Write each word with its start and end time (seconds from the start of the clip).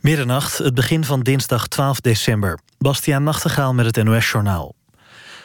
Middernacht, 0.00 0.58
het 0.58 0.74
begin 0.74 1.04
van 1.04 1.20
dinsdag 1.20 1.66
12 1.66 2.00
december. 2.00 2.58
Bastiaan 2.78 3.22
Nachtegaal 3.22 3.74
met 3.74 3.96
het 3.96 4.04
NOS-journaal. 4.04 4.74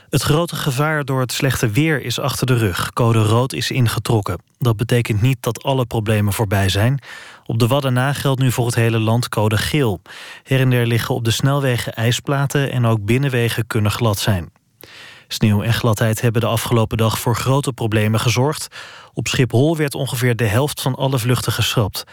Het 0.10 0.22
grote 0.22 0.56
gevaar 0.56 1.06
door 1.06 1.20
het 1.20 1.32
slechte 1.32 1.70
weer 1.70 2.02
is 2.02 2.20
achter 2.20 2.48
de 2.48 2.58
rug. 2.58 2.94
Code 2.94 3.24
rood 3.24 3.54
is 3.54 3.72
ingetrokken. 3.72 4.42
Dat 4.58 4.78
betekent 4.78 5.22
niet 5.22 5.38
dat 5.40 5.64
alle 5.64 5.86
problemen 5.86 6.34
voorbij 6.34 6.70
zijn. 6.70 7.02
Op 7.46 7.60
de 7.60 7.68
Wadden 7.68 7.94
na 7.94 8.14
geldt 8.14 8.42
nu 8.42 8.52
voor 8.52 8.66
het 8.66 8.76
hele 8.76 9.00
land 9.00 9.30
code 9.30 9.58
geel. 9.58 10.02
Her 10.44 10.60
en 10.60 10.70
der 10.70 10.86
liggen 10.86 11.16
op 11.16 11.24
de 11.26 11.32
snelwegen 11.32 11.94
ijsplaten... 11.94 12.72
en 12.72 12.86
ook 12.86 13.06
binnenwegen 13.06 13.68
kunnen 13.68 13.92
glad 13.92 14.20
zijn. 14.20 14.52
Sneeuw 15.28 15.64
en 15.64 15.74
gladheid 15.74 16.22
hebben 16.22 16.42
de 16.42 16.48
afgelopen 16.48 16.98
dag 16.98 17.20
voor 17.20 17.36
grote 17.36 17.74
problemen 17.74 18.20
gezorgd. 18.20 18.68
Op 19.14 19.28
Schiphol 19.28 19.78
werd 19.78 19.96
ongeveer 19.96 20.36
de 20.36 20.48
helft 20.48 20.82
van 20.82 20.96
alle 20.96 21.20
vluchten 21.20 21.52
geschrapt. 21.52 22.04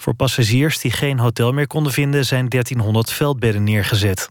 Voor 0.00 0.14
passagiers 0.14 0.78
die 0.78 0.90
geen 0.90 1.18
hotel 1.18 1.52
meer 1.52 1.66
konden 1.66 1.92
vinden... 1.92 2.24
zijn 2.24 2.48
1300 2.48 3.12
veldbedden 3.12 3.64
neergezet. 3.64 4.28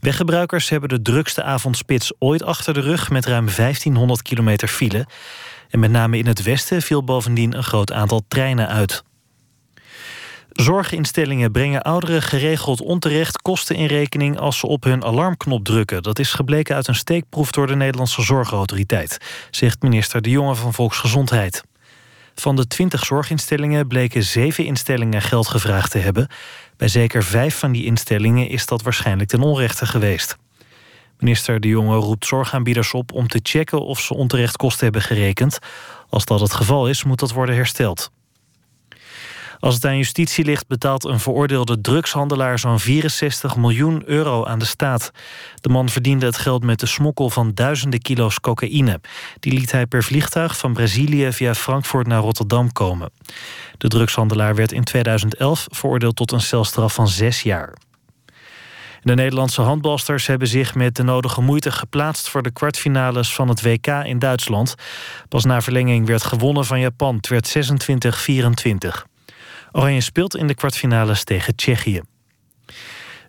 Weggebruikers 0.00 0.68
hebben 0.68 0.88
de 0.88 1.02
drukste 1.02 1.42
avondspits 1.42 2.12
ooit 2.18 2.42
achter 2.42 2.74
de 2.74 2.80
rug... 2.80 3.10
met 3.10 3.26
ruim 3.26 3.46
1500 3.56 4.22
kilometer 4.22 4.68
file. 4.68 5.06
En 5.68 5.78
met 5.78 5.90
name 5.90 6.18
in 6.18 6.26
het 6.26 6.42
westen 6.42 6.82
viel 6.82 7.04
bovendien 7.04 7.56
een 7.56 7.62
groot 7.62 7.92
aantal 7.92 8.22
treinen 8.28 8.68
uit. 8.68 9.02
Zorginstellingen 10.52 11.52
brengen 11.52 11.82
ouderen 11.82 12.22
geregeld 12.22 12.80
onterecht 12.80 13.42
kosten 13.42 13.76
in 13.76 13.86
rekening 13.86 14.38
als 14.38 14.58
ze 14.58 14.66
op 14.66 14.84
hun 14.84 15.04
alarmknop 15.04 15.64
drukken. 15.64 16.02
Dat 16.02 16.18
is 16.18 16.32
gebleken 16.32 16.74
uit 16.74 16.88
een 16.88 16.94
steekproef 16.94 17.50
door 17.50 17.66
de 17.66 17.76
Nederlandse 17.76 18.22
Zorgautoriteit, 18.22 19.18
zegt 19.50 19.82
minister 19.82 20.22
De 20.22 20.30
Jonge 20.30 20.54
van 20.54 20.74
Volksgezondheid. 20.74 21.68
Van 22.40 22.56
de 22.56 22.66
20 22.66 23.04
zorginstellingen 23.04 23.86
bleken 23.86 24.22
zeven 24.22 24.64
instellingen 24.64 25.22
geld 25.22 25.48
gevraagd 25.48 25.90
te 25.90 25.98
hebben. 25.98 26.28
Bij 26.76 26.88
zeker 26.88 27.24
vijf 27.24 27.58
van 27.58 27.72
die 27.72 27.84
instellingen 27.84 28.48
is 28.48 28.66
dat 28.66 28.82
waarschijnlijk 28.82 29.28
ten 29.28 29.42
onrechte 29.42 29.86
geweest. 29.86 30.36
Minister 31.18 31.60
De 31.60 31.68
Jonge 31.68 31.96
roept 31.96 32.26
zorgaanbieders 32.26 32.94
op 32.94 33.12
om 33.12 33.28
te 33.28 33.40
checken 33.42 33.82
of 33.82 34.00
ze 34.00 34.14
onterecht 34.14 34.56
kosten 34.56 34.84
hebben 34.84 35.02
gerekend. 35.02 35.58
Als 36.08 36.24
dat 36.24 36.40
het 36.40 36.52
geval 36.52 36.88
is, 36.88 37.04
moet 37.04 37.18
dat 37.18 37.32
worden 37.32 37.54
hersteld. 37.54 38.10
Als 39.60 39.74
het 39.74 39.84
aan 39.84 39.96
justitie 39.96 40.44
ligt, 40.44 40.66
betaalt 40.66 41.04
een 41.04 41.20
veroordeelde 41.20 41.80
drugshandelaar 41.80 42.58
zo'n 42.58 42.78
64 42.80 43.56
miljoen 43.56 44.02
euro 44.04 44.44
aan 44.44 44.58
de 44.58 44.64
staat. 44.64 45.10
De 45.54 45.68
man 45.68 45.88
verdiende 45.88 46.26
het 46.26 46.38
geld 46.38 46.64
met 46.64 46.80
de 46.80 46.86
smokkel 46.86 47.30
van 47.30 47.54
duizenden 47.54 48.00
kilo's 48.00 48.40
cocaïne. 48.40 49.00
Die 49.40 49.52
liet 49.52 49.72
hij 49.72 49.86
per 49.86 50.02
vliegtuig 50.02 50.56
van 50.56 50.72
Brazilië 50.72 51.32
via 51.32 51.54
Frankfurt 51.54 52.06
naar 52.06 52.20
Rotterdam 52.20 52.72
komen. 52.72 53.10
De 53.78 53.88
drugshandelaar 53.88 54.54
werd 54.54 54.72
in 54.72 54.84
2011 54.84 55.66
veroordeeld 55.70 56.16
tot 56.16 56.32
een 56.32 56.40
celstraf 56.40 56.94
van 56.94 57.08
zes 57.08 57.42
jaar. 57.42 57.74
De 59.02 59.14
Nederlandse 59.14 59.62
handbalsters 59.62 60.26
hebben 60.26 60.48
zich 60.48 60.74
met 60.74 60.96
de 60.96 61.02
nodige 61.02 61.40
moeite 61.40 61.72
geplaatst 61.72 62.28
voor 62.28 62.42
de 62.42 62.50
kwartfinales 62.50 63.34
van 63.34 63.48
het 63.48 63.62
WK 63.62 63.86
in 63.86 64.18
Duitsland. 64.18 64.74
Pas 65.28 65.44
na 65.44 65.60
verlenging 65.60 66.06
werd 66.06 66.24
gewonnen 66.24 66.64
van 66.64 66.80
Japan. 66.80 67.16
Het 67.16 67.28
werd 67.28 67.72
26-24. 69.06 69.09
Oranje 69.72 70.00
speelt 70.00 70.36
in 70.36 70.46
de 70.46 70.54
kwartfinales 70.54 71.24
tegen 71.24 71.56
Tsjechië. 71.56 72.00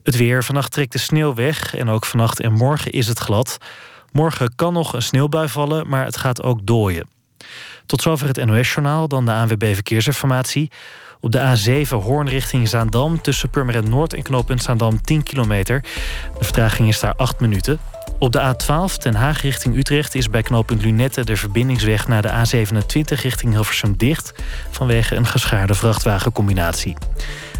Het 0.03 0.16
weer. 0.16 0.44
Vannacht 0.44 0.72
trekt 0.72 0.92
de 0.92 0.98
sneeuw 0.98 1.33
weg 1.33 1.75
en 1.75 1.89
ook 1.89 2.06
vannacht 2.06 2.39
en 2.39 2.53
morgen 2.53 2.92
is 2.92 3.08
het 3.08 3.20
glad. 3.20 3.58
Morgen 4.11 4.56
kan 4.56 4.73
nog 4.73 4.94
een 4.94 5.02
sneeuwbui 5.02 5.50
vallen, 5.50 5.88
maar 5.88 6.06
het 6.06 6.17
gaat 6.17 6.44
ook 6.44 6.66
dooien. 6.66 7.09
Tot 7.86 8.02
zover 8.02 8.28
het 8.28 8.45
NOS-journaal, 8.45 9.08
dan 9.08 9.25
de 9.25 9.31
ANWB 9.31 9.73
Verkeersinformatie. 9.73 10.72
Op 11.20 11.31
de 11.31 11.58
A7 11.86 11.89
Hoorn 11.89 12.30
richting 12.30 12.67
Zaandam 12.67 13.22
tussen 13.22 13.50
Purmerend 13.50 13.89
Noord 13.89 14.14
en 14.14 14.22
knooppunt 14.22 14.64
Zaandam 14.64 15.02
10 15.02 15.23
kilometer. 15.23 15.81
De 16.38 16.44
vertraging 16.44 16.88
is 16.88 17.00
daar 17.00 17.16
8 17.16 17.39
minuten. 17.39 17.80
Op 18.22 18.31
de 18.31 18.55
A12 18.55 18.97
Den 18.97 19.16
Haag 19.16 19.41
richting 19.41 19.75
Utrecht 19.75 20.16
is 20.16 20.30
bij 20.30 20.42
knooppunt 20.42 20.82
Lunette 20.82 21.23
de 21.23 21.36
verbindingsweg 21.36 22.08
naar 22.08 22.21
de 22.21 22.30
A27 22.30 23.21
richting 23.21 23.54
Hilversum 23.54 23.98
dicht 23.98 24.33
vanwege 24.70 25.15
een 25.15 25.26
geschaarde 25.26 25.73
vrachtwagencombinatie. 25.73 26.95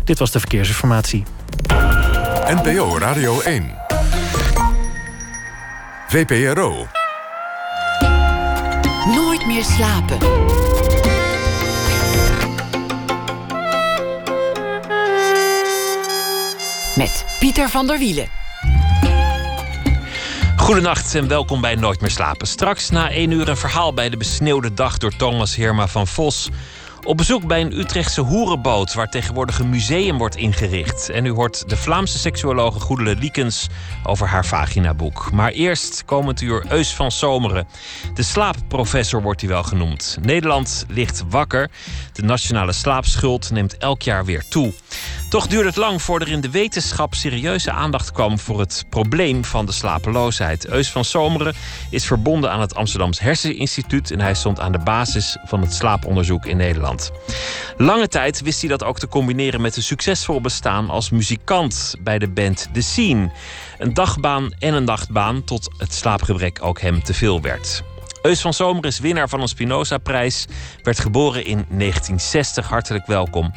Dit 0.03 0.19
was 0.19 0.31
de 0.31 0.39
verkeersinformatie. 0.39 1.23
NPO 2.45 2.97
Radio 2.97 3.39
1. 3.39 3.72
VPRO. 6.07 6.88
Nooit 9.05 9.45
meer 9.47 9.63
slapen. 9.63 10.17
Met 16.95 17.25
Pieter 17.39 17.69
van 17.69 17.88
der 17.88 17.97
Wielen. 17.97 18.28
Goedenacht 20.61 21.16
en 21.16 21.27
welkom 21.27 21.61
bij 21.61 21.75
Nooit 21.75 22.01
meer 22.01 22.09
slapen. 22.09 22.47
Straks 22.47 22.89
na 22.89 23.09
één 23.09 23.31
uur 23.31 23.49
een 23.49 23.57
verhaal 23.57 23.94
bij 23.94 24.09
de 24.09 24.17
besneeuwde 24.17 24.73
dag 24.73 24.97
door 24.97 25.16
Thomas 25.16 25.55
Herma 25.55 25.88
van 25.88 26.07
Vos. 26.07 26.49
Op 27.03 27.17
bezoek 27.17 27.47
bij 27.47 27.62
een 27.62 27.79
Utrechtse 27.79 28.22
hoerenboot 28.22 28.94
waar 28.94 29.09
tegenwoordig 29.09 29.59
een 29.59 29.69
museum 29.69 30.17
wordt 30.17 30.35
ingericht. 30.35 31.09
En 31.09 31.25
u 31.25 31.29
hoort 31.29 31.69
de 31.69 31.78
Vlaamse 31.78 32.17
seksuologe 32.17 32.79
Goedele 32.79 33.16
Liekens 33.16 33.67
over 34.03 34.28
haar 34.28 34.45
vaginaboek. 34.45 35.31
Maar 35.31 35.51
eerst 35.51 36.06
komend 36.06 36.41
uur 36.41 36.66
Eus 36.69 36.94
van 36.94 37.11
Zomeren. 37.11 37.67
De 38.13 38.23
slaapprofessor 38.23 39.22
wordt 39.22 39.41
hij 39.41 39.50
wel 39.50 39.63
genoemd. 39.63 40.17
Nederland 40.22 40.85
ligt 40.88 41.23
wakker. 41.29 41.69
De 42.13 42.23
nationale 42.23 42.73
slaapschuld 42.73 43.51
neemt 43.51 43.78
elk 43.78 44.01
jaar 44.01 44.25
weer 44.25 44.44
toe. 44.50 44.73
Toch 45.29 45.47
duurde 45.47 45.67
het 45.67 45.78
lang 45.78 46.01
voordat 46.01 46.28
er 46.28 46.34
in 46.34 46.41
de 46.41 46.50
wetenschap 46.50 47.13
serieuze 47.13 47.72
aandacht 47.72 48.11
kwam 48.11 48.40
voor 48.40 48.59
het 48.59 48.85
probleem 48.90 49.45
van 49.45 49.66
de 49.66 49.72
slapeloosheid. 49.72 50.67
Eus 50.67 50.91
van 50.91 51.06
Zomeren 51.06 51.53
is 51.90 52.06
verbonden 52.06 52.51
aan 52.51 52.61
het 52.61 52.75
Amsterdams 52.75 53.19
Herseninstituut 53.19 54.11
en 54.11 54.19
hij 54.19 54.34
stond 54.34 54.59
aan 54.59 54.72
de 54.72 54.79
basis 54.79 55.38
van 55.44 55.61
het 55.61 55.73
slaaponderzoek 55.73 56.45
in 56.45 56.57
Nederland. 56.57 56.91
Lange 57.78 58.07
tijd 58.07 58.41
wist 58.41 58.59
hij 58.59 58.69
dat 58.69 58.84
ook 58.84 59.00
te 59.00 59.07
combineren 59.07 59.62
met 59.62 59.75
een 59.75 59.84
succesvol 59.84 60.41
bestaan 60.41 60.90
als 60.90 61.09
muzikant 61.09 61.96
bij 62.00 62.19
de 62.19 62.29
band 62.29 62.69
The 62.74 62.81
Scene. 62.81 63.31
Een 63.78 63.94
dagbaan 63.94 64.53
en 64.59 64.74
een 64.74 64.84
nachtbaan 64.84 65.44
tot 65.44 65.69
het 65.78 65.94
slaapgebrek 65.94 66.59
ook 66.62 66.81
hem 66.81 67.03
te 67.03 67.13
veel 67.13 67.41
werd. 67.41 67.84
Eus 68.22 68.41
van 68.41 68.53
Zomer 68.53 68.85
is 68.85 69.00
winnaar 69.00 69.29
van 69.29 69.41
een 69.41 69.47
Spinoza-prijs. 69.47 70.46
Werd 70.84 71.00
geboren 71.00 71.46
in 71.46 71.66
1960. 71.69 72.68
Hartelijk 72.68 73.06
welkom. 73.06 73.53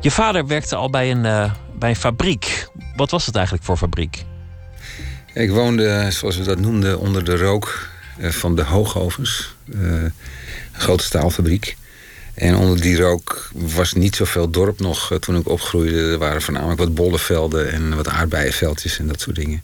Je 0.00 0.10
vader 0.10 0.46
werkte 0.46 0.76
al 0.76 0.90
bij 0.90 1.10
een, 1.10 1.24
uh, 1.24 1.52
bij 1.78 1.88
een 1.88 1.96
fabriek. 1.96 2.68
Wat 2.96 3.10
was 3.10 3.26
het 3.26 3.34
eigenlijk 3.34 3.64
voor 3.64 3.76
fabriek? 3.76 4.24
Ik 5.34 5.50
woonde, 5.50 6.10
zoals 6.10 6.36
we 6.36 6.44
dat 6.44 6.58
noemden, 6.58 6.98
onder 6.98 7.24
de 7.24 7.36
rook 7.36 7.88
uh, 8.18 8.30
van 8.30 8.56
de 8.56 8.62
hoogovens. 8.62 9.54
Uh, 9.64 9.92
een 9.92 10.12
grote 10.72 11.04
staalfabriek. 11.04 11.76
En 12.40 12.56
onder 12.56 12.80
die 12.80 12.96
rook 12.96 13.50
was 13.54 13.92
niet 13.92 14.16
zoveel 14.16 14.50
dorp 14.50 14.80
nog 14.80 15.16
toen 15.20 15.36
ik 15.36 15.48
opgroeide. 15.48 16.10
Er 16.10 16.18
waren 16.18 16.42
voornamelijk 16.42 16.80
wat 16.80 16.94
bollenvelden 16.94 17.72
en 17.72 17.96
wat 17.96 18.08
aardbeienveldjes 18.08 18.98
en 18.98 19.06
dat 19.06 19.20
soort 19.20 19.36
dingen. 19.36 19.62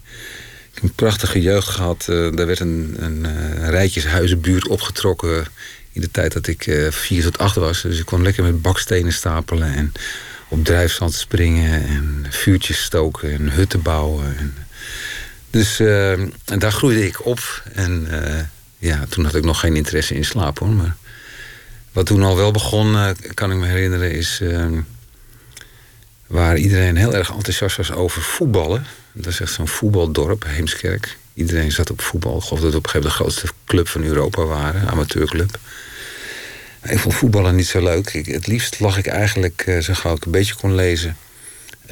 Ik 0.70 0.74
heb 0.74 0.82
een 0.82 0.94
prachtige 0.94 1.40
jeugd 1.40 1.68
gehad. 1.68 2.06
er 2.06 2.46
werd 2.46 2.60
een, 2.60 2.96
een 2.98 3.26
rijtjeshuizenbuurt 3.70 4.68
opgetrokken 4.68 5.46
in 5.92 6.00
de 6.00 6.10
tijd 6.10 6.32
dat 6.32 6.46
ik 6.46 6.66
uh, 6.66 6.90
vier 6.90 7.22
tot 7.22 7.38
acht 7.38 7.56
was. 7.56 7.82
Dus 7.82 7.98
ik 7.98 8.04
kon 8.06 8.22
lekker 8.22 8.44
met 8.44 8.62
bakstenen 8.62 9.12
stapelen 9.12 9.74
en 9.74 9.92
op 10.48 10.64
drijfzand 10.64 11.14
springen 11.14 11.86
en 11.86 12.26
vuurtjes 12.30 12.82
stoken 12.82 13.32
en 13.32 13.50
hutten 13.50 13.82
bouwen. 13.82 14.36
En, 14.36 14.54
dus 15.50 15.80
uh, 15.80 16.12
en 16.44 16.58
daar 16.58 16.72
groeide 16.72 17.06
ik 17.06 17.26
op. 17.26 17.62
En 17.74 18.08
uh, 18.10 18.40
ja, 18.78 19.04
toen 19.08 19.24
had 19.24 19.34
ik 19.34 19.44
nog 19.44 19.60
geen 19.60 19.76
interesse 19.76 20.14
in 20.14 20.24
slaap 20.24 20.58
hoor. 20.58 20.68
Maar 20.68 20.96
wat 21.96 22.06
toen 22.06 22.22
al 22.22 22.36
wel 22.36 22.50
begon, 22.50 23.14
kan 23.34 23.50
ik 23.50 23.56
me 23.56 23.66
herinneren, 23.66 24.12
is 24.12 24.40
ehm, 24.42 24.80
waar 26.26 26.56
iedereen 26.56 26.96
heel 26.96 27.14
erg 27.14 27.30
enthousiast 27.30 27.76
was 27.76 27.92
over 27.92 28.22
voetballen. 28.22 28.86
Dat 29.12 29.26
is 29.26 29.40
echt 29.40 29.52
zo'n 29.52 29.68
voetbaldorp, 29.68 30.44
Heemskerk. 30.46 31.16
Iedereen 31.34 31.72
zat 31.72 31.90
op 31.90 32.00
voetbal. 32.00 32.36
Ik 32.36 32.42
geloof 32.42 32.62
dat 32.62 32.72
we 32.72 32.76
op 32.76 32.84
een 32.84 32.90
gegeven 32.90 33.10
moment 33.10 33.18
de 33.18 33.40
grootste 33.40 33.48
club 33.66 33.88
van 33.88 34.02
Europa 34.02 34.44
waren, 34.44 34.88
amateurclub. 34.88 35.58
Ik 36.82 36.98
vond 36.98 37.14
voetballen 37.14 37.54
niet 37.54 37.66
zo 37.66 37.82
leuk. 37.82 38.10
Ik, 38.10 38.26
het 38.26 38.46
liefst 38.46 38.80
lag 38.80 38.98
ik 38.98 39.06
eigenlijk, 39.06 39.64
uh, 39.68 39.78
zo 39.78 39.94
gauw 39.94 40.14
ik 40.14 40.24
een 40.24 40.32
beetje 40.32 40.54
kon 40.54 40.74
lezen... 40.74 41.16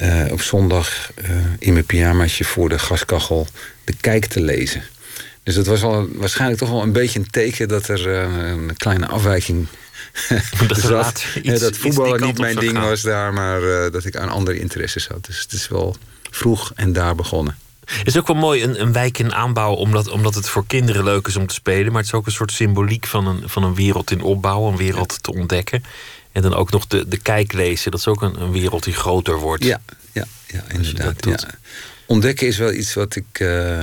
Uh, 0.03 0.25
op 0.31 0.41
zondag 0.41 1.13
in 1.59 1.73
mijn 1.73 1.85
pyjamaatje 1.85 2.45
voor 2.45 2.69
de 2.69 2.79
gaskachel 2.79 3.47
de 3.85 3.95
kijk 4.01 4.27
te 4.27 4.41
lezen. 4.41 4.83
Dus 5.43 5.55
dat 5.55 5.67
was 5.67 5.83
al, 5.83 6.09
waarschijnlijk 6.13 6.61
toch 6.61 6.71
wel 6.71 6.83
een 6.83 6.93
beetje 6.93 7.19
een 7.19 7.31
teken 7.31 7.69
dat 7.69 7.89
er 7.89 8.07
een 8.09 8.77
kleine 8.77 9.07
afwijking 9.07 9.67
dat, 10.69 10.79
zat. 10.79 11.25
Iets, 11.43 11.61
dat 11.61 11.77
voetballen 11.77 12.21
niet 12.21 12.39
mijn 12.39 12.57
ding 12.57 12.79
was 12.79 13.03
daar, 13.03 13.33
maar 13.33 13.61
dat 13.91 14.05
ik 14.05 14.17
aan 14.17 14.29
andere 14.29 14.59
interesses 14.59 15.07
had. 15.07 15.25
Dus 15.25 15.41
het 15.41 15.53
is 15.53 15.69
wel 15.69 15.97
vroeg 16.31 16.73
en 16.75 16.93
daar 16.93 17.15
begonnen. 17.15 17.57
Het 17.85 18.07
is 18.07 18.19
ook 18.19 18.27
wel 18.27 18.37
mooi, 18.37 18.63
een, 18.63 18.81
een 18.81 18.93
wijk 18.93 19.19
in 19.19 19.35
aanbouw, 19.35 19.73
omdat, 19.73 20.09
omdat 20.09 20.35
het 20.35 20.49
voor 20.49 20.67
kinderen 20.67 21.05
leuk 21.05 21.27
is 21.27 21.37
om 21.37 21.47
te 21.47 21.55
spelen. 21.55 21.93
Maar 21.93 22.03
het 22.03 22.07
is 22.07 22.19
ook 22.19 22.27
een 22.27 22.33
soort 22.33 22.53
symboliek 22.53 23.07
van 23.07 23.27
een, 23.27 23.43
van 23.49 23.63
een 23.65 23.75
wereld 23.75 24.11
in 24.11 24.23
opbouw, 24.23 24.69
een 24.69 24.77
wereld 24.77 25.23
te 25.23 25.33
ontdekken. 25.33 25.85
En 26.33 26.43
dan 26.43 26.55
ook 26.55 26.71
nog 26.71 26.87
de, 26.87 27.09
de 27.09 27.17
kijklezen. 27.17 27.91
Dat 27.91 28.01
is 28.01 28.07
ook 28.07 28.23
een, 28.23 28.41
een 28.41 28.53
wereld 28.53 28.85
die 28.85 28.95
groter 28.95 29.37
wordt. 29.37 29.65
Ja, 29.65 29.81
ja, 30.13 30.27
ja 30.47 30.63
inderdaad. 30.69 31.23
dat. 31.23 31.41
Ja. 31.41 31.55
Ontdekken 32.07 32.47
is 32.47 32.59
wel 32.59 32.73
iets 32.73 32.95
wat 32.95 33.17
ik 33.17 33.41
eh, 33.41 33.83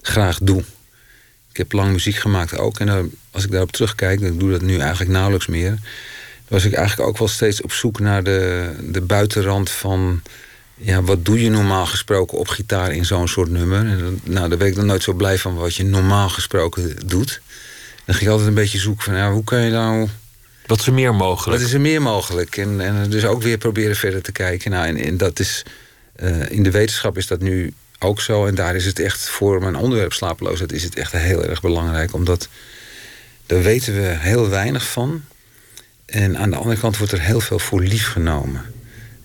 graag 0.00 0.38
doe. 0.42 0.64
Ik 1.54 1.60
heb 1.60 1.72
lang 1.72 1.92
muziek 1.92 2.16
gemaakt 2.16 2.58
ook. 2.58 2.78
En 2.78 2.86
dan, 2.86 3.10
als 3.30 3.44
ik 3.44 3.50
daarop 3.50 3.72
terugkijk, 3.72 4.20
ik 4.20 4.40
doe 4.40 4.50
dat 4.50 4.62
nu 4.62 4.78
eigenlijk 4.78 5.10
nauwelijks 5.10 5.46
meer. 5.46 5.78
Was 6.48 6.64
ik 6.64 6.72
eigenlijk 6.72 7.08
ook 7.08 7.18
wel 7.18 7.28
steeds 7.28 7.62
op 7.62 7.72
zoek 7.72 8.00
naar 8.00 8.24
de, 8.24 8.70
de 8.80 9.00
buitenrand 9.00 9.70
van... 9.70 10.22
Ja, 10.74 11.02
wat 11.02 11.24
doe 11.24 11.42
je 11.42 11.50
normaal 11.50 11.86
gesproken 11.86 12.38
op 12.38 12.48
gitaar 12.48 12.92
in 12.92 13.04
zo'n 13.04 13.28
soort 13.28 13.50
nummer? 13.50 13.78
En 13.78 13.98
dan, 13.98 14.20
nou, 14.24 14.48
daar 14.48 14.58
ben 14.58 14.66
ik 14.66 14.74
dan 14.74 14.86
nooit 14.86 15.02
zo 15.02 15.12
blij 15.12 15.38
van 15.38 15.54
wat 15.54 15.74
je 15.74 15.84
normaal 15.84 16.28
gesproken 16.28 16.96
doet. 17.06 17.40
Dan 18.04 18.14
ging 18.14 18.26
ik 18.26 18.30
altijd 18.30 18.48
een 18.48 18.54
beetje 18.54 18.78
zoeken 18.78 19.04
van... 19.04 19.14
Ja, 19.14 19.32
hoe 19.32 19.44
kan 19.44 19.60
je 19.60 19.70
nou 19.70 20.08
Wat 20.66 20.78
is 20.78 20.86
er 20.86 20.92
meer 20.92 21.14
mogelijk? 21.14 21.58
wat 21.58 21.68
is 21.68 21.74
er 21.74 21.80
meer 21.80 22.02
mogelijk? 22.02 22.56
En, 22.56 22.80
en 22.80 23.10
dus 23.10 23.24
ook 23.24 23.42
weer 23.42 23.58
proberen 23.58 23.96
verder 23.96 24.22
te 24.22 24.32
kijken. 24.32 24.70
Nou, 24.70 24.86
en, 24.86 24.96
en 24.96 25.16
dat 25.16 25.38
is, 25.38 25.62
eh, 26.16 26.50
in 26.50 26.62
de 26.62 26.70
wetenschap 26.70 27.16
is 27.16 27.26
dat 27.26 27.40
nu 27.40 27.72
ook 28.04 28.20
zo. 28.20 28.46
En 28.46 28.54
daar 28.54 28.74
is 28.74 28.84
het 28.84 28.98
echt 28.98 29.28
voor 29.28 29.60
mijn 29.60 29.76
onderwerp 29.76 30.12
slapeloosheid 30.12 30.72
is 30.72 30.82
het 30.82 30.96
echt 30.96 31.12
heel 31.12 31.44
erg 31.44 31.60
belangrijk. 31.60 32.14
Omdat 32.14 32.48
daar 33.46 33.62
weten 33.62 33.94
we 33.94 34.16
heel 34.18 34.48
weinig 34.48 34.86
van. 34.86 35.24
En 36.06 36.38
aan 36.38 36.50
de 36.50 36.56
andere 36.56 36.80
kant 36.80 36.98
wordt 36.98 37.12
er 37.12 37.20
heel 37.20 37.40
veel 37.40 37.58
voor 37.58 37.82
lief 37.82 38.06
genomen. 38.06 38.62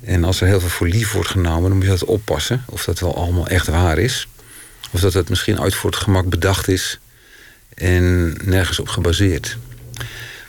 En 0.04 0.24
als 0.24 0.42
er 0.42 0.48
heel 0.48 0.60
veel 0.60 0.70
voor 0.70 0.88
lief 0.88 1.12
wordt 1.12 1.30
genomen, 1.30 1.70
dan 1.70 1.74
moet 1.78 1.84
je 1.84 1.90
dat 1.90 2.06
oppassen. 2.06 2.64
Of 2.66 2.84
dat 2.84 3.00
wel 3.00 3.16
allemaal 3.16 3.48
echt 3.48 3.68
waar 3.68 3.98
is. 3.98 4.28
Of 4.92 5.02
dat 5.02 5.14
het 5.14 5.30
misschien 5.30 5.60
uit 5.60 5.76
voor 5.76 5.90
het 5.90 6.00
gemak 6.00 6.30
bedacht 6.30 6.68
is. 6.68 7.00
En 7.74 8.38
nergens 8.44 8.80
op 8.80 8.88
gebaseerd. 8.88 9.58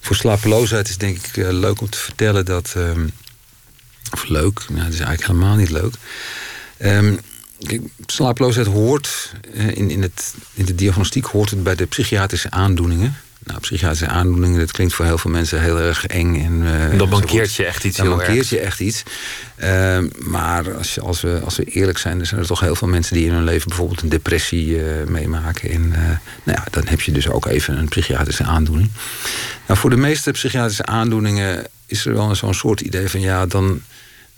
Voor 0.01 0.17
slapeloosheid 0.17 0.89
is 0.89 0.99
denk 0.99 1.17
ik 1.17 1.37
eh, 1.37 1.51
leuk 1.51 1.81
om 1.81 1.91
te 1.91 1.99
vertellen 1.99 2.45
dat. 2.45 2.73
ehm, 2.77 3.07
of 4.13 4.29
leuk, 4.29 4.65
nou, 4.69 4.85
het 4.85 4.95
is 4.95 5.01
eigenlijk 5.01 5.27
helemaal 5.27 5.57
niet 5.57 5.71
leuk. 5.71 5.95
Ehm, 6.77 7.17
kijk, 7.67 7.81
slapeloosheid 8.07 8.67
hoort 8.67 9.33
eh, 9.55 9.69
in, 9.77 9.91
in, 9.91 10.03
het, 10.03 10.35
in 10.55 10.65
de 10.65 10.75
diagnostiek 10.75 11.25
hoort 11.25 11.51
het 11.51 11.63
bij 11.63 11.75
de 11.75 11.87
psychiatrische 11.87 12.51
aandoeningen. 12.51 13.17
Nou, 13.45 13.61
psychiatrische 13.61 14.07
aandoeningen, 14.07 14.59
dat 14.59 14.71
klinkt 14.71 14.95
voor 14.95 15.05
heel 15.05 15.19
veel 15.19 15.31
mensen 15.31 15.61
heel 15.61 15.81
erg 15.81 16.07
eng. 16.07 16.35
En, 16.35 16.63
eh, 16.65 16.71
dan 16.71 16.91
enzovoort. 16.91 17.11
mankeert 17.11 17.55
je 17.55 17.65
echt 17.65 17.85
iets 17.85 17.97
Dan 17.97 18.07
heel 18.07 18.17
mankeert 18.17 18.49
je 18.49 18.59
echt 18.59 18.81
iets. 18.81 19.03
Ehm, 19.57 20.09
maar 20.19 20.75
als, 20.75 20.95
je, 20.95 21.01
als, 21.01 21.21
we, 21.21 21.41
als 21.45 21.57
we 21.57 21.65
eerlijk 21.65 21.99
zijn, 21.99 22.17
dan 22.17 22.27
zijn 22.27 22.41
er 22.41 22.47
toch 22.47 22.61
heel 22.61 22.75
veel 22.75 22.89
mensen 22.89 23.15
die 23.15 23.27
in 23.27 23.33
hun 23.33 23.45
leven 23.45 23.69
bijvoorbeeld 23.69 24.03
een 24.03 24.09
depressie 24.09 24.83
eh, 24.83 25.07
meemaken. 25.07 25.71
En 25.71 25.93
eh, 25.93 26.01
nou 26.43 26.59
ja, 26.59 26.65
dan 26.71 26.87
heb 26.87 27.01
je 27.01 27.13
dus 27.13 27.29
ook 27.29 27.47
even 27.47 27.79
een 27.79 27.89
psychiatrische 27.89 28.45
aandoening. 28.45 28.91
Nou, 29.67 29.79
voor 29.79 29.91
de 29.91 29.97
meeste 29.97 30.31
psychiatrische 30.31 30.87
aandoeningen 30.87 31.67
is 31.87 32.07
er 32.07 32.15
wel 32.15 32.35
zo'n 32.35 32.55
soort 32.55 32.81
idee 32.81 33.09
van 33.09 33.21
ja, 33.21 33.47
dan, 33.47 33.83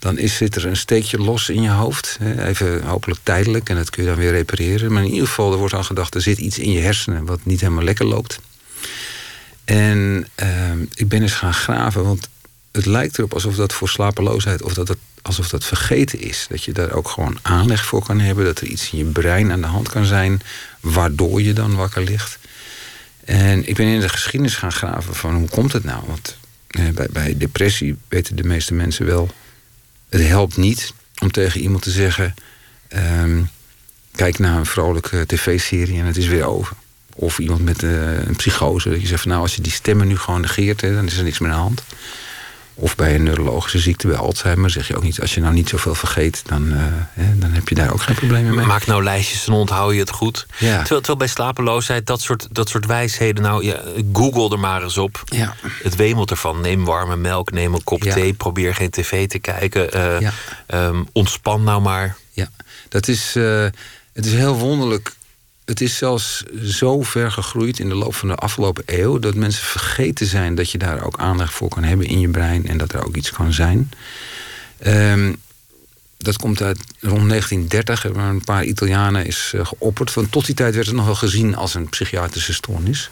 dan 0.03 0.17
is, 0.17 0.35
zit 0.35 0.55
er 0.55 0.65
een 0.65 0.77
steekje 0.77 1.17
los 1.17 1.49
in 1.49 1.61
je 1.61 1.69
hoofd. 1.69 2.17
Even 2.37 2.83
hopelijk 2.83 3.19
tijdelijk 3.23 3.69
en 3.69 3.75
dat 3.75 3.89
kun 3.89 4.03
je 4.03 4.09
dan 4.09 4.17
weer 4.17 4.31
repareren. 4.31 4.93
Maar 4.93 5.03
in 5.03 5.11
ieder 5.11 5.27
geval, 5.27 5.51
er 5.51 5.57
wordt 5.57 5.73
aan 5.73 5.85
gedacht, 5.85 6.15
er 6.15 6.21
zit 6.21 6.37
iets 6.37 6.59
in 6.59 6.71
je 6.71 6.79
hersenen 6.79 7.25
wat 7.25 7.39
niet 7.43 7.61
helemaal 7.61 7.83
lekker 7.83 8.05
loopt. 8.05 8.39
En 9.65 10.27
ehm, 10.35 10.81
ik 10.93 11.07
ben 11.07 11.21
eens 11.21 11.33
gaan 11.33 11.53
graven, 11.53 12.03
want 12.03 12.29
het 12.71 12.85
lijkt 12.85 13.17
erop 13.17 13.33
alsof 13.33 13.55
dat 13.55 13.73
voor 13.73 13.89
slapeloosheid, 13.89 14.61
of 14.61 14.73
dat 14.73 14.87
het, 14.87 14.97
alsof 15.21 15.49
dat 15.49 15.65
vergeten 15.65 16.19
is. 16.19 16.45
Dat 16.49 16.63
je 16.63 16.71
daar 16.71 16.91
ook 16.91 17.07
gewoon 17.07 17.37
aanleg 17.41 17.85
voor 17.85 18.03
kan 18.03 18.19
hebben, 18.19 18.45
dat 18.45 18.59
er 18.59 18.67
iets 18.67 18.91
in 18.91 18.97
je 18.97 19.05
brein 19.05 19.51
aan 19.51 19.61
de 19.61 19.67
hand 19.67 19.89
kan 19.89 20.05
zijn, 20.05 20.41
waardoor 20.79 21.41
je 21.41 21.53
dan 21.53 21.75
wakker 21.75 22.03
ligt. 22.03 22.39
En 23.25 23.67
ik 23.67 23.75
ben 23.75 23.87
in 23.87 23.99
de 23.99 24.09
geschiedenis 24.09 24.55
gaan 24.55 24.71
graven 24.71 25.15
van 25.15 25.35
hoe 25.35 25.49
komt 25.49 25.73
het 25.73 25.83
nou? 25.83 26.03
Want 26.07 26.37
eh, 26.67 27.05
bij 27.11 27.37
depressie 27.37 27.97
weten 28.07 28.35
de 28.35 28.43
meeste 28.43 28.73
mensen 28.73 29.05
wel, 29.05 29.29
het 30.13 30.27
helpt 30.27 30.57
niet 30.57 30.93
om 31.21 31.31
tegen 31.31 31.61
iemand 31.61 31.83
te 31.83 31.91
zeggen, 31.91 32.33
ehm, 32.87 33.41
kijk 34.15 34.39
naar 34.39 34.57
een 34.57 34.65
vrolijke 34.65 35.25
tv-serie 35.25 35.99
en 35.99 36.05
het 36.05 36.17
is 36.17 36.27
weer 36.27 36.45
over. 36.45 36.75
Of 37.15 37.39
iemand 37.39 37.63
met 37.63 37.83
eh, 37.83 38.25
een 38.25 38.35
psychose. 38.35 38.89
Dat 38.89 39.01
je 39.01 39.07
zegt 39.07 39.21
van 39.21 39.31
nou, 39.31 39.43
als 39.43 39.55
je 39.55 39.61
die 39.61 39.71
stemmen 39.71 40.07
nu 40.07 40.17
gewoon 40.17 40.41
negeert, 40.41 40.79
dan 40.79 41.05
is 41.05 41.17
er 41.17 41.23
niks 41.23 41.39
meer 41.39 41.51
aan 41.51 41.55
de 41.55 41.61
hand. 41.61 41.83
Of 42.75 42.95
bij 42.95 43.15
een 43.15 43.23
neurologische 43.23 43.79
ziekte, 43.79 44.07
bij 44.07 44.15
Alzheimer, 44.15 44.69
zeg 44.69 44.87
je 44.87 44.95
ook 44.95 45.03
niet, 45.03 45.21
als 45.21 45.33
je 45.33 45.41
nou 45.41 45.53
niet 45.53 45.69
zoveel 45.69 45.95
vergeet, 45.95 46.41
dan, 46.45 46.73
eh, 46.73 46.79
hè, 47.13 47.37
dan 47.37 47.51
heb 47.51 47.69
je 47.69 47.75
daar 47.75 47.93
ook 47.93 48.01
geen 48.01 48.15
problemen 48.15 48.55
mee. 48.55 48.65
Maak 48.65 48.85
nou 48.85 49.03
lijstjes 49.03 49.47
en 49.47 49.53
onthoud 49.53 49.93
je 49.93 49.99
het 49.99 50.09
goed. 50.09 50.45
Ja. 50.47 50.57
Terwijl, 50.57 50.85
terwijl 50.87 51.17
bij 51.17 51.27
slapeloosheid, 51.27 52.05
dat 52.05 52.21
soort, 52.21 52.47
dat 52.51 52.69
soort 52.69 52.85
wijsheden... 52.85 53.43
nou, 53.43 53.65
ja, 53.65 53.79
google 54.13 54.49
er 54.49 54.59
maar 54.59 54.83
eens 54.83 54.97
op. 54.97 55.23
Ja. 55.25 55.55
Het 55.83 55.95
wemelt 55.95 56.31
ervan. 56.31 56.61
Neem 56.61 56.85
warme 56.85 57.15
melk, 57.15 57.51
neem 57.51 57.73
een 57.73 57.83
kop 57.83 58.01
thee... 58.01 58.33
probeer 58.33 58.75
geen 58.75 58.89
tv 58.89 59.27
te 59.27 59.39
kijken. 59.39 59.91
eh, 59.91 60.29
ehm, 60.65 61.03
ontspan 61.11 61.63
nou 61.63 61.81
maar. 61.81 62.15
Ja, 62.31 62.49
dat 62.89 63.07
is, 63.07 63.35
eh, 63.35 63.65
het 64.13 64.25
is 64.25 64.33
heel 64.33 64.55
wonderlijk. 64.55 65.15
Het 65.65 65.81
is 65.81 65.97
zelfs 65.97 66.43
zo 66.63 67.01
ver 67.01 67.31
gegroeid 67.31 67.79
in 67.79 67.89
de 67.89 67.95
loop 67.95 68.15
van 68.15 68.27
de 68.27 68.35
afgelopen 68.35 68.83
eeuw... 68.85 69.19
dat 69.19 69.35
mensen 69.35 69.63
vergeten 69.63 70.25
zijn 70.25 70.55
dat 70.55 70.71
je 70.71 70.77
daar 70.77 71.05
ook 71.05 71.17
aandacht 71.17 71.53
voor 71.53 71.69
kan 71.69 71.83
hebben 71.83 72.07
in 72.07 72.19
je 72.19 72.29
brein... 72.29 72.67
en 72.67 72.77
dat 72.77 72.93
er 72.93 73.05
ook 73.05 73.15
iets 73.15 73.31
kan 73.31 73.53
zijn. 73.53 73.91
Ehm, 74.77 75.33
dat 76.17 76.37
komt 76.37 76.61
uit 76.61 76.77
rond 76.99 77.29
1930, 77.29 78.03
waar 78.13 78.29
een 78.29 78.43
paar 78.43 78.63
Italianen 78.63 79.25
is 79.25 79.51
eh, 79.55 79.65
geopperd. 79.65 80.13
Want 80.13 80.31
tot 80.31 80.45
die 80.45 80.55
tijd 80.55 80.73
werd 80.73 80.87
het 80.87 80.95
nog 80.95 81.05
wel 81.05 81.15
gezien 81.15 81.55
als 81.55 81.73
een 81.73 81.89
psychiatrische 81.89 82.53
stoornis. 82.53 83.09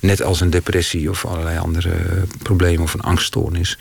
Net 0.00 0.22
als 0.22 0.40
een 0.40 0.50
depressie 0.50 1.10
of 1.10 1.24
allerlei 1.24 1.58
andere 1.58 1.90
eh, 1.90 2.22
problemen 2.42 2.82
of 2.82 2.94
een 2.94 3.00
angststoornis. 3.00 3.78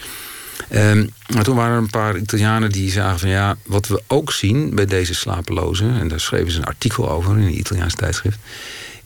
Ehm, 0.70 1.08
maar 1.34 1.44
toen 1.44 1.56
waren 1.56 1.72
er 1.76 1.82
een 1.82 1.90
paar 1.90 2.18
Italianen 2.18 2.72
die 2.72 2.92
zagen 2.92 3.20
van 3.20 3.30
ja, 3.30 3.58
wat 3.66 3.88
we 3.88 4.04
ook 4.08 4.32
zien 4.32 4.76
bij 4.76 4.86
deze 4.86 5.14
slapelozen, 5.14 6.00
en 6.00 6.08
daar 6.08 6.20
schreven 6.20 6.52
ze 6.52 6.58
een 6.58 6.66
artikel 6.66 7.10
over 7.10 7.38
in 7.38 7.44
een 7.44 7.58
Italiaans 7.58 7.96
tijdschrift, 7.96 8.38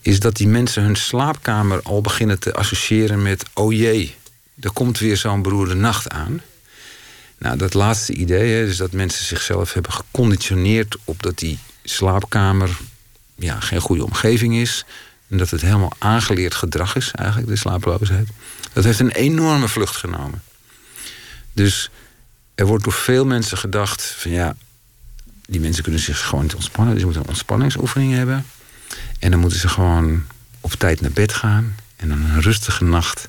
is 0.02 0.20
dat 0.20 0.36
die 0.36 0.48
mensen 0.48 0.84
hun 0.84 0.96
slaapkamer 0.96 1.82
al 1.84 2.02
beginnen 2.02 2.40
te 2.40 2.54
associëren 2.54 3.22
met 3.22 3.44
oh 3.54 3.74
jee, 3.74 4.16
er 4.60 4.72
komt 4.72 5.00
weer 5.00 5.18
zo'n 5.18 5.42
beroerde 5.42 5.76
nacht 5.76 6.10
aan. 6.10 6.42
Nou, 7.38 7.58
dat 7.58 7.74
laatste 7.74 8.14
idee, 8.14 8.54
hè, 8.54 8.66
dus 8.66 8.78
dat 8.78 8.92
mensen 8.92 9.26
zichzelf 9.26 9.74
hebben 9.74 9.92
geconditioneerd 9.92 10.98
op 11.04 11.24
dat 11.24 11.38
die 11.38 11.60
slaapkamer 11.84 12.78
ja, 13.36 13.60
geen 13.60 13.82
goede 13.82 14.06
omgeving 14.06 14.56
is. 14.56 14.86
En 15.30 15.38
dat 15.38 15.50
het 15.50 15.62
helemaal 15.62 15.94
aangeleerd 15.98 16.56
gedrag 16.56 16.96
is, 16.96 17.12
eigenlijk, 17.12 17.48
de 17.48 17.56
slapeloosheid. 17.56 18.28
Dat 18.74 18.84
heeft 18.84 19.00
een 19.00 19.12
enorme 19.12 19.68
vlucht 19.68 19.96
genomen. 19.96 20.42
Dus 21.58 21.90
er 22.56 22.66
wordt 22.66 22.84
door 22.84 22.94
veel 22.94 23.26
mensen 23.26 23.58
gedacht 23.58 24.04
van 24.18 24.32
ja, 24.32 24.56
die 25.46 25.60
mensen 25.60 25.84
kunnen 25.84 26.02
zich 26.02 26.20
gewoon 26.28 26.44
niet 26.44 26.56
ontspannen. 26.56 26.92
Dus 26.94 27.00
ze 27.00 27.06
moeten 27.08 27.24
een 27.26 27.30
ontspanningsoefening 27.30 28.14
hebben. 28.14 28.46
En 29.20 29.32
dan 29.32 29.40
moeten 29.40 29.60
ze 29.60 29.68
gewoon 29.68 30.24
op 30.62 30.72
tijd 30.74 31.02
naar 31.02 31.12
bed 31.12 31.34
gaan. 31.34 31.76
En 31.96 32.10
dan 32.10 32.22
een 32.22 32.42
rustige 32.42 32.84
nacht. 32.84 33.28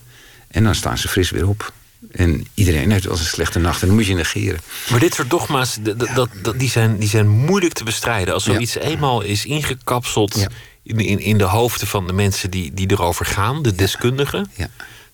En 0.49 0.65
dan 0.65 0.75
staan 0.75 0.99
ze 0.99 1.09
fris 1.09 1.31
weer 1.31 1.49
op. 1.49 1.73
En 2.13 2.47
iedereen 2.55 2.91
heeft 2.91 3.05
wel 3.05 3.13
eens 3.13 3.23
een 3.23 3.29
slechte 3.29 3.59
nacht 3.59 3.81
en 3.81 3.87
dan 3.87 3.97
moet 3.97 4.07
je 4.07 4.15
negeren. 4.15 4.61
Maar 4.91 5.01
dit 5.01 5.15
soort 5.15 5.31
dogma's, 5.31 5.79
dat, 5.81 6.29
dat, 6.43 6.59
die, 6.59 6.71
zijn, 6.71 6.99
die 6.99 7.09
zijn 7.09 7.29
moeilijk 7.29 7.73
te 7.73 7.85
bestrijden. 7.85 8.35
Als 8.35 8.45
Ja. 8.45 8.53
zoiets 8.53 8.75
eenmaal 8.75 9.21
is 9.23 9.45
ingekapseld 9.45 10.35
Ja. 10.39 10.49
in, 10.83 10.99
in, 10.99 11.19
in 11.19 11.39
de 11.39 11.45
hoofden 11.45 11.89
van 11.89 12.07
de 12.07 12.13
mensen 12.13 12.51
die, 12.51 12.75
die 12.75 12.91
erover 12.91 13.27
gaan, 13.27 13.63
de 13.63 13.75
deskundigen... 13.75 14.51
Ja, 14.57 14.69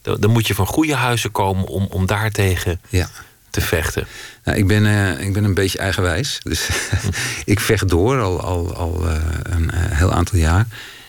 Dan, 0.04 0.30
moet 0.30 0.46
je 0.46 0.54
van 0.54 0.66
goede 0.66 0.94
huizen 0.94 1.30
komen 1.32 1.66
om, 1.66 1.87
om 1.90 2.06
daartegen 2.06 2.80
ja. 2.88 3.08
te 3.50 3.61
vechten. 3.61 4.06
Nou, 4.44 4.58
ik, 4.58 4.66
ben, 4.66 4.87
eh, 4.87 5.26
ik 5.26 5.32
ben 5.32 5.44
een 5.44 5.54
beetje 5.54 5.78
eigenwijs. 5.78 6.40
Dus 6.42 6.68
ik 7.44 7.61
vecht 7.61 7.88
door 7.88 8.20
al, 8.20 8.40
al, 8.40 8.75
al 8.75 9.08
eh, 9.08 9.16
een 9.42 9.70
eh, 9.70 9.78
heel 9.80 10.12
aantal 10.12 10.38
jaar. 10.38 10.66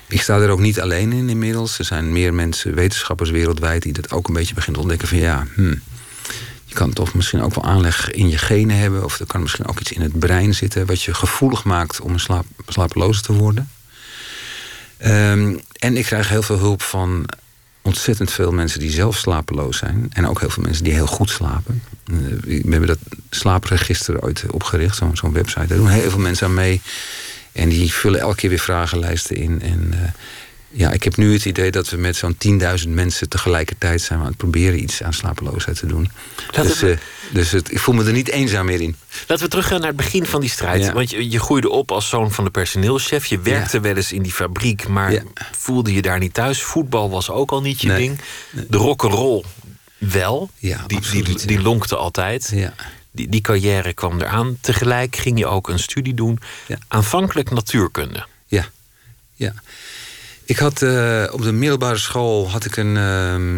Ik 0.08 0.22
sta 0.22 0.38
er 0.38 0.50
ook 0.50 0.60
niet 0.60 0.82
alleen 0.82 1.12
in 1.12 1.30
inmiddels. 1.30 1.80
Er 1.80 1.86
zijn 1.86 2.12
meer 2.12 2.34
mensen, 2.34 2.76
wetenschappers 2.76 3.30
wereldwijd... 3.30 3.82
die 3.82 3.94
dat 3.94 4.12
ook 4.12 4.28
een 4.28 4.34
beetje 4.34 4.54
beginnen 4.54 4.82
te 4.82 4.88
ontdekken 4.88 5.08
van 5.08 5.28
ja... 5.28 5.48
Hmm, 5.56 5.82
je 6.66 6.76
kan 6.76 6.94
toch 6.94 7.14
misschien 7.14 7.42
ook 7.42 7.56
wel 7.56 7.64
aanleg 7.64 8.12
in 8.12 8.30
je 8.30 8.38
genen 8.38 8.78
hebben... 8.78 9.04
of 9.04 9.20
er 9.20 9.26
kan 9.26 9.42
misschien 9.42 9.68
ook 9.68 9.80
iets 9.80 9.92
in 9.92 10.02
het 10.02 10.20
brein 10.20 10.54
zitten... 10.54 10.86
wat 10.86 11.02
je 11.02 11.14
gevoelig 11.14 11.64
maakt 11.64 12.02
om 12.02 12.14
een 12.14 12.20
slaap, 12.20 12.46
slapeloze 12.68 13.22
te 13.22 13.34
worden. 13.34 13.70
Ehm, 14.98 15.58
en 15.80 15.98
ik 15.98 16.06
krijg 16.06 16.30
heel 16.30 16.44
veel 16.44 16.58
hulp 16.58 16.82
van 16.82 17.26
ontzettend 17.86 18.32
veel 18.32 18.52
mensen 18.52 18.80
die 18.80 18.92
zelf 18.92 19.18
slapeloos 19.18 19.78
zijn. 19.78 20.10
En 20.14 20.28
ook 20.28 20.40
heel 20.40 20.50
veel 20.50 20.64
mensen 20.64 20.84
die 20.84 20.94
heel 20.94 21.08
goed 21.08 21.30
slapen. 21.30 21.84
Eh, 22.06 22.16
We 22.44 22.70
hebben 22.70 22.88
dat 22.88 23.00
slaapregister 23.30 24.22
ooit 24.22 24.44
opgericht, 24.52 25.02
zo'n 25.14 25.34
website. 25.34 25.68
Daar 25.68 25.78
doen 25.78 25.88
heel 25.90 26.10
veel 26.10 26.20
mensen 26.20 26.48
aan 26.48 26.54
mee. 26.54 26.82
En 27.52 27.70
die 27.70 27.94
vullen 27.94 28.20
elke 28.20 28.36
keer 28.36 28.50
weer 28.50 28.60
vragenlijsten 28.60 29.36
in. 29.36 29.62
En 29.62 29.90
eh, 29.92 30.00
ja, 30.78 30.92
ik 30.92 31.04
heb 31.04 31.16
nu 31.18 31.34
het 31.34 31.46
idee 31.46 31.72
dat 31.72 31.90
we 31.90 31.98
met 31.98 32.16
zo'n 32.16 32.38
10.000 32.84 32.90
mensen 32.90 33.30
tegelijkertijd 33.30 34.02
zijn 34.02 34.20
aan 34.20 34.26
het 34.26 34.38
proberen 34.38 34.84
iets 34.84 35.04
aan 35.04 35.14
slapeloosheid 35.14 35.78
te 35.80 35.86
doen. 35.86 36.12
Laten 36.46 36.64
dus 36.68 36.80
we- 36.80 36.92
eh, 36.92 36.98
dus 37.34 37.52
het, 37.52 37.72
ik 37.72 37.80
voel 37.80 37.96
me 37.96 38.04
er 38.04 38.12
niet 38.12 38.30
eenzaam 38.30 38.66
meer 38.66 38.82
in. 38.82 38.96
Laten 39.28 39.44
we 39.46 39.50
teruggaan 39.50 39.80
naar 39.80 39.88
het 39.88 39.98
begin 39.98 40.26
van 40.26 40.42
die 40.42 40.50
strijd. 40.50 40.84
Ja. 40.84 40.94
Want 40.94 41.10
je, 41.10 41.30
je 41.30 41.40
groeide 41.40 41.70
op 41.70 41.92
als 41.92 42.10
zoon 42.10 42.32
van 42.32 42.44
de 42.44 42.50
personeelschef. 42.50 43.26
Je 43.26 43.40
werkte 43.40 43.76
Ja. 43.78 43.82
wel 43.84 43.96
eens 43.96 44.12
in 44.12 44.22
die 44.22 44.32
fabriek, 44.32 44.88
maar 44.88 45.12
Ja. 45.12 45.22
voelde 45.52 45.94
je 45.94 46.02
daar 46.02 46.20
niet 46.20 46.34
thuis. 46.34 46.62
Voetbal 46.62 47.10
was 47.10 47.30
ook 47.30 47.52
al 47.52 47.62
niet 47.62 47.82
je 47.82 47.88
Nee. 47.88 47.98
ding. 47.98 48.20
De 48.68 48.78
rock'n'roll 48.78 49.44
wel. 49.98 50.50
Ja, 50.58 50.84
die, 50.88 50.98
absoluut, 50.98 51.26
die, 51.26 51.48
die 51.48 51.62
lonkte 51.62 51.96
altijd. 51.96 52.52
Ja. 52.54 52.74
Die, 53.12 53.30
die 53.30 53.42
carrière 53.42 53.94
kwam 53.94 54.22
eraan. 54.22 54.58
Tegelijk 54.62 55.16
ging 55.16 55.38
je 55.40 55.46
ook 55.48 55.70
een 55.70 55.80
studie 55.80 56.14
doen. 56.14 56.40
Ja. 56.68 56.78
Aanvankelijk 56.88 57.52
natuurkunde. 57.52 58.26
Ja, 58.48 58.66
ja. 59.34 59.54
Ik 60.46 60.58
had 60.58 60.82
eh, 60.82 61.24
op 61.32 61.42
de 61.42 61.52
middelbare 61.52 61.98
school 61.98 62.50
had 62.50 62.66
ik 62.66 62.78
een, 62.78 62.98
ehm, 62.98 63.58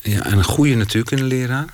ja, 0.00 0.32
een 0.32 0.44
goede. 0.44 1.66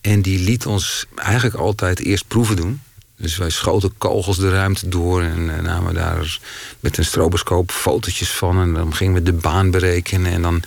En 0.00 0.22
die 0.22 0.38
liet 0.38 0.66
ons 0.66 1.06
eigenlijk 1.16 1.56
altijd 1.56 2.00
eerst 2.00 2.28
proeven 2.28 2.56
doen. 2.56 2.80
Dus 3.16 3.36
wij 3.36 3.50
schoten 3.50 3.94
kogels 3.98 4.36
de 4.36 4.50
ruimte 4.50 4.88
door 4.88 5.22
en 5.22 5.56
eh, 5.56 5.62
namen 5.62 5.94
daar 5.94 6.38
met 6.80 6.98
een 6.98 7.04
stroboscoop 7.04 7.70
fotootjes 7.70 8.30
van. 8.30 8.60
En 8.60 8.72
dan 8.72 8.94
gingen 8.94 9.14
we 9.14 9.22
de 9.22 9.32
baan 9.32 9.70
berekenen. 9.70 10.32
En 10.32 10.42
dan 10.42 10.62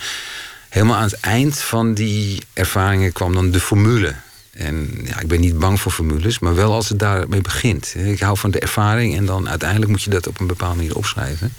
helemaal 0.70 0.96
aan 0.96 1.04
het 1.04 1.20
eind 1.20 1.60
van 1.60 1.94
die 1.94 2.42
ervaringen 2.54 3.12
kwam 3.12 3.34
dan 3.34 3.52
de 3.52 3.60
formule. 3.60 4.16
En 4.52 5.00
ja, 5.04 5.20
ik 5.20 5.28
ben 5.28 5.40
niet 5.40 5.60
bang 5.60 5.82
voor 5.82 5.92
formules, 5.92 6.40
maar 6.40 6.56
wel 6.56 6.74
als 6.74 6.90
het 6.90 7.00
daarmee 7.00 7.42
begint. 7.42 7.94
Ik 7.96 8.20
hou 8.20 8.38
van 8.38 8.52
de 8.52 8.60
ervaring 8.60 9.16
en 9.16 9.26
dan 9.26 9.50
uiteindelijk 9.50 9.92
moet 9.92 10.04
je 10.04 10.10
dat 10.10 10.28
op 10.28 10.40
een 10.40 10.48
bepaalde 10.48 10.76
manier 10.76 10.96
opschrijven. 10.96 11.54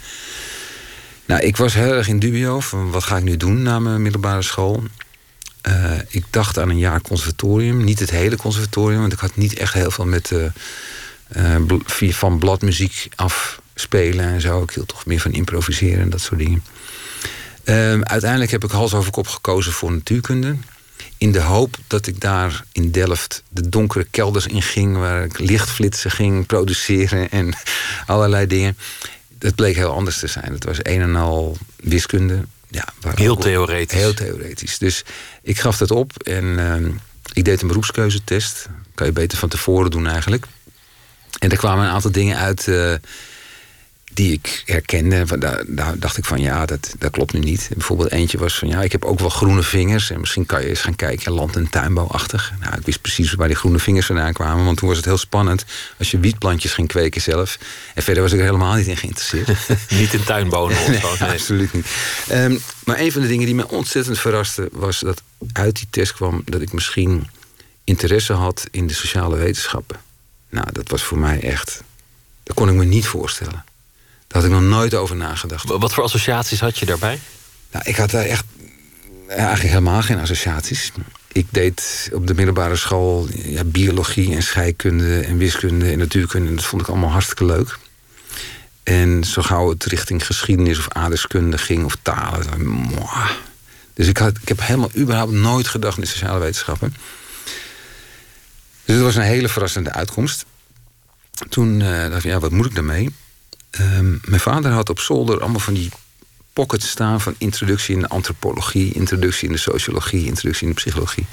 Nou, 1.29 1.41
ik 1.41 1.57
was 1.57 1.73
heel 1.73 1.93
erg 1.93 2.07
in 2.07 2.19
dubio 2.19 2.59
van 2.59 2.91
wat 2.91 3.03
ga 3.03 3.17
ik 3.17 3.23
nu 3.23 3.37
doen 3.37 3.61
na 3.61 3.79
mijn 3.79 4.01
middelbare 4.01 4.41
school. 4.41 4.83
Eh, 5.61 5.91
ik 6.07 6.25
dacht 6.29 6.57
aan 6.59 6.69
een 6.69 6.77
jaar 6.77 7.01
conservatorium. 7.01 7.83
Niet 7.83 7.99
het 7.99 8.09
hele 8.09 8.35
conservatorium, 8.35 8.99
want 8.99 9.13
ik 9.13 9.19
had 9.19 9.35
niet 9.35 9.53
echt 9.53 9.73
heel 9.73 9.91
veel 9.91 10.05
met 10.05 10.31
via- 11.85 12.11
van 12.11 12.39
bladmuziek 12.39 13.07
afspelen 13.15 14.25
en 14.25 14.41
zo. 14.41 14.61
Ik 14.63 14.71
hield 14.71 14.87
toch 14.87 15.05
meer 15.05 15.19
van 15.19 15.31
improviseren 15.31 16.01
en 16.01 16.09
dat 16.09 16.21
soort 16.21 16.39
dingen. 16.39 16.63
Ehm, 17.63 18.01
uiteindelijk 18.03 18.51
heb 18.51 18.63
ik 18.63 18.71
hals 18.71 18.93
over 18.93 19.11
kop 19.11 19.27
gekozen 19.27 19.71
voor 19.71 19.91
natuurkunde. 19.91 20.55
In 21.17 21.31
de 21.31 21.41
hoop 21.41 21.77
dat 21.87 22.07
ik 22.07 22.19
daar 22.19 22.63
in 22.71 22.91
Delft 22.91 23.43
de 23.49 23.69
donkere 23.69 24.07
kelders 24.11 24.45
in 24.47 24.61
ging, 24.61 24.97
waar 24.97 25.23
ik 25.23 25.39
lichtflitsen 25.39 26.11
ging 26.11 26.45
produceren 26.45 27.29
en 27.31 27.53
allerlei 28.05 28.47
dingen. 28.47 28.77
Dat 29.39 29.55
bleek 29.55 29.75
heel 29.75 29.91
anders 29.91 30.19
te 30.19 30.27
zijn. 30.27 30.53
Het 30.53 30.63
was 30.63 30.77
een 30.81 31.01
en 31.01 31.15
al 31.15 31.57
wiskunde. 31.75 32.45
Ja, 32.67 32.85
Heel 33.15 33.35
theoretisch. 33.35 33.99
Heel 33.99 34.13
theoretisch. 34.13 34.77
Dus 34.77 35.03
ik 35.41 35.59
gaf 35.59 35.77
dat 35.77 35.91
op 35.91 36.23
en 36.23 36.59
ehm, 36.59 36.91
ik 37.33 37.45
deed 37.45 37.61
een 37.61 37.67
beroepskeuzetest. 37.67 38.69
Kan 38.95 39.07
je 39.07 39.13
beter 39.13 39.37
van 39.37 39.49
tevoren 39.49 39.91
doen 39.91 40.07
eigenlijk. 40.07 40.45
En 41.39 41.51
er 41.51 41.57
kwamen 41.57 41.85
een 41.85 41.91
aantal 41.91 42.11
dingen 42.11 42.37
uit 42.37 42.67
eh, 42.67 42.93
die 44.13 44.31
ik 44.31 44.63
herkende. 44.65 45.37
Daar, 45.39 45.63
daar 45.67 45.99
dacht 45.99 46.17
ik 46.17 46.25
van 46.25 46.41
ja, 46.41 46.65
dat, 46.65 46.93
dat 46.97 47.11
klopt 47.11 47.33
nu 47.33 47.39
niet. 47.39 47.69
Bijvoorbeeld 47.73 48.11
eentje 48.11 48.37
was 48.37 48.57
van 48.57 48.67
ja, 48.67 48.81
ik 48.81 48.91
heb 48.91 49.05
ook 49.05 49.19
wel 49.19 49.29
groene 49.29 49.63
vingers. 49.63 50.09
En 50.09 50.19
misschien 50.19 50.45
kan 50.45 50.61
je 50.61 50.67
eens 50.67 50.81
gaan 50.81 50.95
kijken, 50.95 51.31
land- 51.31 51.55
en 51.55 51.69
tuinbouwachtig. 51.69 52.53
Nou, 52.59 52.75
ik 52.77 52.85
wist 52.85 53.01
precies 53.01 53.33
waar 53.33 53.47
die 53.47 53.57
groene 53.57 53.79
vingers 53.79 54.05
vandaan 54.05 54.33
kwamen. 54.33 54.65
Want 54.65 54.77
toen 54.77 54.87
was 54.87 54.97
het 54.97 55.05
heel 55.05 55.17
spannend 55.17 55.65
als 55.97 56.11
je 56.11 56.19
wietplantjes 56.19 56.73
ging 56.73 56.87
kweken 56.87 57.21
zelf. 57.21 57.57
En 57.93 58.03
verder 58.03 58.23
was 58.23 58.31
ik 58.31 58.39
er 58.39 58.45
helemaal 58.45 58.75
niet 58.75 58.87
in 58.87 58.97
geïnteresseerd. 58.97 59.47
Niet 59.99 60.13
in 60.13 60.23
tuinbonen 60.23 60.77
of 60.77 60.87
Nee, 60.89 60.99
zo. 60.99 61.15
nee. 61.19 61.29
absoluut 61.31 61.73
niet. 61.73 61.85
Ehm, 62.27 62.57
maar 62.85 62.99
een 62.99 63.11
van 63.11 63.21
de 63.21 63.27
dingen 63.27 63.45
die 63.45 63.55
me 63.55 63.69
ontzettend 63.69 64.19
verraste... 64.19 64.69
was 64.71 64.99
dat 64.99 65.21
uit 65.53 65.75
die 65.75 65.87
test 65.89 66.13
kwam 66.13 66.41
dat 66.45 66.61
ik 66.61 66.73
misschien 66.73 67.27
interesse 67.83 68.33
had... 68.33 68.67
in 68.71 68.87
de 68.87 68.93
sociale 68.93 69.37
wetenschappen. 69.37 69.99
Nou, 70.49 70.67
dat 70.71 70.89
was 70.89 71.03
voor 71.03 71.17
mij 71.17 71.41
echt... 71.41 71.81
dat 72.43 72.55
kon 72.55 72.69
ik 72.69 72.75
me 72.75 72.85
niet 72.85 73.07
voorstellen. 73.07 73.63
Daar 74.29 74.41
had 74.41 74.51
ik 74.51 74.57
nog 74.57 74.69
nooit 74.69 74.95
over 74.95 75.15
nagedacht. 75.15 75.67
Wat 75.67 75.93
voor 75.93 76.03
associaties 76.03 76.59
had 76.59 76.77
je 76.77 76.85
daarbij? 76.85 77.19
Nou, 77.71 77.83
ik 77.87 77.95
had 77.95 78.09
daar 78.09 78.25
echt 78.25 78.45
eigenlijk 79.27 79.69
helemaal 79.69 80.01
geen 80.01 80.19
associaties. 80.19 80.91
Ik 81.31 81.45
deed 81.49 82.09
op 82.13 82.27
de 82.27 82.33
middelbare 82.33 82.75
school 82.75 83.27
ja, 83.31 83.63
biologie 83.63 84.35
en 84.35 84.43
scheikunde 84.43 85.19
en 85.19 85.37
wiskunde 85.37 85.91
en 85.91 85.97
natuurkunde. 85.97 86.49
En 86.49 86.55
dat 86.55 86.65
vond 86.65 86.81
ik 86.81 86.87
allemaal 86.87 87.09
hartstikke 87.09 87.45
leuk. 87.45 87.77
En 88.83 89.23
zo 89.23 89.41
gauw 89.41 89.69
het 89.69 89.83
richting 89.83 90.25
geschiedenis 90.25 90.77
of 90.79 90.89
aardrijkskunde 90.89 91.57
ging 91.57 91.85
of 91.85 91.97
talen. 92.01 92.47
dan. 92.49 92.91
Dus 93.93 94.07
ik, 94.07 94.17
had, 94.17 94.37
ik 94.41 94.47
heb 94.47 94.59
helemaal 94.61 94.91
überhaupt 94.97 95.31
nooit 95.31 95.67
gedacht 95.67 95.97
in 95.97 96.03
de 96.03 96.09
sociale 96.09 96.39
wetenschappen. 96.39 96.95
Dus 98.85 98.95
het 98.95 99.05
was 99.05 99.15
een 99.15 99.21
hele 99.21 99.49
verrassende 99.49 99.91
uitkomst. 99.91 100.45
Toen 101.49 101.81
eh, 101.81 102.09
dacht 102.09 102.23
ik, 102.23 102.31
ja, 102.31 102.39
wat 102.39 102.51
moet 102.51 102.65
ik 102.65 102.75
daarmee? 102.75 103.09
Ehm, 103.69 104.17
mijn 104.23 104.41
vader 104.41 104.71
had 104.71 104.89
op 104.89 104.99
zolder 104.99 105.39
allemaal 105.39 105.59
van 105.59 105.73
die 105.73 105.89
pockets 106.53 106.89
staan 106.89 107.21
van 107.21 107.35
introductie 107.37 107.95
in 107.95 108.01
de 108.01 108.07
antropologie, 108.07 108.93
introductie 108.93 109.47
in 109.47 109.53
de 109.53 109.59
sociologie, 109.59 110.25
introductie 110.25 110.67
in 110.67 110.73
de 110.73 110.79
psychologie. 110.81 111.25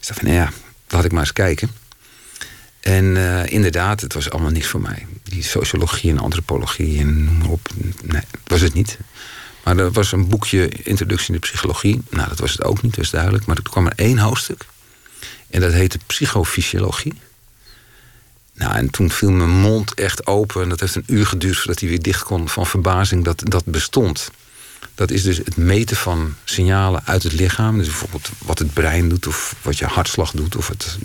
Ik 0.00 0.06
dacht 0.06 0.20
van, 0.20 0.28
nou 0.28 0.40
ja, 0.40 0.52
laat 0.88 1.04
ik 1.04 1.12
maar 1.12 1.20
eens 1.20 1.32
kijken. 1.32 1.70
En 2.80 3.16
eh, 3.16 3.52
inderdaad, 3.52 4.00
het 4.00 4.12
was 4.12 4.30
allemaal 4.30 4.50
niks 4.50 4.66
voor 4.66 4.80
mij. 4.80 5.06
Die 5.22 5.42
sociologie 5.42 6.10
en 6.10 6.18
antropologie 6.18 6.98
en 6.98 7.24
noem 7.24 7.38
maar 7.38 7.48
op. 7.48 7.68
Nee, 8.02 8.22
was 8.44 8.60
het 8.60 8.74
niet. 8.74 8.98
Maar 9.64 9.78
er 9.78 9.92
was 9.92 10.12
een 10.12 10.28
boekje 10.28 10.68
Introductie 10.68 11.26
in 11.26 11.34
de 11.34 11.46
Psychologie. 11.46 12.02
Nou, 12.10 12.28
dat 12.28 12.38
was 12.38 12.52
het 12.52 12.64
ook 12.64 12.82
niet, 12.82 12.94
dat 12.94 13.04
is 13.04 13.10
duidelijk. 13.10 13.46
Maar 13.46 13.56
er 13.56 13.62
kwam 13.62 13.86
er 13.86 13.92
één 13.96 14.18
hoofdstuk. 14.18 14.66
En 15.50 15.60
dat 15.60 15.72
heette 15.72 15.98
Psychofysiologie. 16.06 17.12
Nou, 18.58 18.74
en 18.74 18.90
toen 18.90 19.10
viel 19.10 19.30
mijn 19.30 19.50
mond 19.50 19.94
echt 19.94 20.26
open. 20.26 20.62
En 20.62 20.68
dat 20.68 20.80
heeft 20.80 20.94
een 20.94 21.04
uur 21.06 21.26
geduurd 21.26 21.56
voordat 21.56 21.80
hij 21.80 21.88
weer 21.88 22.02
dicht 22.02 22.22
kon 22.22 22.48
van 22.48 22.66
verbazing 22.66 23.24
dat 23.24 23.40
dat 23.44 23.64
bestond. 23.64 24.30
Dat 24.94 25.10
is 25.10 25.22
dus 25.22 25.36
het 25.36 25.56
meten 25.56 25.96
van 25.96 26.34
signalen 26.44 27.02
uit 27.04 27.22
het 27.22 27.32
lichaam. 27.32 27.78
Dus 27.78 27.86
bijvoorbeeld 27.86 28.28
wat 28.38 28.58
het 28.58 28.72
brein 28.72 29.08
doet, 29.08 29.26
of 29.26 29.54
wat 29.62 29.78
je 29.78 29.86
hartslag 29.86 30.30
doet, 30.30 30.56
of 30.56 30.68
het, 30.68 30.98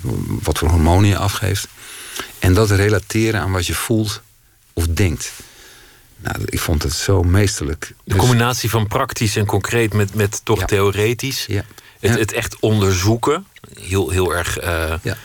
wat 0.44 0.58
voor 0.58 0.70
hormonen 0.70 1.10
je 1.10 1.18
afgeeft. 1.18 1.68
En 2.40 2.54
dat 2.54 2.72
relateren 2.72 3.42
aan 3.42 3.52
wat 3.52 3.66
je 3.68 3.74
voelt 3.76 4.22
of 4.74 4.88
denkt. 4.88 5.32
Nou, 6.18 6.36
ik 6.46 6.60
vond 6.60 6.84
het 6.84 6.94
zo 6.94 7.24
meesterlijk. 7.24 7.88
De 7.88 7.94
Dus- 8.04 8.18
combinatie 8.18 8.70
van 8.70 8.88
praktisch 8.88 9.36
en 9.36 9.46
concreet 9.46 9.94
met, 9.94 10.14
met 10.16 10.42
toch 10.44 10.60
Ja. 10.60 10.66
theoretisch. 10.66 11.46
ja. 11.48 11.66
Het, 12.00 12.12
Ja. 12.14 12.18
het 12.20 12.32
echt 12.34 12.60
onderzoeken. 12.60 13.46
Heel, 13.80 14.10
heel 14.10 14.36
erg 14.36 14.58
eh, 14.58 14.94
Ja. 15.04 15.18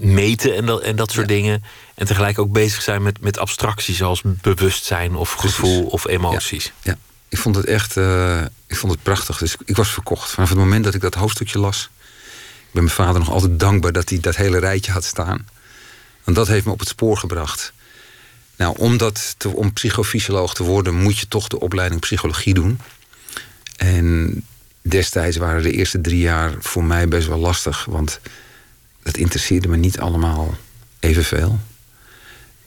Meten 0.00 0.56
en 0.56 0.66
dat, 0.66 0.80
en 0.80 0.96
dat 0.96 1.10
soort 1.12 1.28
Ja. 1.28 1.34
dingen. 1.34 1.64
En 1.94 2.06
tegelijk 2.06 2.38
ook 2.38 2.52
bezig 2.52 2.82
zijn 2.82 3.02
met, 3.02 3.20
met 3.20 3.38
abstracties 3.38 3.96
zoals 3.96 4.22
bewustzijn 4.24 5.14
of 5.14 5.36
Precies. 5.36 5.54
gevoel 5.56 5.86
of 5.86 6.06
emoties. 6.06 6.72
Ja, 6.82 6.96
ik 7.28 7.38
vond 7.38 7.56
het 7.56 7.64
echt 7.66 7.96
eh, 7.96 8.42
ik 8.66 8.76
vond 8.76 8.92
het 8.92 9.02
prachtig. 9.02 9.38
Dus 9.38 9.56
ik 9.64 9.76
was 9.76 9.90
verkocht. 9.92 10.30
Vanaf 10.30 10.48
het 10.48 10.58
moment 10.58 10.84
dat 10.84 10.94
ik 10.94 11.00
dat 11.00 11.14
hoofdstukje 11.14 11.58
las. 11.58 11.90
Ik 12.58 12.76
ben 12.76 12.82
mijn 12.84 12.94
vader 12.94 13.18
nog 13.20 13.30
altijd 13.30 13.60
dankbaar 13.60 13.92
dat 13.92 14.08
hij 14.08 14.20
dat 14.20 14.36
hele 14.36 14.58
rijtje 14.58 14.92
had 14.92 15.04
staan. 15.04 15.48
Want 16.24 16.36
dat 16.36 16.48
heeft 16.48 16.66
me 16.66 16.72
op 16.72 16.78
het 16.78 16.88
spoor 16.88 17.16
gebracht. 17.16 17.72
Nou, 18.56 18.74
om, 18.78 18.96
dat 18.96 19.34
te, 19.36 19.48
om 19.48 19.72
psychofysioloog 19.72 20.54
te 20.54 20.62
worden, 20.62 20.94
moet 20.94 21.18
je 21.18 21.28
toch 21.28 21.48
de 21.48 21.60
opleiding 21.60 22.00
psychologie 22.00 22.54
doen. 22.54 22.80
En 23.76 24.44
destijds 24.82 25.36
waren 25.36 25.62
de 25.62 25.72
eerste 25.72 26.00
drie 26.00 26.18
jaar 26.20 26.54
voor 26.58 26.84
mij 26.84 27.08
best 27.08 27.28
wel 27.28 27.38
lastig. 27.38 27.84
Want 27.84 28.20
dat 29.02 29.16
interesseerde 29.16 29.68
me 29.68 29.76
niet 29.76 30.00
allemaal 30.00 30.54
evenveel. 31.00 31.58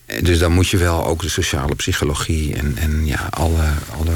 En 0.06 0.24
Dus 0.24 0.40
dan 0.40 0.52
moet 0.52 0.70
je 0.70 0.78
wel 0.78 1.06
ook 1.06 1.22
de 1.22 1.30
sociale 1.30 1.76
psychologie 1.76 2.56
en, 2.56 2.78
en 2.78 3.06
ja, 3.06 3.28
alle, 3.30 3.64
alle, 3.98 4.16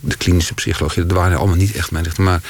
de 0.00 0.16
klinische 0.16 0.54
psychologie, 0.54 1.06
dat 1.06 1.16
waren 1.16 1.38
allemaal 1.38 1.56
niet 1.56 1.74
echt 1.74 1.90
mijn 1.90 2.04
richting. 2.04 2.26
Maar 2.26 2.42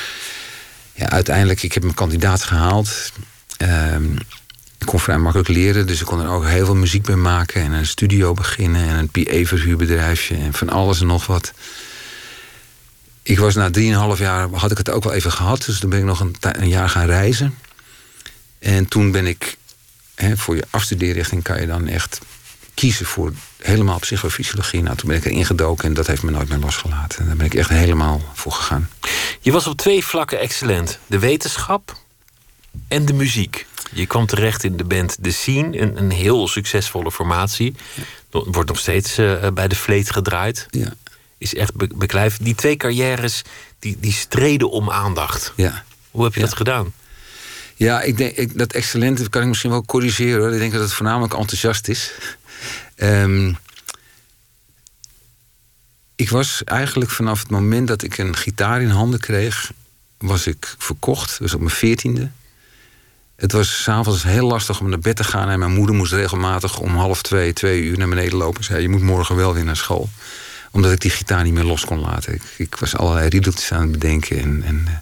ja, 0.95 1.09
uiteindelijk, 1.09 1.63
ik 1.63 1.73
heb 1.73 1.83
mijn 1.83 1.95
kandidaat 1.95 2.43
gehaald. 2.43 3.13
Ehm, 3.57 4.13
ik 4.79 4.87
kon 4.87 5.01
vrij 5.01 5.19
makkelijk 5.19 5.49
leren, 5.49 5.87
dus 5.87 6.01
ik 6.01 6.07
kon 6.07 6.21
er 6.21 6.29
ook 6.29 6.47
heel 6.47 6.65
veel 6.65 6.75
muziek 6.75 7.03
bij 7.03 7.17
maken 7.17 7.63
en 7.63 7.73
een 7.73 7.87
studio 7.87 8.35
beginnen 8.35 8.89
en 8.89 8.97
een 8.99 9.09
PA-verhuurbedrijfje 9.09 10.37
en 10.37 10.53
van 10.53 10.69
alles 10.69 11.01
en 11.01 11.07
nog 11.07 11.27
wat. 11.27 11.53
Ik 13.23 13.39
was 13.39 13.55
na 13.55 13.71
3,5 14.15 14.19
jaar, 14.19 14.49
had 14.49 14.71
ik 14.71 14.79
het 14.79 14.91
ook 14.91 15.05
wel 15.05 15.13
even 15.13 15.33
gehad, 15.33 15.65
dus 15.67 15.79
toen 15.79 15.91
ben 15.91 15.99
ik 15.99 16.05
nog 16.05 16.27
een 16.41 16.69
jaar 16.69 16.89
gaan 16.89 17.07
reizen. 17.07 17.55
En 18.63 18.89
toen 18.89 19.11
ben 19.11 19.27
ik, 19.27 19.57
hè, 20.15 20.37
voor 20.37 20.57
je 20.57 20.65
afstudeerrichting 20.71 21.43
kan 21.43 21.61
je 21.61 21.67
dan 21.67 21.87
echt 21.89 22.19
kiezen 22.75 23.07
voor 23.07 23.33
helemaal 23.59 23.99
psychofysiologie. 23.99 24.83
Nou, 24.83 24.97
toen 24.97 25.09
ben 25.09 25.17
ik 25.19 25.25
erin 25.25 25.45
gedoken 25.47 25.85
en 25.85 25.95
dat 25.95 26.07
heeft 26.07 26.23
me 26.23 26.31
nooit 26.31 26.49
meer 26.49 26.59
losgelaten. 26.59 27.19
En 27.21 27.27
daar 27.27 27.37
ben 27.37 27.47
ik 27.47 27.55
echt 27.55 27.69
helemaal 27.69 28.21
voor 28.35 28.53
gegaan. 28.53 28.89
Je 29.41 29.53
was 29.53 29.67
op 29.67 29.77
twee 29.77 30.05
vlakken 30.05 30.41
excellent. 30.41 30.99
De 31.07 31.19
wetenschap 31.19 31.97
en 32.89 33.05
de 33.05 33.13
muziek. 33.13 33.67
Je 33.93 34.07
kwam 34.07 34.27
terecht 34.27 34.65
in 34.65 34.77
de 34.77 34.85
band 34.85 35.17
The 35.23 35.31
Scene, 35.31 35.79
een, 35.81 35.97
een 35.99 36.11
heel 36.11 36.49
succesvolle 36.49 37.13
formatie. 37.13 37.75
Wordt 38.31 38.69
nog 38.69 38.79
steeds 38.79 39.19
eh, 39.19 39.49
bij 39.55 39.69
de 39.69 39.77
vleet 39.77 40.11
gedraaid. 40.11 40.67
Ja, 40.71 40.93
Is 41.39 41.55
echt 41.55 41.75
be 41.75 41.89
beklijf. 41.95 42.37
Die 42.41 42.55
twee 42.55 42.77
carrières 42.77 43.43
die, 43.79 43.97
die 44.01 44.13
streden 44.13 44.71
om 44.71 44.91
aandacht. 44.91 45.53
ja. 45.57 45.85
Hoe 46.11 46.25
heb 46.25 46.35
je 46.35 46.41
Ja. 46.41 46.47
dat 46.47 46.57
gedaan? 46.57 46.93
Ja, 47.83 48.01
ik 48.01 48.17
denk 48.17 48.37
ik, 48.37 48.59
dat 48.59 48.73
excellente 48.73 49.29
kan 49.29 49.43
ik 49.43 49.49
misschien 49.49 49.71
wel 49.71 49.85
corrigeren. 49.85 50.41
Hoor. 50.41 50.53
Ik 50.53 50.59
denk 50.59 50.73
dat 50.73 50.81
het 50.81 50.93
voornamelijk 50.93 51.35
enthousiast 51.35 51.89
is. 51.89 52.13
Ehm, 52.95 53.53
ik 56.17 56.31
was 56.31 56.65
eigenlijk 56.65 57.11
vanaf 57.11 57.41
het 57.41 57.51
moment 57.51 57.89
dat 57.89 58.03
ik 58.03 58.19
een 58.19 58.37
gitaar 58.37 58.83
in 58.83 58.89
handen 58.89 59.21
kreeg, 59.21 59.73
was 60.19 60.47
ik 60.47 60.75
verkocht, 60.79 61.39
dus 61.39 61.55
op 61.55 61.61
mijn 61.61 61.75
veertiende. 61.75 62.31
Het 63.37 63.53
was 63.53 63.83
s'avonds 63.83 64.23
heel 64.23 64.47
lastig 64.47 64.81
om 64.81 64.89
naar 64.89 64.99
bed 64.99 65.17
te 65.17 65.25
gaan. 65.25 65.49
En 65.49 65.59
mijn 65.59 65.73
moeder 65.75 65.95
moest 65.95 66.13
regelmatig 66.13 66.79
om 66.79 66.97
half 66.97 67.23
twee, 67.23 67.53
twee 67.53 67.83
uur 67.83 67.99
naar 67.99 68.09
beneden 68.09 68.39
lopen. 68.39 68.59
En 68.59 68.65
zei, 68.65 68.83
je 68.83 68.89
moet 68.89 69.03
morgen 69.03 69.37
wel 69.37 69.55
weer 69.55 69.65
naar 69.65 69.77
school. 69.77 70.09
Omdat 70.71 70.93
ik 70.93 71.01
die 71.01 71.11
gitaar 71.11 71.45
niet 71.45 71.55
meer 71.55 71.65
los 71.65 71.85
kon 71.85 72.01
laten. 72.01 72.35
Ik, 72.35 72.43
ik 72.57 72.77
was 72.77 72.97
allerlei 72.97 73.29
riedeltjes 73.29 73.73
aan 73.73 73.83
het 73.83 73.93
bedenken. 73.93 74.39
En, 74.39 74.63
en, 74.65 74.85
uh... 74.89 74.95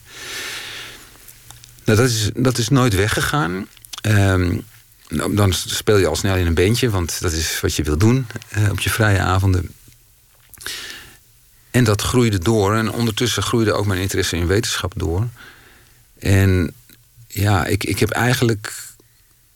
nou, 1.91 2.03
dat, 2.03 2.11
is, 2.11 2.31
dat 2.35 2.59
is 2.59 2.69
nooit 2.69 2.95
weggegaan. 2.95 3.67
Um, 4.03 4.65
dan 5.09 5.53
speel 5.53 5.97
je 5.97 6.07
al 6.07 6.17
snel 6.17 6.37
in 6.37 6.47
een 6.47 6.55
bandje, 6.55 6.91
want 6.91 7.21
dat 7.21 7.33
is 7.33 7.61
wat 7.61 7.75
je 7.75 7.83
wil 7.83 7.99
doen 7.99 8.27
uh, 8.59 8.71
op 8.71 8.81
je 8.81 8.91
vrije 8.91 9.19
avonden. 9.19 9.71
En 11.71 11.85
dat 11.85 12.03
groeide 12.03 12.39
door. 12.39 12.75
En 12.75 12.91
ondertussen 12.91 13.43
groeide 13.43 13.73
ook 13.73 13.87
mijn 13.87 14.01
interesse 14.01 14.37
in 14.37 14.47
wetenschap 14.47 14.93
door. 14.97 15.29
En 16.19 16.75
ja, 17.27 17.67
ik, 17.67 17.85
ik 17.85 17.99
heb 17.99 18.11
eigenlijk. 18.11 18.75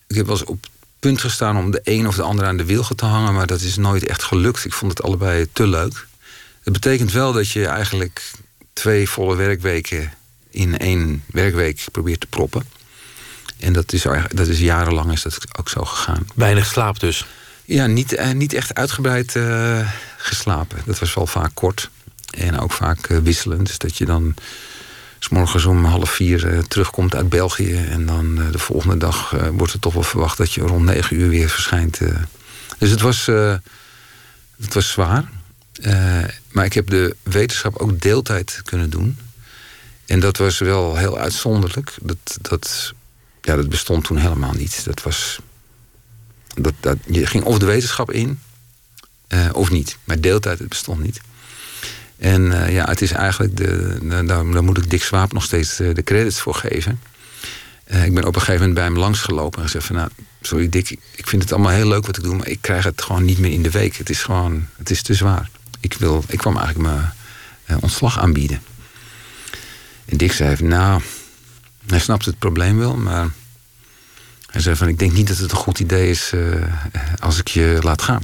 Ik 0.06 0.16
heb 0.16 0.26
wel 0.26 0.34
eens 0.34 0.44
op 0.44 0.62
het 0.62 0.70
punt 0.98 1.20
gestaan 1.20 1.56
om 1.56 1.70
de 1.70 1.80
een 1.84 2.06
of 2.06 2.16
de 2.16 2.22
ander 2.22 2.46
aan 2.46 2.56
de 2.56 2.64
wilgen 2.64 2.96
te 2.96 3.04
hangen, 3.04 3.34
maar 3.34 3.46
dat 3.46 3.60
is 3.60 3.76
nooit 3.76 4.06
echt 4.06 4.22
gelukt. 4.22 4.64
Ik 4.64 4.72
vond 4.72 4.90
het 4.90 5.02
allebei 5.02 5.46
te 5.52 5.66
leuk. 5.66 6.06
Het 6.62 6.72
betekent 6.72 7.12
wel 7.12 7.32
dat 7.32 7.50
je 7.50 7.66
eigenlijk 7.66 8.30
twee 8.72 9.08
volle 9.08 9.36
werkweken 9.36 10.12
in 10.54 10.78
één 10.78 11.22
werkweek 11.26 11.84
probeert 11.92 12.20
te 12.20 12.26
proppen. 12.26 12.62
En 13.58 13.72
dat 13.72 13.92
is, 13.92 14.02
dat 14.28 14.46
is 14.46 14.58
jarenlang 14.58 15.12
is 15.12 15.22
dat 15.22 15.58
ook 15.58 15.68
zo 15.68 15.84
gegaan. 15.84 16.26
Weinig 16.34 16.66
slaap 16.66 17.00
dus? 17.00 17.26
Ja, 17.64 17.86
niet, 17.86 18.14
eh, 18.14 18.30
niet 18.30 18.52
echt 18.52 18.74
uitgebreid 18.74 19.34
uh, 19.34 19.88
geslapen. 20.16 20.78
Dat 20.86 20.98
was 20.98 21.14
wel 21.14 21.26
vaak 21.26 21.50
kort. 21.54 21.90
En 22.30 22.58
ook 22.58 22.72
vaak 22.72 23.08
uh, 23.08 23.18
wisselend. 23.18 23.66
Dus 23.66 23.78
dat 23.78 23.96
je 23.96 24.04
dan 24.04 24.34
s 25.18 25.28
morgens 25.28 25.64
om 25.64 25.84
half 25.84 26.10
vier 26.10 26.52
uh, 26.52 26.58
terugkomt 26.58 27.14
uit 27.14 27.28
België. 27.28 27.74
En 27.74 28.06
dan 28.06 28.50
de 28.50 28.58
volgende 28.58 28.96
dag 28.96 29.36
wordt 29.52 29.72
er 29.72 29.78
toch 29.78 29.94
wel 29.94 30.02
verwacht 30.02 30.36
dat 30.38 30.52
je 30.52 30.60
rond 30.60 30.84
negen 30.84 31.16
uur 31.16 31.28
weer 31.28 31.48
verschijnt. 31.48 32.00
Dus 32.78 32.90
het 32.90 33.00
was, 33.00 33.26
het 34.56 34.74
was 34.74 34.90
zwaar. 34.90 35.24
maar 36.52 36.64
ik 36.64 36.72
heb 36.72 36.90
de 36.90 37.16
wetenschap 37.22 37.76
ook 37.76 38.00
deeltijd 38.00 38.60
kunnen 38.64 38.90
doen. 38.90 39.18
En 40.06 40.20
dat 40.20 40.36
was 40.36 40.58
wel 40.58 40.96
heel 40.96 41.18
uitzonderlijk. 41.18 41.94
Dat, 42.02 42.38
dat, 42.40 42.92
ja, 43.42 43.56
dat 43.56 43.68
bestond 43.68 44.04
toen 44.04 44.16
helemaal 44.16 44.52
niet. 44.52 44.84
Dat 44.84 45.02
was. 45.02 45.38
Dat, 46.54 46.74
dat, 46.80 46.96
je 47.06 47.26
ging 47.26 47.44
of 47.44 47.58
de 47.58 47.66
wetenschap 47.66 48.10
in, 48.10 48.40
of 49.52 49.70
niet. 49.70 49.96
Maar 50.04 50.20
deeltijd, 50.20 50.58
het 50.58 50.68
bestond 50.68 51.02
niet. 51.02 51.20
En 52.16 52.42
uh, 52.42 52.72
ja, 52.72 52.84
het 52.84 53.02
is 53.02 53.12
eigenlijk, 53.12 53.56
de, 53.56 54.24
daar, 54.26 54.44
moet 54.44 54.78
ik 54.78 54.90
Dick 54.90 55.02
Swaap 55.02 55.32
nog 55.32 55.44
steeds 55.44 55.76
de, 55.76 55.92
de 55.92 56.02
credits 56.02 56.40
voor 56.40 56.54
geven. 56.54 57.00
Ik 57.84 58.14
ben 58.14 58.24
op 58.24 58.34
een 58.34 58.40
gegeven 58.40 58.54
moment 58.54 58.74
bij 58.74 58.84
hem 58.84 58.98
langsgelopen 58.98 59.58
en 59.58 59.64
gezegd 59.64 59.86
van... 59.86 59.96
nou, 59.96 60.08
sorry 60.40 60.68
Dick, 60.68 60.90
ik 60.90 61.26
vind 61.26 61.42
het 61.42 61.52
allemaal 61.52 61.72
heel 61.72 61.88
leuk 61.88 62.06
wat 62.06 62.16
ik 62.16 62.22
doe... 62.22 62.36
maar 62.36 62.48
ik 62.48 62.58
krijg 62.60 62.84
het 62.84 63.02
gewoon 63.02 63.24
niet 63.24 63.38
meer 63.38 63.52
in 63.52 63.62
de 63.62 63.70
week. 63.70 63.96
Het 63.96 64.10
is 64.10 64.22
gewoon, 64.22 64.66
het 64.76 64.90
is 64.90 65.02
te 65.02 65.14
zwaar. 65.14 65.50
Ik, 65.80 65.94
wil, 65.94 66.24
ik 66.28 66.38
kwam 66.38 66.56
eigenlijk 66.58 66.88
mijn 67.66 67.80
ontslag 67.80 68.18
aanbieden. 68.18 68.62
En 70.04 70.16
Dick 70.16 70.32
zei 70.32 70.56
van, 70.56 70.68
nou, 70.68 71.02
hij 71.86 71.98
snapt 71.98 72.24
het 72.24 72.38
probleem 72.38 72.78
wel... 72.78 72.96
maar 72.96 73.28
hij 74.46 74.60
zei 74.60 74.76
van, 74.76 74.88
ik 74.88 74.98
denk 74.98 75.12
niet 75.12 75.28
dat 75.28 75.38
het 75.38 75.50
een 75.50 75.56
goed 75.56 75.78
idee 75.78 76.10
is 76.10 76.32
als 77.18 77.38
ik 77.38 77.48
je 77.48 77.78
laat 77.82 78.02
gaan. 78.02 78.22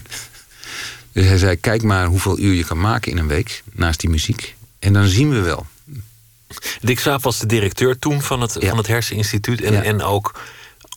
Dus 1.12 1.26
hij 1.26 1.38
zei, 1.38 1.56
kijk 1.56 1.82
maar 1.82 2.06
hoeveel 2.06 2.38
uur 2.38 2.54
je 2.54 2.64
kan 2.64 2.80
maken 2.80 3.12
in 3.12 3.18
een 3.18 3.26
week... 3.26 3.62
naast 3.72 4.00
die 4.00 4.10
muziek. 4.10 4.56
En 4.78 4.92
dan 4.92 5.06
zien 5.06 5.30
we 5.30 5.40
wel. 5.40 5.66
Dick 6.80 7.00
Swaap 7.00 7.22
was 7.22 7.38
de 7.38 7.46
directeur 7.46 7.98
toen 7.98 8.22
van 8.22 8.40
het, 8.40 8.56
ja. 8.60 8.68
van 8.68 8.78
het 8.78 8.86
Herseninstituut... 8.86 9.60
En, 9.60 9.72
ja. 9.72 9.82
en 9.82 10.02
ook 10.02 10.40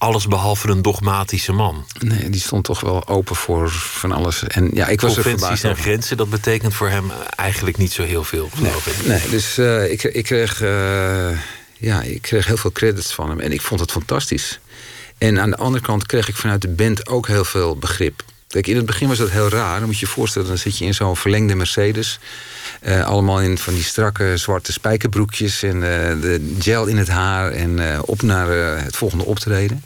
alles 0.03 0.27
behalve 0.27 0.69
een 0.69 0.81
dogmatische 0.81 1.51
man. 1.51 1.86
Nee, 2.00 2.29
die 2.29 2.41
stond 2.41 2.63
toch 2.63 2.79
wel 2.79 3.07
open 3.07 3.36
voor 3.36 3.69
van 3.72 4.12
alles. 4.12 4.43
En 4.43 4.69
ja, 4.74 4.88
ik 4.88 5.01
was 5.01 5.13
Conventies 5.13 5.63
en 5.63 5.75
grenzen, 5.75 6.18
dat 6.18 6.29
betekent 6.29 6.74
voor 6.74 6.89
hem 6.89 7.11
eigenlijk 7.35 7.77
niet 7.77 7.92
zo 7.92 8.03
heel 8.03 8.24
veel, 8.24 8.50
geloof 8.55 8.85
nee, 8.85 8.96
ik. 8.96 9.05
Nee, 9.05 9.29
dus 9.29 9.57
uh, 9.57 9.92
ik, 9.92 10.03
ik, 10.03 10.24
kreeg, 10.24 10.61
uh, 10.61 11.29
ja, 11.77 12.01
ik 12.01 12.22
kreeg 12.22 12.46
heel 12.46 12.57
veel 12.57 12.72
credits 12.72 13.13
van 13.13 13.29
hem. 13.29 13.39
En 13.39 13.51
ik 13.51 13.61
vond 13.61 13.79
het 13.79 13.92
fantastisch. 13.92 14.59
En 15.18 15.39
aan 15.39 15.50
de 15.50 15.57
andere 15.57 15.83
kant 15.83 16.05
kreeg 16.05 16.27
ik 16.27 16.35
vanuit 16.35 16.61
de 16.61 16.70
band 16.70 17.07
ook 17.07 17.27
heel 17.27 17.46
veel 17.46 17.77
begrip. 17.77 18.24
Kijk, 18.48 18.68
in 18.68 18.75
het 18.75 18.85
begin 18.85 19.07
was 19.07 19.18
dat 19.18 19.29
heel 19.29 19.50
raar. 19.50 19.77
Dan 19.77 19.87
moet 19.87 20.00
je 20.00 20.05
je 20.05 20.11
voorstellen, 20.11 20.48
dan 20.48 20.57
zit 20.57 20.77
je 20.77 20.85
in 20.85 20.94
zo'n 20.94 21.18
verlengde 21.18 21.55
Mercedes. 21.55 22.20
Uh, 22.87 23.05
allemaal 23.05 23.41
in 23.41 23.57
van 23.57 23.74
die 23.74 23.83
strakke 23.83 24.37
zwarte 24.37 24.72
spijkerbroekjes 24.72 25.63
en 25.63 25.75
uh, 25.75 25.81
de 26.22 26.55
gel 26.59 26.85
in 26.85 26.98
het 26.98 27.07
haar 27.07 27.51
en 27.51 27.77
uh, 27.77 28.00
op 28.05 28.22
naar 28.22 28.48
het 28.83 28.96
volgende 28.96 29.25
optreden. 29.25 29.83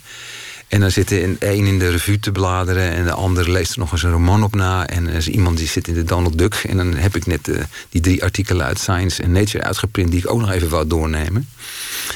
En 0.68 0.80
dan 0.80 0.90
zit 0.90 1.08
de 1.08 1.22
een 1.40 1.66
in 1.66 1.78
de 1.78 1.90
revue 1.90 2.20
te 2.20 2.32
bladeren 2.32 2.90
en 2.90 3.04
de 3.04 3.12
ander 3.12 3.50
leest 3.50 3.72
er 3.72 3.78
nog 3.78 3.92
eens 3.92 4.02
een 4.02 4.10
roman 4.10 4.42
op 4.42 4.54
na. 4.54 4.86
En 4.86 5.08
er 5.08 5.14
is 5.14 5.28
iemand 5.28 5.56
die 5.56 5.68
zit 5.68 5.88
in 5.88 5.94
de 5.94 6.04
Donald 6.04 6.38
Duck. 6.38 6.54
En 6.54 6.76
dan 6.76 6.94
heb 6.94 7.16
ik 7.16 7.26
net 7.26 7.50
die 7.88 8.00
drie 8.00 8.22
artikelen 8.22 8.66
uit 8.66 8.78
Science 8.78 9.22
en 9.22 9.32
Nature 9.32 9.64
uitgeprint 9.64 10.10
die 10.10 10.20
ik 10.20 10.30
ook 10.30 10.40
nog 10.40 10.50
even 10.50 10.68
wou 10.68 10.86
doornemen. 10.86 11.48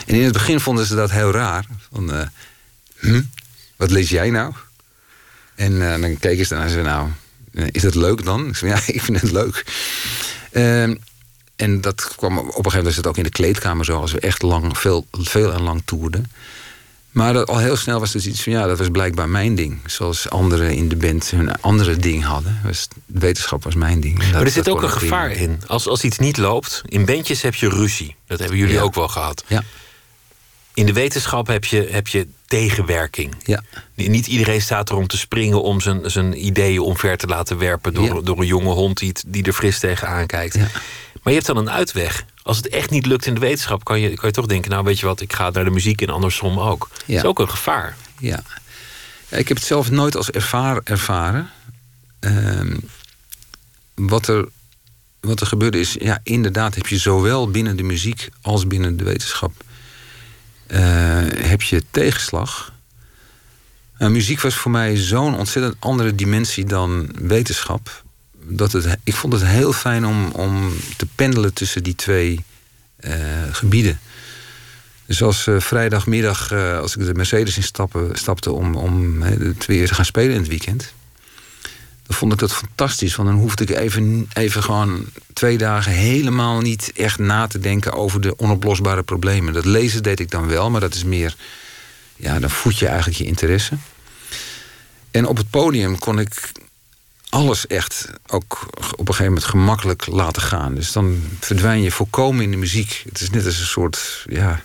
En 0.07 0.14
in 0.14 0.25
het 0.25 0.33
begin 0.33 0.61
vonden 0.61 0.87
ze 0.87 0.95
dat 0.95 1.11
heel 1.11 1.31
raar. 1.31 1.64
Van, 1.92 2.31
hm, 2.99 3.23
wat 3.77 3.90
lees 3.90 4.09
jij 4.09 4.31
nou? 4.31 4.53
En 5.55 6.01
dan 6.01 6.18
keken 6.18 6.47
ze 6.47 6.55
naar 6.55 6.68
zeiden, 6.68 6.92
nou, 6.92 7.68
is 7.71 7.83
dat 7.83 7.95
leuk 7.95 8.25
dan? 8.25 8.47
Ik 8.47 8.57
zei, 8.57 8.71
ja, 8.71 8.81
ik 8.95 9.03
vind 9.03 9.21
het 9.21 9.33
leuk. 9.33 9.64
Uh, 10.53 10.83
en 11.57 11.81
dat 11.81 12.15
kwam 12.17 12.38
op 12.38 12.45
een 12.45 12.47
gegeven 12.47 12.62
moment 12.65 12.85
was 12.85 12.97
het 12.97 13.07
ook 13.07 13.17
in 13.17 13.23
de 13.23 13.31
kleedkamer 13.31 13.85
zo, 13.85 14.01
als 14.01 14.12
we 14.12 14.21
echt 14.21 14.43
lang, 14.43 14.79
veel, 14.79 15.07
veel 15.11 15.53
en 15.53 15.62
lang 15.62 15.83
toerden. 15.85 16.31
Maar 17.11 17.33
dat, 17.33 17.49
al 17.49 17.59
heel 17.59 17.77
snel 17.77 18.01
was 18.01 18.12
dus 18.12 18.27
iets 18.27 18.43
van, 18.43 18.53
ja, 18.53 18.67
dat 18.67 18.79
was 18.79 18.88
blijkbaar 18.88 19.29
mijn 19.29 19.55
ding. 19.55 19.79
Zoals 19.87 20.31
anderen 20.31 20.75
in 20.75 20.88
de 20.88 20.97
band 20.97 21.31
hun 21.31 21.61
andere 21.61 21.97
ding 21.97 22.25
hadden. 22.25 22.61
Was, 22.65 22.88
wetenschap 23.07 23.65
was 23.65 23.75
mijn 23.75 24.01
ding. 24.01 24.19
maar 24.19 24.43
er 24.43 24.51
zit 24.51 24.69
ook 24.69 24.83
een 24.83 24.91
gevaar 24.91 25.31
in. 25.31 25.62
Als, 25.67 25.88
als 25.88 26.03
iets 26.03 26.19
niet 26.19 26.37
loopt, 26.37 26.83
in 26.85 27.05
bandjes 27.05 27.43
heb 27.43 27.55
je 27.55 27.69
ruzie. 27.69 28.17
Dat 28.27 28.38
hebben 28.38 28.59
jullie 28.59 28.75
ja. 28.75 28.81
ook 28.81 28.95
wel 28.95 29.09
gehad. 29.09 29.45
Ja. 29.47 29.62
In 30.75 30.87
de 30.87 30.93
wetenschap 30.93 31.47
heb 31.47 31.65
je, 31.65 31.89
heb 31.91 32.09
je 32.09 32.27
tegenwerking. 32.47 33.35
Ja. 33.45 33.63
Niet 33.95 34.27
iedereen 34.27 34.63
staat 34.63 34.89
er 34.89 34.97
om 34.97 35.07
te 35.07 35.19
springen 35.19 35.63
om 35.63 35.81
zijn, 35.81 36.11
zijn 36.11 36.47
ideeën 36.47 36.81
omver 36.81 37.17
te 37.17 37.27
laten 37.27 37.59
werpen 37.59 37.95
door, 37.95 38.15
Ja. 38.15 38.21
door 38.21 38.41
een 38.41 38.47
jonge 38.47 38.73
hond 38.73 38.99
die, 38.99 39.15
die 39.27 39.45
er 39.45 39.53
fris 39.53 39.79
tegenaan 39.79 40.27
kijkt. 40.27 40.55
Ja. 40.55 40.61
Maar 41.23 41.33
je 41.33 41.39
hebt 41.39 41.47
dan 41.47 41.57
een 41.57 41.71
uitweg. 41.71 42.25
Als 42.43 42.57
het 42.57 42.69
echt 42.69 42.91
niet 42.91 43.07
lukt 43.07 43.27
in 43.27 43.35
de 43.35 43.41
wetenschap, 43.41 43.85
kan 43.85 44.01
je, 44.01 44.15
kan 44.15 44.29
je 44.29 44.35
toch 44.35 44.47
denken: 44.47 44.71
Nou, 44.71 44.85
weet 44.85 45.01
je 45.01 45.07
wat, 45.07 45.21
ik 45.21 45.33
ga 45.33 45.51
naar 45.51 45.65
de 45.65 45.71
muziek 45.71 46.03
en 46.03 46.09
andersom 46.09 46.59
ook. 46.61 46.89
Dat 47.07 47.17
is 47.17 47.25
ook 47.25 47.39
een 47.39 47.49
gevaar. 47.51 47.97
Ja. 48.19 48.43
Ik 49.29 49.49
heb 49.49 49.57
het 49.57 49.67
zelf 49.67 49.91
nooit 49.91 50.17
als 50.17 50.31
ervaar, 50.31 50.81
ervaren. 50.85 51.51
Ehm, 52.21 52.77
wat, 53.95 54.29
er, 54.29 54.49
wat 55.21 55.41
er 55.41 55.47
gebeurde 55.47 55.81
is, 55.81 55.97
ja, 56.01 56.21
inderdaad 56.23 56.75
heb 56.75 56.87
je 56.87 56.99
zowel 56.99 57.51
binnen 57.51 57.77
de 57.77 57.83
muziek 57.83 58.29
als 58.43 58.67
binnen 58.67 58.97
de 58.97 59.05
wetenschap 59.05 59.53
heb 61.37 61.63
je 61.63 61.83
tegenslag. 61.91 62.73
Nou, 63.99 64.15
muziek 64.15 64.41
was 64.41 64.55
voor 64.55 64.71
mij 64.71 64.97
zo'n 64.97 65.37
ontzettend 65.37 65.77
andere 65.79 66.15
dimensie 66.15 66.65
dan 66.65 67.11
wetenschap. 67.19 68.03
Dat 68.45 68.73
het, 68.73 68.97
ik 69.05 69.15
vond 69.15 69.33
het 69.33 69.45
heel 69.45 69.73
fijn 69.73 70.07
om, 70.07 70.31
om 70.31 70.73
te 70.97 71.07
pendelen 71.15 71.55
tussen 71.55 71.83
die 71.83 71.95
twee 71.95 72.45
eh, 72.97 73.15
gebieden. 73.53 74.01
Dus 75.07 75.23
als 75.23 75.47
eh, 75.47 75.61
vrijdagmiddag, 75.61 76.51
eh, 76.51 76.79
als 76.79 76.97
ik 76.97 77.07
de 77.07 77.15
Mercedes 77.15 77.57
instappen, 77.57 78.17
stapte 78.17 78.53
om, 78.53 78.75
om 78.75 79.23
het 79.23 79.67
weer 79.67 79.87
te 79.87 79.95
gaan 79.95 80.05
spelen 80.05 80.33
in 80.33 80.41
het 80.41 80.49
weekend. 80.49 80.93
Vond 82.12 82.33
ik 82.33 82.38
dat 82.38 82.55
fantastisch. 82.55 83.16
Want 83.16 83.29
dan 83.29 83.38
hoefde 83.38 83.62
ik 83.64 83.70
even, 83.70 84.29
even 84.33 84.62
gewoon 84.62 85.07
twee 85.33 85.59
dagen 85.59 85.92
helemaal 85.92 86.61
niet 86.61 86.92
echt 86.94 87.18
na 87.18 87.46
te 87.46 87.59
denken 87.59 87.92
over 87.92 88.20
de 88.20 88.38
onoplosbare 88.38 89.03
problemen. 89.03 89.53
Dat 89.53 89.64
lezen 89.64 90.03
deed 90.03 90.20
ik 90.20 90.31
dan 90.31 90.46
wel, 90.46 90.70
maar 90.70 90.81
dat 90.81 90.94
is 90.94 91.05
meer. 91.05 91.37
Ja, 92.16 92.38
dan 92.38 92.51
voed 92.51 92.79
je 92.79 92.87
eigenlijk 92.87 93.18
je 93.18 93.25
interesse. 93.25 93.77
En 95.11 95.27
op 95.27 95.37
het 95.37 95.51
podium 95.51 95.98
kon 95.98 96.18
ik 96.18 96.53
alles 97.29 97.66
echt 97.66 98.09
ook 98.27 98.66
op 98.77 98.98
een 98.98 99.14
gegeven 99.14 99.25
moment 99.25 99.44
gemakkelijk 99.44 100.07
laten 100.07 100.42
gaan. 100.42 100.75
Dus 100.75 100.92
dan 100.92 101.22
verdwijn 101.40 101.83
je 101.83 101.90
volkomen 101.90 102.44
in 102.44 102.51
de 102.51 102.57
muziek. 102.57 103.03
Het 103.09 103.20
is 103.20 103.31
net 103.31 103.46
als 103.46 103.59
een 103.59 103.66
soort. 103.66 104.25
Ja, 104.29 104.62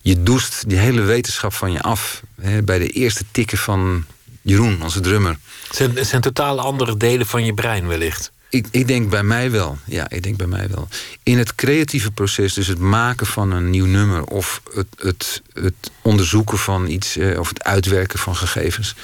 je 0.00 0.22
doest 0.22 0.68
die 0.68 0.78
hele 0.78 1.00
wetenschap 1.00 1.52
van 1.54 1.72
je 1.72 1.82
af. 1.82 2.22
Bij 2.64 2.78
de 2.78 2.88
eerste 2.88 3.24
tikken 3.30 3.58
van 3.58 4.04
Jeroen, 4.42 4.82
onze 4.82 5.00
drummer. 5.00 5.38
Het 5.66 5.76
zijn, 5.76 5.96
het 5.96 6.06
zijn 6.06 6.20
totaal 6.20 6.60
andere 6.60 6.96
delen 6.96 7.26
van 7.26 7.44
je 7.44 7.54
brein, 7.54 7.86
wellicht. 7.86 8.32
Ik, 8.48 8.66
ik 8.70 8.86
denk 8.86 9.10
bij 9.10 9.22
mij 9.22 9.50
wel. 9.50 9.78
Ja, 9.84 10.10
ik 10.10 10.22
denk 10.22 10.36
bij 10.36 10.46
mij 10.46 10.68
wel. 10.68 10.88
In 11.22 11.38
het 11.38 11.54
creatieve 11.54 12.10
proces, 12.10 12.54
dus 12.54 12.66
het 12.66 12.78
maken 12.78 13.26
van 13.26 13.50
een 13.50 13.70
nieuw 13.70 13.86
nummer... 13.86 14.24
of 14.24 14.62
het, 14.74 14.86
het, 14.96 15.42
het 15.52 15.90
onderzoeken 16.02 16.58
van 16.58 16.86
iets, 16.88 17.16
eh, 17.16 17.38
of 17.38 17.48
het 17.48 17.64
uitwerken 17.64 18.18
van 18.18 18.36
gegevens... 18.36 18.94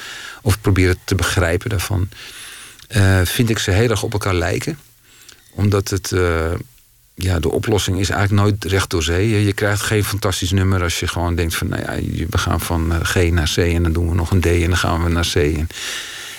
of 0.41 0.61
proberen 0.61 0.97
te 1.03 1.15
begrijpen 1.15 1.69
daarvan... 1.69 2.09
eh, 2.87 3.21
vind 3.23 3.49
ik 3.49 3.59
ze 3.59 3.71
heel 3.71 3.89
erg 3.89 4.03
op 4.03 4.13
elkaar 4.13 4.35
lijken. 4.35 4.79
Omdat 5.51 5.89
het... 5.89 6.11
eh, 6.11 6.51
ja, 7.21 7.39
de 7.39 7.51
oplossing 7.51 7.99
is 7.99 8.09
eigenlijk 8.09 8.41
nooit 8.41 8.71
recht 8.71 8.89
door 8.89 9.03
zee. 9.03 9.45
Je 9.45 9.53
krijgt 9.53 9.81
geen 9.81 10.03
fantastisch 10.03 10.51
nummer 10.51 10.83
als 10.83 10.99
je 10.99 11.07
gewoon 11.07 11.35
denkt 11.35 11.55
van... 11.55 11.67
nou 11.67 11.81
ja, 11.81 12.25
we 12.29 12.37
gaan 12.37 12.61
van 12.61 12.93
eh, 12.93 12.99
G 13.01 13.31
naar 13.31 13.51
C 13.55 13.57
en 13.57 13.83
dan 13.83 13.91
doen 13.93 14.09
we 14.09 14.15
nog 14.15 14.31
een 14.31 14.41
D 14.41 14.45
en 14.45 14.67
dan 14.67 14.77
gaan 14.77 15.03
we 15.03 15.09
naar 15.09 15.27
C. 15.33 15.35
En, 15.35 15.67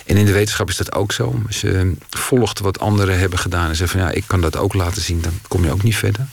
en 0.07 0.17
in 0.17 0.27
de 0.27 0.33
wetenschap 0.33 0.69
is 0.69 0.77
dat 0.77 0.95
ook 0.95 1.13
zo. 1.13 1.43
Als 1.47 1.61
je 1.61 1.93
volgt 2.11 2.59
wat 2.59 2.79
anderen 2.79 3.19
hebben 3.19 3.39
gedaan 3.39 3.69
en 3.69 3.77
zegt 3.77 3.91
van... 3.91 4.01
ja, 4.01 4.11
ik 4.11 4.25
kan 4.27 4.41
dat 4.41 4.57
ook 4.57 4.75
laten 4.75 5.03
zien, 5.03 5.21
dan 5.21 5.41
kom 5.49 5.65
je 5.65 5.73
ook 5.73 5.83
niet 5.83 5.97
verder. 5.97 6.27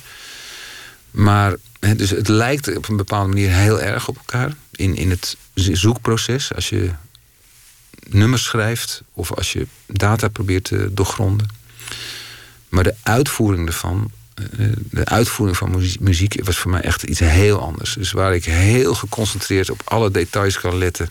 Maar 1.11 1.55
dus 1.95 2.09
het 2.09 2.27
lijkt 2.27 2.75
op 2.77 2.89
een 2.89 2.97
bepaalde 2.97 3.27
manier 3.27 3.49
heel 3.49 3.81
erg 3.81 4.07
op 4.07 4.17
elkaar. 4.17 4.53
In, 4.71 4.95
in 4.95 5.09
het 5.09 5.37
zoekproces, 5.53 6.53
als 6.53 6.69
je 6.69 6.91
nummers 8.09 8.43
schrijft... 8.43 9.01
of 9.13 9.33
als 9.33 9.53
je 9.53 9.67
data 9.85 10.27
probeert 10.27 10.63
te 10.63 10.89
doorgronden. 10.93 11.47
Maar 12.69 12.83
de 12.83 12.95
uitvoering 13.03 13.67
ervan 13.67 14.11
de 14.89 15.05
uitvoering 15.05 15.57
van 15.57 15.83
muziek 15.99 16.45
was 16.45 16.57
voor 16.57 16.71
mij 16.71 16.81
echt 16.81 17.03
iets 17.03 17.19
heel 17.19 17.59
anders. 17.59 17.93
Dus 17.93 18.11
waar 18.11 18.35
ik 18.35 18.45
heel 18.45 18.95
geconcentreerd 18.95 19.69
op 19.69 19.81
alle 19.85 20.11
details 20.11 20.59
kan 20.59 20.77
letten 20.77 21.09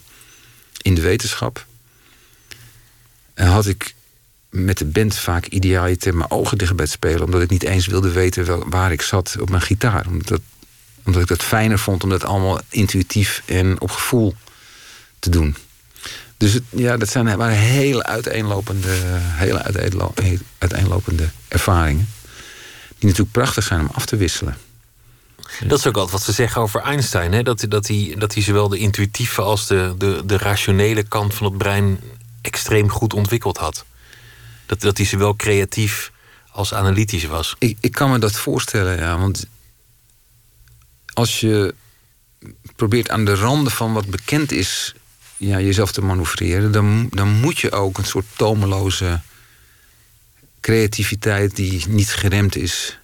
in 0.83 0.95
de 0.95 1.01
wetenschap. 1.01 1.67
En 3.35 3.47
had 3.47 3.67
ik 3.67 3.95
met 4.51 4.79
de 4.79 4.85
band 4.85 5.17
vaak 5.17 5.47
idealiter 5.47 6.17
mijn 6.17 6.31
ogen 6.31 6.59
dicht 6.59 6.77
bij 6.77 6.85
het 6.85 6.95
spelen. 6.95 7.23
Omdat 7.23 7.43
ik 7.43 7.51
niet 7.51 7.63
eens 7.63 7.87
wilde 7.87 8.11
weten 8.11 8.71
waar 8.71 8.93
ik 8.93 9.03
zat 9.03 9.37
op 9.41 9.51
mijn 9.51 9.63
gitaar. 9.63 10.07
Omdat, 10.07 10.41
omdat 11.05 11.23
ik 11.23 11.29
dat 11.29 11.43
fijner 11.43 11.79
vond 11.79 12.05
om 12.05 12.11
dat 12.11 12.25
allemaal 12.25 12.61
intuïtief 12.69 13.43
en 13.47 13.81
op 13.81 13.91
gevoel 13.91 14.35
te 15.19 15.31
doen. 15.31 15.57
Dus 16.37 16.59
ja, 16.71 16.97
dat 16.97 17.09
zijn, 17.09 17.37
waren 17.37 17.57
hele 17.57 18.05
uiteenlopende, 18.05 18.89
hele 19.15 19.63
uiteenlopende 20.59 21.29
ervaringen 21.49 22.09
die 22.99 23.09
natuurlijk 23.09 23.33
prachtig 23.33 23.65
zijn 23.65 23.81
om 23.81 23.89
af 23.93 24.07
te 24.07 24.17
wisselen. 24.17 24.57
Dat 25.67 25.79
is 25.79 25.87
ook 25.87 25.97
altijd 25.97 26.13
wat 26.13 26.23
ze 26.23 26.33
zeggen 26.33 26.63
over 26.63 26.81
Einstein. 26.81 27.33
Hè? 27.33 27.43
Dat, 27.43 27.65
dat, 27.69 27.87
hij, 27.87 28.15
dat 28.19 28.35
hij 28.35 28.43
zowel 28.43 28.69
de 28.69 28.79
intuïtieve 28.79 29.43
als 29.43 29.67
de, 29.67 29.95
de, 29.99 30.23
de 30.25 30.39
rationele 30.39 31.03
kant 31.03 31.35
van 31.35 31.47
het 31.47 31.59
brein 31.59 32.01
extreem 32.41 32.91
goed 32.91 33.15
ontwikkeld 33.15 33.57
had. 33.57 33.85
Dat, 34.67 34.81
dat 34.81 34.97
hij 34.97 35.07
zowel 35.07 35.37
creatief 35.37 36.13
als 36.51 36.75
analytisch 36.75 37.25
was. 37.25 37.55
Ik, 37.59 37.79
ik 37.81 37.93
kan 37.93 38.11
me 38.11 38.19
dat 38.19 38.37
voorstellen, 38.37 38.97
ja. 38.97 39.19
Want 39.19 39.47
als 41.13 41.41
je 41.41 41.75
probeert 42.77 43.11
aan 43.11 43.25
de 43.25 43.35
randen 43.35 43.73
van 43.73 43.93
wat 43.93 44.07
bekend 44.07 44.53
is... 44.53 44.95
Ja, 45.37 45.61
jezelf 45.61 45.93
te 45.93 46.01
manoeuvreren... 46.01 46.73
Dan, 46.73 47.09
dan 47.11 47.29
moet 47.29 47.59
je 47.59 47.73
ook 47.73 47.99
een 47.99 48.05
soort 48.05 48.27
tomeloze 48.37 49.21
creativiteit 50.67 51.57
die 51.57 51.85
niet 51.89 52.13
geremd 52.13 52.57
is 52.57 52.99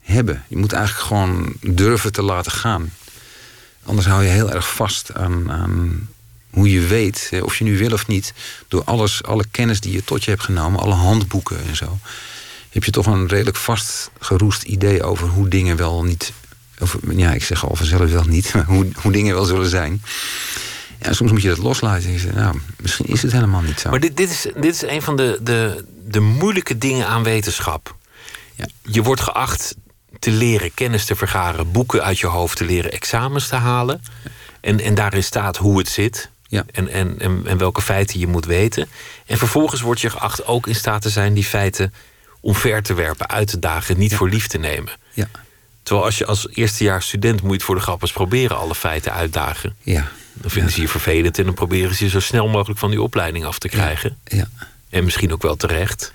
hebben. 0.00 0.44
Je 0.48 0.56
moet 0.56 0.72
eigenlijk 0.72 1.06
gewoon 1.06 1.52
durven 1.60 2.12
te 2.12 2.22
laten 2.22 2.52
gaan. 2.52 2.92
Anders 3.82 4.06
hou 4.06 4.22
je 4.22 4.28
heel 4.28 4.52
erg 4.52 4.74
vast 4.74 5.14
aan, 5.14 6.08
hoe 6.50 6.70
je 6.70 6.80
weet, 6.80 7.30
of 7.42 7.56
je 7.56 7.64
nu 7.64 7.78
wil 7.78 7.92
of 7.92 8.06
niet, 8.06 8.32
door 8.68 8.84
alles, 8.84 9.22
alle 9.22 9.44
kennis 9.50 9.80
die 9.80 9.92
je 9.92 10.04
tot 10.04 10.24
je 10.24 10.30
hebt 10.30 10.42
genomen, 10.42 10.80
alle 10.80 10.94
handboeken 10.94 11.66
en 11.68 11.76
zo, 11.76 11.98
heb 12.70 12.84
je 12.84 12.90
toch 12.90 13.06
een 13.06 13.28
redelijk 13.28 13.56
vastgeroest 13.56 14.62
idee 14.62 15.02
over 15.02 15.28
hoe 15.28 15.48
dingen 15.48 15.76
wel 15.76 16.04
niet, 16.04 16.32
of, 16.78 16.96
ja, 17.08 17.32
ik 17.32 17.44
zeg 17.44 17.68
al 17.68 17.76
vanzelf 17.76 18.10
wel 18.10 18.24
niet, 18.24 18.54
maar 18.54 18.64
hoe, 18.74 18.88
hoe 18.94 19.12
dingen 19.12 19.34
wel 19.34 19.44
zullen 19.44 19.70
zijn. 19.70 20.02
Ja, 21.00 21.12
soms 21.12 21.32
moet 21.32 21.42
je 21.42 21.48
dat 21.48 21.58
loslaten. 21.58 22.10
En 22.10 22.34
nou, 22.34 22.60
misschien 22.80 23.06
is 23.06 23.22
het 23.22 23.32
helemaal 23.32 23.60
niet 23.60 23.80
zo. 23.80 23.90
Maar 23.90 24.00
dit, 24.00 24.16
dit, 24.16 24.30
is, 24.30 24.46
dit 24.54 24.74
is 24.74 24.82
een 24.82 25.02
van 25.02 25.16
de, 25.16 25.38
de, 25.42 25.84
de 26.06 26.20
moeilijke 26.20 26.78
dingen 26.78 27.06
aan 27.06 27.22
wetenschap. 27.22 27.96
Ja. 28.54 28.66
Je 28.82 29.02
wordt 29.02 29.20
geacht 29.20 29.74
te 30.18 30.30
leren 30.30 30.74
kennis 30.74 31.04
te 31.04 31.16
vergaren, 31.16 31.70
boeken 31.70 32.04
uit 32.04 32.18
je 32.18 32.26
hoofd 32.26 32.56
te 32.56 32.64
leren, 32.64 32.92
examens 32.92 33.48
te 33.48 33.56
halen. 33.56 34.02
En, 34.60 34.80
en 34.80 34.94
daarin 34.94 35.24
staat 35.24 35.56
hoe 35.56 35.78
het 35.78 35.88
zit. 35.88 36.30
Ja. 36.48 36.64
En, 36.72 36.88
en, 36.88 37.18
en, 37.18 37.42
en 37.46 37.58
welke 37.58 37.82
feiten 37.82 38.20
je 38.20 38.26
moet 38.26 38.46
weten. 38.46 38.88
En 39.26 39.38
vervolgens 39.38 39.80
word 39.80 40.00
je 40.00 40.10
geacht 40.10 40.46
ook 40.46 40.66
in 40.66 40.74
staat 40.74 41.02
te 41.02 41.10
zijn 41.10 41.34
die 41.34 41.44
feiten 41.44 41.94
omver 42.40 42.82
te 42.82 42.94
werpen, 42.94 43.28
uit 43.28 43.48
te 43.48 43.58
dagen, 43.58 43.98
niet 43.98 44.14
voor 44.14 44.28
lief 44.28 44.46
te 44.46 44.58
nemen. 44.58 44.92
Ja. 45.12 45.28
Terwijl 45.82 46.06
als 46.06 46.18
je 46.18 46.26
als 46.26 46.48
eerstejaars 46.50 47.06
student 47.06 47.42
moet 47.42 47.62
voor 47.62 47.74
de 47.74 47.80
grap 47.80 48.02
eens 48.02 48.12
proberen 48.12 48.56
alle 48.56 48.74
feiten 48.74 49.12
uitdagen. 49.12 49.76
Ja. 49.82 50.08
Dan 50.40 50.50
vinden 50.50 50.72
ze 50.72 50.80
je 50.80 50.88
vervelend 50.88 51.38
en 51.38 51.44
dan 51.44 51.54
proberen 51.54 51.94
ze 51.94 52.04
je 52.04 52.10
zo 52.10 52.20
snel 52.20 52.48
mogelijk 52.48 52.78
van 52.78 52.90
die 52.90 53.02
opleiding 53.02 53.44
af 53.44 53.58
te 53.58 53.68
krijgen. 53.68 54.16
Ja. 54.24 54.48
En 54.88 55.04
misschien 55.04 55.32
ook 55.32 55.42
wel 55.42 55.56
terecht. 55.56 56.12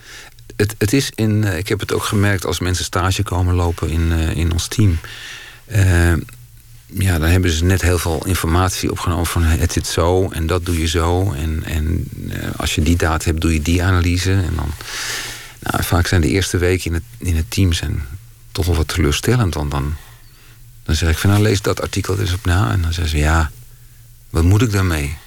Het, 0.56 0.76
het 0.78 0.94
is 0.94 1.12
in, 1.16 1.44
eh, 1.44 1.58
ik 1.58 1.68
heb 1.68 1.80
het 1.80 1.94
ook 1.94 2.04
gemerkt 2.04 2.46
als 2.46 2.60
mensen 2.60 2.86
stage 2.86 3.24
komen 3.24 3.56
lopen 3.56 3.90
in, 3.90 4.12
uh, 4.12 4.36
in 4.36 4.52
ons 4.52 4.68
team. 4.68 5.00
Uh, 5.76 6.14
ja, 6.86 7.20
dan 7.20 7.30
hebben 7.30 7.52
ze 7.52 7.64
net 7.64 7.82
heel 7.82 8.00
veel 8.00 8.26
informatie 8.26 8.92
opgenomen 8.92 9.26
van 9.26 9.44
het 9.44 9.72
zit 9.72 9.88
zo 9.88 10.30
en 10.30 10.48
dat 10.48 10.66
doe 10.66 10.80
je 10.80 10.88
zo. 10.88 11.32
En, 11.32 11.64
en 11.64 12.08
als 12.58 12.76
je 12.76 12.82
die 12.82 12.96
data 12.96 13.26
hebt, 13.26 13.42
doe 13.42 13.54
je 13.54 13.62
die 13.62 13.84
analyse. 13.84 14.32
En 14.32 14.54
dan, 14.56 14.72
nou, 15.60 15.84
vaak 15.84 16.08
zijn 16.08 16.22
de 16.22 16.28
eerste 16.28 16.58
weken 16.58 16.86
in 16.86 16.94
het, 16.94 17.04
in 17.18 17.36
het 17.36 17.52
team 17.52 17.74
zijn 17.74 18.02
toch 18.52 18.66
wel 18.66 18.76
wat 18.76 18.88
teleurstellend. 18.88 19.54
Want 19.54 19.72
dan, 19.72 19.96
dan 20.84 20.96
zeg 20.96 21.10
ik 21.10 21.18
van 21.18 21.30
nou 21.30 21.42
lees 21.42 21.62
dat 21.62 21.82
artikel 21.82 22.20
eens 22.20 22.34
op 22.34 22.46
na. 22.46 22.72
En 22.72 22.82
dan 22.82 22.94
zeggen 22.94 23.18
ze 23.18 23.18
ja, 23.18 23.52
wat 24.32 24.44
moet 24.44 24.62
ik 24.62 24.72
daarmee? 24.72 25.18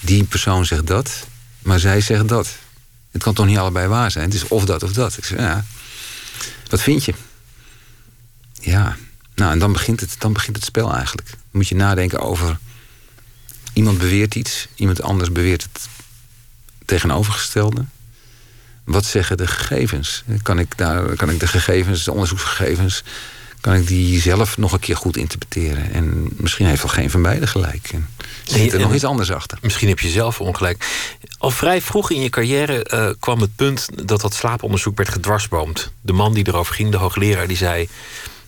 Die 0.00 0.24
persoon 0.24 0.66
zegt 0.66 0.86
dat, 0.86 1.26
maar 1.62 1.78
zij 1.78 2.00
zegt 2.00 2.28
dat. 2.28 2.56
Het 3.10 3.22
kan 3.22 3.34
toch 3.34 3.46
niet 3.46 3.58
allebei 3.58 3.88
waar 3.88 4.10
zijn? 4.10 4.24
Het 4.24 4.34
is 4.34 4.48
of 4.48 4.64
dat 4.64 4.82
of 4.82 4.92
dat. 4.92 5.16
Ik 5.16 5.24
zeg, 5.24 5.38
ja, 5.38 5.64
wat 6.68 6.82
vind 6.82 7.04
je? 7.04 7.14
Ja, 8.60 8.96
nou 9.34 9.52
en 9.52 9.58
dan 9.58 9.72
begint 9.72 10.00
het, 10.00 10.14
dan 10.18 10.32
begint 10.32 10.56
het 10.56 10.64
spel 10.64 10.94
eigenlijk. 10.94 11.28
Dan 11.28 11.38
moet 11.50 11.68
je 11.68 11.74
nadenken 11.74 12.20
over... 12.20 12.58
iemand 13.72 13.98
beweert 13.98 14.34
iets, 14.34 14.68
iemand 14.74 15.02
anders 15.02 15.32
beweert 15.32 15.62
het 15.62 15.88
tegenovergestelde. 16.84 17.84
Wat 18.84 19.04
zeggen 19.04 19.36
de 19.36 19.46
gegevens? 19.46 20.24
Kan 20.42 20.58
ik, 20.58 20.76
daar, 20.76 21.16
kan 21.16 21.30
ik 21.30 21.40
de 21.40 21.46
gegevens, 21.46 22.04
de 22.04 22.12
onderzoeksgegevens 22.12 23.02
kan 23.60 23.74
ik 23.74 23.86
die 23.86 24.20
zelf 24.20 24.58
nog 24.58 24.72
een 24.72 24.78
keer 24.78 24.96
goed 24.96 25.16
interpreteren. 25.16 25.92
En 25.92 26.28
misschien 26.36 26.66
heeft 26.66 26.82
wel 26.82 26.92
geen 26.92 27.10
van 27.10 27.22
beiden 27.22 27.48
gelijk. 27.48 27.88
En 27.92 28.08
zit 28.44 28.72
er 28.72 28.80
nog 28.80 28.94
iets 28.94 29.04
anders 29.04 29.32
achter. 29.32 29.58
Misschien 29.62 29.88
heb 29.88 29.98
je 29.98 30.08
zelf 30.08 30.40
ongelijk. 30.40 30.86
Al 31.38 31.50
vrij 31.50 31.80
vroeg 31.80 32.10
in 32.10 32.22
je 32.22 32.28
carrière 32.28 32.86
uh, 32.92 33.10
kwam 33.20 33.40
het 33.40 33.56
punt 33.56 33.88
dat 34.08 34.20
dat 34.20 34.34
slaaponderzoek 34.34 34.96
werd 34.96 35.08
gedwarsboomd. 35.08 35.92
De 36.00 36.12
man 36.12 36.34
die 36.34 36.46
erover 36.46 36.74
ging, 36.74 36.90
de 36.90 36.96
hoogleraar, 36.96 37.46
die 37.46 37.56
zei... 37.56 37.88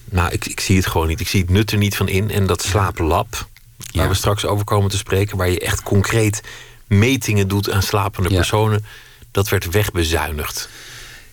nou, 0.04 0.32
ik, 0.32 0.46
ik 0.46 0.60
zie 0.60 0.76
het 0.76 0.86
gewoon 0.86 1.08
niet. 1.08 1.20
Ik 1.20 1.28
zie 1.28 1.40
het 1.40 1.50
nut 1.50 1.72
er 1.72 1.78
niet 1.78 1.96
van 1.96 2.08
in. 2.08 2.30
En 2.30 2.46
dat 2.46 2.62
slaaplab, 2.62 3.48
waar 3.92 4.08
we 4.08 4.14
straks 4.14 4.44
over 4.44 4.64
komen 4.64 4.90
te 4.90 4.96
spreken... 4.96 5.36
waar 5.36 5.50
je 5.50 5.60
echt 5.60 5.82
concreet 5.82 6.42
metingen 6.86 7.48
doet 7.48 7.70
aan 7.70 7.82
slapende 7.82 8.28
personen... 8.28 8.84
dat 9.30 9.48
werd 9.48 9.70
wegbezuinigd. 9.70 10.68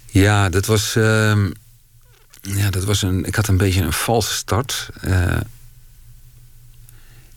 Ja, 0.05 0.49
dat 0.49 0.65
was... 0.65 0.95
Uh 0.95 1.45
ja, 2.41 2.69
dat 2.69 2.83
was 2.83 3.01
een. 3.01 3.25
Ik 3.25 3.35
had 3.35 3.47
een 3.47 3.57
beetje 3.57 3.81
een 3.81 3.93
valse 3.93 4.33
start. 4.33 4.89
Uh, 5.03 5.37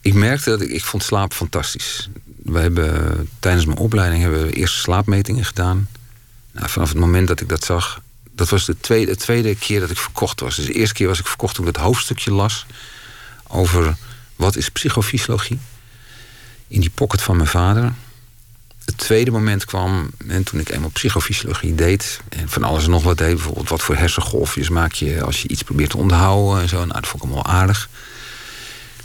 ik 0.01 0.13
merkte 0.13 0.49
dat 0.49 0.61
ik, 0.61 0.69
ik 0.69 0.83
vond 0.83 1.03
slaap 1.03 1.33
fantastisch. 1.33 2.09
We 2.43 2.59
hebben 2.59 3.29
tijdens 3.39 3.65
mijn 3.65 3.77
opleiding 3.77 4.21
hebben 4.21 4.45
we 4.45 4.53
eerste 4.53 4.77
slaapmetingen 4.77 5.45
gedaan. 5.45 5.87
Nou, 6.51 6.69
vanaf 6.69 6.89
het 6.89 6.97
moment 6.97 7.27
dat 7.27 7.41
ik 7.41 7.49
dat 7.49 7.63
zag, 7.63 8.01
dat 8.31 8.49
was 8.49 8.65
de 8.65 8.77
tweede, 8.79 9.11
de 9.11 9.17
tweede 9.17 9.55
keer 9.55 9.79
dat 9.79 9.89
ik 9.89 9.97
verkocht 9.97 10.39
was. 10.39 10.55
Dus 10.55 10.65
de 10.65 10.73
eerste 10.73 10.93
keer 10.93 11.07
was 11.07 11.19
ik 11.19 11.27
verkocht 11.27 11.55
toen 11.55 11.67
ik 11.67 11.75
het 11.75 11.83
hoofdstukje 11.83 12.31
las 12.31 12.65
over 13.47 13.95
wat 14.35 14.55
is 14.55 14.69
psychofysiologie. 14.69 15.59
In 16.67 16.79
die 16.79 16.89
pocket 16.89 17.21
van 17.21 17.35
mijn 17.35 17.49
vader 17.49 17.93
het 18.91 18.99
tweede 18.99 19.31
moment 19.31 19.65
kwam, 19.65 20.09
en 20.27 20.43
toen 20.43 20.59
ik 20.59 20.69
eenmaal 20.69 20.89
psychofysiologie 20.89 21.75
deed... 21.75 22.21
en 22.29 22.49
van 22.49 22.63
alles 22.63 22.83
en 22.83 22.89
nog 22.89 23.03
wat 23.03 23.17
deed, 23.17 23.33
bijvoorbeeld 23.35 23.69
wat 23.69 23.81
voor 23.81 23.95
hersengolfjes 23.95 24.69
maak 24.69 24.93
je... 24.93 25.23
als 25.23 25.41
je 25.41 25.47
iets 25.47 25.63
probeert 25.63 25.89
te 25.89 25.97
onderhouden 25.97 26.61
en 26.61 26.69
zo. 26.69 26.77
Nou, 26.77 26.99
dat 26.99 27.07
vond 27.07 27.23
ik 27.23 27.29
allemaal 27.29 27.53
aardig. 27.53 27.89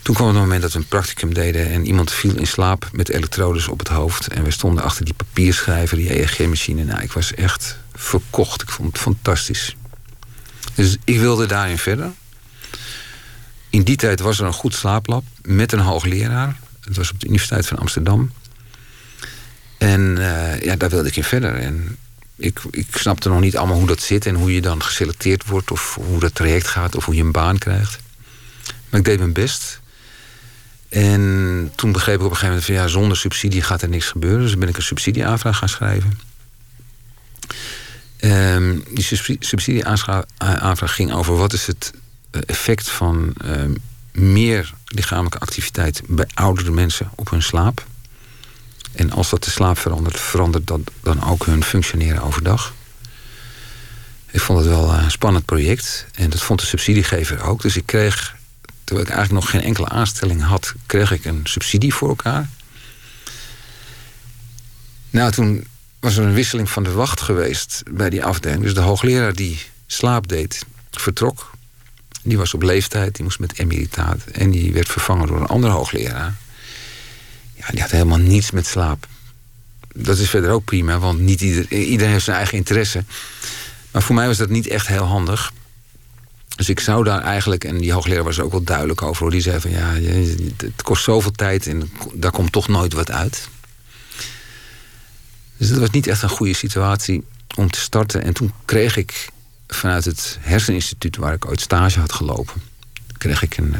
Toen 0.03 0.15
kwam 0.15 0.29
het 0.29 0.37
moment 0.37 0.63
dat 0.63 0.73
we 0.73 0.79
een 0.79 0.87
practicum 0.87 1.35
deden... 1.35 1.71
en 1.71 1.87
iemand 1.87 2.13
viel 2.13 2.37
in 2.37 2.47
slaap 2.47 2.89
met 2.93 3.09
elektrodes 3.09 3.69
op 3.69 3.79
het 3.79 3.89
hoofd... 3.89 4.29
en 4.29 4.45
we 4.45 4.51
stonden 4.51 4.85
achter 4.85 5.05
die 5.05 5.15
papierschrijver, 5.15 5.97
die 5.97 6.19
EEG-machine. 6.19 6.85
Nou, 6.85 7.03
ik 7.03 7.13
was 7.13 7.35
echt 7.35 7.79
verkocht. 7.95 8.63
Ik 8.63 8.71
vond 8.71 8.93
het 8.93 8.99
fantastisch. 8.99 9.77
Dus 10.75 10.97
ik 11.05 11.19
wilde 11.19 11.47
daarin 11.47 11.79
verder. 11.79 12.13
In 13.71 13.83
die 13.83 13.97
tijd 13.97 14.21
was 14.21 14.39
er 14.39 14.47
een 14.47 14.53
goed 14.53 14.75
slaaplab 14.75 15.25
met 15.43 15.73
een 15.73 15.79
hoogleraar. 15.79 16.57
Het 16.81 16.97
was 16.97 17.11
op 17.11 17.21
de 17.21 17.27
Universiteit 17.27 17.67
van 17.67 17.79
Amsterdam... 17.79 18.31
En 19.79 20.01
uh, 20.19 20.61
ja, 20.61 20.77
daar 20.77 20.91
wilde 20.91 21.09
ik 21.09 21.17
in 21.17 21.25
verder. 21.25 21.55
En 21.55 21.97
ik, 22.37 22.61
ik 22.71 22.87
snapte 22.91 23.29
nog 23.29 23.41
niet 23.41 23.57
allemaal 23.57 23.77
hoe 23.79 23.87
dat 23.87 24.01
zit 24.01 24.27
en 24.27 24.35
hoe 24.35 24.55
je 24.55 24.61
dan 24.61 24.83
geselecteerd 24.83 25.47
wordt 25.47 25.71
of 25.71 25.95
hoe 25.95 26.21
dat 26.21 26.35
traject 26.35 26.67
gaat 26.67 26.97
of 26.97 27.05
hoe 27.05 27.15
je 27.15 27.23
een 27.23 27.33
baan 27.33 27.59
krijgt. 27.59 27.99
Maar 28.89 29.01
ik 29.01 29.07
deed 29.07 29.19
mijn 29.19 29.33
best. 29.33 29.81
En 30.89 31.73
toen 31.75 31.93
begreep 31.93 32.19
ik 32.19 32.25
op 32.25 32.31
een 32.31 32.37
gegeven 32.37 32.49
moment 32.49 32.65
van 32.65 32.75
ja, 32.75 32.87
zonder 32.87 33.17
subsidie 33.17 33.63
gaat 33.63 33.83
er 33.83 33.89
niks 33.89 34.07
gebeuren. 34.07 34.41
Dus 34.41 34.59
ben 34.59 34.69
ik 34.69 34.77
een 34.77 34.83
subsidieaanvraag 34.83 35.57
gaan 35.57 35.69
schrijven. 35.69 36.19
Ehm, 38.17 38.79
die 38.95 39.05
subsidieaanvraag 39.39 40.95
ging 40.95 41.13
over 41.13 41.37
wat 41.37 41.53
is 41.53 41.67
het 41.67 41.93
eh, 42.31 42.41
effect 42.47 42.91
van 42.91 43.33
ehm, 43.45 43.75
meer 44.13 44.75
lichamelijke 44.85 45.39
activiteit 45.39 46.03
bij 46.07 46.27
oudere 46.35 46.71
mensen 46.71 47.11
op 47.15 47.31
hun 47.31 47.43
slaap. 47.43 47.87
En 48.97 49.11
als 49.13 49.31
dat 49.31 49.45
de 49.45 49.51
slaap 49.51 49.79
verandert, 49.79 50.21
verandert 50.21 50.67
dat 50.67 50.81
dan 51.03 51.25
ook 51.25 51.47
hun 51.47 51.65
functioneren 51.65 52.23
overdag. 52.23 52.75
Ik 54.31 54.41
vond 54.41 54.59
het 54.59 54.69
wel 54.69 54.95
een 54.95 55.11
spannend 55.11 55.45
project. 55.45 56.07
En 56.15 56.31
dat 56.31 56.43
vond 56.43 56.61
de 56.61 56.67
subsidiegever 56.67 57.43
ook. 57.43 57.63
Dus 57.63 57.77
ik 57.77 57.87
kreeg, 57.87 58.37
terwijl 58.85 59.07
ik 59.07 59.13
eigenlijk 59.15 59.45
nog 59.45 59.51
geen 59.51 59.63
enkele 59.67 59.89
aanstelling 59.89 60.43
had, 60.43 60.75
kreeg 60.87 61.13
ik 61.13 61.25
een 61.25 61.41
subsidie 61.45 61.95
voor 61.95 62.09
elkaar. 62.09 62.49
Nou, 65.11 65.33
toen 65.33 65.67
was 66.01 66.17
er 66.17 66.25
een 66.25 66.33
wisseling 66.33 66.71
van 66.71 66.83
de 66.83 66.93
wacht 66.93 67.21
geweest 67.21 67.83
bij 67.91 68.11
die 68.11 68.25
afdeling. 68.25 68.63
Dus 68.63 68.75
de 68.75 68.81
hoogleraar 68.81 69.35
die 69.35 69.63
slaap 69.87 70.29
deed, 70.29 70.65
vertrok. 70.91 71.51
Die 72.23 72.39
was 72.39 72.55
op 72.55 72.63
leeftijd, 72.63 73.15
die 73.15 73.25
moest 73.25 73.39
met 73.39 73.59
emeritaat. 73.59 74.25
En 74.25 74.51
die 74.51 74.73
werd 74.73 74.89
vervangen 74.89 75.27
door 75.27 75.41
een 75.41 75.47
andere 75.47 75.73
hoogleraar. 75.73 76.37
Ja, 77.67 77.73
die 77.73 77.81
had 77.81 77.91
helemaal 77.91 78.19
niets 78.19 78.51
met 78.51 78.67
slaap. 78.67 79.07
Dat 79.95 80.19
is 80.19 80.31
verder 80.31 80.51
ook 80.51 80.65
prima, 80.65 80.99
want 80.99 81.19
niet 81.19 81.41
ieder, 81.41 81.73
iedereen 81.73 82.13
heeft 82.13 82.25
zijn 82.25 82.37
eigen 82.37 82.59
interesse. 82.59 83.05
Maar 83.91 84.03
voor 84.03 84.15
mij 84.15 84.27
was 84.27 84.37
dat 84.37 84.49
niet 84.49 84.67
echt 84.67 84.87
heel 84.87 85.05
handig. 85.05 85.53
Dus 86.57 86.69
ik 86.69 86.81
zou 86.81 87.05
daar 87.05 87.23
eigenlijk, 87.23 87.65
en 87.65 87.79
die 87.79 87.93
hoogleraar 87.93 88.25
was 88.25 88.39
er 88.39 88.45
ook 88.45 88.51
wel 88.51 88.63
duidelijk 88.63 89.03
over, 89.03 89.31
die 89.31 89.41
zei 89.41 89.61
van 89.61 89.71
ja, 89.71 89.93
het 90.57 90.83
kost 90.83 91.05
zoveel 91.05 91.31
tijd 91.31 91.67
en 91.67 91.91
daar 92.13 92.31
komt 92.31 92.53
toch 92.53 92.69
nooit 92.69 92.93
wat 92.93 93.11
uit. 93.11 93.49
Dus 95.57 95.69
dat 95.69 95.79
was 95.79 95.91
niet 95.91 96.07
echt 96.07 96.23
een 96.23 96.29
goede 96.29 96.55
situatie 96.55 97.25
om 97.55 97.71
te 97.71 97.81
starten. 97.81 98.23
En 98.23 98.33
toen 98.33 98.53
kreeg 98.65 98.97
ik 98.97 99.29
vanuit 99.67 100.05
het 100.05 100.39
herseninstituut 100.41 101.17
waar 101.17 101.33
ik 101.33 101.47
ooit 101.47 101.61
stage 101.61 102.01
had 102.01 102.13
gelopen, 102.13 102.63
kreeg 103.27 103.43
ik 103.43 103.57
een, 103.57 103.75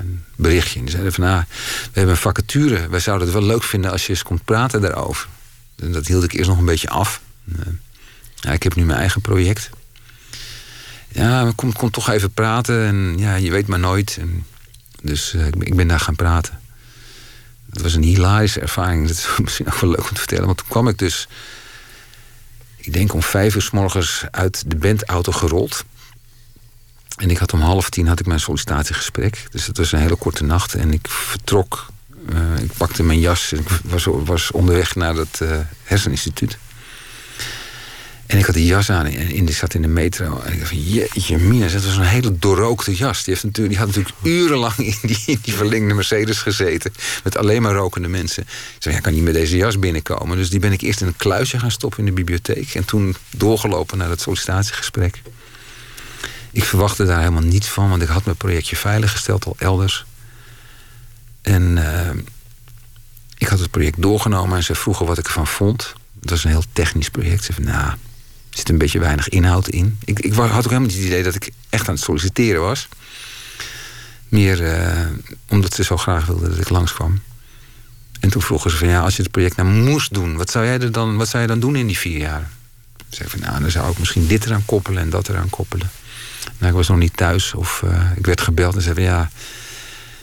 een 0.00 0.24
berichtje. 0.36 0.78
En 0.78 0.84
die 0.84 0.90
zeiden 0.90 1.12
van, 1.12 1.24
nou, 1.24 1.44
we 1.48 1.90
hebben 1.92 2.14
een 2.14 2.20
vacature. 2.20 2.88
Wij 2.88 3.00
zouden 3.00 3.26
het 3.26 3.36
wel 3.36 3.46
leuk 3.46 3.62
vinden 3.62 3.90
als 3.90 4.02
je 4.06 4.08
eens 4.08 4.22
komt 4.22 4.44
praten 4.44 4.80
daarover. 4.80 5.28
En 5.76 5.92
dat 5.92 6.06
hield 6.06 6.24
ik 6.24 6.32
eerst 6.32 6.48
nog 6.48 6.58
een 6.58 6.64
beetje 6.64 6.88
af. 6.88 7.20
Uh, 7.44 7.58
ja, 8.34 8.50
ik 8.52 8.62
heb 8.62 8.74
nu 8.74 8.84
mijn 8.84 8.98
eigen 8.98 9.20
project. 9.20 9.70
Ja, 11.08 11.52
kom, 11.54 11.72
kom 11.72 11.90
toch 11.90 12.10
even 12.10 12.32
praten. 12.32 12.86
En 12.86 13.18
ja, 13.18 13.34
je 13.34 13.50
weet 13.50 13.66
maar 13.66 13.78
nooit. 13.78 14.16
En 14.20 14.46
dus 15.02 15.34
uh, 15.34 15.46
ik, 15.46 15.76
ben 15.76 15.88
daar 15.88 16.00
gaan 16.00 16.16
praten. 16.16 16.60
Het 17.70 17.82
was 17.82 17.94
een 17.94 18.02
hilarische 18.02 18.60
ervaring. 18.60 19.06
Dat 19.08 19.16
is 19.16 19.28
misschien 19.42 19.66
ook 19.66 19.80
wel 19.80 19.90
leuk 19.90 20.08
om 20.08 20.14
te 20.14 20.18
vertellen. 20.18 20.46
Want 20.46 20.58
toen 20.58 20.68
kwam 20.68 20.88
ik 20.88 20.98
dus... 20.98 21.28
Ik 22.76 22.92
denk 22.92 23.14
om 23.14 23.22
vijf 23.22 23.54
uur 23.54 23.62
s 23.62 23.70
morgens 23.70 24.24
uit 24.30 24.64
de 24.66 24.76
bandauto 24.76 25.32
gerold. 25.32 25.84
En 27.16 27.30
ik 27.30 27.38
had 27.38 27.52
om 27.52 27.60
half 27.60 27.90
tien 27.90 28.06
had 28.06 28.20
ik 28.20 28.26
mijn 28.26 28.40
sollicitatiegesprek. 28.40 29.46
Dus 29.50 29.66
het 29.66 29.76
was 29.76 29.92
een 29.92 29.98
hele 29.98 30.16
korte 30.16 30.44
nacht. 30.44 30.74
En 30.74 30.92
ik 30.92 31.08
vertrok. 31.08 31.86
Uh, 32.32 32.62
ik 32.62 32.72
pakte 32.76 33.02
mijn 33.02 33.20
jas. 33.20 33.52
En 33.52 33.58
ik 33.58 33.68
was, 33.84 34.04
was 34.04 34.50
onderweg 34.50 34.94
naar 34.94 35.14
het 35.14 35.40
uh, 35.42 35.56
herseninstituut. 35.82 36.58
En 38.32 38.38
ik 38.38 38.46
had 38.46 38.54
die 38.54 38.66
jas 38.66 38.90
aan 38.90 39.06
en 39.06 39.44
die 39.44 39.54
zat 39.54 39.74
in 39.74 39.82
de 39.82 39.88
metro. 39.88 40.40
En 40.40 40.52
ik 40.52 40.58
dacht 40.58 40.70
van, 40.70 40.82
jeetje 40.82 41.38
mina, 41.38 41.68
dat 41.68 41.84
was 41.84 41.96
een 41.96 42.02
hele 42.02 42.38
doorrookte 42.38 42.94
jas. 42.94 43.24
Die, 43.24 43.32
heeft 43.34 43.44
natuurlijk, 43.44 43.74
die 43.74 43.86
had 43.86 43.86
natuurlijk 43.86 44.16
urenlang 44.22 44.76
in 44.76 44.96
die, 45.02 45.38
die 45.42 45.54
verlengde 45.54 45.94
Mercedes 45.94 46.38
gezeten. 46.38 46.92
Met 47.24 47.36
alleen 47.36 47.62
maar 47.62 47.74
rokende 47.74 48.08
mensen. 48.08 48.42
Ik 48.42 48.76
zei, 48.78 48.94
ja, 48.94 49.00
kan 49.00 49.12
niet 49.12 49.22
met 49.22 49.34
deze 49.34 49.56
jas 49.56 49.78
binnenkomen. 49.78 50.36
Dus 50.36 50.50
die 50.50 50.60
ben 50.60 50.72
ik 50.72 50.80
eerst 50.80 51.00
in 51.00 51.06
een 51.06 51.16
kluisje 51.16 51.58
gaan 51.58 51.70
stoppen 51.70 51.98
in 51.98 52.04
de 52.04 52.12
bibliotheek. 52.12 52.74
En 52.74 52.84
toen 52.84 53.16
doorgelopen 53.36 53.98
naar 53.98 54.10
het 54.10 54.20
sollicitatiegesprek. 54.20 55.22
Ik 56.52 56.64
verwachtte 56.64 57.04
daar 57.04 57.18
helemaal 57.18 57.42
niets 57.42 57.68
van, 57.68 57.88
want 57.88 58.02
ik 58.02 58.08
had 58.08 58.24
mijn 58.24 58.36
projectje 58.36 58.76
veiliggesteld 58.76 59.44
al 59.44 59.54
elders. 59.58 60.04
En 61.42 61.76
uh, 61.76 62.10
ik 63.38 63.46
had 63.46 63.58
het 63.58 63.70
project 63.70 64.02
doorgenomen 64.02 64.56
en 64.56 64.64
ze 64.64 64.74
vroegen 64.74 65.06
wat 65.06 65.18
ik 65.18 65.26
ervan 65.26 65.46
vond. 65.46 65.92
Dat 66.12 66.30
was 66.30 66.44
een 66.44 66.50
heel 66.50 66.64
technisch 66.72 67.10
project. 67.10 67.44
Ze 67.44 67.52
van, 67.52 67.64
nou, 67.64 67.90
er 67.90 67.96
zit 68.50 68.68
een 68.68 68.78
beetje 68.78 68.98
weinig 68.98 69.28
inhoud 69.28 69.68
in. 69.68 69.98
Ik, 70.04 70.18
ik 70.18 70.34
had 70.34 70.50
ook 70.50 70.62
helemaal 70.62 70.80
niet 70.80 70.94
het 70.96 71.04
idee 71.04 71.22
dat 71.22 71.34
ik 71.34 71.50
echt 71.68 71.88
aan 71.88 71.94
het 71.94 72.02
solliciteren 72.04 72.60
was. 72.60 72.88
Meer 74.28 74.60
uh, 74.60 75.06
omdat 75.48 75.74
ze 75.74 75.84
zo 75.84 75.96
graag 75.96 76.26
wilden 76.26 76.50
dat 76.50 76.58
ik 76.58 76.68
langskwam. 76.68 77.22
En 78.20 78.30
toen 78.30 78.42
vroegen 78.42 78.70
ze 78.70 78.76
van 78.76 78.88
ja, 78.88 79.00
als 79.00 79.16
je 79.16 79.22
het 79.22 79.30
project 79.30 79.56
nou 79.56 79.68
moest 79.68 80.14
doen, 80.14 80.36
wat 80.36 80.50
zou 80.50 80.64
jij 80.64 80.80
er 80.80 80.92
dan, 80.92 81.16
wat 81.16 81.28
zou 81.28 81.42
je 81.42 81.48
dan 81.48 81.60
doen 81.60 81.76
in 81.76 81.86
die 81.86 81.98
vier 81.98 82.18
jaar? 82.18 82.50
Ik 82.96 83.16
zei 83.16 83.28
van 83.28 83.40
nou, 83.40 83.60
dan 83.60 83.70
zou 83.70 83.90
ik 83.90 83.98
misschien 83.98 84.26
dit 84.26 84.44
eraan 84.44 84.64
koppelen 84.64 85.02
en 85.02 85.10
dat 85.10 85.28
eraan 85.28 85.50
koppelen. 85.50 85.90
Nou, 86.62 86.74
ik 86.74 86.80
was 86.80 86.88
nog 86.88 86.98
niet 86.98 87.16
thuis 87.16 87.54
of 87.54 87.82
uh, 87.84 88.10
ik 88.16 88.26
werd 88.26 88.40
gebeld 88.40 88.74
en 88.74 88.82
zei 88.82 88.94
van 88.94 89.02
ja, 89.04 89.30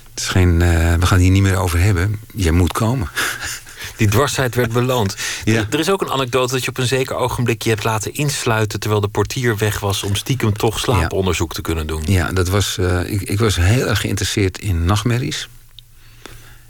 het 0.10 0.19
is 0.19 0.28
geen, 0.28 0.49
uh, 0.49 0.93
we 0.93 1.06
gaan 1.06 1.17
het 1.17 1.19
hier 1.19 1.32
niet 1.32 1.41
meer 1.41 1.58
over 1.58 1.80
hebben. 1.80 2.19
Jij 2.34 2.52
moet 2.52 2.71
komen. 2.71 3.10
Die 3.97 4.08
dwarsheid 4.08 4.56
werd 4.56 4.71
beloond. 4.71 5.15
Ja. 5.43 5.65
Er 5.69 5.80
is 5.80 5.89
ook 5.89 6.02
een 6.02 6.12
anekdote 6.12 6.54
dat 6.54 6.63
je 6.63 6.69
op 6.69 6.78
een 6.78 6.88
zeker 6.88 7.15
ogenblik 7.15 7.62
je 7.62 7.69
hebt 7.69 7.84
laten 7.84 8.13
insluiten 8.13 8.80
terwijl 8.80 9.02
de 9.02 9.08
portier 9.08 9.58
weg 9.58 9.80
was 9.80 10.04
om 10.04 10.15
stiekem 10.15 10.54
toch 10.54 10.80
slaaponderzoek 10.80 11.54
te 11.54 11.62
kunnen 11.62 11.88
doen. 11.88 12.04
Ja, 12.06 12.32
dat 12.32 12.47
was, 12.47 12.78
uh, 12.80 13.12
ik, 13.12 13.21
ik, 13.21 13.39
was 13.39 13.56
heel 13.56 13.88
erg 13.88 14.02
geïnteresseerd 14.02 14.60
in 14.60 14.86
nachtmerries. 14.86 15.49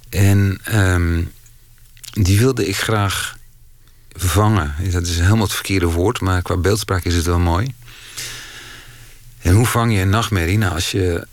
En 0.09 0.61
um, 0.73 1.31
die 2.11 2.39
wilde 2.39 2.67
ik 2.67 2.77
graag 2.77 3.37
vangen. 4.15 4.75
Dat 4.91 5.07
is 5.07 5.19
helemaal 5.19 5.43
het 5.43 5.53
verkeerde 5.53 5.87
woord, 5.87 6.21
maar 6.21 6.41
qua 6.41 6.57
beeldspraak 6.57 7.03
is 7.03 7.15
het 7.15 7.25
wel 7.25 7.39
mooi. 7.39 7.73
En 9.41 9.53
hoe 9.53 9.65
vang 9.65 9.93
je 9.93 9.99
een 9.99 10.09
nachtmerrie? 10.09 10.57
Nou, 10.57 10.73
als 10.73 10.91
je 10.91 11.27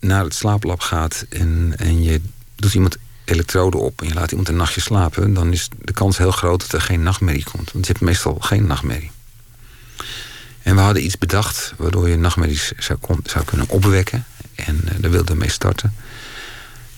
naar 0.00 0.24
het 0.24 0.34
slaaplab 0.34 0.80
gaat 0.80 1.26
en, 1.28 1.74
en 1.76 2.02
je 2.02 2.20
doet 2.54 2.74
iemand 2.74 2.96
elektroden 3.24 3.80
op 3.80 4.00
en 4.00 4.08
je 4.08 4.14
laat 4.14 4.30
iemand 4.30 4.48
een 4.48 4.56
nachtje 4.56 4.80
slapen, 4.80 5.34
dan 5.34 5.52
is 5.52 5.68
de 5.82 5.92
kans 5.92 6.18
heel 6.18 6.30
groot 6.30 6.60
dat 6.60 6.72
er 6.72 6.80
geen 6.80 7.02
nachtmerrie 7.02 7.44
komt. 7.44 7.72
Want 7.72 7.86
je 7.86 7.92
hebt 7.92 8.04
meestal 8.04 8.36
geen 8.40 8.66
nachtmerrie. 8.66 9.10
En 10.62 10.74
we 10.74 10.80
hadden 10.80 11.04
iets 11.04 11.18
bedacht 11.18 11.74
waardoor 11.76 12.08
je 12.08 12.16
nachtmerries 12.16 12.72
zou, 12.78 12.98
zou 13.24 13.44
kunnen 13.44 13.68
opwekken. 13.68 14.24
En 14.54 14.80
uh, 14.84 14.90
daar 14.98 15.10
wilden 15.10 15.32
we 15.32 15.40
mee 15.40 15.50
starten. 15.50 15.94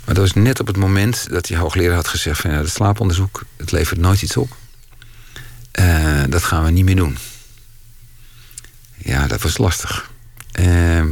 Maar 0.05 0.15
dat 0.15 0.25
was 0.25 0.43
net 0.43 0.61
op 0.61 0.67
het 0.67 0.77
moment 0.77 1.27
dat 1.31 1.45
die 1.45 1.57
hoogleraar 1.57 1.95
had 1.95 2.09
gezegd: 2.09 2.41
van 2.41 2.51
ja, 2.51 2.57
het 2.57 2.71
slaaponderzoek 2.71 3.45
het 3.57 3.73
levert 3.73 4.01
nooit 4.01 4.23
iets 4.23 4.37
op. 4.37 4.57
Uh, 5.81 6.23
dat 6.29 6.43
gaan 6.43 6.65
we 6.65 6.71
niet 6.71 6.85
meer 6.85 6.97
doen. 6.97 7.19
Ja, 8.97 9.27
dat 9.27 9.43
was 9.43 9.59
lastig. 9.59 10.11
Uh, 10.53 11.05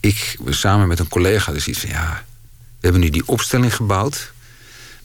ik 0.00 0.36
samen 0.48 0.88
met 0.88 0.98
een 0.98 1.08
collega 1.08 1.52
dus 1.52 1.68
iets 1.68 1.78
van 1.78 1.90
ja 1.90 2.24
we 2.82 2.88
hebben 2.88 3.00
nu 3.00 3.10
die 3.10 3.28
opstelling 3.28 3.74
gebouwd, 3.74 4.32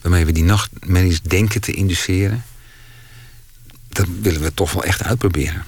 waarmee 0.02 0.26
we 0.26 0.32
die 0.32 0.44
nachtmerries 0.44 1.22
denken 1.22 1.62
te 1.62 1.72
induceren. 1.72 2.44
Dat 3.88 4.06
willen 4.22 4.42
we 4.42 4.54
toch 4.54 4.72
wel 4.72 4.84
echt 4.84 5.04
uitproberen. 5.04 5.64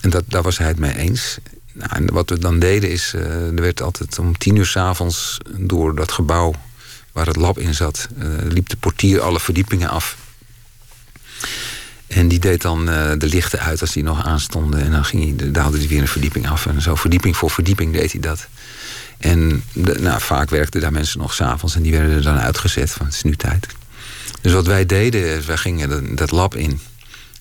En 0.00 0.10
dat, 0.10 0.24
daar 0.26 0.42
was 0.42 0.58
hij 0.58 0.66
het 0.66 0.78
mee 0.78 0.96
eens. 0.96 1.38
Nou, 1.72 1.90
en 1.92 2.12
wat 2.12 2.30
we 2.30 2.38
dan 2.38 2.58
deden 2.58 2.90
is, 2.90 3.12
uh, 3.14 3.22
er 3.46 3.60
werd 3.60 3.82
altijd 3.82 4.18
om 4.18 4.38
tien 4.38 4.56
uur 4.56 4.66
s 4.66 4.76
avonds 4.76 5.38
door 5.56 5.94
dat 5.94 6.12
gebouw 6.12 6.54
waar 7.12 7.26
het 7.26 7.36
lab 7.36 7.58
in 7.58 7.74
zat, 7.74 8.08
uh, 8.18 8.24
liep 8.42 8.68
de 8.68 8.76
portier 8.76 9.20
alle 9.20 9.40
verdiepingen 9.40 9.88
af. 9.88 10.16
En 12.06 12.28
die 12.28 12.38
deed 12.38 12.62
dan 12.62 12.88
uh, 12.88 13.12
de 13.18 13.26
lichten 13.26 13.60
uit 13.60 13.80
als 13.80 13.92
die 13.92 14.02
nog 14.02 14.24
aanstonden. 14.24 14.80
En 14.80 14.90
dan 14.90 15.04
ging 15.04 15.40
hij, 15.40 15.50
daalde 15.50 15.78
hij 15.78 15.88
weer 15.88 16.00
een 16.00 16.08
verdieping 16.08 16.48
af. 16.48 16.66
En 16.66 16.82
zo 16.82 16.94
verdieping 16.94 17.36
voor 17.36 17.50
verdieping 17.50 17.92
deed 17.92 18.12
hij 18.12 18.20
dat. 18.20 18.46
En 19.18 19.62
nou, 19.72 20.20
vaak 20.20 20.50
werkten 20.50 20.80
daar 20.80 20.92
mensen 20.92 21.18
nog 21.18 21.34
s'avonds 21.34 21.74
en 21.74 21.82
die 21.82 21.92
werden 21.92 22.16
er 22.16 22.22
dan 22.22 22.38
uitgezet 22.38 22.90
van 22.90 23.06
het 23.06 23.14
is 23.14 23.22
nu 23.22 23.36
tijd. 23.36 23.66
Dus 24.40 24.52
wat 24.52 24.66
wij 24.66 24.86
deden, 24.86 25.46
wij 25.46 25.56
gingen 25.56 26.16
dat 26.16 26.30
lab 26.30 26.54
in. 26.54 26.80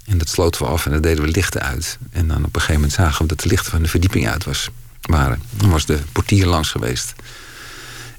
En 0.05 0.17
dat 0.17 0.29
sloten 0.29 0.61
we 0.61 0.67
af 0.67 0.85
en 0.85 0.91
dan 0.91 1.01
deden 1.01 1.23
we 1.23 1.31
lichten 1.31 1.61
uit. 1.61 1.97
En 2.11 2.27
dan 2.27 2.37
op 2.37 2.43
een 2.43 2.61
gegeven 2.61 2.73
moment 2.73 2.93
zagen 2.93 3.21
we 3.21 3.27
dat 3.27 3.39
de 3.41 3.49
lichten 3.49 3.71
van 3.71 3.81
de 3.81 3.89
verdieping 3.89 4.27
uit 4.27 4.43
was, 4.43 4.69
waren. 5.01 5.41
Dan 5.49 5.69
was 5.69 5.85
de 5.85 5.99
portier 6.11 6.45
langs 6.45 6.69
geweest. 6.69 7.13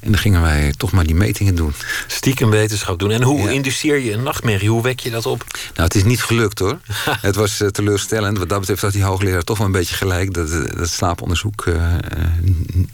En 0.04 0.10
dan 0.10 0.20
gingen 0.20 0.42
wij 0.42 0.74
toch 0.76 0.92
maar 0.92 1.06
die 1.06 1.14
metingen 1.14 1.54
doen. 1.54 1.72
Stiekem 2.06 2.50
wetenschap 2.50 2.98
doen. 2.98 3.10
En 3.10 3.22
hoe 3.22 3.40
ja. 3.40 3.50
induceer 3.50 3.98
je 3.98 4.12
een 4.12 4.22
nachtmerrie? 4.22 4.68
Hoe 4.68 4.82
wek 4.82 5.00
je 5.00 5.10
dat 5.10 5.26
op? 5.26 5.44
Nou, 5.52 5.82
het 5.86 5.94
is 5.94 6.04
niet 6.04 6.22
gelukt 6.22 6.58
hoor. 6.58 6.78
het 7.28 7.36
was 7.36 7.60
uh, 7.60 7.68
teleurstellend. 7.68 8.38
Wat 8.38 8.48
dat 8.48 8.60
betreft 8.60 8.82
had 8.82 8.92
die 8.92 9.02
hoogleraar 9.02 9.42
toch 9.42 9.58
wel 9.58 9.66
een 9.66 9.72
beetje 9.72 9.94
gelijk. 9.94 10.34
Dat, 10.34 10.50
uh, 10.50 10.64
dat 10.76 10.88
slaaponderzoek, 10.88 11.64
uh, 11.66 11.74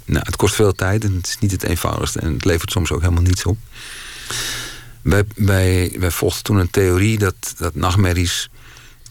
nou, 0.04 0.24
het 0.24 0.36
kost 0.36 0.54
veel 0.54 0.72
tijd. 0.72 1.04
En 1.04 1.14
het 1.14 1.26
is 1.26 1.38
niet 1.38 1.50
het 1.50 1.62
eenvoudigste. 1.62 2.18
En 2.20 2.32
het 2.32 2.44
levert 2.44 2.70
soms 2.70 2.92
ook 2.92 3.00
helemaal 3.00 3.22
niets 3.22 3.44
op. 3.44 3.58
Wij, 5.02 5.24
wij, 5.34 5.96
wij 5.98 6.10
volgden 6.10 6.42
toen 6.42 6.56
een 6.56 6.70
theorie 6.70 7.18
dat, 7.18 7.54
dat 7.56 7.74
nachtmerries 7.74 8.50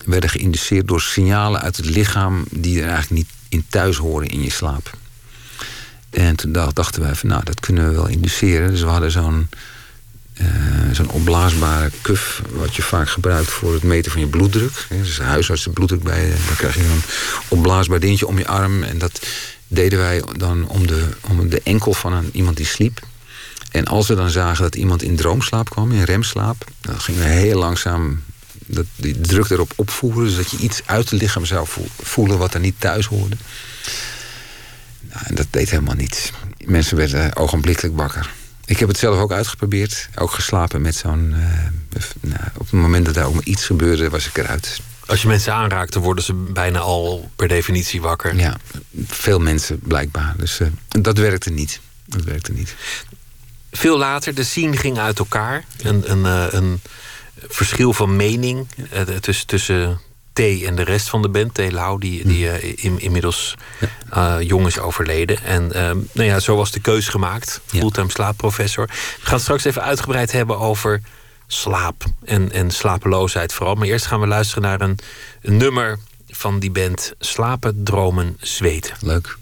werden 0.06 0.30
geïnduceerd 0.30 0.88
door 0.88 1.02
signalen 1.02 1.62
uit 1.62 1.78
het 1.78 1.86
lichaam 1.86 2.46
die 2.52 2.82
er 2.82 2.88
eigenlijk 2.88 3.12
niet 3.12 3.30
in 3.50 3.66
thuis 3.70 3.98
horen 3.98 4.28
in 4.28 4.42
je 4.44 4.52
slaap. 4.52 4.98
En 6.10 6.36
toen 6.36 6.52
dachten 6.52 7.02
wij 7.02 7.16
van 7.16 7.30
nou, 7.30 7.44
dat 7.44 7.60
kunnen 7.60 7.90
we 7.90 7.96
wel 7.96 8.08
induceren. 8.08 8.70
Dus 8.72 8.82
we 8.82 8.88
hadden 8.88 9.12
zo'n 9.12 9.48
zo'n 10.92 11.10
opblaasbare 11.10 11.92
kuf, 12.02 12.42
wat 12.52 12.76
je 12.76 12.82
vaak 12.82 13.10
gebruikt 13.10 13.50
voor 13.50 13.74
het 13.74 13.84
meten 13.84 14.12
van 14.12 14.22
je 14.22 14.28
bloeddruk. 14.28 14.88
Dus 14.90 15.20
een 15.20 15.26
huisarts 15.26 15.64
de 15.64 15.70
bloeddruk 15.70 16.04
bij 16.04 16.26
je, 16.26 16.34
dan 16.48 16.56
krijg 16.56 16.76
je 16.76 16.84
een 16.84 17.04
opblaasbaar 17.48 18.00
dingetje 18.00 18.28
om 18.28 18.38
je 18.38 18.48
arm. 18.48 18.84
En 18.84 18.98
dat 18.98 19.22
deden 19.68 20.00
wij 20.00 20.24
dan 20.38 20.68
om 20.68 20.88
de, 20.88 21.08
om 21.22 21.50
de 21.50 21.62
enkel 21.64 21.94
van 21.94 22.14
een, 22.14 22.30
iemand 22.34 22.58
die 22.58 22.66
sliep. 22.66 23.00
En 23.72 23.86
als 23.86 24.08
we 24.08 24.16
dan 24.16 24.30
zagen 24.30 24.64
dat 24.64 24.76
iemand 24.76 25.02
in 25.02 25.16
droomslaap 25.16 25.70
kwam, 25.70 25.92
in 25.92 26.04
remslaap, 26.04 26.66
dan 26.82 27.00
gingen 27.00 27.22
we 27.22 27.28
heel 27.28 27.60
langzaam 27.60 28.24
dat, 28.66 28.86
die 28.96 29.22
druk 29.22 29.50
erop 29.50 29.72
opvoeren, 29.76 30.30
zodat 30.30 30.52
je 30.52 30.58
iets 30.58 30.82
uit 30.86 31.10
het 31.10 31.22
lichaam 31.22 31.46
zou 31.46 31.68
voelen 32.02 32.38
wat 32.38 32.54
er 32.54 32.60
niet 32.60 32.76
thuis 32.78 33.06
hoorde. 33.06 33.36
Nou, 35.14 35.26
en 35.26 35.36
dat 35.36 35.48
deed 35.50 35.70
helemaal 35.70 35.96
niets. 35.96 36.32
Mensen 36.66 36.98
werden 36.98 37.36
ogenblikkelijk 37.36 37.96
wakker. 37.96 38.32
Ik 38.66 38.80
heb 38.80 38.88
het 38.88 38.98
zelf 38.98 39.20
ook 39.20 39.32
uitgeprobeerd. 39.32 40.10
Ook 40.16 40.32
geslapen 40.32 40.82
met 40.82 40.96
zo'n... 40.96 41.34
Uh, 41.38 42.04
nou, 42.20 42.44
op 42.54 42.60
het 42.60 42.72
moment 42.72 43.06
dat 43.06 43.16
er 43.16 43.24
ook 43.24 43.34
maar 43.34 43.44
iets 43.44 43.66
gebeurde, 43.66 44.10
was 44.10 44.28
ik 44.28 44.38
eruit. 44.38 44.82
Als 45.06 45.22
je 45.22 45.28
mensen 45.28 45.54
aanraakte, 45.54 46.00
worden 46.00 46.24
ze 46.24 46.34
bijna 46.34 46.80
al 46.80 47.32
per 47.36 47.48
definitie 47.48 48.02
wakker. 48.02 48.36
Ja, 48.36 48.58
veel 49.08 49.40
mensen 49.40 49.80
blijkbaar. 49.80 50.34
Dus 50.38 50.60
uh, 50.60 50.68
dat 50.88 51.18
werkte 51.18 51.50
niet. 51.50 51.80
Dat 52.06 52.24
werkte 52.24 52.52
niet. 52.52 52.76
Veel 53.72 53.98
later, 53.98 54.36
de 54.36 54.44
scene 54.44 54.78
ging 54.78 54.98
uit 54.98 55.20
elkaar. 55.20 55.64
Een, 55.82 56.12
een, 56.12 56.26
uh, 56.26 56.46
een 56.50 56.82
verschil 57.48 57.94
van 57.94 58.16
mening 58.16 58.68
tussen, 59.20 59.48
tussen 59.48 60.00
en 60.40 60.76
de 60.76 60.84
rest 60.84 61.10
van 61.10 61.22
de 61.22 61.30
band. 61.30 61.54
T. 61.54 61.72
Lau, 61.72 62.00
die, 62.00 62.28
die 62.28 62.46
uh, 62.46 62.84
in, 62.84 63.00
inmiddels 63.00 63.56
uh, 64.14 64.36
jong 64.40 64.68
is 64.68 64.80
overleden. 64.80 65.44
En 65.44 65.64
uh, 65.64 65.72
nou 66.12 66.28
ja, 66.28 66.40
zo 66.40 66.56
was 66.56 66.72
de 66.72 66.80
keus 66.80 67.08
gemaakt. 67.08 67.62
Fulltime 67.66 68.12
slaapprofessor. 68.12 68.86
We 68.86 68.94
gaan 69.22 69.40
straks 69.40 69.64
even 69.64 69.82
uitgebreid 69.82 70.32
hebben 70.32 70.60
over 70.60 71.02
slaap 71.48 72.04
en, 72.26 72.52
en 72.52 72.72
slapeloosheid 72.72 73.54
vooral. 73.54 73.76
Maar 73.76 73.88
eerst 73.88 74.06
gaan 74.06 74.20
we 74.20 74.28
luisteren 74.28 74.64
naar 74.64 74.82
een, 74.82 74.98
een 75.42 75.58
nummer 75.58 76.00
van 76.28 76.60
die 76.60 76.72
band. 76.72 77.14
Slapen, 77.20 77.84
dromen, 77.84 78.38
zweten. 78.40 78.96
Leuk. 79.02 79.38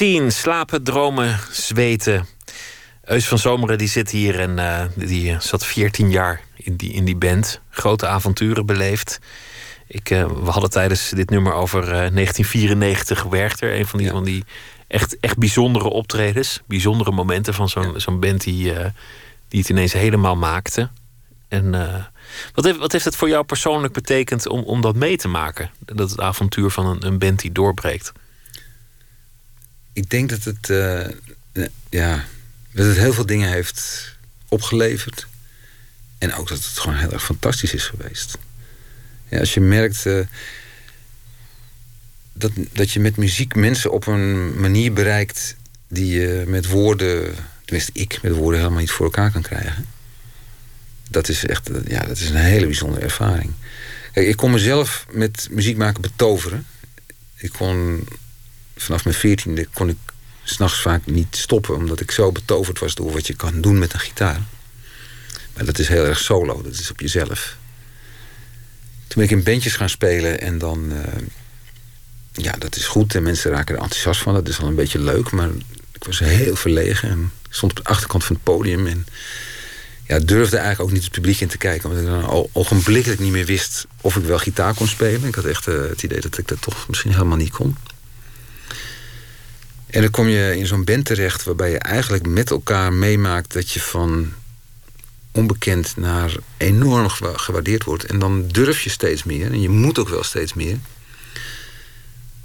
Scene, 0.00 0.30
slapen, 0.30 0.82
dromen, 0.84 1.38
zweten. 1.50 2.26
Eus 3.04 3.28
van 3.28 3.38
Zomeren 3.38 3.78
die 3.78 3.88
zit 3.88 4.10
hier 4.10 4.40
en 4.40 4.58
uh, 4.58 4.82
die 4.94 5.36
zat 5.40 5.66
14 5.66 6.10
jaar 6.10 6.40
in 6.56 6.76
die, 6.76 6.92
in 6.92 7.04
die 7.04 7.16
band. 7.16 7.60
Grote 7.70 8.06
avonturen 8.06 8.66
beleefd. 8.66 9.20
Ik, 9.92 10.10
uh, 10.10 10.26
we 10.26 10.50
hadden 10.50 10.70
tijdens 10.70 11.08
dit 11.08 11.30
nummer 11.30 11.52
over 11.52 11.82
uh, 11.82 11.88
1994 11.88 13.22
Werchter. 13.22 13.78
Een 13.78 13.86
van 13.86 13.98
die, 13.98 14.08
ja. 14.08 14.14
van 14.14 14.24
die 14.24 14.44
echt, 14.86 15.20
echt 15.20 15.38
bijzondere 15.38 15.88
optredens. 15.88 16.60
Bijzondere 16.66 17.10
momenten 17.10 17.54
van 17.54 17.68
zo'n 17.68 17.92
ja. 17.92 17.98
zo'n 17.98 18.20
band 18.20 18.42
die, 18.42 18.72
die 19.48 19.60
het 19.60 19.68
ineens 19.68 19.92
helemaal 19.92 20.36
maakte. 20.36 20.90
En 21.48 21.70
wat, 22.54 22.64
heeft, 22.64 22.78
wat 22.78 22.92
heeft 22.92 23.04
het 23.04 23.16
voor 23.16 23.28
jou 23.28 23.44
persoonlijk 23.44 23.92
betekend 23.92 24.48
om, 24.48 24.62
om 24.62 24.80
dat 24.80 24.94
mee 24.94 25.16
te 25.16 25.28
maken? 25.28 25.70
Dat 25.78 26.10
het 26.10 26.20
avontuur 26.20 26.70
van 26.70 26.86
een, 26.86 27.06
een 27.06 27.18
band 27.18 27.40
die 27.40 27.52
doorbreekt? 27.52 28.12
ik 29.92 30.10
denk 30.10 30.30
dat 30.30 30.44
het, 30.44 30.66
ja, 31.88 32.24
dat 32.72 32.86
het 32.86 32.96
heel 32.96 33.12
veel 33.12 33.26
dingen 33.26 33.48
heeft 33.48 34.10
opgeleverd. 34.48 35.26
En 36.18 36.34
ook 36.34 36.48
dat 36.48 36.58
het 36.58 36.78
gewoon 36.78 36.96
heel 36.96 37.12
erg 37.12 37.24
fantastisch 37.24 37.74
is 37.74 37.86
geweest. 37.86 38.38
Ja, 39.30 39.38
als 39.38 39.54
je 39.54 39.60
merkt 39.60 40.04
uh, 40.06 40.20
dat, 42.32 42.52
dat 42.72 42.90
je 42.90 43.00
met 43.00 43.16
muziek 43.16 43.54
mensen 43.54 43.92
op 43.92 44.06
een 44.06 44.60
manier 44.60 44.92
bereikt 44.92 45.56
die 45.88 46.20
je 46.20 46.44
met 46.46 46.66
woorden, 46.66 47.34
tenminste 47.64 47.92
ik 47.94 48.22
met 48.22 48.32
woorden 48.32 48.60
helemaal 48.60 48.80
niet 48.80 48.90
voor 48.90 49.04
elkaar 49.04 49.30
kan 49.30 49.42
krijgen. 49.42 49.86
Dat 51.08 51.28
is 51.28 51.46
echt 51.46 51.70
ja, 51.86 52.00
dat 52.00 52.18
is 52.18 52.30
een 52.30 52.36
hele 52.36 52.66
bijzondere 52.66 53.04
ervaring. 53.04 53.52
Kijk, 54.12 54.26
ik 54.26 54.36
kon 54.36 54.50
mezelf 54.50 55.06
met 55.10 55.48
muziek 55.50 55.76
maken 55.76 56.02
betoveren. 56.02 56.66
Ik 57.36 57.52
kon 57.52 58.06
vanaf 58.76 59.04
mijn 59.04 59.16
veertiende 59.16 59.68
kon 59.72 59.88
ik 59.88 59.96
s'nachts 60.44 60.80
vaak 60.80 61.06
niet 61.06 61.36
stoppen, 61.36 61.76
omdat 61.76 62.00
ik 62.00 62.10
zo 62.10 62.32
betoverd 62.32 62.78
was 62.78 62.94
door 62.94 63.12
wat 63.12 63.26
je 63.26 63.34
kan 63.34 63.60
doen 63.60 63.78
met 63.78 63.92
een 63.92 64.00
gitaar. 64.00 64.40
Maar 65.54 65.64
dat 65.64 65.78
is 65.78 65.88
heel 65.88 66.04
erg 66.04 66.18
solo, 66.18 66.62
dat 66.62 66.72
is 66.72 66.90
op 66.90 67.00
jezelf. 67.00 67.56
Toen 69.10 69.22
ben 69.22 69.30
ik 69.30 69.38
in 69.38 69.52
bandjes 69.52 69.76
gaan 69.76 69.88
spelen 69.88 70.40
en 70.40 70.58
dan. 70.58 70.92
Uh, 70.92 70.98
ja, 72.32 72.52
dat 72.52 72.76
is 72.76 72.86
goed 72.86 73.14
en 73.14 73.22
mensen 73.22 73.50
raken 73.50 73.74
er 73.74 73.82
enthousiast 73.82 74.20
van. 74.20 74.34
Dat 74.34 74.48
is 74.48 74.60
al 74.60 74.66
een 74.66 74.74
beetje 74.74 74.98
leuk, 74.98 75.30
maar 75.30 75.48
ik 75.92 76.04
was 76.04 76.18
heel 76.18 76.56
verlegen 76.56 77.08
en 77.08 77.32
stond 77.48 77.78
op 77.78 77.84
de 77.84 77.90
achterkant 77.90 78.24
van 78.24 78.34
het 78.34 78.44
podium. 78.44 78.86
En 78.86 79.06
ja, 80.06 80.18
durfde 80.18 80.56
eigenlijk 80.56 80.88
ook 80.88 80.94
niet 80.94 81.04
het 81.04 81.12
publiek 81.12 81.40
in 81.40 81.48
te 81.48 81.58
kijken. 81.58 81.88
Omdat 81.88 82.04
ik 82.04 82.10
dan 82.10 82.24
al 82.24 82.50
ogenblikkelijk 82.52 83.20
niet 83.20 83.32
meer 83.32 83.46
wist 83.46 83.86
of 84.00 84.16
ik 84.16 84.24
wel 84.24 84.38
gitaar 84.38 84.74
kon 84.74 84.88
spelen. 84.88 85.24
Ik 85.24 85.34
had 85.34 85.44
echt 85.44 85.66
uh, 85.66 85.88
het 85.88 86.02
idee 86.02 86.20
dat 86.20 86.38
ik 86.38 86.48
dat 86.48 86.62
toch 86.62 86.88
misschien 86.88 87.12
helemaal 87.12 87.36
niet 87.36 87.52
kon. 87.52 87.76
En 89.86 90.00
dan 90.00 90.10
kom 90.10 90.28
je 90.28 90.56
in 90.56 90.66
zo'n 90.66 90.84
band 90.84 91.04
terecht 91.04 91.44
waarbij 91.44 91.70
je 91.70 91.78
eigenlijk 91.78 92.26
met 92.26 92.50
elkaar 92.50 92.92
meemaakt 92.92 93.52
dat 93.52 93.70
je 93.70 93.80
van 93.80 94.32
onbekend 95.32 95.96
naar 95.96 96.34
enorm 96.56 97.08
gewaardeerd 97.08 97.84
wordt. 97.84 98.04
En 98.04 98.18
dan 98.18 98.48
durf 98.48 98.80
je 98.80 98.90
steeds 98.90 99.24
meer 99.24 99.46
en 99.46 99.60
je 99.60 99.68
moet 99.68 99.98
ook 99.98 100.08
wel 100.08 100.24
steeds 100.24 100.54
meer. 100.54 100.78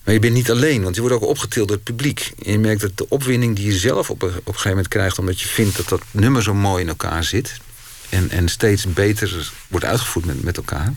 Maar 0.03 0.13
je 0.13 0.19
bent 0.19 0.33
niet 0.33 0.51
alleen, 0.51 0.83
want 0.83 0.95
je 0.95 1.01
wordt 1.01 1.15
ook 1.15 1.29
opgetild 1.29 1.67
door 1.67 1.75
het 1.75 1.86
publiek. 1.86 2.33
En 2.45 2.51
je 2.51 2.59
merkt 2.59 2.81
dat 2.81 2.97
de 2.97 3.09
opwinding 3.09 3.55
die 3.55 3.65
je 3.65 3.77
zelf 3.77 4.09
op 4.09 4.21
een, 4.21 4.29
op 4.29 4.36
een 4.36 4.45
gegeven 4.45 4.69
moment 4.69 4.88
krijgt... 4.88 5.19
omdat 5.19 5.41
je 5.41 5.47
vindt 5.47 5.77
dat 5.77 5.89
dat 5.89 6.01
nummer 6.11 6.43
zo 6.43 6.53
mooi 6.53 6.83
in 6.83 6.89
elkaar 6.89 7.23
zit... 7.23 7.59
en, 8.09 8.29
en 8.29 8.49
steeds 8.49 8.86
beter 8.93 9.51
wordt 9.67 9.86
uitgevoerd 9.86 10.25
met, 10.25 10.43
met 10.43 10.57
elkaar... 10.57 10.93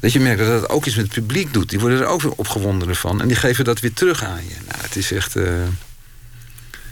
dat 0.00 0.12
je 0.12 0.20
merkt 0.20 0.38
dat 0.38 0.60
dat 0.60 0.70
ook 0.70 0.86
iets 0.86 0.96
met 0.96 1.04
het 1.04 1.14
publiek 1.14 1.52
doet. 1.52 1.68
Die 1.68 1.80
worden 1.80 2.00
er 2.00 2.06
ook 2.06 2.22
weer 2.22 2.32
opgewondener 2.32 2.94
van. 2.94 3.20
En 3.20 3.28
die 3.28 3.36
geven 3.36 3.64
dat 3.64 3.80
weer 3.80 3.92
terug 3.92 4.24
aan 4.24 4.44
je. 4.44 4.54
Nou, 4.68 4.82
het 4.82 4.96
is 4.96 5.12
echt... 5.12 5.36
Uh... 5.36 5.62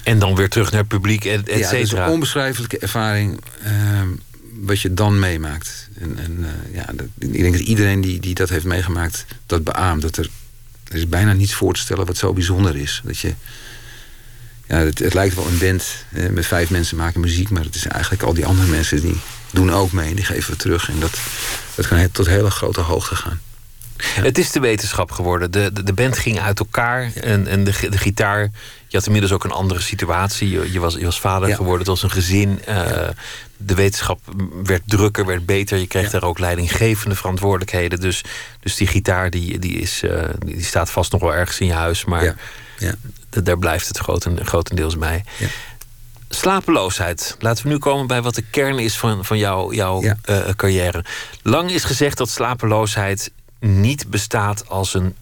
En 0.06 0.18
dan 0.18 0.34
weer 0.34 0.48
terug 0.48 0.70
naar 0.70 0.80
het 0.80 0.88
publiek, 0.88 1.24
et, 1.24 1.48
et 1.48 1.58
ja, 1.58 1.68
het 1.68 1.80
is 1.80 1.92
een 1.92 2.06
onbeschrijfelijke 2.06 2.78
ervaring... 2.78 3.40
Uh, 3.66 3.70
wat 4.60 4.80
je 4.80 4.94
dan 4.94 5.18
meemaakt. 5.18 5.88
En, 6.00 6.18
en 6.18 6.36
uh, 6.38 6.74
ja, 6.74 6.84
dat, 6.94 7.06
ik 7.18 7.32
denk 7.32 7.52
dat 7.52 7.62
iedereen 7.62 8.00
die, 8.00 8.20
die 8.20 8.34
dat 8.34 8.48
heeft 8.48 8.64
meegemaakt... 8.64 9.24
dat 9.46 9.64
beaamt, 9.64 10.02
dat 10.02 10.16
er 10.16 10.30
er 10.88 10.96
is 10.96 11.08
bijna 11.08 11.32
niets 11.32 11.54
voor 11.54 11.74
te 11.74 11.80
stellen 11.80 12.06
wat 12.06 12.16
zo 12.16 12.32
bijzonder 12.32 12.76
is. 12.76 13.00
Dat 13.04 13.18
je, 13.18 13.34
ja, 14.66 14.76
het, 14.76 14.98
het 14.98 15.14
lijkt 15.14 15.34
wel 15.34 15.46
een 15.46 15.58
band. 15.58 15.84
met 16.30 16.46
vijf 16.46 16.70
mensen 16.70 16.96
maken 16.96 17.20
muziek. 17.20 17.50
Maar 17.50 17.64
het 17.64 17.74
is 17.74 17.86
eigenlijk 17.86 18.22
al 18.22 18.34
die 18.34 18.46
andere 18.46 18.68
mensen 18.68 19.00
die 19.00 19.20
doen 19.50 19.72
ook 19.72 19.92
mee. 19.92 20.08
En 20.08 20.16
die 20.16 20.24
geven 20.24 20.50
we 20.50 20.56
terug. 20.56 20.88
En 20.88 21.00
dat, 21.00 21.18
dat 21.74 21.88
kan 21.88 22.10
tot 22.12 22.26
hele 22.26 22.50
grote 22.50 22.80
hoogte 22.80 23.16
gaan. 23.16 23.40
Het 24.04 24.38
is 24.38 24.52
de 24.52 24.60
wetenschap 24.60 25.10
geworden. 25.10 25.50
De, 25.50 25.72
de, 25.72 25.82
de, 25.82 25.92
band 25.92 26.18
ging 26.18 26.40
uit 26.40 26.58
elkaar. 26.58 27.12
En, 27.14 27.46
en 27.46 27.64
de, 27.64 27.88
de 27.90 27.98
gitaar. 27.98 28.50
Je 28.88 28.96
had 28.96 29.06
inmiddels 29.06 29.32
ook 29.32 29.44
een 29.44 29.50
andere 29.50 29.80
situatie. 29.80 30.50
Je, 30.50 30.72
je 30.72 30.80
was, 30.80 30.94
je 30.94 31.04
was 31.04 31.20
vader 31.20 31.54
geworden. 31.54 31.78
Het 31.78 31.88
was 31.88 32.02
een 32.02 32.10
gezin. 32.10 32.60
Uh, 32.68 33.08
de 33.56 33.74
wetenschap 33.74 34.20
werd 34.64 34.82
drukker, 34.86 35.26
werd 35.26 35.46
beter. 35.46 35.78
Je 35.78 35.86
kreeg 35.86 36.10
daar 36.10 36.22
ook 36.22 36.38
leidinggevende 36.38 37.16
verantwoordelijkheden. 37.16 38.00
Dus, 38.00 38.22
dus 38.60 38.76
die 38.76 38.86
gitaar 38.86 39.30
die, 39.30 39.58
die, 39.58 39.78
is, 39.78 40.02
uh, 40.02 40.22
die 40.38 40.64
staat 40.64 40.90
vast 40.90 41.12
nog 41.12 41.20
wel 41.20 41.34
ergens 41.34 41.60
in 41.60 41.66
je 41.66 41.72
huis. 41.72 42.04
Maar 42.04 42.24
ja. 42.24 42.34
Ja. 42.78 42.94
daar 43.42 43.58
blijft 43.58 43.88
het 43.88 43.98
groten, 43.98 44.46
grotendeels 44.46 44.98
bij. 44.98 45.24
Ja. 45.38 45.46
Slapeloosheid. 46.28 47.36
Laten 47.38 47.64
we 47.64 47.70
nu 47.70 47.78
komen 47.78 48.06
bij 48.06 48.22
wat 48.22 48.34
de 48.34 48.44
kern 48.50 48.78
is 48.78 48.96
van, 48.96 49.24
van 49.24 49.38
jouw, 49.38 49.72
jouw 49.72 50.02
uh, 50.02 50.14
carrière. 50.56 51.04
Lang 51.42 51.70
is 51.70 51.84
gezegd 51.84 52.18
dat 52.18 52.30
slapeloosheid 52.30 53.30
niet 53.58 54.10
bestaat 54.10 54.68
als 54.68 54.94
een 54.94 55.14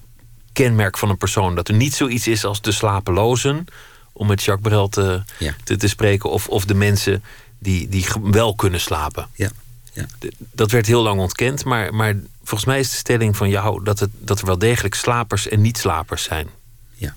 kenmerk 0.53 0.99
van 0.99 1.11
een 1.11 1.18
persoon. 1.18 1.55
Dat 1.55 1.68
er 1.68 1.74
niet 1.74 1.95
zoiets 1.95 2.26
is 2.26 2.45
als 2.45 2.61
de 2.61 2.72
slapelozen, 2.72 3.66
om 4.12 4.26
met 4.26 4.43
Jacques 4.43 4.68
Brel 4.68 4.89
te, 4.89 5.22
te, 5.64 5.76
te, 5.76 5.89
spreken, 5.89 6.30
of, 6.30 6.49
of 6.49 6.64
de 6.64 6.74
mensen 6.74 7.22
die, 7.59 7.89
die 7.89 8.07
wel 8.22 8.55
kunnen 8.55 8.80
slapen. 8.80 9.28
Ja. 9.35 9.51
Ja. 9.93 10.07
Dat 10.53 10.70
werd 10.70 10.87
heel 10.87 11.03
lang 11.03 11.20
ontkend, 11.20 11.64
maar, 11.64 11.95
maar 11.95 12.16
volgens 12.39 12.64
mij 12.64 12.80
is 12.80 12.91
de 12.91 12.97
stelling 12.97 13.37
van 13.37 13.49
jou 13.49 13.85
dat, 13.85 13.99
het, 13.99 14.11
dat 14.18 14.41
er 14.41 14.47
wel 14.47 14.59
degelijk 14.59 14.95
slapers 14.95 15.49
en 15.49 15.61
niet-slapers 15.61 16.22
zijn. 16.22 16.49
Ja. 16.95 17.14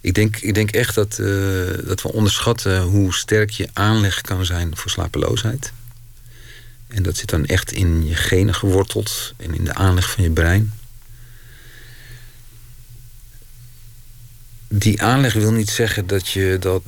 Ik 0.00 0.14
denk, 0.14 0.36
ik 0.36 0.54
denk 0.54 0.70
echt 0.70 0.94
dat, 0.94 1.18
uh, 1.20 1.86
dat 1.86 2.02
we 2.02 2.12
onderschatten 2.12 2.82
hoe 2.82 3.14
sterk 3.14 3.50
je 3.50 3.68
aanleg 3.72 4.20
kan 4.20 4.44
zijn 4.44 4.76
voor 4.76 4.90
slapeloosheid. 4.90 5.72
En 6.88 7.02
dat 7.02 7.16
zit 7.16 7.28
dan 7.28 7.46
echt 7.46 7.72
in 7.72 8.06
je 8.06 8.14
genen 8.14 8.54
geworteld 8.54 9.34
en 9.36 9.54
in 9.54 9.64
de 9.64 9.74
aanleg 9.74 10.10
van 10.10 10.24
je 10.24 10.30
brein. 10.30 10.72
Die 14.68 15.02
aanleg 15.02 15.32
wil 15.32 15.52
niet 15.52 15.70
zeggen 15.70 16.06
dat 16.06 16.28
je 16.28 16.56
dat 16.60 16.82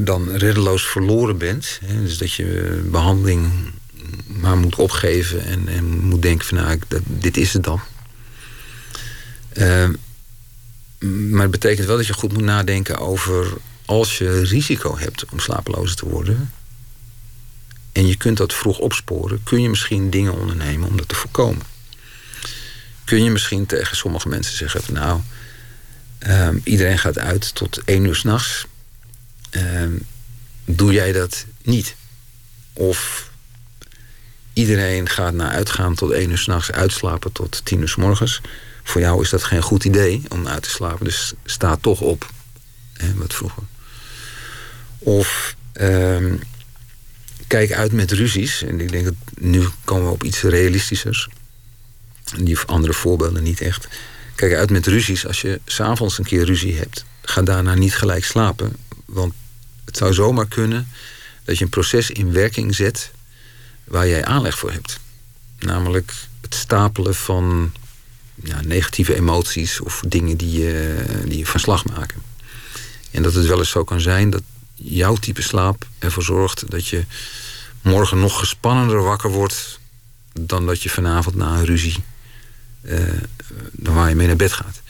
dan 0.00 0.30
reddeloos 0.30 0.86
verloren 0.86 1.38
bent. 1.38 1.78
Hè, 1.84 2.02
dus 2.02 2.18
dat 2.18 2.32
je 2.32 2.80
behandeling 2.90 3.50
maar 4.26 4.56
moet 4.56 4.76
opgeven 4.76 5.44
en, 5.44 5.68
en 5.68 5.98
moet 5.98 6.22
denken 6.22 6.46
van 6.46 6.58
nou, 6.58 6.78
dat, 6.88 7.02
dit 7.04 7.36
is 7.36 7.52
het 7.52 7.64
dan. 7.64 7.80
Uh, 9.52 9.88
maar 11.30 11.42
het 11.42 11.50
betekent 11.50 11.86
wel 11.86 11.96
dat 11.96 12.06
je 12.06 12.12
goed 12.12 12.32
moet 12.32 12.42
nadenken 12.42 12.98
over 12.98 13.56
als 13.84 14.18
je 14.18 14.42
risico 14.42 14.98
hebt 14.98 15.24
om 15.32 15.38
slapeloos 15.38 15.94
te 15.94 16.08
worden. 16.08 16.50
En 17.92 18.06
je 18.06 18.16
kunt 18.16 18.36
dat 18.36 18.54
vroeg 18.54 18.78
opsporen, 18.78 19.42
kun 19.42 19.62
je 19.62 19.68
misschien 19.68 20.10
dingen 20.10 20.38
ondernemen 20.38 20.88
om 20.88 20.96
dat 20.96 21.08
te 21.08 21.14
voorkomen. 21.14 21.62
Kun 23.04 23.24
je 23.24 23.30
misschien 23.30 23.66
tegen 23.66 23.96
sommige 23.96 24.28
mensen 24.28 24.56
zeggen 24.56 24.82
van 24.82 24.94
nou, 24.94 25.20
uh, 26.26 26.48
iedereen 26.64 26.98
gaat 26.98 27.18
uit 27.18 27.54
tot 27.54 27.82
één 27.84 28.04
uur 28.04 28.14
s'nachts. 28.14 28.66
Ehm, 29.50 29.92
doe 30.64 30.92
jij 30.92 31.12
dat 31.12 31.44
niet? 31.62 31.94
Of 32.72 33.30
iedereen 34.52 35.08
gaat 35.08 35.32
naar 35.32 35.50
uitgaan 35.50 35.94
tot 35.94 36.10
één 36.10 36.30
uur 36.30 36.38
s'nachts, 36.38 36.72
uitslapen 36.72 37.32
tot 37.32 37.60
tien 37.64 37.80
uur 37.80 37.88
s 37.88 37.96
morgens. 37.96 38.40
Voor 38.82 39.00
jou 39.00 39.22
is 39.22 39.30
dat 39.30 39.44
geen 39.44 39.62
goed 39.62 39.84
idee 39.84 40.22
om 40.28 40.48
uit 40.48 40.62
te 40.62 40.70
slapen, 40.70 41.04
dus 41.04 41.32
sta 41.44 41.76
toch 41.76 42.00
op. 42.00 42.30
Hè, 42.92 43.14
wat 43.14 43.34
vroeger. 43.34 43.62
Of 44.98 45.54
ehm, 45.72 46.34
kijk 47.48 47.72
uit 47.72 47.92
met 47.92 48.10
ruzies. 48.10 48.62
En 48.62 48.80
ik 48.80 48.90
denk 48.90 49.04
dat 49.04 49.14
nu 49.38 49.68
komen 49.84 50.06
we 50.06 50.12
op 50.12 50.24
iets 50.24 50.42
realistischers. 50.42 51.28
Die 52.36 52.58
andere 52.58 52.92
voorbeelden 52.92 53.42
niet 53.42 53.60
echt. 53.60 53.88
Kijk 54.34 54.54
uit 54.54 54.70
met 54.70 54.86
ruzies. 54.86 55.26
Als 55.26 55.40
je 55.40 55.60
s'avonds 55.64 56.18
een 56.18 56.24
keer 56.24 56.44
ruzie 56.44 56.76
hebt, 56.76 57.04
ga 57.22 57.42
daarna 57.42 57.74
niet 57.74 57.94
gelijk 57.94 58.24
slapen. 58.24 58.76
Want 59.04 59.34
het 59.84 59.96
zou 59.96 60.14
zomaar 60.14 60.48
kunnen 60.48 60.88
dat 61.44 61.58
je 61.58 61.64
een 61.64 61.70
proces 61.70 62.10
in 62.10 62.32
werking 62.32 62.74
zet 62.74 63.10
waar 63.84 64.08
jij 64.08 64.24
aanleg 64.24 64.58
voor 64.58 64.72
hebt. 64.72 65.00
Namelijk 65.58 66.12
het 66.40 66.54
stapelen 66.54 67.14
van 67.14 67.72
ja, 68.34 68.60
negatieve 68.60 69.14
emoties 69.14 69.80
of 69.80 70.02
dingen 70.08 70.36
die 70.36 70.60
je, 70.60 71.04
die 71.24 71.38
je 71.38 71.46
van 71.46 71.60
slag 71.60 71.84
maken. 71.84 72.22
En 73.10 73.22
dat 73.22 73.34
het 73.34 73.46
wel 73.46 73.58
eens 73.58 73.70
zo 73.70 73.84
kan 73.84 74.00
zijn 74.00 74.30
dat 74.30 74.42
jouw 74.78 75.14
type 75.14 75.42
slaap 75.42 75.86
ervoor 75.98 76.22
zorgt 76.22 76.70
dat 76.70 76.86
je 76.86 77.04
morgen 77.80 78.18
nog 78.18 78.38
gespannender 78.38 79.02
wakker 79.02 79.30
wordt 79.30 79.78
dan 80.32 80.66
dat 80.66 80.82
je 80.82 80.90
vanavond 80.90 81.36
na 81.36 81.56
een 81.56 81.64
ruzie 81.64 81.96
uh, 82.82 83.00
waar 83.72 84.08
je 84.08 84.14
mee 84.14 84.26
naar 84.26 84.36
bed 84.36 84.52
gaat. 84.52 84.80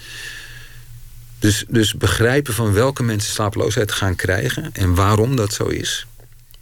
Dus, 1.39 1.65
dus 1.69 1.95
begrijpen 1.95 2.55
van 2.55 2.73
welke 2.73 3.03
mensen 3.03 3.33
slapeloosheid 3.33 3.93
gaan 3.93 4.17
krijgen 4.17 4.73
en 4.73 4.95
waarom 4.95 5.37
dat 5.37 5.53
zo 5.53 5.65
is, 5.65 6.07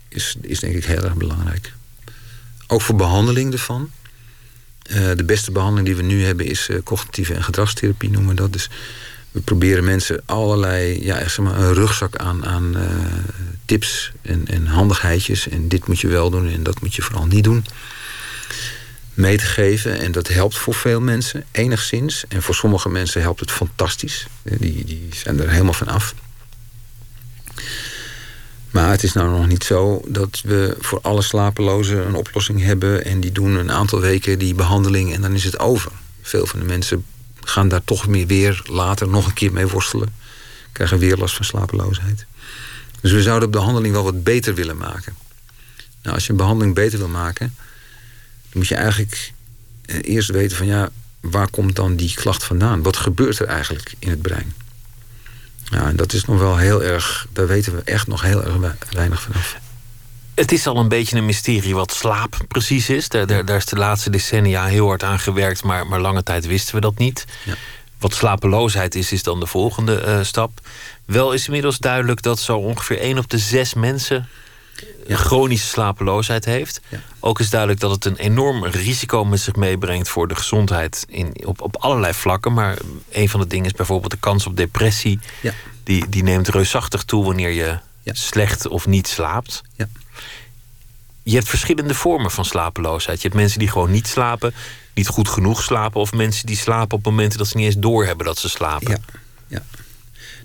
is, 0.09 0.37
is 0.41 0.61
denk 0.61 0.74
ik 0.74 0.85
heel 0.85 1.03
erg 1.03 1.14
belangrijk. 1.14 1.72
Ook 2.66 2.83
voor 2.83 2.97
behandeling 2.97 3.53
ervan. 3.53 3.91
Uh, 4.91 5.11
de 5.16 5.24
beste 5.24 5.53
behandeling 5.53 5.87
die 5.87 5.97
we 5.97 6.03
nu 6.03 6.24
hebben 6.24 6.47
is 6.47 6.68
uh, 6.68 6.83
cognitieve 6.83 7.35
en 7.35 7.45
gedragstherapie 7.45 8.11
noemen 8.11 8.31
we 8.31 8.41
dat. 8.41 8.53
Dus 8.53 8.68
we 9.37 9.43
proberen 9.43 9.84
mensen 9.84 10.22
allerlei, 10.24 11.05
ja, 11.05 11.18
zeg 11.18 11.39
maar, 11.39 11.59
een 11.59 11.74
rugzak 11.74 12.16
aan, 12.16 12.47
aan 12.47 12.76
uh, 12.76 12.82
tips 13.64 14.12
en, 14.22 14.47
en 14.47 14.66
handigheidjes. 14.66 15.49
En 15.49 15.68
dit 15.68 15.87
moet 15.87 16.01
je 16.01 16.09
wel 16.09 16.30
doen 16.30 16.49
en 16.49 16.62
dat 16.62 16.80
moet 16.80 16.95
je 16.95 17.03
vooral 17.03 17.26
niet 17.26 17.45
doen 17.45 17.64
mee 19.14 19.37
te 19.37 19.45
geven. 19.45 19.99
En 19.99 20.12
dat 20.12 20.28
helpt 20.28 20.59
voor 20.59 20.74
veel 20.74 21.01
mensen, 21.01 21.45
enigszins. 21.51 22.24
En 22.28 22.43
voor 22.43 22.55
sommige 22.55 22.89
mensen 22.89 23.20
helpt 23.20 23.41
het 23.41 23.51
fantastisch. 23.51 24.26
Die, 24.43 24.84
die 24.84 25.09
zijn 25.11 25.41
er 25.41 25.51
helemaal 25.51 25.72
van 25.72 25.89
af. 25.89 26.14
Maar 28.70 28.91
het 28.91 29.03
is 29.03 29.12
nou 29.12 29.30
nog 29.30 29.47
niet 29.47 29.64
zo 29.64 30.03
dat 30.09 30.41
we 30.45 30.76
voor 30.80 31.01
alle 31.03 31.22
slapelozen 31.22 32.07
een 32.07 32.14
oplossing 32.14 32.62
hebben... 32.62 33.05
en 33.05 33.20
die 33.20 33.32
doen 33.32 33.55
een 33.55 33.72
aantal 33.72 34.01
weken 34.01 34.39
die 34.39 34.55
behandeling 34.55 35.14
en 35.14 35.20
dan 35.20 35.34
is 35.34 35.45
het 35.45 35.59
over. 35.59 35.93
Veel 36.22 36.47
van 36.47 36.59
de 36.59 36.66
mensen 36.66 37.05
gaan 37.49 37.68
daar 37.68 37.84
toch 37.84 38.07
meer 38.07 38.26
weer 38.26 38.62
later 38.64 39.09
nog 39.09 39.26
een 39.26 39.32
keer 39.32 39.53
mee 39.53 39.66
worstelen. 39.66 40.14
Krijgen 40.72 40.99
weer 40.99 41.16
last 41.16 41.34
van 41.34 41.44
slapeloosheid. 41.44 42.26
Dus 43.01 43.12
we 43.12 43.22
zouden 43.22 43.51
de 43.51 43.59
behandeling 43.59 43.94
wel 43.94 44.05
wat 44.05 44.24
beter 44.24 44.55
willen 44.55 44.76
maken. 44.76 45.16
Nou, 46.03 46.14
als 46.14 46.24
je 46.24 46.30
een 46.30 46.36
behandeling 46.36 46.74
beter 46.74 46.99
wil 46.99 47.09
maken... 47.09 47.55
dan 48.42 48.53
moet 48.53 48.68
je 48.68 48.74
eigenlijk 48.74 49.32
eh, 49.84 49.97
eerst 50.03 50.30
weten 50.30 50.57
van 50.57 50.66
ja, 50.66 50.90
waar 51.20 51.51
komt 51.51 51.76
dan 51.76 51.97
die 51.97 52.14
klacht 52.14 52.44
vandaan? 52.44 52.82
Wat 52.82 52.97
gebeurt 52.97 53.38
er 53.38 53.47
eigenlijk 53.47 53.94
in 53.99 54.11
het 54.11 54.22
brein? 54.22 54.53
Ja, 55.64 55.88
en 55.88 55.97
dat 55.97 56.12
is 56.12 56.24
nog 56.24 56.38
wel 56.38 56.57
heel 56.57 56.82
erg, 56.82 57.26
daar 57.32 57.47
weten 57.47 57.74
we 57.74 57.82
echt 57.82 58.07
nog 58.07 58.22
heel 58.22 58.44
erg 58.44 58.76
weinig 58.90 59.22
vanaf. 59.22 59.57
Het 60.37 60.53
is 60.53 60.66
al 60.66 60.76
een 60.76 60.89
beetje 60.89 61.16
een 61.16 61.24
mysterie 61.24 61.74
wat 61.74 61.93
slaap 61.93 62.37
precies 62.49 62.89
is. 62.89 63.09
Daar, 63.09 63.26
daar, 63.26 63.45
daar 63.45 63.57
is 63.57 63.64
de 63.64 63.76
laatste 63.76 64.11
decennia 64.11 64.64
heel 64.64 64.87
hard 64.87 65.03
aan 65.03 65.18
gewerkt, 65.18 65.62
maar, 65.62 65.87
maar 65.87 66.01
lange 66.01 66.22
tijd 66.22 66.47
wisten 66.47 66.74
we 66.74 66.80
dat 66.80 66.99
niet. 66.99 67.24
Ja. 67.45 67.55
Wat 67.99 68.14
slapeloosheid 68.14 68.95
is, 68.95 69.12
is 69.12 69.22
dan 69.22 69.41
de 69.41 69.47
volgende 69.47 70.03
uh, 70.07 70.22
stap. 70.22 70.61
Wel 71.05 71.32
is 71.32 71.47
inmiddels 71.47 71.78
duidelijk 71.78 72.22
dat 72.22 72.39
zo 72.39 72.57
ongeveer 72.59 72.99
1 72.99 73.18
op 73.18 73.30
de 73.30 73.39
6 73.39 73.74
mensen 73.74 74.28
ja. 75.07 75.16
chronische 75.16 75.66
slapeloosheid 75.66 76.45
heeft. 76.45 76.80
Ja. 76.89 77.01
Ook 77.20 77.41
is 77.41 77.51
duidelijk 77.51 77.80
dat 77.80 77.91
het 77.91 78.05
een 78.05 78.16
enorm 78.16 78.64
risico 78.64 79.24
met 79.24 79.41
zich 79.41 79.55
meebrengt 79.55 80.09
voor 80.09 80.28
de 80.28 80.34
gezondheid 80.34 81.05
in, 81.09 81.37
op, 81.45 81.61
op 81.61 81.76
allerlei 81.76 82.14
vlakken. 82.14 82.53
Maar 82.53 82.76
een 83.11 83.28
van 83.28 83.41
de 83.41 83.47
dingen 83.47 83.66
is 83.66 83.72
bijvoorbeeld 83.72 84.12
de 84.12 84.18
kans 84.18 84.47
op 84.47 84.57
depressie. 84.57 85.18
Ja. 85.41 85.53
Die, 85.82 86.09
die 86.09 86.22
neemt 86.22 86.49
reusachtig 86.49 87.03
toe 87.03 87.24
wanneer 87.24 87.51
je 87.51 87.78
slecht 88.05 88.66
of 88.66 88.87
niet 88.87 89.09
slaapt. 89.09 89.62
Je 91.29 91.35
hebt 91.35 91.49
verschillende 91.49 91.95
vormen 91.95 92.31
van 92.31 92.45
slapeloosheid. 92.45 93.22
Je 93.22 93.29
hebt 93.29 93.41
mensen 93.41 93.59
die 93.59 93.68
gewoon 93.68 93.91
niet 93.91 94.07
slapen, 94.07 94.55
niet 94.95 95.09
goed 95.09 95.29
genoeg 95.29 95.62
slapen, 95.62 96.01
of 96.01 96.12
mensen 96.12 96.47
die 96.47 96.57
slapen 96.57 96.99
op 96.99 97.05
momenten 97.05 97.39
dat 97.39 97.49
ze 97.49 97.57
niet 97.57 97.66
eens 97.66 97.79
doorhebben 97.79 98.27
dat 98.27 98.39
ze 98.39 98.49
slapen. 98.49 98.91
Ja. 98.91 98.99
ja. 99.47 99.62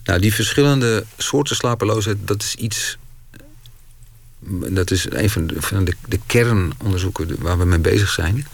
Nou, 0.03 0.19
die 0.19 0.33
verschillende 0.33 1.05
soorten 1.17 1.55
slapeloosheid, 1.55 2.17
dat 2.19 2.43
is 2.43 2.55
iets 2.55 2.97
dat 4.69 4.91
is 4.91 5.11
een 5.11 5.29
van 5.29 5.47
de, 5.47 5.61
van 5.61 5.85
de, 5.85 5.95
de 6.07 6.19
kernonderzoeken 6.25 7.41
waar 7.41 7.57
we 7.57 7.65
mee 7.65 7.79
bezig 7.79 8.09
zijn. 8.09 8.47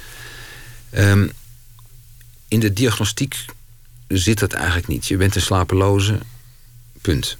Um, 0.92 1.32
in 2.48 2.60
de 2.60 2.74
diagnostiek 2.74 3.46
zit 4.08 4.40
dat 4.40 4.54
eigenlijk 4.54 4.88
niet. 4.88 5.08
Je 5.08 5.18
bent 5.18 5.36
een 5.36 5.42
slapeloze, 5.42 6.20
punt. 7.02 7.38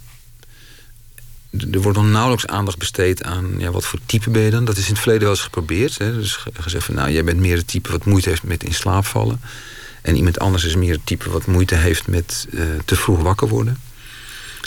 Er 1.50 1.80
wordt 1.80 1.98
nog 1.98 2.06
nauwelijks 2.06 2.46
aandacht 2.46 2.78
besteed 2.78 3.24
aan 3.24 3.54
ja, 3.58 3.70
wat 3.70 3.84
voor 3.84 3.98
type 4.06 4.30
ben 4.30 4.42
je 4.42 4.50
dan. 4.50 4.64
Dat 4.64 4.76
is 4.76 4.84
in 4.84 4.92
het 4.92 4.98
verleden 4.98 5.22
wel 5.22 5.32
eens 5.32 5.42
geprobeerd. 5.44 5.98
Hè. 5.98 6.14
Dus 6.14 6.44
gezegd 6.52 6.84
van 6.84 6.94
nou, 6.94 7.10
jij 7.10 7.24
bent 7.24 7.38
meer 7.38 7.56
het 7.56 7.68
type 7.68 7.90
wat 7.90 8.04
moeite 8.04 8.28
heeft 8.28 8.42
met 8.42 8.64
in 8.64 8.74
slaap 8.74 9.06
vallen. 9.06 9.40
En 10.02 10.16
iemand 10.16 10.38
anders 10.38 10.64
is 10.64 10.76
meer 10.76 10.92
het 10.92 11.06
type 11.06 11.30
wat 11.30 11.46
moeite 11.46 11.74
heeft 11.74 12.06
met 12.06 12.46
uh, 12.50 12.62
te 12.84 12.96
vroeg 12.96 13.22
wakker 13.22 13.48
worden. 13.48 13.78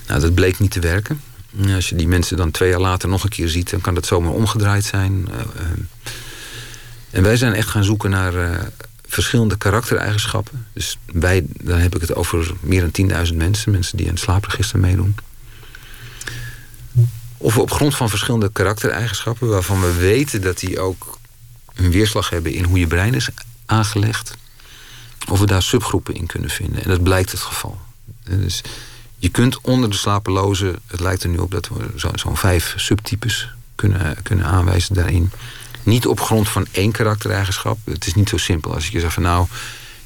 Nou, 0.08 0.22
dat 0.22 0.34
bleek 0.34 0.60
niet 0.60 0.72
te 0.72 0.80
werken. 0.80 1.22
Als 1.76 1.90
je 1.90 1.96
die 1.96 2.08
mensen 2.08 2.38
dan 2.38 2.52
twee 2.52 2.70
jaar 2.70 2.80
later 2.80 3.10
nog 3.10 3.24
een 3.24 3.30
keer 3.30 3.50
ziet, 3.50 3.70
dan 3.70 3.82
kan 3.82 3.94
dat 3.94 4.06
zomaar 4.06 4.34
omgedraaid 4.34 4.84
zijn. 4.84 5.28
Eh, 5.32 5.40
eh. 5.40 5.66
en 7.10 7.24
wij 7.24 7.38
zijn 7.38 7.54
echt 7.54 7.68
gaan 7.68 7.84
zoeken 7.84 8.10
naar 8.10 8.70
verschillende 9.08 9.58
karaktereigenschappen. 9.58 10.68
Dus 10.74 10.98
wij, 11.06 11.46
dan 11.62 11.80
heb 11.80 11.96
ik 11.96 12.02
het 12.02 12.16
over 12.16 12.52
meer 12.60 12.90
dan 12.92 13.28
10.000 13.28 13.36
mensen, 13.36 13.72
mensen 13.72 13.98
die 13.98 14.10
aan 14.10 14.18
slaapregister 14.18 14.80
meedoen. 14.80 15.16
Of 17.42 17.56
we 17.56 17.62
op 17.62 17.72
grond 17.72 17.96
van 17.96 18.10
verschillende 18.10 18.52
karaktereigenschappen, 18.52 19.48
waarvan 19.48 19.82
we 19.82 19.94
weten 19.94 20.42
dat 20.42 20.60
die 20.60 20.80
ook 20.80 21.18
een 21.74 21.92
weerslag 21.92 22.30
hebben 22.30 22.54
in 22.54 22.64
hoe 22.64 22.80
je 22.80 22.88
brein 22.88 23.14
is 23.14 23.30
aangelegd, 23.66 24.38
of 25.30 25.39
we 25.39 25.46
daar 25.46 25.62
subgroepen 25.62 26.16
in 26.16 26.26
kunnen 26.26 26.50
vinden. 26.50 26.84
En 26.84 26.89
dat 26.89 27.04
blijkt 27.04 27.32
het 27.32 27.39
geval. 27.39 27.80
Dus 28.24 28.62
je 29.18 29.30
kunt 29.30 29.62
onder 29.62 29.89
de 29.89 29.96
slapelozen, 29.96 30.80
het 30.88 31.00
lijkt 31.00 31.24
er 31.24 31.30
nu 31.30 31.38
op 31.38 31.52
dat 31.52 31.68
we 31.68 31.92
zo'n 31.96 32.18
zo 32.18 32.36
vijf 32.36 32.74
subtypes 32.78 33.50
kunnen, 33.76 34.18
kunnen 34.24 34.46
aanwijzen 34.46 34.96
daarin. 34.96 35.32
Niet 35.84 36.08
op 36.08 36.20
grond 36.20 36.50
van 36.50 36.68
één 36.72 36.92
karaktereigenschap. 36.92 37.78
Het 37.86 38.08
is 38.08 38.14
niet 38.14 38.30
zo 38.30 38.38
simpel 38.38 38.74
als 38.74 38.88
je 38.88 39.00
zegt 39.00 39.14
van 39.14 39.24
nou, 39.24 39.48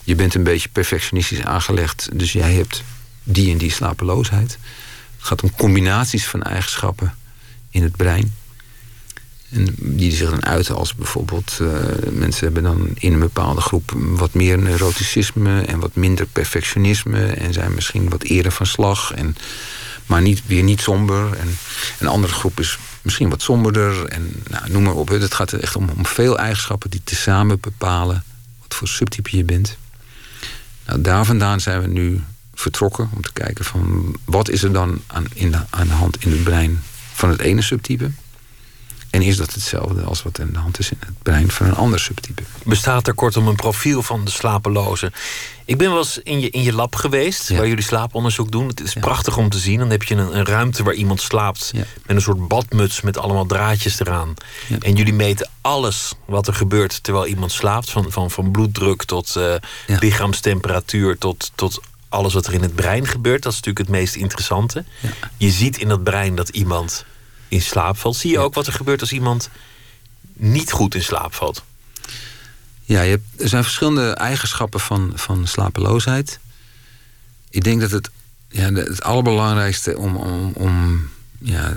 je 0.04 0.16
bent 0.16 0.36
een 0.36 0.44
beetje 0.44 0.70
perfectionistisch 0.70 1.42
aangelegd, 1.42 2.10
dus 2.14 2.32
jij 2.32 2.54
hebt 2.54 2.84
die 3.24 3.52
en 3.52 3.58
die 3.58 3.72
slapeloosheid. 3.72 4.58
Het 5.18 5.28
gaat 5.28 5.44
om 5.44 5.52
combinaties 5.56 6.28
van 6.28 6.44
eigenschappen 6.44 7.14
in 7.76 7.84
het 7.84 7.96
brein. 7.96 8.34
En 9.50 9.76
die 9.78 10.12
zich 10.12 10.30
dan 10.30 10.46
uiten 10.46 10.76
als 10.76 10.96
bijvoorbeeld 10.96 11.58
uh, 11.62 11.74
mensen 12.12 12.44
hebben 12.44 12.64
dan 12.64 12.90
in 12.94 13.14
een 13.14 13.20
bepaalde 13.20 13.62
groep 13.62 13.92
wat 13.96 14.34
meer 14.34 14.58
neuroticisme 14.58 15.62
en 15.62 15.80
wat 15.80 15.96
minder 15.96 16.26
perfectionisme 16.26 17.26
en 17.26 17.54
zijn 17.54 17.74
misschien 17.74 18.10
wat 18.10 18.24
eerder 18.24 18.52
van 18.52 18.66
slag, 18.66 19.14
en, 19.14 19.36
maar 20.06 20.22
niet, 20.22 20.42
weer 20.46 20.64
niet 20.64 20.82
somber. 20.82 21.34
En 21.38 21.58
een 22.00 22.08
andere 22.08 22.34
groep 22.34 22.60
is 22.60 22.78
misschien 23.02 23.30
wat 23.30 23.42
somberder 23.42 24.06
en 24.06 24.44
nou, 24.50 24.72
noem 24.72 24.84
maar 24.84 24.94
op. 24.94 25.08
Het 25.08 25.34
gaat 25.34 25.54
echt 25.54 25.76
om, 25.76 25.90
om 25.98 26.06
veel 26.06 26.38
eigenschappen 26.38 26.90
die 26.90 27.02
tezamen 27.04 27.60
bepalen 27.60 28.24
wat 28.62 28.78
voor 28.78 28.88
subtype 28.88 29.38
je 29.38 29.44
bent. 29.44 29.78
Nou, 30.86 31.02
daar 31.02 31.26
vandaan 31.26 31.60
zijn 31.60 31.82
we 31.82 31.88
nu 31.88 32.22
vertrokken 32.54 33.10
om 33.14 33.22
te 33.22 33.34
kijken 33.34 33.66
van 33.66 34.16
wat 34.26 34.50
is 34.50 34.64
er 34.64 34.74
dan 34.74 35.02
aan, 35.08 35.26
in 35.34 35.56
aan 35.70 35.88
de 35.88 35.94
hand 35.94 36.24
in 36.24 36.32
het 36.32 36.44
brein 36.44 36.84
van 37.16 37.30
het 37.30 37.40
ene 37.40 37.62
subtype. 37.62 38.12
En 39.10 39.22
is 39.22 39.38
dat 39.38 39.54
hetzelfde 39.54 40.02
als 40.02 40.24
wat 40.24 40.40
in 40.40 40.50
de 40.54 40.60
hand 40.60 40.80
is 40.80 40.92
in 40.92 40.98
het 41.00 41.24
brein 41.24 41.52
van 41.52 41.66
een 41.66 41.76
ander 41.76 42.00
subtype? 42.00 42.44
Bestaat 42.64 43.08
er 43.08 43.14
kortom 43.14 43.48
een 43.48 43.56
profiel 43.56 44.04
van 44.04 44.26
de 44.26 44.32
slapeloze? 44.32 45.12
Ik 45.66 45.78
ben 45.78 45.90
wel 45.90 45.98
eens 45.98 46.18
in 46.18 46.40
je, 46.40 46.50
in 46.50 46.64
je 46.64 46.74
lab 46.74 46.96
geweest, 46.96 47.50
waar 47.50 47.68
jullie 47.68 47.84
slaaponderzoek 47.84 48.52
doen. 48.52 48.68
Het 48.68 48.82
is 48.82 48.94
prachtig 48.94 49.38
om 49.38 49.50
te 49.50 49.58
zien. 49.58 49.80
Dan 49.80 49.90
heb 49.90 50.04
je 50.04 50.16
een, 50.16 50.38
een 50.38 50.46
ruimte 50.46 50.84
waar 50.84 50.94
iemand 50.94 51.22
slaapt 51.22 51.72
met 51.74 51.86
een 52.06 52.22
soort 52.22 52.48
badmuts 52.48 53.02
met 53.02 53.18
allemaal 53.18 53.46
draadjes 53.46 54.00
eraan. 54.00 54.34
En 54.80 54.96
jullie 54.96 55.14
meten 55.14 55.50
alles 55.62 56.14
wat 56.26 56.48
er 56.48 56.54
gebeurt 56.54 57.04
terwijl 57.04 57.28
iemand 57.28 57.52
slaapt. 57.52 57.90
Van, 57.90 58.12
van, 58.12 58.32
van 58.32 58.52
bloeddruk 58.52 59.04
tot 59.04 59.36
uh, 59.38 59.54
lichaamstemperatuur 60.00 61.18
tot, 61.18 61.52
tot 61.56 61.82
alles 62.16 62.34
wat 62.34 62.48
er 62.48 62.54
in 62.54 62.62
het 62.62 62.76
brein 62.76 63.08
gebeurt. 63.08 63.44
Dat 63.44 63.52
is 63.52 63.60
natuurlijk 63.60 63.88
het 63.88 63.98
meest 63.98 64.16
interessante. 64.16 64.84
Je 65.38 65.52
ziet 65.52 65.78
in 65.78 65.88
dat 65.88 66.04
brein 66.04 66.36
dat 66.36 66.50
iemand 66.50 67.06
in 67.48 67.62
slaap 67.62 67.98
valt. 67.98 68.16
Zie 68.16 68.32
je 68.32 68.40
ook 68.40 68.54
wat 68.54 68.68
er 68.68 68.74
gebeurt 68.74 69.02
als 69.02 69.12
iemand 69.12 69.50
niet 70.34 70.72
goed 70.72 70.96
in 70.96 71.04
slaap 71.04 71.34
valt? 71.34 71.64
Ja, 72.84 73.02
je 73.02 73.10
hebt, 73.10 73.42
er 73.42 73.50
zijn 73.50 73.64
verschillende 73.64 74.12
eigenschappen 74.12 74.80
van, 74.80 75.12
van 75.16 75.48
slapeloosheid. 75.48 76.40
Ik 77.50 77.64
denk 77.64 77.82
dat 77.82 77.92
het, 77.92 78.10
ja, 78.50 78.72
het 78.74 79.04
allerbelangrijkste 79.04 79.98
om, 79.98 80.16
om, 80.16 80.52
om, 80.54 81.10
ja, 81.40 81.76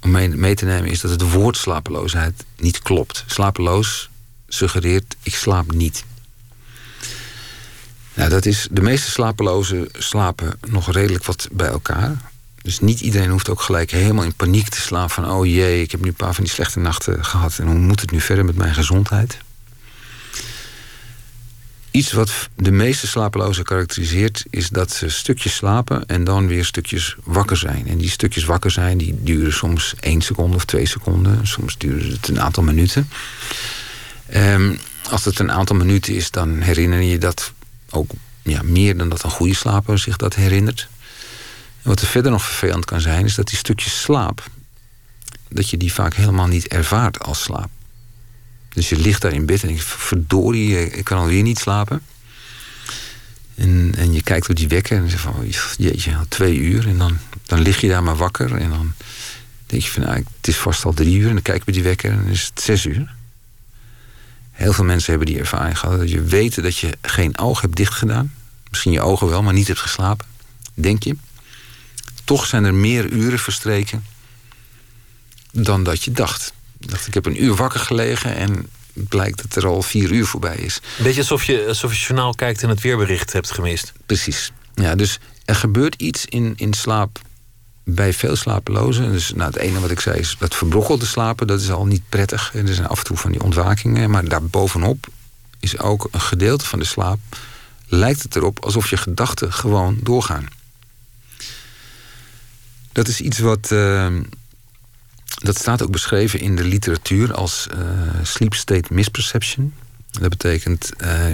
om 0.00 0.10
mee, 0.10 0.28
mee 0.28 0.54
te 0.54 0.64
nemen 0.64 0.90
is 0.90 1.00
dat 1.00 1.10
het 1.10 1.32
woord 1.32 1.56
slapeloosheid 1.56 2.44
niet 2.56 2.78
klopt. 2.78 3.24
Slapeloos 3.26 4.08
suggereert 4.48 5.16
ik 5.22 5.34
slaap 5.34 5.72
niet. 5.72 6.04
Nou, 8.18 8.30
dat 8.30 8.46
is, 8.46 8.68
de 8.70 8.80
meeste 8.80 9.10
slapelozen 9.10 9.88
slapen 9.92 10.58
nog 10.68 10.92
redelijk 10.92 11.24
wat 11.24 11.48
bij 11.52 11.68
elkaar. 11.68 12.16
Dus 12.62 12.80
niet 12.80 13.00
iedereen 13.00 13.30
hoeft 13.30 13.48
ook 13.48 13.60
gelijk 13.60 13.90
helemaal 13.90 14.24
in 14.24 14.34
paniek 14.34 14.68
te 14.68 14.80
slaan 14.80 15.10
van... 15.10 15.30
oh 15.30 15.46
jee, 15.46 15.82
ik 15.82 15.90
heb 15.90 16.00
nu 16.00 16.08
een 16.08 16.14
paar 16.14 16.34
van 16.34 16.44
die 16.44 16.52
slechte 16.52 16.78
nachten 16.78 17.24
gehad... 17.24 17.58
en 17.58 17.66
hoe 17.66 17.78
moet 17.78 18.00
het 18.00 18.10
nu 18.10 18.20
verder 18.20 18.44
met 18.44 18.56
mijn 18.56 18.74
gezondheid? 18.74 19.38
Iets 21.90 22.12
wat 22.12 22.48
de 22.56 22.70
meeste 22.70 23.06
slapelozen 23.06 23.64
karakteriseert... 23.64 24.44
is 24.50 24.68
dat 24.68 24.92
ze 24.92 25.08
stukjes 25.08 25.54
slapen 25.54 26.06
en 26.06 26.24
dan 26.24 26.46
weer 26.46 26.64
stukjes 26.64 27.16
wakker 27.24 27.56
zijn. 27.56 27.88
En 27.88 27.98
die 27.98 28.10
stukjes 28.10 28.44
wakker 28.44 28.70
zijn, 28.70 28.98
die 28.98 29.18
duren 29.22 29.52
soms 29.52 29.94
één 30.00 30.20
seconde 30.20 30.56
of 30.56 30.64
twee 30.64 30.86
seconden. 30.86 31.46
Soms 31.46 31.78
duren 31.78 32.10
het 32.10 32.28
een 32.28 32.40
aantal 32.40 32.62
minuten. 32.62 33.08
Um, 34.34 34.78
als 35.10 35.24
het 35.24 35.38
een 35.38 35.52
aantal 35.52 35.76
minuten 35.76 36.14
is, 36.14 36.30
dan 36.30 36.60
herinner 36.60 37.02
je 37.02 37.18
dat 37.18 37.52
ook 37.90 38.10
ja, 38.42 38.62
meer 38.62 38.96
dan 38.96 39.08
dat 39.08 39.22
een 39.22 39.30
goede 39.30 39.54
slaper 39.54 39.98
zich 39.98 40.16
dat 40.16 40.34
herinnert 40.34 40.88
wat 41.88 42.00
er 42.00 42.06
verder 42.06 42.30
nog 42.30 42.44
vervelend 42.44 42.84
kan 42.84 43.00
zijn, 43.00 43.24
is 43.24 43.34
dat 43.34 43.48
die 43.48 43.58
stukjes 43.58 44.00
slaap, 44.00 44.50
dat 45.48 45.70
je 45.70 45.76
die 45.76 45.92
vaak 45.92 46.14
helemaal 46.14 46.46
niet 46.46 46.68
ervaart 46.68 47.18
als 47.18 47.42
slaap. 47.42 47.70
Dus 48.68 48.88
je 48.88 48.96
ligt 48.96 49.22
daar 49.22 49.32
in 49.32 49.46
bed 49.46 49.62
en 49.62 49.74
je 49.74 49.80
verdorie, 49.80 50.90
ik 50.90 51.04
kan 51.04 51.18
alweer 51.18 51.42
niet 51.42 51.58
slapen. 51.58 52.02
En, 53.54 53.94
en 53.96 54.12
je 54.12 54.22
kijkt 54.22 54.48
op 54.48 54.56
die 54.56 54.68
wekker 54.68 54.98
en 54.98 55.10
zegt 55.10 55.22
van, 55.22 55.52
jeetje, 55.76 56.26
twee 56.28 56.56
uur. 56.56 56.88
En 56.88 56.98
dan, 56.98 57.18
dan 57.46 57.60
lig 57.60 57.80
je 57.80 57.88
daar 57.88 58.02
maar 58.02 58.16
wakker 58.16 58.56
en 58.56 58.70
dan 58.70 58.92
denk 59.66 59.82
je 59.82 59.90
van, 59.90 60.02
nou, 60.02 60.16
het 60.16 60.48
is 60.48 60.56
vast 60.56 60.84
al 60.84 60.92
drie 60.92 61.18
uur. 61.18 61.28
En 61.28 61.32
dan 61.34 61.42
kijk 61.42 61.62
je 61.62 61.66
op 61.66 61.72
die 61.72 61.82
wekker 61.82 62.10
en 62.10 62.16
dan 62.16 62.32
is 62.32 62.50
het 62.54 62.60
zes 62.60 62.84
uur. 62.84 63.14
Heel 64.58 64.72
veel 64.72 64.84
mensen 64.84 65.10
hebben 65.10 65.28
die 65.28 65.38
ervaring 65.38 65.78
gehad. 65.78 65.98
Dat 65.98 66.10
je 66.10 66.22
weet 66.22 66.62
dat 66.62 66.76
je 66.76 66.90
geen 67.02 67.38
oog 67.38 67.60
hebt 67.60 67.76
dichtgedaan. 67.76 68.34
Misschien 68.70 68.92
je 68.92 69.00
ogen 69.00 69.28
wel, 69.28 69.42
maar 69.42 69.52
niet 69.52 69.66
hebt 69.66 69.80
geslapen. 69.80 70.26
Denk 70.74 71.02
je. 71.02 71.16
Toch 72.24 72.46
zijn 72.46 72.64
er 72.64 72.74
meer 72.74 73.06
uren 73.10 73.38
verstreken 73.38 74.04
dan 75.52 75.82
dat 75.82 76.02
je 76.02 76.12
dacht. 76.12 76.52
Ik 76.80 76.90
dacht, 76.90 77.06
ik 77.06 77.14
heb 77.14 77.26
een 77.26 77.42
uur 77.44 77.54
wakker 77.54 77.80
gelegen 77.80 78.36
en 78.36 78.68
het 78.92 79.08
blijkt 79.08 79.42
dat 79.42 79.56
er 79.62 79.68
al 79.68 79.82
vier 79.82 80.10
uur 80.10 80.26
voorbij 80.26 80.56
is. 80.56 80.80
Een 80.98 81.04
beetje 81.04 81.20
alsof 81.20 81.44
je, 81.44 81.64
alsof 81.68 81.94
je 81.94 82.00
journaal 82.00 82.34
kijkt 82.34 82.62
en 82.62 82.68
het 82.68 82.80
weerbericht 82.80 83.32
hebt 83.32 83.50
gemist. 83.50 83.92
Precies. 84.06 84.52
Ja, 84.74 84.94
dus 84.94 85.18
er 85.44 85.54
gebeurt 85.54 85.94
iets 85.94 86.24
in, 86.24 86.52
in 86.56 86.74
slaap 86.74 87.20
bij 87.90 88.12
veel 88.12 88.36
slapelozen. 88.36 89.12
Dus 89.12 89.32
nou, 89.32 89.50
het 89.50 89.56
ene 89.56 89.80
wat 89.80 89.90
ik 89.90 90.00
zei 90.00 90.18
is 90.18 90.36
dat 90.38 90.54
verbrokkelde 90.54 91.06
slapen, 91.06 91.46
dat 91.46 91.60
is 91.60 91.70
al 91.70 91.86
niet 91.86 92.02
prettig. 92.08 92.50
En 92.54 92.68
er 92.68 92.74
zijn 92.74 92.88
af 92.88 92.98
en 92.98 93.04
toe 93.04 93.16
van 93.16 93.32
die 93.32 93.42
ontwakingen. 93.42 94.10
Maar 94.10 94.28
daarbovenop 94.28 95.06
is 95.60 95.78
ook 95.78 96.08
een 96.10 96.20
gedeelte 96.20 96.64
van 96.64 96.78
de 96.78 96.84
slaap. 96.84 97.18
Lijkt 97.86 98.22
het 98.22 98.36
erop 98.36 98.64
alsof 98.64 98.90
je 98.90 98.96
gedachten 98.96 99.52
gewoon 99.52 99.98
doorgaan. 100.02 100.46
Dat 102.92 103.08
is 103.08 103.20
iets 103.20 103.38
wat. 103.38 103.70
Uh, 103.70 104.16
dat 105.24 105.58
staat 105.58 105.82
ook 105.82 105.90
beschreven 105.90 106.40
in 106.40 106.56
de 106.56 106.64
literatuur 106.64 107.34
als 107.34 107.66
uh, 107.74 107.78
sleep 108.22 108.54
state 108.54 108.94
misperception. 108.94 109.74
Dat 110.10 110.28
betekent. 110.28 110.90
Uh, 111.00 111.30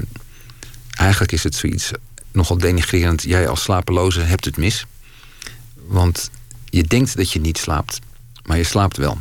eigenlijk 0.91 1.33
is 1.33 1.43
het 1.43 1.55
zoiets 1.55 1.91
nogal 2.33 2.59
denigrerend. 2.59 3.23
Jij 3.23 3.49
als 3.49 3.63
slapeloze 3.63 4.21
hebt 4.21 4.45
het 4.45 4.57
mis. 4.57 4.87
Want 5.87 6.31
je 6.75 6.83
denkt 6.85 7.17
dat 7.17 7.33
je 7.33 7.41
niet 7.41 7.59
slaapt, 7.59 7.99
maar 8.45 8.57
je 8.57 8.65
slaapt 8.65 8.97
wel. 8.97 9.19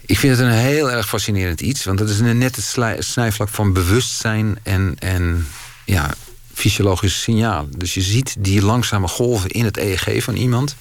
Ik 0.00 0.18
vind 0.18 0.36
het 0.36 0.46
een 0.46 0.52
heel 0.52 0.90
erg 0.90 1.08
fascinerend 1.08 1.60
iets, 1.60 1.84
want 1.84 1.98
dat 1.98 2.08
is 2.08 2.20
net 2.20 2.56
het 2.56 3.04
snijvlak 3.04 3.48
van 3.48 3.72
bewustzijn 3.72 4.58
en, 4.62 4.96
en 4.98 5.46
ja, 5.84 6.14
fysiologische 6.54 7.18
signaal. 7.18 7.68
Dus 7.76 7.94
je 7.94 8.02
ziet 8.02 8.36
die 8.38 8.62
langzame 8.62 9.08
golven 9.08 9.50
in 9.50 9.64
het 9.64 9.76
EEG 9.76 10.22
van 10.24 10.36
iemand, 10.36 10.76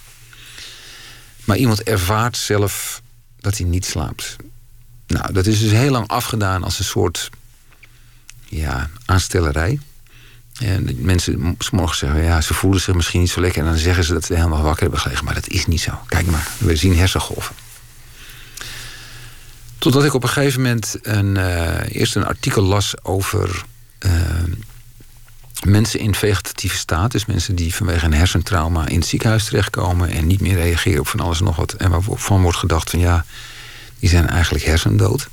maar 1.44 1.58
iemand 1.58 1.84
ervaart 1.84 2.38
zelf 2.38 3.02
dat 3.40 3.58
hij 3.58 3.68
niet 3.68 3.86
slaapt. 3.86 4.36
Nou, 5.08 5.34
dat 5.34 5.46
is 5.46 5.60
dus 5.60 5.72
heel 5.72 5.92
lang 5.92 6.08
afgedaan 6.08 6.64
als 6.64 6.80
een 6.80 6.86
soort 6.86 7.30
ja, 8.46 8.90
aanstellerij. 9.06 9.80
En 10.60 10.98
mensen 11.00 11.58
morgen 11.72 11.98
zeggen, 11.98 12.24
ja, 12.24 12.42
ze 12.42 12.54
voelen 12.54 12.82
zich 12.82 12.96
misschien 12.96 13.20
niet 13.20 13.30
zo 13.30 13.42
lekker. 13.42 13.62
En 13.62 13.68
dan 13.68 13.78
zeggen 13.78 14.04
ze 14.04 14.14
dat 14.14 14.26
ze 14.26 14.36
helemaal 14.36 14.62
wakker 14.62 14.82
hebben 14.82 15.00
gelegen. 15.00 15.26
Maar 15.26 15.34
dat 15.34 15.48
is 15.48 15.66
niet 15.66 15.82
zo. 15.82 15.92
Kijk 16.08 16.26
maar, 16.26 16.48
we 16.58 16.76
zien 16.76 16.98
hersengolven. 16.98 17.56
Totdat 19.78 20.04
ik 20.04 20.14
op 20.14 20.24
een 20.24 20.30
gegeven 20.30 20.62
moment 20.62 20.98
een, 21.02 21.36
uh, 21.36 21.96
eerst 21.96 22.16
een 22.16 22.26
artikel 22.26 22.62
las 22.62 23.04
over 23.04 23.64
uh, 24.06 24.12
mensen 25.64 26.00
in 26.00 26.16
vegetatieve 26.16 26.78
staat. 26.78 27.12
Dus 27.12 27.26
mensen 27.26 27.56
die 27.56 27.76
vanwege 27.76 28.06
een 28.06 28.14
hersentrauma 28.14 28.88
in 28.88 29.00
het 29.00 29.08
ziekenhuis 29.08 29.46
terechtkomen 29.46 30.10
en 30.10 30.28
niet 30.28 30.42
meer 30.42 30.56
reageren 30.56 31.00
op 31.00 31.08
van 31.08 31.20
alles 31.20 31.40
en 31.40 31.46
nog 31.46 31.56
wat. 31.56 31.74
En 31.74 31.90
waarvan 31.90 32.42
wordt 32.42 32.58
gedacht 32.58 32.90
van 32.90 33.00
ja, 33.00 33.26
die 34.00 34.10
zijn 34.10 34.30
eigenlijk 34.30 34.66
hersendood. 34.66 35.28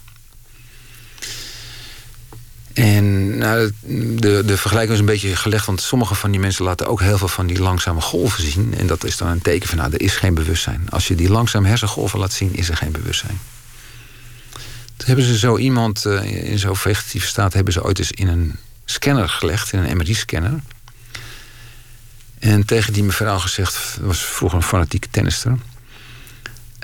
En 2.74 3.38
nou, 3.38 3.72
de, 4.16 4.42
de 4.46 4.56
vergelijking 4.56 4.92
is 4.92 4.98
een 4.98 5.04
beetje 5.04 5.36
gelegd, 5.36 5.66
want 5.66 5.80
sommige 5.80 6.14
van 6.14 6.30
die 6.30 6.40
mensen 6.40 6.64
laten 6.64 6.86
ook 6.86 7.00
heel 7.00 7.18
veel 7.18 7.28
van 7.28 7.46
die 7.46 7.58
langzame 7.58 8.00
golven 8.00 8.42
zien. 8.42 8.74
En 8.78 8.86
dat 8.86 9.04
is 9.04 9.16
dan 9.16 9.28
een 9.28 9.42
teken 9.42 9.68
van, 9.68 9.78
nou, 9.78 9.92
er 9.92 10.00
is 10.00 10.16
geen 10.16 10.34
bewustzijn. 10.34 10.86
Als 10.90 11.08
je 11.08 11.14
die 11.14 11.30
langzame 11.30 11.68
hersengolven 11.68 12.18
laat 12.18 12.32
zien, 12.32 12.54
is 12.54 12.68
er 12.68 12.76
geen 12.76 12.92
bewustzijn. 12.92 13.38
Toen 14.96 15.06
hebben 15.06 15.24
ze 15.24 15.38
zo 15.38 15.58
iemand 15.58 16.04
uh, 16.04 16.50
in 16.50 16.58
zo'n 16.58 16.76
vegetatieve 16.76 17.26
staat, 17.26 17.52
hebben 17.52 17.72
ze 17.72 17.84
ooit 17.84 17.98
eens 17.98 18.12
in 18.12 18.28
een 18.28 18.56
scanner 18.84 19.28
gelegd, 19.28 19.72
in 19.72 19.78
een 19.78 19.96
MRI-scanner. 19.96 20.60
En 22.38 22.64
tegen 22.66 22.92
die 22.92 23.04
mevrouw 23.04 23.38
gezegd, 23.38 23.98
was 24.00 24.24
vroeger 24.24 24.58
een 24.58 24.64
fanatieke 24.64 25.08
tennister. 25.10 25.56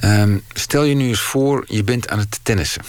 Um, 0.04 0.42
stel 0.52 0.84
je 0.84 0.94
nu 0.94 1.08
eens 1.08 1.20
voor, 1.20 1.64
je 1.68 1.84
bent 1.84 2.08
aan 2.08 2.18
het 2.18 2.38
tennissen. 2.42 2.82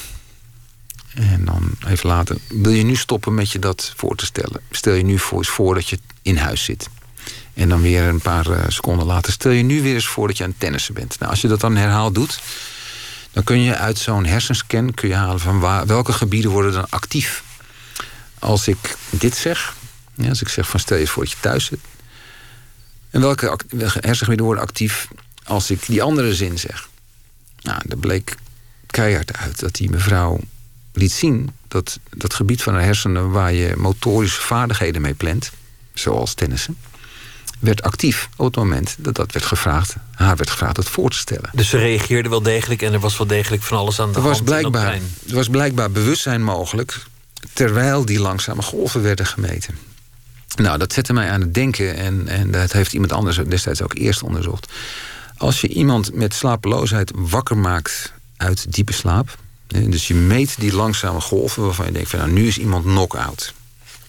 En 1.13 1.45
dan 1.45 1.71
even 1.87 2.09
later, 2.09 2.37
wil 2.47 2.71
je 2.71 2.83
nu 2.83 2.95
stoppen 2.95 3.33
met 3.33 3.51
je 3.51 3.59
dat 3.59 3.93
voor 3.95 4.15
te 4.15 4.25
stellen? 4.25 4.61
Stel 4.71 4.93
je 4.93 5.03
nu 5.03 5.19
voor, 5.19 5.37
eens 5.37 5.49
voor 5.49 5.73
dat 5.73 5.89
je 5.89 5.99
in 6.21 6.37
huis 6.37 6.63
zit. 6.63 6.89
En 7.53 7.69
dan 7.69 7.81
weer 7.81 8.03
een 8.03 8.21
paar 8.21 8.49
uh, 8.49 8.63
seconden 8.67 9.05
later, 9.05 9.31
stel 9.31 9.51
je 9.51 9.63
nu 9.63 9.81
weer 9.81 9.93
eens 9.93 10.07
voor 10.07 10.27
dat 10.27 10.37
je 10.37 10.43
aan 10.43 10.49
het 10.49 10.59
tennissen 10.59 10.93
bent. 10.93 11.19
Nou, 11.19 11.31
als 11.31 11.41
je 11.41 11.47
dat 11.47 11.59
dan 11.59 11.75
herhaald 11.75 12.15
doet, 12.15 12.39
dan 13.31 13.43
kun 13.43 13.61
je 13.61 13.75
uit 13.75 13.97
zo'n 13.97 14.25
hersenscan 14.25 14.93
kun 14.93 15.09
je 15.09 15.15
halen 15.15 15.39
van 15.39 15.59
welke 15.85 16.13
gebieden 16.13 16.51
worden 16.51 16.73
dan 16.73 16.89
actief. 16.89 17.43
Als 18.39 18.67
ik 18.67 18.97
dit 19.09 19.35
zeg, 19.35 19.75
ja, 20.13 20.29
als 20.29 20.41
ik 20.41 20.49
zeg 20.49 20.69
van 20.69 20.79
stel 20.79 20.97
je 20.97 21.07
voor 21.07 21.23
dat 21.23 21.31
je 21.31 21.39
thuis 21.39 21.65
zit. 21.65 21.79
En 23.09 23.21
welke, 23.21 23.59
welke 23.69 23.97
hersengebieden 24.01 24.45
worden 24.45 24.63
actief 24.63 25.07
als 25.43 25.71
ik 25.71 25.85
die 25.85 26.03
andere 26.03 26.35
zin 26.35 26.59
zeg? 26.59 26.89
Nou, 27.61 27.81
dat 27.85 27.99
bleek 27.99 28.35
keihard 28.85 29.37
uit 29.37 29.59
dat 29.59 29.75
die 29.75 29.89
mevrouw 29.89 30.39
liet 30.93 31.11
zien 31.11 31.49
dat 31.67 31.99
dat 32.09 32.33
gebied 32.33 32.63
van 32.63 32.73
de 32.73 32.81
hersenen 32.81 33.31
waar 33.31 33.53
je 33.53 33.73
motorische 33.77 34.41
vaardigheden 34.41 35.01
mee 35.01 35.13
plant, 35.13 35.51
zoals 35.93 36.33
tennissen, 36.33 36.77
werd 37.59 37.81
actief 37.81 38.29
op 38.35 38.45
het 38.45 38.55
moment 38.55 38.95
dat 38.97 39.15
dat 39.15 39.31
werd 39.31 39.45
gevraagd, 39.45 39.95
haar 40.11 40.35
werd 40.35 40.49
gevraagd 40.49 40.77
het 40.77 40.89
voor 40.89 41.09
te 41.09 41.17
stellen. 41.17 41.49
Dus 41.53 41.69
ze 41.69 41.77
reageerde 41.77 42.29
wel 42.29 42.41
degelijk 42.41 42.81
en 42.81 42.93
er 42.93 42.99
was 42.99 43.17
wel 43.17 43.27
degelijk 43.27 43.61
van 43.61 43.77
alles 43.77 43.99
aan 43.99 44.11
de 44.11 44.17
er 44.17 44.21
was 44.21 44.37
hand. 44.37 44.45
Blijkbaar, 44.45 44.93
er 45.27 45.35
was 45.35 45.47
blijkbaar 45.47 45.91
bewustzijn 45.91 46.43
mogelijk 46.43 47.03
terwijl 47.53 48.05
die 48.05 48.19
langzame 48.19 48.61
golven 48.61 49.01
werden 49.01 49.25
gemeten. 49.25 49.77
Nou, 50.55 50.77
dat 50.77 50.93
zette 50.93 51.13
mij 51.13 51.31
aan 51.31 51.41
het 51.41 51.53
denken 51.53 51.95
en, 51.95 52.27
en 52.27 52.51
dat 52.51 52.71
heeft 52.71 52.93
iemand 52.93 53.11
anders 53.11 53.37
destijds 53.37 53.81
ook 53.81 53.93
eerst 53.93 54.23
onderzocht. 54.23 54.71
Als 55.37 55.61
je 55.61 55.67
iemand 55.67 56.13
met 56.13 56.33
slapeloosheid 56.33 57.11
wakker 57.15 57.57
maakt 57.57 58.13
uit 58.37 58.73
diepe 58.73 58.93
slaap, 58.93 59.37
dus 59.71 60.07
je 60.07 60.13
meet 60.13 60.59
die 60.59 60.75
langzame 60.75 61.21
golven 61.21 61.63
waarvan 61.63 61.85
je 61.85 61.91
denkt 61.91 62.09
van 62.09 62.19
nou, 62.19 62.31
nu 62.31 62.47
is 62.47 62.57
iemand 62.57 62.83
knock-out. 62.83 63.53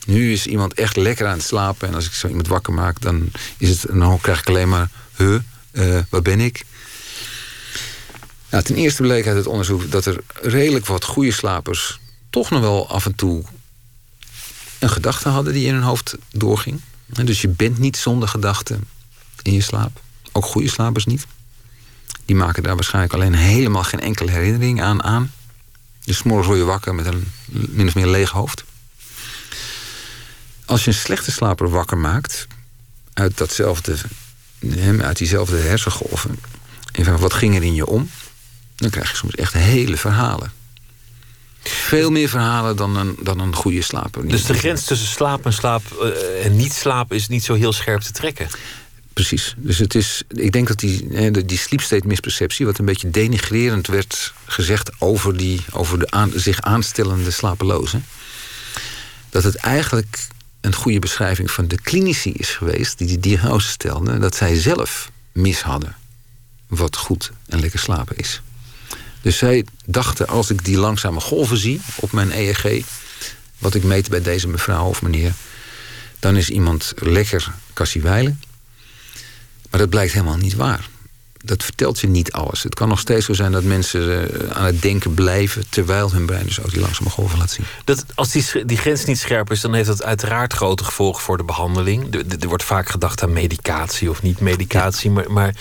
Nu 0.07 0.33
is 0.33 0.47
iemand 0.47 0.75
echt 0.75 0.97
lekker 0.97 1.27
aan 1.27 1.37
het 1.37 1.47
slapen. 1.47 1.89
En 1.89 1.95
als 1.95 2.07
ik 2.07 2.13
zo 2.13 2.29
iemand 2.29 2.47
wakker 2.47 2.73
maak, 2.73 3.01
dan, 3.01 3.31
is 3.57 3.69
het, 3.69 3.87
dan 3.93 4.21
krijg 4.21 4.41
ik 4.41 4.49
alleen 4.49 4.69
maar... 4.69 4.91
Huh, 5.17 5.39
uh, 5.73 5.99
waar 6.09 6.23
ben 6.23 6.41
ik? 6.41 6.65
Nou, 8.51 8.65
ten 8.65 8.75
eerste 8.75 9.03
bleek 9.03 9.27
uit 9.27 9.37
het 9.37 9.47
onderzoek 9.47 9.91
dat 9.91 10.07
er 10.07 10.21
redelijk 10.33 10.87
wat 10.87 11.05
goede 11.05 11.33
slapers... 11.33 12.01
toch 12.31 12.51
nog 12.51 12.61
wel 12.61 12.89
af 12.89 13.07
en 13.07 13.15
toe 13.15 13.45
een 14.79 14.91
gedachte 14.91 15.29
hadden 15.29 15.53
die 15.53 15.67
in 15.67 15.75
hun 15.75 15.83
hoofd 15.83 16.17
doorging. 16.31 16.81
Dus 17.07 17.41
je 17.41 17.49
bent 17.49 17.79
niet 17.79 17.97
zonder 17.97 18.29
gedachten 18.29 18.89
in 19.43 19.53
je 19.53 19.61
slaap. 19.61 20.01
Ook 20.33 20.45
goede 20.45 20.69
slapers 20.69 21.07
niet. 21.07 21.27
Die 22.25 22.37
maken 22.37 22.63
daar 22.63 22.75
waarschijnlijk 22.75 23.15
alleen 23.15 23.35
helemaal 23.35 23.85
geen 23.85 24.01
enkele 24.01 24.31
herinnering 24.31 24.83
aan 24.83 25.03
aan. 25.03 25.33
Dus 26.05 26.23
morgens 26.23 26.47
word 26.47 26.59
je 26.59 26.65
wakker 26.65 26.95
met 26.95 27.07
een 27.07 27.33
min 27.47 27.89
of 27.89 27.95
meer 27.95 28.07
leeg 28.07 28.31
hoofd. 28.31 28.65
Als 30.65 30.85
je 30.85 30.91
een 30.91 30.97
slechte 30.97 31.31
slaper 31.31 31.71
wakker 31.71 31.99
maakt, 31.99 32.47
uit, 33.13 33.39
datzelfde, 33.39 33.97
uit 35.01 35.19
diezelfde 35.19 35.57
hersengolven, 35.57 36.39
en 36.93 37.05
vraagt 37.05 37.21
wat 37.21 37.35
ging 37.35 37.57
er 37.57 37.63
in 37.63 37.75
je 37.75 37.87
om, 37.87 38.11
dan 38.77 38.91
krijg 38.91 39.11
je 39.11 39.17
soms 39.17 39.35
echt 39.35 39.53
hele 39.53 39.97
verhalen. 39.97 40.53
Veel 41.63 42.11
meer 42.11 42.29
verhalen 42.29 42.77
dan 42.77 42.97
een, 42.97 43.17
dan 43.23 43.39
een 43.39 43.55
goede 43.55 43.83
slaper. 43.83 44.29
Dus 44.29 44.45
de 44.45 44.55
grens 44.55 44.85
tussen 44.85 45.09
slaap 45.09 45.45
en 45.47 45.53
slaap 45.53 45.83
uh, 46.03 46.45
en 46.45 46.57
niet 46.57 46.73
slaap 46.73 47.13
is 47.13 47.29
niet 47.29 47.45
zo 47.45 47.55
heel 47.55 47.73
scherp 47.73 48.01
te 48.01 48.13
trekken? 48.13 48.49
Precies. 49.13 49.55
Dus 49.57 49.79
het 49.79 49.95
is, 49.95 50.23
ik 50.29 50.53
denk 50.53 50.69
dat 50.69 50.79
die, 50.79 51.31
die 51.45 51.59
sleep 51.59 52.05
misperceptie, 52.05 52.67
wat 52.67 52.79
een 52.79 52.85
beetje 52.85 53.11
denigrerend 53.11 53.87
werd 53.87 54.33
gezegd 54.47 54.91
over, 54.99 55.37
die, 55.37 55.61
over 55.71 55.99
de 55.99 56.11
aan, 56.11 56.33
zich 56.35 56.61
aanstellende 56.61 57.31
slapelozen, 57.31 58.05
dat 59.29 59.45
het 59.45 59.57
eigenlijk 59.57 60.27
een 60.61 60.75
goede 60.75 60.99
beschrijving 60.99 61.51
van 61.51 61.69
de 61.69 61.81
klinici 61.81 62.33
is 62.33 62.51
geweest 62.51 62.99
die 62.99 63.07
die 63.07 63.19
diagnose 63.19 63.69
stelden, 63.69 64.21
dat 64.21 64.35
zij 64.35 64.61
zelf 64.61 65.11
mis 65.33 65.63
hadden 65.63 65.97
wat 66.67 66.97
goed 66.97 67.31
en 67.47 67.61
lekker 67.61 67.79
slapen 67.79 68.17
is. 68.17 68.41
Dus 69.21 69.39
zij 69.39 69.65
dachten, 69.85 70.29
als 70.29 70.51
ik 70.51 70.65
die 70.65 70.79
langzame 70.79 71.21
golven 71.21 71.57
zie 71.57 71.81
op 71.95 72.13
mijn 72.13 72.33
EEG, 72.33 72.85
wat 73.59 73.75
ik 73.75 73.83
meet 73.83 74.09
bij 74.09 74.23
deze 74.23 74.49
mevrouw 74.49 74.87
of 74.87 75.03
meneer, 75.03 75.33
dan 76.19 76.37
is 76.37 76.51
iemand 76.51 76.93
lekker 76.97 77.53
kassiewijlen. 77.73 78.41
Maar 79.73 79.81
dat 79.81 79.91
blijkt 79.91 80.13
helemaal 80.13 80.37
niet 80.37 80.55
waar. 80.55 80.89
Dat 81.45 81.63
vertelt 81.65 82.01
je 82.01 82.07
niet 82.07 82.33
alles. 82.33 82.63
Het 82.63 82.75
kan 82.75 82.89
nog 82.89 82.99
steeds 82.99 83.27
zo 83.27 83.33
zijn 83.33 83.53
dat 83.53 83.63
mensen 83.63 84.01
uh, 84.03 84.51
aan 84.51 84.65
het 84.65 84.83
denken 84.83 85.15
blijven... 85.15 85.65
terwijl 85.69 86.13
hun 86.13 86.27
brein 86.27 86.45
dus 86.45 86.61
ook 86.61 86.71
die 86.71 86.81
langzame 86.81 87.11
golven 87.11 87.39
laat 87.39 87.51
zien. 87.51 87.67
Dat, 87.85 88.05
als 88.15 88.31
die, 88.31 88.65
die 88.65 88.77
grens 88.77 89.05
niet 89.05 89.19
scherp 89.19 89.51
is, 89.51 89.61
dan 89.61 89.75
heeft 89.75 89.87
dat 89.87 90.03
uiteraard 90.03 90.53
grote 90.53 90.85
gevolgen 90.85 91.23
voor 91.23 91.37
de 91.37 91.45
behandeling. 91.45 92.15
Er, 92.15 92.25
er 92.41 92.49
wordt 92.49 92.65
vaak 92.65 92.89
gedacht 92.89 93.23
aan 93.23 93.33
medicatie 93.33 94.11
of 94.11 94.23
niet 94.23 94.41
medicatie. 94.41 95.11
Ja. 95.11 95.15
Maar, 95.15 95.33
maar 95.33 95.55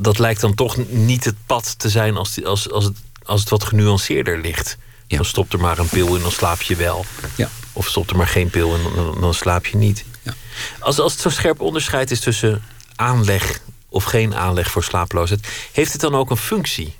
dat 0.00 0.18
lijkt 0.18 0.40
dan 0.40 0.54
toch 0.54 0.76
niet 0.88 1.24
het 1.24 1.36
pad 1.46 1.78
te 1.78 1.88
zijn 1.88 2.16
als, 2.16 2.34
die, 2.34 2.46
als, 2.46 2.70
als, 2.70 2.84
het, 2.84 2.96
als 3.22 3.40
het 3.40 3.50
wat 3.50 3.64
genuanceerder 3.64 4.40
ligt. 4.40 4.76
Ja. 5.06 5.16
Dan 5.16 5.26
stopt 5.26 5.52
er 5.52 5.60
maar 5.60 5.78
een 5.78 5.88
pil 5.88 6.16
en 6.16 6.22
dan 6.22 6.32
slaap 6.32 6.62
je 6.62 6.76
wel. 6.76 7.04
Ja. 7.34 7.50
Of 7.72 7.88
stopt 7.88 8.10
er 8.10 8.16
maar 8.16 8.28
geen 8.28 8.50
pil 8.50 8.74
en 8.74 8.80
dan, 8.94 9.20
dan 9.20 9.34
slaap 9.34 9.66
je 9.66 9.76
niet. 9.76 10.04
Ja. 10.22 10.34
Als, 10.78 10.98
als 10.98 11.12
het 11.12 11.20
zo 11.20 11.28
scherp 11.28 11.60
onderscheid 11.60 12.10
is 12.10 12.20
tussen 12.20 12.62
aanleg 12.98 13.60
of 13.88 14.04
geen 14.04 14.34
aanleg 14.34 14.70
voor 14.70 14.84
slapeloosheid. 14.84 15.48
Heeft 15.72 15.92
het 15.92 16.00
dan 16.00 16.14
ook 16.14 16.30
een 16.30 16.36
functie? 16.36 16.94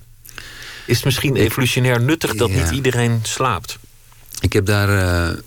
Is 0.86 0.96
het 0.96 1.04
misschien 1.04 1.36
evolutionair 1.36 2.00
nuttig 2.00 2.34
dat 2.34 2.50
niet 2.50 2.70
iedereen 2.70 3.20
slaapt? 3.22 3.78
Ik 4.40 4.52
heb 4.52 4.66
daar. 4.66 4.88
Uh, 4.88 5.38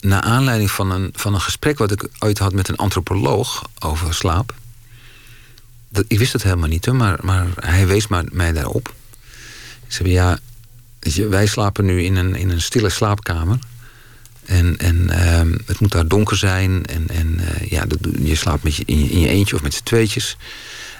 naar 0.00 0.20
aanleiding 0.20 0.70
van 0.70 0.90
een, 0.90 1.10
van 1.14 1.34
een 1.34 1.40
gesprek 1.40 1.78
wat 1.78 1.90
ik 1.90 2.08
ooit 2.18 2.38
had 2.38 2.52
met 2.52 2.68
een 2.68 2.76
antropoloog 2.76 3.68
over 3.78 4.14
slaap. 4.14 4.54
Dat, 5.88 6.04
ik 6.08 6.18
wist 6.18 6.32
het 6.32 6.42
helemaal 6.42 6.68
niet, 6.68 6.86
hoor, 6.86 6.96
maar, 6.96 7.18
maar 7.22 7.46
hij 7.60 7.86
wees 7.86 8.06
mij 8.30 8.52
daarop. 8.52 8.94
Ik 9.86 9.92
zei: 9.92 10.10
Ja, 10.10 10.38
wij 11.28 11.46
slapen 11.46 11.84
nu 11.84 12.02
in 12.02 12.16
een, 12.16 12.34
in 12.34 12.50
een 12.50 12.60
stille 12.60 12.88
slaapkamer. 12.88 13.58
En, 14.48 14.76
en 14.78 15.10
ehm, 15.10 15.52
het 15.66 15.80
moet 15.80 15.92
daar 15.92 16.08
donker 16.08 16.36
zijn. 16.36 16.86
En, 16.86 17.04
en 17.08 17.40
uh, 17.40 17.70
ja, 17.70 17.84
je 18.22 18.34
slaapt 18.34 18.62
met 18.62 18.76
je, 18.76 18.82
in, 18.86 19.20
je, 19.20 19.28
eentje 19.28 19.54
of 19.54 19.62
met 19.62 19.74
z'n 19.74 19.82
tweetjes. 19.82 20.36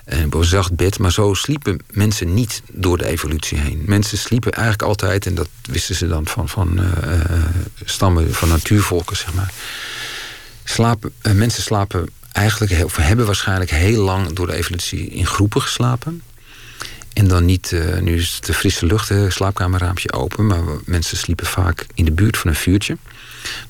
En 0.05 0.24
op 0.24 0.34
een 0.34 0.44
zacht 0.44 0.76
bed. 0.76 0.99
Maar 0.99 1.12
zo 1.12 1.34
sliepen 1.34 1.80
mensen 1.90 2.34
niet 2.34 2.62
door 2.72 2.99
de 2.99 3.07
evolutie 3.07 3.59
heen. 3.59 3.82
Mensen 3.86 4.18
sliepen 4.18 4.53
eigenlijk 4.53 4.82
altijd, 4.82 5.26
en 5.26 5.34
dat 5.34 5.49
wisten 5.62 5.94
ze 5.94 6.09
dan 6.09 6.26
van, 6.26 6.49
van 6.49 6.80
uh, 6.80 6.84
stammen, 7.84 8.34
van 8.34 8.49
natuurvolken, 8.49 9.16
zeg 9.16 9.34
maar. 9.34 9.53
Slapen, 10.64 11.12
mensen 11.34 11.62
slapen 11.62 12.11
eigenlijk, 12.32 12.84
of 12.84 12.96
hebben 12.96 13.26
waarschijnlijk 13.26 13.70
heel 13.70 14.03
lang 14.03 14.32
door 14.32 14.46
de 14.46 14.55
evolutie 14.55 15.09
in 15.09 15.26
groepen 15.26 15.62
geslapen. 15.62 16.22
En 17.12 17.28
dan 17.28 17.44
niet, 17.44 17.74
nu 18.01 18.16
is 18.16 18.34
het 18.34 18.46
de 18.46 18.55
frisse 18.55 18.86
lucht, 18.86 19.12
slaapkamerraampje 19.28 20.12
open. 20.12 20.46
Maar 20.46 20.62
mensen 20.84 21.16
sliepen 21.16 21.46
vaak 21.46 21.86
in 21.94 22.05
de 22.05 22.12
buurt 22.12 22.36
van 22.36 22.51
een 22.51 22.57
vuurtje 22.57 22.96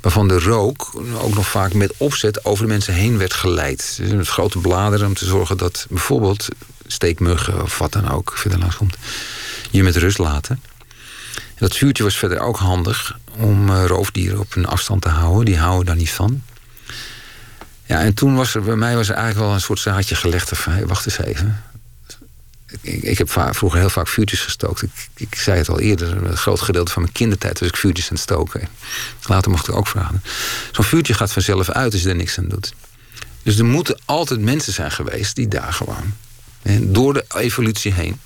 waarvan 0.00 0.28
de 0.28 0.38
rook 0.38 0.90
ook 1.20 1.34
nog 1.34 1.48
vaak 1.48 1.72
met 1.72 1.92
opzet 1.96 2.44
over 2.44 2.64
de 2.64 2.70
mensen 2.70 2.94
heen 2.94 3.18
werd 3.18 3.32
geleid. 3.32 3.96
Dus 3.96 4.12
met 4.12 4.28
grote 4.28 4.58
bladeren 4.58 5.06
om 5.06 5.14
te 5.14 5.24
zorgen 5.24 5.56
dat 5.56 5.86
bijvoorbeeld 5.90 6.48
steekmuggen 6.86 7.62
of 7.62 7.78
wat 7.78 7.92
dan 7.92 8.10
ook 8.10 8.32
verder 8.36 8.58
langs 8.58 8.76
komt, 8.76 8.96
je 9.70 9.82
met 9.82 9.96
rust 9.96 10.18
laten. 10.18 10.62
dat 11.58 11.76
vuurtje 11.76 12.02
was 12.02 12.16
verder 12.16 12.40
ook 12.40 12.56
handig 12.56 13.18
om 13.36 13.68
uh, 13.68 13.84
roofdieren 13.86 14.38
op 14.38 14.56
een 14.56 14.66
afstand 14.66 15.02
te 15.02 15.08
houden. 15.08 15.44
Die 15.44 15.58
houden 15.58 15.86
daar 15.86 15.96
niet 15.96 16.10
van. 16.10 16.42
Ja, 17.86 18.00
en 18.00 18.14
toen 18.14 18.34
was 18.34 18.54
er 18.54 18.62
bij 18.62 18.76
mij 18.76 18.96
was 18.96 19.08
eigenlijk 19.08 19.38
wel 19.38 19.54
een 19.54 19.60
soort 19.60 19.78
zaadje 19.78 20.14
gelegd 20.14 20.58
van, 20.58 20.86
wacht 20.86 21.06
eens 21.06 21.18
even 21.18 21.62
ik, 22.80 23.18
heb 23.18 23.30
vroeger 23.30 23.78
heel 23.78 23.90
vaak 23.90 24.08
vuurtjes 24.08 24.40
gestookt. 24.40 24.82
Ik, 24.82 24.90
ik, 25.14 25.34
zei 25.34 25.58
het 25.58 25.68
al 25.68 25.80
eerder, 25.80 26.26
een 26.26 26.36
groot 26.36 26.60
gedeelte 26.60 26.92
van 26.92 27.02
mijn 27.02 27.14
kindertijd 27.14 27.60
was 27.60 27.68
ik 27.68 27.76
vuurtjes 27.76 28.04
aan 28.04 28.14
het 28.14 28.22
stoken. 28.22 28.68
Later 29.26 29.50
mocht 29.50 29.68
ik 29.68 29.74
ook 29.74 29.86
vragen. 29.86 30.22
Zo'n 30.72 30.84
vuurtje 30.84 31.14
gaat 31.14 31.32
vanzelf 31.32 31.70
uit 31.70 31.92
als 31.92 32.02
je 32.02 32.08
er 32.08 32.14
niks 32.14 32.38
aan 32.38 32.48
doet. 32.48 32.74
Dus 33.42 33.58
er 33.58 33.64
moeten 33.64 34.00
altijd 34.04 34.40
mensen 34.40 34.72
zijn 34.72 34.90
geweest 34.90 35.36
die 35.36 35.48
daar 35.48 35.72
gewoon 35.72 36.14
door 36.80 37.14
de 37.14 37.24
evolutie 37.34 37.92
heen 37.92 38.20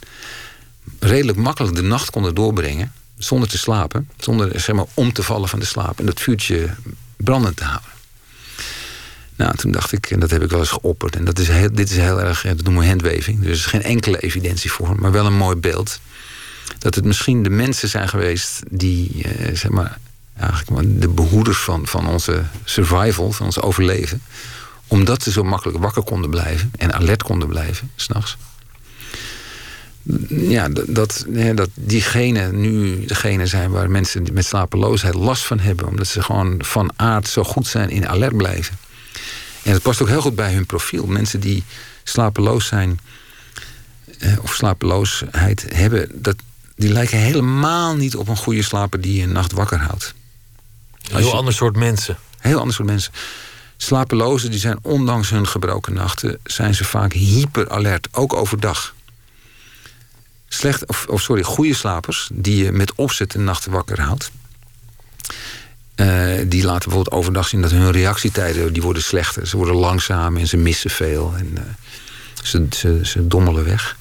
redelijk 0.98 1.38
makkelijk 1.38 1.74
de 1.74 1.82
nacht 1.82 2.10
konden 2.10 2.34
doorbrengen 2.34 2.92
zonder 3.16 3.48
te 3.48 3.58
slapen, 3.58 4.10
zonder 4.16 4.60
zeg 4.60 4.74
maar, 4.74 4.86
om 4.94 5.12
te 5.12 5.22
vallen 5.22 5.48
van 5.48 5.58
de 5.58 5.66
slaap 5.66 5.98
en 5.98 6.06
dat 6.06 6.20
vuurtje 6.20 6.70
brandend 7.16 7.56
te 7.56 7.64
houden. 7.64 7.90
Nou, 9.42 9.56
toen 9.56 9.72
dacht 9.72 9.92
ik, 9.92 10.10
en 10.10 10.20
dat 10.20 10.30
heb 10.30 10.42
ik 10.42 10.50
wel 10.50 10.58
eens 10.58 10.70
geopperd. 10.70 11.16
En 11.16 11.24
dat 11.24 11.38
is 11.38 11.46
dit 11.72 11.90
is 11.90 11.96
heel 11.96 12.20
erg, 12.20 12.42
dat 12.42 12.62
noemen 12.62 12.82
we 12.82 12.88
handwaving. 12.88 13.38
Dus 13.38 13.46
er 13.46 13.52
is 13.52 13.66
geen 13.66 13.82
enkele 13.82 14.18
evidentie 14.18 14.72
voor, 14.72 14.96
maar 14.98 15.12
wel 15.12 15.26
een 15.26 15.36
mooi 15.36 15.56
beeld. 15.56 16.00
Dat 16.78 16.94
het 16.94 17.04
misschien 17.04 17.42
de 17.42 17.50
mensen 17.50 17.88
zijn 17.88 18.08
geweest 18.08 18.60
die, 18.70 19.22
eh, 19.24 19.56
zeg 19.56 19.70
maar, 19.70 19.98
eigenlijk 20.36 21.00
de 21.00 21.08
behoeders 21.08 21.58
van, 21.58 21.86
van 21.86 22.08
onze 22.08 22.42
survival, 22.64 23.32
van 23.32 23.46
ons 23.46 23.60
overleven. 23.60 24.22
Omdat 24.86 25.22
ze 25.22 25.30
zo 25.30 25.42
makkelijk 25.42 25.78
wakker 25.78 26.02
konden 26.02 26.30
blijven 26.30 26.70
en 26.78 26.92
alert 26.92 27.22
konden 27.22 27.48
blijven, 27.48 27.90
s'nachts. 27.96 28.36
Ja, 30.28 30.68
dat, 30.68 31.24
dat 31.54 31.68
diegenen 31.74 32.60
nu 32.60 33.04
degene 33.04 33.46
zijn 33.46 33.70
waar 33.70 33.90
mensen 33.90 34.26
met 34.32 34.44
slapeloosheid 34.44 35.14
last 35.14 35.44
van 35.44 35.58
hebben. 35.58 35.86
Omdat 35.86 36.06
ze 36.06 36.22
gewoon 36.22 36.54
van 36.64 36.92
aard 36.96 37.28
zo 37.28 37.44
goed 37.44 37.66
zijn 37.66 37.90
in 37.90 38.08
alert 38.08 38.36
blijven. 38.36 38.76
En 39.62 39.72
dat 39.72 39.82
past 39.82 40.02
ook 40.02 40.08
heel 40.08 40.20
goed 40.20 40.34
bij 40.34 40.52
hun 40.52 40.66
profiel. 40.66 41.06
Mensen 41.06 41.40
die 41.40 41.64
slapeloos 42.04 42.66
zijn 42.66 43.00
eh, 44.18 44.38
of 44.42 44.54
slapeloosheid 44.54 45.66
hebben, 45.74 46.22
dat, 46.22 46.36
die 46.76 46.92
lijken 46.92 47.18
helemaal 47.18 47.96
niet 47.96 48.16
op 48.16 48.28
een 48.28 48.36
goede 48.36 48.62
slaper 48.62 49.00
die 49.00 49.16
je 49.16 49.22
een 49.22 49.32
nacht 49.32 49.52
wakker 49.52 49.78
houdt. 49.78 50.14
Een 51.10 51.16
heel 51.16 51.36
ander 51.36 51.54
soort 51.54 51.76
mensen. 51.76 52.16
Heel 52.38 52.58
ander 52.58 52.74
soort 52.74 52.88
mensen. 52.88 53.12
Slapelozen 53.76 54.50
die 54.50 54.60
zijn 54.60 54.78
ondanks 54.82 55.30
hun 55.30 55.48
gebroken 55.48 55.94
nachten, 55.94 56.38
zijn 56.44 56.74
ze 56.74 56.84
vaak 56.84 57.12
hyperalert, 57.12 58.08
ook 58.12 58.32
overdag. 58.32 58.94
Slecht, 60.48 60.86
of, 60.86 61.06
of 61.06 61.20
sorry, 61.22 61.42
goede 61.42 61.74
slapers 61.74 62.28
die 62.32 62.64
je 62.64 62.72
met 62.72 62.94
opzet 62.94 63.34
een 63.34 63.44
nacht 63.44 63.66
wakker 63.66 64.00
houdt, 64.00 64.30
uh, 65.96 66.34
die 66.46 66.64
laten 66.64 66.88
bijvoorbeeld 66.88 67.10
overdag 67.10 67.48
zien 67.48 67.62
dat 67.62 67.70
hun 67.70 67.90
reactietijden 67.90 68.72
die 68.72 68.82
worden 68.82 69.02
slechter. 69.02 69.46
Ze 69.46 69.56
worden 69.56 69.74
langzaam 69.74 70.36
en 70.36 70.46
ze 70.46 70.56
missen 70.56 70.90
veel. 70.90 71.34
En 71.36 71.48
uh, 71.54 71.60
ze, 72.42 72.66
ze, 72.70 73.00
ze 73.02 73.26
dommelen 73.26 73.64
weg. 73.64 73.96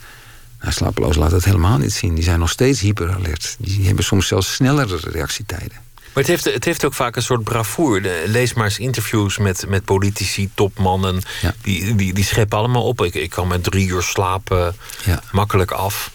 Nou, 0.62 0.74
slapeloos 0.74 1.16
laat 1.16 1.32
dat 1.32 1.44
helemaal 1.44 1.78
niet 1.78 1.94
zien. 1.94 2.16
Die 2.16 2.24
zijn 2.24 2.40
nog 2.40 2.50
steeds 2.50 2.80
hyperalert. 2.80 3.56
Die 3.60 3.86
hebben 3.86 4.04
soms 4.04 4.28
zelfs 4.28 4.54
snellere 4.54 4.98
reactietijden. 5.12 5.90
Maar 6.14 6.24
het 6.24 6.28
heeft, 6.28 6.54
het 6.54 6.66
heeft 6.66 6.86
ook 6.86 6.94
vaak 6.94 7.16
een 7.16 7.22
soort 7.22 7.44
bravoure. 7.44 8.24
Lees 8.26 8.54
maar 8.54 8.66
eens 8.66 8.80
interviews 8.80 9.38
met, 9.38 9.66
met 9.68 9.86
politici, 9.86 10.50
topmannen. 10.54 11.22
Die, 11.62 11.96
die, 11.96 12.14
die 12.14 12.24
scheppen 12.24 12.58
allemaal 12.58 12.84
op. 12.84 13.02
Ik, 13.02 13.14
ik 13.14 13.30
kan 13.30 13.48
met 13.48 13.64
drie 13.64 13.88
uur 13.88 14.02
slapen 14.02 14.76
ja. 15.06 15.24
makkelijk 15.32 15.72
af. 15.72 16.12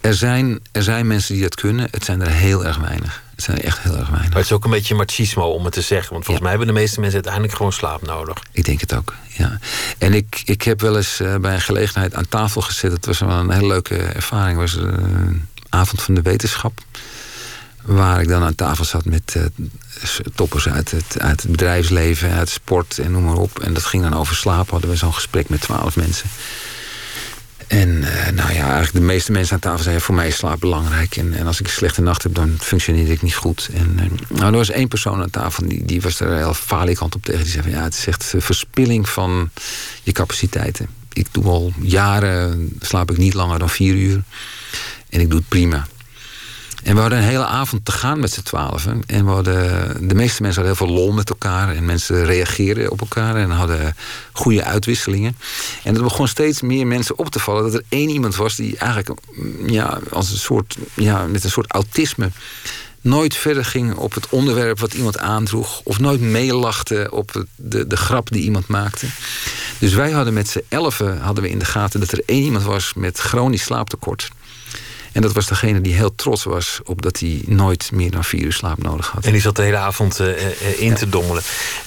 Er 0.00 0.14
zijn, 0.14 0.60
er 0.72 0.82
zijn 0.82 1.06
mensen 1.06 1.34
die 1.34 1.42
dat 1.42 1.54
kunnen. 1.54 1.88
Het 1.90 2.04
zijn 2.04 2.20
er 2.20 2.30
heel 2.30 2.64
erg 2.64 2.76
weinig. 2.76 3.22
Het 3.38 3.46
zijn 3.46 3.60
echt 3.60 3.78
heel 3.78 3.96
erg 3.96 4.08
weinig. 4.08 4.28
Maar 4.28 4.38
het 4.38 4.44
is 4.44 4.52
ook 4.52 4.64
een 4.64 4.70
beetje 4.70 4.94
machismo 4.94 5.42
om 5.42 5.64
het 5.64 5.72
te 5.72 5.80
zeggen. 5.80 6.12
Want 6.12 6.24
volgens 6.24 6.40
mij 6.40 6.56
hebben 6.56 6.74
de 6.74 6.80
meeste 6.80 7.00
mensen 7.00 7.14
uiteindelijk 7.14 7.54
gewoon 7.54 7.72
slaap 7.72 8.02
nodig. 8.02 8.42
Ik 8.52 8.64
denk 8.64 8.80
het 8.80 8.94
ook, 8.94 9.14
ja. 9.26 9.58
En 9.98 10.14
ik, 10.14 10.42
ik 10.44 10.62
heb 10.62 10.80
wel 10.80 10.96
eens 10.96 11.20
uh, 11.20 11.36
bij 11.36 11.54
een 11.54 11.60
gelegenheid 11.60 12.14
aan 12.14 12.28
tafel 12.28 12.60
gezet. 12.60 12.92
Het 12.92 13.06
was 13.06 13.18
wel 13.18 13.30
een 13.30 13.50
hele 13.50 13.66
leuke 13.66 13.96
ervaring. 13.96 14.60
Het 14.60 14.74
was 14.74 14.82
een 14.84 15.48
avond 15.68 16.02
van 16.02 16.14
de 16.14 16.22
wetenschap. 16.22 16.80
Waar 17.82 18.20
ik 18.20 18.28
dan 18.28 18.42
aan 18.42 18.54
tafel 18.54 18.84
zat 18.84 19.04
met 19.04 19.34
uh, 19.36 19.44
toppers 20.34 20.68
uit 20.68 20.90
het, 20.90 21.18
uit 21.18 21.42
het 21.42 21.50
bedrijfsleven, 21.50 22.30
uit 22.30 22.48
sport 22.48 22.98
en 22.98 23.12
noem 23.12 23.24
maar 23.24 23.36
op. 23.36 23.58
En 23.58 23.72
dat 23.72 23.84
ging 23.84 24.02
dan 24.02 24.14
over 24.14 24.36
slaap. 24.36 24.70
Hadden 24.70 24.90
we 24.90 24.96
zo'n 24.96 25.14
gesprek 25.14 25.48
met 25.48 25.60
twaalf 25.60 25.96
mensen. 25.96 26.28
En 27.68 28.04
eh, 28.04 28.32
nou 28.32 28.52
ja, 28.52 28.62
eigenlijk 28.62 28.92
de 28.92 29.00
meeste 29.00 29.32
mensen 29.32 29.54
aan 29.54 29.60
tafel 29.60 29.82
zeiden... 29.82 30.04
voor 30.04 30.14
mij 30.14 30.28
is 30.28 30.36
slaap 30.36 30.60
belangrijk. 30.60 31.16
En, 31.16 31.34
en 31.34 31.46
als 31.46 31.60
ik 31.60 31.66
een 31.66 31.72
slechte 31.72 32.02
nacht 32.02 32.22
heb, 32.22 32.34
dan 32.34 32.56
functioneer 32.58 33.10
ik 33.10 33.22
niet 33.22 33.34
goed. 33.34 33.68
En 33.72 33.96
uh, 34.00 34.38
nou, 34.38 34.52
er 34.52 34.58
was 34.58 34.70
één 34.70 34.88
persoon 34.88 35.22
aan 35.22 35.30
tafel, 35.30 35.68
die, 35.68 35.84
die 35.84 36.00
was 36.00 36.20
er 36.20 36.36
heel 36.36 36.54
falikant 36.54 37.14
op 37.14 37.24
tegen. 37.24 37.42
Die 37.42 37.50
zei 37.50 37.62
van, 37.62 37.72
ja, 37.72 37.82
het 37.82 37.94
is 37.94 38.06
echt 38.06 38.34
verspilling 38.36 39.08
van 39.08 39.50
je 40.02 40.12
capaciteiten. 40.12 40.88
Ik 41.12 41.26
doe 41.30 41.44
al 41.44 41.72
jaren, 41.80 42.72
slaap 42.80 43.10
ik 43.10 43.16
niet 43.16 43.34
langer 43.34 43.58
dan 43.58 43.70
vier 43.70 43.94
uur. 43.94 44.22
En 45.08 45.20
ik 45.20 45.30
doe 45.30 45.38
het 45.38 45.48
prima. 45.48 45.86
En 46.82 46.94
we 46.94 47.00
hadden 47.00 47.18
een 47.18 47.24
hele 47.24 47.44
avond 47.44 47.84
te 47.84 47.92
gaan 47.92 48.20
met 48.20 48.32
z'n 48.32 48.42
twaalfen. 48.42 49.02
En 49.06 49.24
we 49.24 49.30
hadden, 49.30 50.08
de 50.08 50.14
meeste 50.14 50.42
mensen 50.42 50.62
hadden 50.62 50.64
heel 50.64 50.86
veel 50.86 51.04
lol 51.04 51.12
met 51.12 51.28
elkaar. 51.28 51.74
En 51.74 51.84
mensen 51.84 52.24
reageerden 52.24 52.90
op 52.90 53.00
elkaar 53.00 53.36
en 53.36 53.50
hadden 53.50 53.96
goede 54.32 54.64
uitwisselingen. 54.64 55.36
En 55.84 55.94
het 55.94 56.02
begon 56.02 56.28
steeds 56.28 56.60
meer 56.60 56.86
mensen 56.86 57.18
op 57.18 57.30
te 57.30 57.38
vallen 57.38 57.62
dat 57.62 57.74
er 57.74 57.84
één 57.88 58.08
iemand 58.08 58.36
was 58.36 58.56
die 58.56 58.76
eigenlijk 58.76 59.20
mm, 59.32 59.68
ja, 59.68 59.98
als 60.10 60.30
een 60.30 60.38
soort, 60.38 60.76
ja, 60.94 61.26
met 61.26 61.44
een 61.44 61.50
soort 61.50 61.72
autisme 61.72 62.30
nooit 63.00 63.36
verder 63.36 63.64
ging 63.64 63.94
op 63.94 64.14
het 64.14 64.28
onderwerp 64.28 64.78
wat 64.78 64.94
iemand 64.94 65.18
aandroeg. 65.18 65.80
Of 65.84 65.98
nooit 65.98 66.20
meelachte 66.20 67.08
op 67.10 67.44
de, 67.56 67.86
de 67.86 67.96
grap 67.96 68.30
die 68.30 68.42
iemand 68.42 68.66
maakte. 68.66 69.06
Dus 69.78 69.94
wij 69.94 70.10
hadden 70.10 70.34
met 70.34 70.48
z'n 70.48 70.62
elfen 70.68 71.20
hadden 71.20 71.44
we 71.44 71.50
in 71.50 71.58
de 71.58 71.64
gaten 71.64 72.00
dat 72.00 72.12
er 72.12 72.22
één 72.26 72.42
iemand 72.42 72.64
was 72.64 72.92
met 72.94 73.18
chronisch 73.18 73.62
slaaptekort. 73.62 74.28
En 75.12 75.22
dat 75.22 75.32
was 75.32 75.46
degene 75.46 75.80
die 75.80 75.94
heel 75.94 76.14
trots 76.14 76.44
was 76.44 76.80
op 76.84 77.02
dat 77.02 77.18
hij 77.18 77.42
nooit 77.46 77.90
meer 77.92 78.10
dan 78.10 78.24
vier 78.24 78.42
uur 78.42 78.52
slaap 78.52 78.82
nodig 78.82 79.08
had. 79.10 79.24
En 79.24 79.32
die 79.32 79.40
zat 79.40 79.56
de 79.56 79.62
hele 79.62 79.76
avond 79.76 80.20
uh, 80.20 80.80
in 80.80 80.94
te 80.94 81.08
dommelen. 81.08 81.42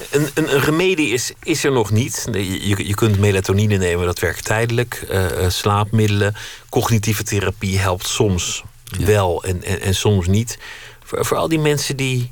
Een, 0.10 0.28
een, 0.34 0.54
een, 0.54 0.60
remedie 0.60 1.14
is, 1.14 1.34
is 1.44 1.64
er 1.64 1.72
nog 1.72 1.92
niet. 1.92 2.28
Je, 2.32 2.88
je 2.88 2.96
kunt 2.96 3.20
melatonine 3.20 3.78
nemen, 3.78 4.06
dat 4.06 4.20
werkt 4.20 4.46
tijdelijk. 4.46 5.06
Uh, 5.12 5.26
slaapmiddelen, 5.48 6.36
cognitieve 6.70 7.24
therapie 7.24 7.80
helpt 7.80 8.08
soms 8.08 8.64
wel 9.00 9.44
en, 9.44 9.64
en, 9.64 9.82
en, 9.82 9.96
soms 9.96 10.28
niet. 10.28 10.58
Voor, 11.04 11.26
voor 11.26 11.38
al 11.38 11.48
die 11.48 11.60
mensen 11.60 11.96
die 11.96 12.32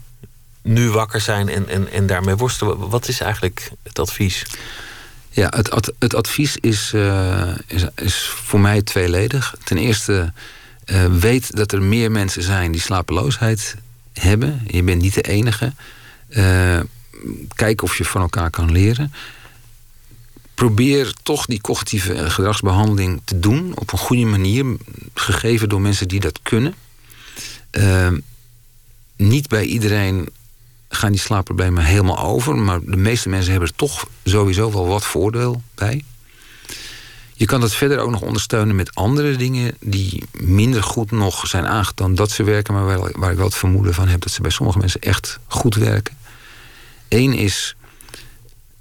nu 0.62 0.90
wakker 0.90 1.22
zijn 1.22 1.50
en, 1.50 1.70
en, 1.70 1.92
en 1.92 2.08
daarmee 2.08 2.36
worstelen, 2.36 2.90
wat 2.90 3.08
is 3.08 3.20
eigenlijk 3.20 3.72
het 3.84 4.00
advies? 4.00 4.46
Ja, 5.30 5.54
het, 5.56 5.92
het 6.00 6.16
advies 6.16 6.58
is, 6.58 6.94
is, 7.68 7.86
is 7.96 8.26
voor 8.26 8.60
mij 8.60 8.82
tweeledig. 8.82 9.56
Ten 9.64 9.78
eerste 9.78 10.34
uh, 10.92 11.06
weet 11.06 11.56
dat 11.56 11.72
er 11.72 11.82
meer 11.82 12.12
mensen 12.12 12.44
zijn 12.44 12.72
die 12.72 12.82
slapeloosheid 12.82 13.76
hebben. 14.14 14.62
Je 14.68 14.84
bent 14.84 15.02
niet 15.02 15.14
de 15.14 15.22
enige. 15.22 15.74
Uh, 16.30 16.80
kijk 17.56 17.82
of 17.82 17.98
je 17.98 18.06
van 18.06 18.22
elkaar 18.22 18.50
kan 18.50 18.72
leren. 18.72 19.14
probeer 20.54 21.14
toch 21.24 21.46
die 21.46 21.62
cognitieve 21.62 22.30
gedragsbehandeling 22.30 23.22
te 23.24 23.40
doen 23.40 23.72
op 23.76 23.92
een 23.92 23.98
goede 23.98 24.26
manier, 24.26 24.78
gegeven 25.14 25.70
door 25.70 25.82
mensen 25.82 26.08
die 26.08 26.20
dat 26.20 26.40
kunnen. 26.44 26.74
Uh, 27.72 28.08
niet 29.16 29.48
bij 29.48 29.66
iedereen 29.66 30.30
gaan 30.90 31.12
die 31.12 31.22
slaapproblemen 31.22 31.84
helemaal 31.84 32.20
over, 32.20 32.56
maar 32.56 32.80
de 32.84 32.98
meeste 32.98 33.30
mensen 33.30 33.52
hebben 33.52 33.70
er 33.70 33.76
toch 33.76 34.08
sowieso 34.24 34.72
wel 34.72 34.88
wat 34.88 35.06
voordeel 35.06 35.62
bij. 35.76 36.04
Je 37.40 37.46
kan 37.46 37.62
dat 37.62 37.76
verder 37.76 38.00
ook 38.00 38.10
nog 38.10 38.22
ondersteunen 38.22 38.76
met 38.76 38.96
andere 38.96 39.36
dingen 39.36 39.76
die 39.80 40.24
minder 40.32 40.84
goed 40.84 41.12
nog 41.12 41.48
zijn 41.48 41.68
aangetoond 41.68 42.18
dat 42.18 42.32
ze 42.32 42.44
werken, 42.44 42.74
maar 42.74 42.86
waar, 43.14 43.32
ik 43.32 43.38
wel 43.38 43.46
het 43.46 43.56
vermoeden 43.56 43.94
van 43.94 44.08
heb 44.08 44.22
dat 44.22 44.32
ze 44.32 44.42
bij 44.42 44.52
sommige 44.52 44.78
mensen 44.78 45.02
echt 45.02 45.40
goed 45.48 45.76
werken. 45.76 46.18
Eén 47.08 47.34
is 47.34 47.76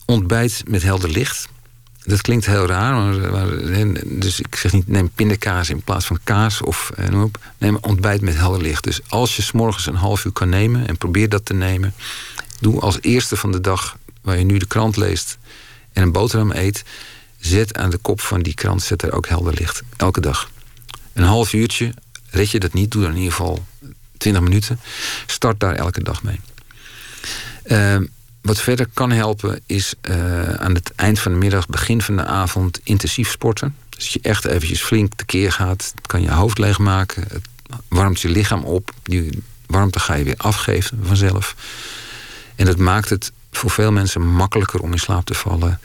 ontbijt 0.04 0.62
met 0.66 0.82
helder 0.82 1.10
licht. 1.10 1.48
Dat 2.02 2.20
klinkt 2.20 2.46
heel 2.46 2.66
raar, 2.66 2.94
maar, 3.30 3.48
dus 4.04 4.40
ik 4.40 4.54
zeg 4.54 4.72
niet 4.72 4.88
neem 4.88 5.10
pindakaas 5.10 5.70
in 5.70 5.82
plaats 5.82 6.06
van 6.06 6.18
kaas 6.24 6.62
of 6.62 6.90
eh, 6.96 7.08
noem 7.08 7.22
op. 7.22 7.38
Neem 7.58 7.78
ontbijt 7.80 8.20
met 8.20 8.36
helder 8.36 8.62
licht. 8.62 8.84
Dus 8.84 9.00
als 9.08 9.36
je 9.36 9.42
s'morgens 9.42 9.86
een 9.86 9.94
half 9.94 10.24
uur 10.24 10.32
kan 10.32 10.48
nemen 10.48 10.86
en 10.86 10.96
probeer 10.96 11.28
dat 11.28 11.44
te 11.44 11.54
nemen, 11.54 11.94
doe 12.60 12.80
als 12.80 12.98
eerste 13.00 13.36
van 13.36 13.52
de 13.52 13.60
dag 13.60 13.96
waar 14.22 14.38
je 14.38 14.44
nu 14.44 14.58
de 14.58 14.66
krant 14.66 14.96
leest 14.96 15.38
en 15.92 16.02
een 16.02 16.12
boterham 16.12 16.50
eet, 16.52 16.84
zet 17.40 17.76
aan 17.76 17.90
de 17.90 17.96
kop 17.96 18.20
van 18.20 18.42
die 18.42 18.54
krant 18.54 18.82
zet 18.82 19.02
er 19.02 19.12
ook 19.12 19.28
helder 19.28 19.54
licht. 19.54 19.82
Elke 19.96 20.20
dag. 20.20 20.50
Een 21.12 21.24
half 21.24 21.52
uurtje, 21.52 21.94
red 22.30 22.50
je 22.50 22.58
dat 22.58 22.72
niet, 22.72 22.90
doe 22.90 23.02
dan 23.02 23.10
in 23.10 23.16
ieder 23.16 23.32
geval 23.32 23.66
20 24.16 24.42
minuten. 24.42 24.80
Start 25.26 25.60
daar 25.60 25.74
elke 25.74 26.02
dag 26.02 26.22
mee. 26.22 26.40
Uh, 27.64 27.96
wat 28.40 28.60
verder 28.60 28.88
kan 28.94 29.10
helpen 29.10 29.60
is 29.66 29.94
uh, 30.02 30.52
aan 30.54 30.74
het 30.74 30.92
eind 30.96 31.18
van 31.18 31.32
de 31.32 31.38
middag, 31.38 31.66
begin 31.66 32.02
van 32.02 32.16
de 32.16 32.24
avond 32.24 32.80
intensief 32.84 33.30
sporten. 33.30 33.76
Dus 33.88 34.04
dat 34.04 34.12
je 34.12 34.28
echt 34.28 34.44
eventjes 34.44 34.82
flink 34.82 35.12
tekeer 35.14 35.52
gaat. 35.52 35.94
Kan 36.06 36.22
je 36.22 36.30
hoofd 36.30 36.58
leegmaken. 36.58 37.24
Het 37.28 37.46
warmt 37.88 38.20
je 38.20 38.28
lichaam 38.28 38.64
op. 38.64 38.92
Die 39.02 39.42
warmte 39.66 40.00
ga 40.00 40.14
je 40.14 40.24
weer 40.24 40.36
afgeven 40.36 40.98
vanzelf. 41.02 41.54
En 42.56 42.64
dat 42.64 42.78
maakt 42.78 43.08
het 43.08 43.32
voor 43.50 43.70
veel 43.70 43.92
mensen 43.92 44.26
makkelijker 44.26 44.80
om 44.80 44.92
in 44.92 44.98
slaap 44.98 45.24
te 45.24 45.34
vallen 45.34 45.80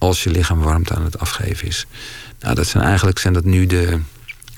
als 0.00 0.22
je 0.22 0.30
lichaam 0.30 0.60
warmte 0.60 0.94
aan 0.94 1.04
het 1.04 1.18
afgeven 1.18 1.68
is. 1.68 1.86
Nou, 2.40 2.54
dat 2.54 2.66
zijn 2.66 2.84
eigenlijk 2.84 3.18
zijn 3.18 3.32
dat 3.32 3.44
nu 3.44 3.66
de 3.66 4.00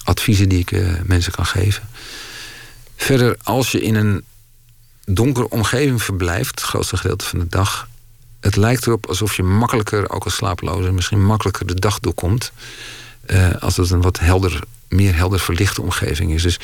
adviezen 0.03 0.49
die 0.49 0.59
ik 0.59 0.71
uh, 0.71 1.01
mensen 1.05 1.33
kan 1.33 1.47
geven. 1.47 1.89
Verder, 2.97 3.37
als 3.43 3.73
je 3.73 3.81
in 3.81 3.95
een 3.95 4.25
donkere 5.05 5.49
omgeving 5.49 6.03
verblijft, 6.03 6.61
het 6.61 6.69
grootste 6.69 6.97
gedeelte 6.97 7.25
van 7.25 7.39
de 7.39 7.49
dag. 7.49 7.89
Het 8.41 8.57
lijkt 8.57 8.87
erop 8.87 9.07
alsof 9.07 9.37
je 9.37 9.43
makkelijker, 9.43 10.11
ook 10.11 10.25
als 10.25 10.35
slapeloze, 10.35 10.93
misschien 10.93 11.25
makkelijker 11.25 11.67
de 11.67 11.75
dag 11.75 12.01
doorkomt. 12.01 12.53
Uh, 13.27 13.51
als 13.61 13.77
het 13.77 13.91
een 13.91 14.03
wat 14.03 14.19
helder, 14.19 14.61
meer 14.89 15.17
helder 15.17 15.41
verlichte 15.41 15.83
omgeving 15.83 16.33
is. 16.33 16.43
Dus 16.43 16.59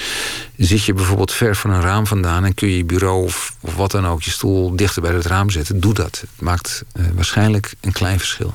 zit 0.57 0.85
je 0.85 0.93
bijvoorbeeld 0.95 1.33
ver 1.33 1.57
van 1.57 1.71
een 1.71 1.81
raam 1.81 2.07
vandaan 2.07 2.45
en 2.45 2.55
kun 2.55 2.69
je 2.69 2.77
je 2.77 2.85
bureau 2.85 3.25
of, 3.25 3.55
of 3.61 3.75
wat 3.75 3.91
dan 3.91 4.07
ook, 4.07 4.23
je 4.23 4.31
stoel 4.31 4.77
dichter 4.77 5.03
bij 5.03 5.13
het 5.13 5.27
raam 5.27 5.51
zetten, 5.51 5.81
doe 5.81 5.95
dat. 5.95 6.21
Het 6.21 6.41
maakt 6.41 6.85
uh, 6.97 7.07
waarschijnlijk 7.15 7.75
een 7.81 7.93
klein 7.93 8.19
verschil. 8.19 8.55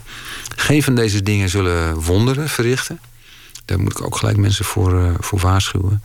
Geen 0.55 0.83
van 0.83 0.95
deze 0.95 1.23
dingen 1.23 1.49
zullen 1.49 1.95
wonderen 1.95 2.49
verrichten. 2.49 2.99
Daar 3.65 3.79
moet 3.79 3.91
ik 3.91 4.01
ook 4.01 4.15
gelijk 4.15 4.37
mensen 4.37 4.65
voor, 4.65 4.93
uh, 4.93 5.13
voor 5.19 5.39
waarschuwen. 5.39 6.03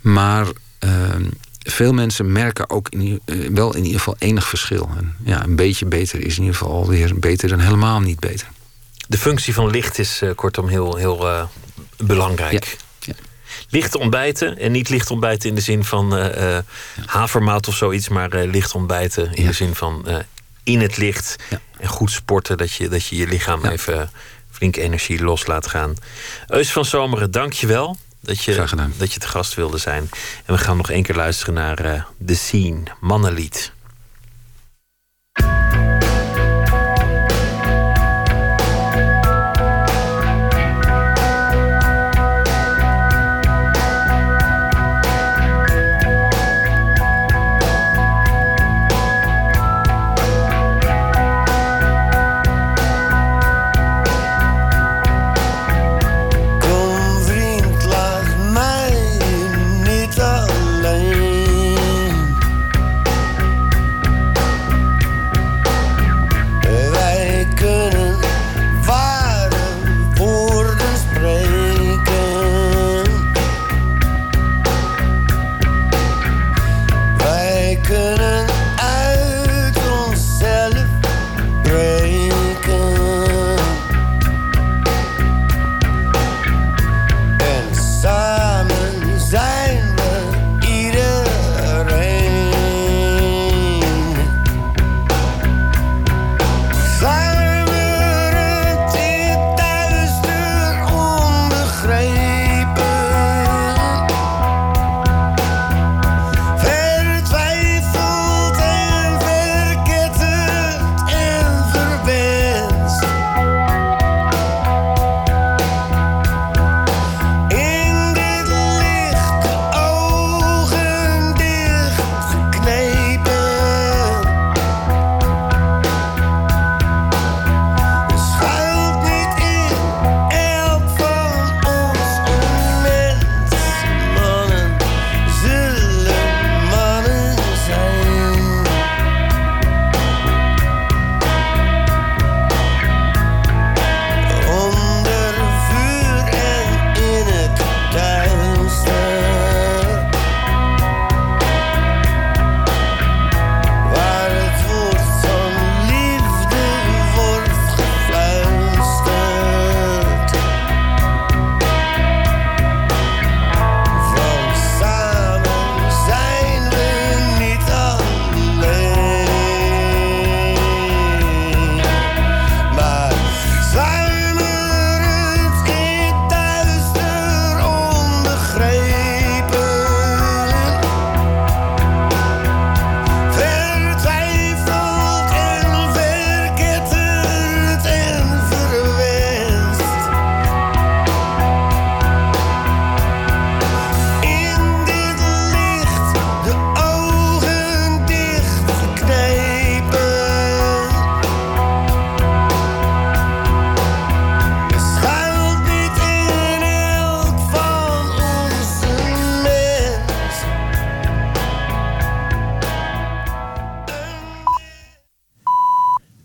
Maar 0.00 0.46
ehm, 0.78 1.24
veel 1.58 1.92
mensen 1.92 2.32
merken 2.32 2.70
ook 2.70 2.88
in, 2.88 3.20
wel 3.54 3.74
in 3.74 3.84
ieder 3.84 3.98
geval 3.98 4.16
enig 4.18 4.48
verschil. 4.48 4.90
Ja, 5.24 5.44
een 5.44 5.56
beetje 5.56 5.86
beter 5.86 6.20
is 6.20 6.36
in 6.36 6.42
ieder 6.42 6.58
geval 6.58 6.74
alweer 6.74 7.18
beter 7.18 7.48
dan 7.48 7.58
helemaal 7.58 8.00
niet 8.00 8.20
beter. 8.20 8.48
De 9.06 9.18
functie 9.18 9.54
van 9.54 9.70
licht 9.70 9.98
is 9.98 10.22
uh, 10.22 10.30
kortom 10.34 10.68
heel, 10.68 10.96
heel 10.96 11.26
uh, 11.26 11.44
belangrijk. 11.96 12.76
Ja. 13.00 13.12
Ja. 13.12 13.14
Licht 13.68 13.94
ontbijten 13.94 14.58
en 14.58 14.72
niet 14.72 14.88
licht 14.88 15.10
ontbijten 15.10 15.48
in 15.48 15.54
de 15.54 15.60
zin 15.60 15.84
van 15.84 16.08
ja. 16.08 16.64
havermout 17.06 17.68
of 17.68 17.74
zoiets, 17.74 18.08
maar 18.08 18.28
licht 18.30 18.74
ontbijten 18.74 19.34
in 19.34 19.46
de 19.46 19.52
zin 19.52 19.74
van 19.74 20.24
in 20.62 20.80
het 20.80 20.96
licht 20.96 21.36
en 21.78 21.88
goed 21.88 22.10
sporten, 22.10 22.56
dat 22.56 22.72
je 22.72 22.88
dat 22.88 23.06
je, 23.06 23.16
je 23.16 23.26
lichaam 23.26 23.64
even 23.64 24.10
flink 24.50 24.76
energie 24.76 25.22
los 25.22 25.46
laat 25.46 25.66
gaan. 25.66 25.94
Eus 26.46 26.72
van 26.72 26.84
Zomeren, 26.84 27.30
dank 27.30 27.52
je 27.52 27.66
wel 27.66 27.96
dat 28.20 28.44
je, 28.44 28.64
dat 28.96 29.12
je 29.12 29.20
te 29.20 29.28
gast 29.28 29.54
wilde 29.54 29.78
zijn. 29.78 30.10
En 30.44 30.54
we 30.54 30.58
gaan 30.58 30.76
nog 30.76 30.90
één 30.90 31.02
keer 31.02 31.14
luisteren 31.14 31.54
naar 31.54 31.86
uh, 31.86 32.02
The 32.26 32.34
Scene, 32.34 32.82
Mannenlied. 33.00 33.72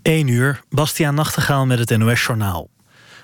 1 0.02 0.28
uur, 0.28 0.62
Bastiaan 0.70 1.16
Nachtegaal 1.16 1.66
met 1.66 1.80
het 1.80 1.98
NOS-journaal. 1.98 2.70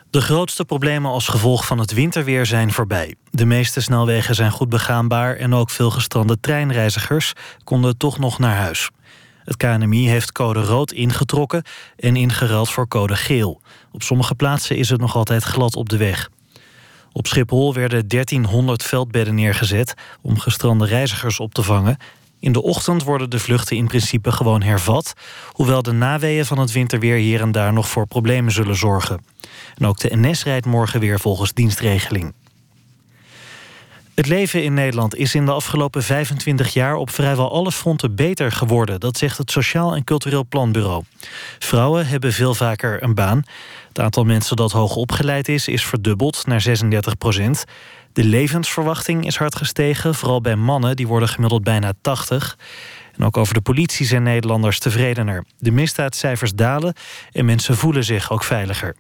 De 0.10 0.22
grootste 0.22 0.66
problemen 0.66 1.12
als 1.12 1.28
gevolg 1.28 1.66
van 1.66 1.80
het 1.80 1.94
winterweer 1.94 2.46
zijn 2.46 2.72
voorbij. 2.72 3.16
De 3.32 3.46
meeste 3.46 3.82
snelwegen 3.82 4.36
zijn 4.36 4.52
goed 4.52 4.70
begaanbaar... 4.70 5.36
en 5.36 5.54
ook 5.54 5.70
veel 5.70 5.90
gestrande 5.90 6.40
treinreizigers 6.40 7.34
konden 7.64 7.98
toch 7.98 8.20
nog 8.20 8.40
naar 8.40 8.56
huis. 8.56 8.90
Het 9.44 9.58
KNMI 9.58 10.08
heeft 10.08 10.32
code 10.32 10.62
rood 10.62 10.92
ingetrokken 10.92 11.64
en 11.96 12.16
ingeruild 12.16 12.70
voor 12.70 12.88
code 12.88 13.16
geel. 13.16 13.62
Op 13.92 14.04
sommige 14.04 14.36
plaatsen 14.36 14.78
is 14.78 14.90
het 14.90 15.00
nog 15.00 15.16
altijd 15.16 15.44
glad 15.44 15.76
op 15.76 15.90
de 15.90 15.98
weg. 15.98 16.30
Op 17.12 17.28
Schiphol 17.28 17.74
werden 17.74 18.08
1300 18.08 18.84
veldbedden 18.84 19.36
neergezet... 19.36 19.94
om 20.22 20.40
gestrande 20.40 20.86
reizigers 20.86 21.40
op 21.40 21.54
te 21.54 21.64
vangen... 21.64 21.98
In 22.40 22.52
de 22.52 22.62
ochtend 22.62 23.04
worden 23.04 23.30
de 23.30 23.40
vluchten 23.40 23.78
in 23.78 23.88
principe 23.88 24.32
gewoon 24.32 24.62
hervat, 24.62 25.14
hoewel 25.52 25.82
de 25.82 25.92
naweeën 25.92 26.46
van 26.46 26.60
het 26.60 26.72
winterweer 26.72 27.16
hier 27.16 27.42
en 27.42 27.52
daar 27.52 27.74
nog 27.74 27.90
voor 27.90 28.08
problemen 28.08 28.52
zullen 28.52 28.76
zorgen. 28.76 29.26
En 29.78 29.86
ook 29.86 30.00
de 30.00 30.18
NS 30.18 30.44
rijdt 30.44 30.66
morgen 30.66 31.00
weer 31.00 31.20
volgens 31.20 31.54
dienstregeling. 31.54 32.34
Het 34.18 34.28
leven 34.28 34.64
in 34.64 34.74
Nederland 34.74 35.16
is 35.16 35.36
in 35.36 35.46
de 35.46 35.52
afgelopen 35.52 36.04
25 36.04 36.74
jaar 36.74 36.96
op 36.96 37.10
vrijwel 37.10 37.52
alle 37.52 37.72
fronten 37.72 38.16
beter 38.16 38.52
geworden. 38.52 39.00
Dat 39.00 39.18
zegt 39.18 39.38
het 39.38 39.52
Sociaal 39.52 39.96
en 39.96 40.04
Cultureel 40.04 40.46
Planbureau. 40.46 41.04
Vrouwen 41.60 42.08
hebben 42.08 42.34
veel 42.34 42.54
vaker 42.54 43.04
een 43.04 43.14
baan. 43.14 43.44
Het 43.88 44.00
aantal 44.00 44.24
mensen 44.24 44.56
dat 44.56 44.72
hoog 44.72 44.96
opgeleid 44.96 45.48
is, 45.48 45.68
is 45.68 45.86
verdubbeld 45.86 46.46
naar 46.46 46.62
36 46.62 47.18
procent. 47.18 47.66
De 48.18 48.24
levensverwachting 48.24 49.26
is 49.26 49.38
hard 49.38 49.56
gestegen, 49.56 50.16
vooral 50.16 50.42
bij 50.42 50.56
mannen, 50.56 50.96
die 50.96 51.08
worden 51.08 51.30
gemiddeld 51.30 51.64
bijna 51.64 51.94
80. 52.02 52.58
En 53.16 53.26
ook 53.26 53.38
over 53.38 53.54
de 53.54 53.62
politie 53.62 54.06
zijn 54.06 54.24
Nederlanders 54.24 54.80
tevredener. 54.80 55.46
De 55.60 55.72
misdaadcijfers 55.72 56.54
dalen 56.54 56.94
en 57.32 57.46
mensen 57.46 57.78
voelen 57.78 58.04
zich 58.04 58.32
ook 58.32 58.44
veiliger. 58.44 58.96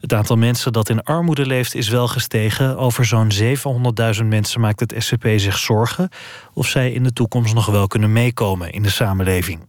Het 0.00 0.12
aantal 0.12 0.36
mensen 0.36 0.72
dat 0.72 0.88
in 0.88 1.02
armoede 1.02 1.46
leeft 1.46 1.74
is 1.74 1.88
wel 1.88 2.08
gestegen. 2.08 2.78
Over 2.78 3.04
zo'n 3.04 3.30
700.000 4.20 4.24
mensen 4.24 4.60
maakt 4.60 4.80
het 4.80 4.94
SCP 4.98 5.26
zich 5.36 5.58
zorgen... 5.58 6.08
of 6.52 6.66
zij 6.66 6.92
in 6.92 7.02
de 7.02 7.12
toekomst 7.12 7.54
nog 7.54 7.66
wel 7.66 7.86
kunnen 7.86 8.12
meekomen 8.12 8.72
in 8.72 8.82
de 8.82 8.90
samenleving. 8.90 9.60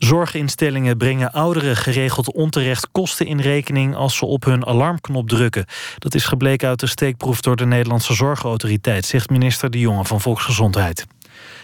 Zorginstellingen 0.00 0.96
brengen 0.96 1.32
ouderen 1.32 1.76
geregeld 1.76 2.32
onterecht 2.32 2.88
kosten 2.92 3.26
in 3.26 3.40
rekening 3.40 3.94
als 3.94 4.16
ze 4.16 4.24
op 4.24 4.44
hun 4.44 4.66
alarmknop 4.66 5.28
drukken. 5.28 5.64
Dat 5.98 6.14
is 6.14 6.24
gebleken 6.24 6.68
uit 6.68 6.80
de 6.80 6.86
steekproef 6.86 7.40
door 7.40 7.56
de 7.56 7.66
Nederlandse 7.66 8.14
Zorgautoriteit, 8.14 9.04
zegt 9.04 9.30
minister 9.30 9.70
De 9.70 9.78
Jonge 9.78 10.04
van 10.04 10.20
Volksgezondheid. 10.20 11.06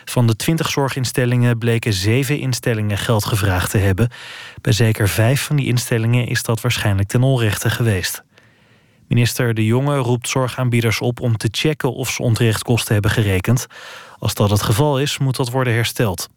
Van 0.04 0.26
de 0.26 0.36
20 0.36 0.70
zorginstellingen 0.70 1.58
bleken 1.58 1.92
zeven 1.92 2.38
instellingen 2.38 2.98
geld 2.98 3.24
gevraagd 3.24 3.70
te 3.70 3.78
hebben. 3.78 4.10
Bij 4.60 4.72
zeker 4.72 5.08
vijf 5.08 5.42
van 5.42 5.56
die 5.56 5.66
instellingen 5.66 6.26
is 6.26 6.42
dat 6.42 6.60
waarschijnlijk 6.60 7.08
ten 7.08 7.22
onrechte 7.22 7.70
geweest. 7.70 8.22
Minister 9.08 9.54
De 9.54 9.64
Jonge 9.64 9.96
roept 9.96 10.28
zorgaanbieders 10.28 11.00
op 11.00 11.20
om 11.20 11.36
te 11.36 11.48
checken 11.50 11.94
of 11.94 12.10
ze 12.10 12.22
onterecht 12.22 12.62
kosten 12.62 12.92
hebben 12.92 13.10
gerekend. 13.10 13.66
Als 14.18 14.34
dat 14.34 14.50
het 14.50 14.62
geval 14.62 15.00
is, 15.00 15.18
moet 15.18 15.36
dat 15.36 15.50
worden 15.50 15.72
hersteld. 15.72 16.28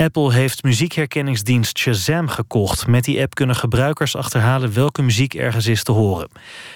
Apple 0.00 0.32
heeft 0.32 0.62
muziekherkenningsdienst 0.62 1.78
Shazam 1.78 2.28
gekocht. 2.28 2.86
Met 2.86 3.04
die 3.04 3.20
app 3.20 3.34
kunnen 3.34 3.56
gebruikers 3.56 4.16
achterhalen 4.16 4.74
welke 4.74 5.02
muziek 5.02 5.34
ergens 5.34 5.66
is 5.66 5.82
te 5.82 5.92
horen. 5.92 6.28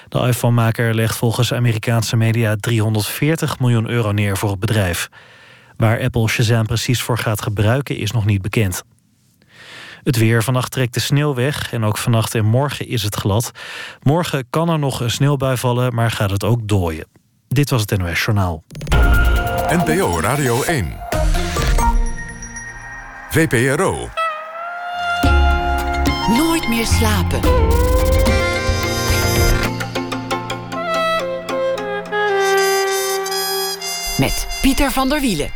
De 0.08 0.18
iPhone-maker 0.18 0.94
legt 0.94 1.16
volgens 1.16 1.52
Amerikaanse 1.52 2.16
media 2.16 2.56
340 2.60 3.58
miljoen 3.58 3.88
euro 3.88 4.12
neer 4.12 4.36
voor 4.36 4.50
het 4.50 4.58
bedrijf. 4.58 5.08
Waar 5.76 6.00
Apple 6.00 6.28
Shazam 6.28 6.66
precies 6.66 7.02
voor 7.02 7.18
gaat 7.18 7.42
gebruiken 7.42 7.96
is 7.96 8.10
nog 8.10 8.24
niet 8.24 8.42
bekend. 8.42 8.82
Het 10.02 10.16
weer. 10.16 10.42
Vannacht 10.42 10.70
trekt 10.70 10.94
de 10.94 11.00
sneeuw 11.00 11.34
weg 11.34 11.72
en 11.72 11.84
ook 11.84 11.98
vannacht 11.98 12.34
en 12.34 12.44
morgen 12.44 12.88
is 12.88 13.02
het 13.02 13.14
glad. 13.14 13.50
Morgen 14.02 14.46
kan 14.50 14.68
er 14.68 14.78
nog 14.78 15.00
een 15.00 15.10
sneeuwbui 15.10 15.56
vallen, 15.56 15.94
maar 15.94 16.10
gaat 16.10 16.30
het 16.30 16.44
ook 16.44 16.68
dooien. 16.68 17.06
Dit 17.48 17.70
was 17.70 17.80
het 17.80 17.98
NOS 17.98 18.24
Journaal. 18.24 18.64
NPO 19.68 20.20
Radio 20.20 20.62
1. 20.62 21.03
VPRO. 23.35 24.09
Nooit 26.37 26.68
meer 26.68 26.87
slapen. 26.87 27.41
Met 34.18 34.47
Pieter 34.62 34.91
van 34.91 35.09
der 35.09 35.20
Wielen. 35.20 35.51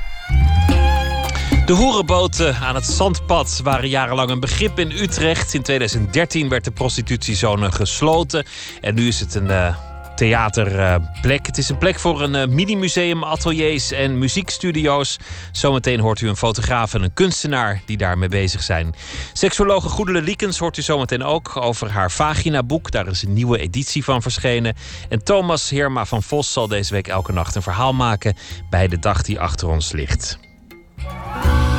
De 1.66 1.72
hoerenboten 1.72 2.57
aan 2.57 2.74
het 2.74 2.87
zandpad 2.87 3.61
waren 3.62 3.89
jarenlang 3.89 4.31
een 4.31 4.41
begrip 4.41 4.79
in 4.79 4.91
Utrecht. 4.91 5.55
In 5.55 5.62
2013 5.62 6.49
werd 6.49 6.64
de 6.64 6.70
prostitutiezone 6.70 7.72
gesloten. 7.72 8.45
En 8.81 8.95
nu 8.95 9.07
is 9.07 9.20
het 9.20 9.35
een 9.35 9.47
uh, 9.47 9.76
theaterplek. 10.18 11.46
Het 11.46 11.58
is 11.58 11.68
een 11.68 11.78
plek 11.78 11.98
voor 11.98 12.22
een 12.22 12.34
uh, 12.34 12.46
mini-museum, 12.46 13.24
ateliers 13.24 13.92
en 13.92 14.18
muziekstudio's. 14.18 15.16
Zometeen 15.52 16.00
hoort 16.00 16.20
u 16.20 16.28
een 16.28 16.36
fotograaf 16.36 16.94
en 16.94 17.02
een 17.02 17.12
kunstenaar 17.12 17.82
die 17.86 17.96
daarmee 17.96 18.28
bezig 18.28 18.62
zijn. 18.62 18.94
Seksologe 19.32 19.88
Goedele 19.88 20.22
Liekens 20.22 20.58
hoort 20.58 20.76
u 20.76 20.82
zometeen 20.82 21.22
ook 21.22 21.56
over 21.56 21.90
haar 21.90 22.10
vagina-boek. 22.10 22.90
Daar 22.90 23.06
is 23.08 23.22
een 23.22 23.32
nieuwe 23.32 23.58
editie 23.58 24.04
van 24.04 24.22
verschenen. 24.22 24.76
En 25.08 25.24
Thomas 25.24 25.70
Herma 25.70 26.04
van 26.04 26.22
Vos 26.22 26.52
zal 26.52 26.68
deze 26.68 26.92
week 26.92 27.08
elke 27.08 27.32
nacht 27.32 27.54
een 27.54 27.62
verhaal 27.62 27.92
maken 27.92 28.36
bij 28.70 28.88
de 28.88 28.98
dag 28.98 29.22
die 29.22 29.40
achter 29.40 29.68
ons 29.68 29.92
ligt. 29.92 30.38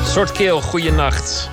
Soortkeel, 0.03 0.61
goeienacht. 0.61 1.49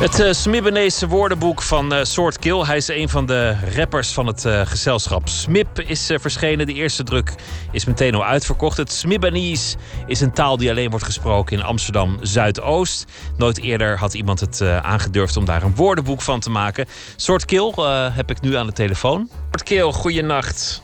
Het 0.00 0.20
uh, 0.20 0.32
Smibbenese 0.32 1.08
woordenboek 1.08 1.62
van 1.62 1.94
uh, 1.94 2.02
Soort 2.02 2.38
Kill. 2.38 2.60
Hij 2.60 2.76
is 2.76 2.88
een 2.88 3.08
van 3.08 3.26
de 3.26 3.56
rappers 3.74 4.12
van 4.12 4.26
het 4.26 4.44
uh, 4.44 4.66
gezelschap 4.66 5.28
Smib. 5.28 5.80
Is 5.80 6.10
verschenen. 6.14 6.66
De 6.66 6.72
eerste 6.72 7.02
druk 7.02 7.34
is 7.70 7.84
meteen 7.84 8.14
al 8.14 8.24
uitverkocht. 8.24 8.76
Het 8.76 8.92
Smibbenese 8.92 9.76
is 10.06 10.20
een 10.20 10.32
taal 10.32 10.56
die 10.56 10.70
alleen 10.70 10.90
wordt 10.90 11.04
gesproken 11.04 11.56
in 11.56 11.62
Amsterdam 11.62 12.18
Zuidoost. 12.20 13.04
Nooit 13.36 13.58
eerder 13.58 13.98
had 13.98 14.14
iemand 14.14 14.40
het 14.40 14.62
aangedurfd 14.62 15.36
om 15.36 15.44
daar 15.44 15.62
een 15.62 15.74
woordenboek 15.74 16.22
van 16.22 16.40
te 16.40 16.50
maken. 16.50 16.86
Soort 17.16 17.44
Kill 17.44 17.72
heb 18.12 18.30
ik 18.30 18.40
nu 18.40 18.56
aan 18.56 18.66
de 18.66 18.72
telefoon. 18.72 19.28
Soort 19.30 19.62
Kill, 19.62 19.92
goeienacht. 19.92 20.82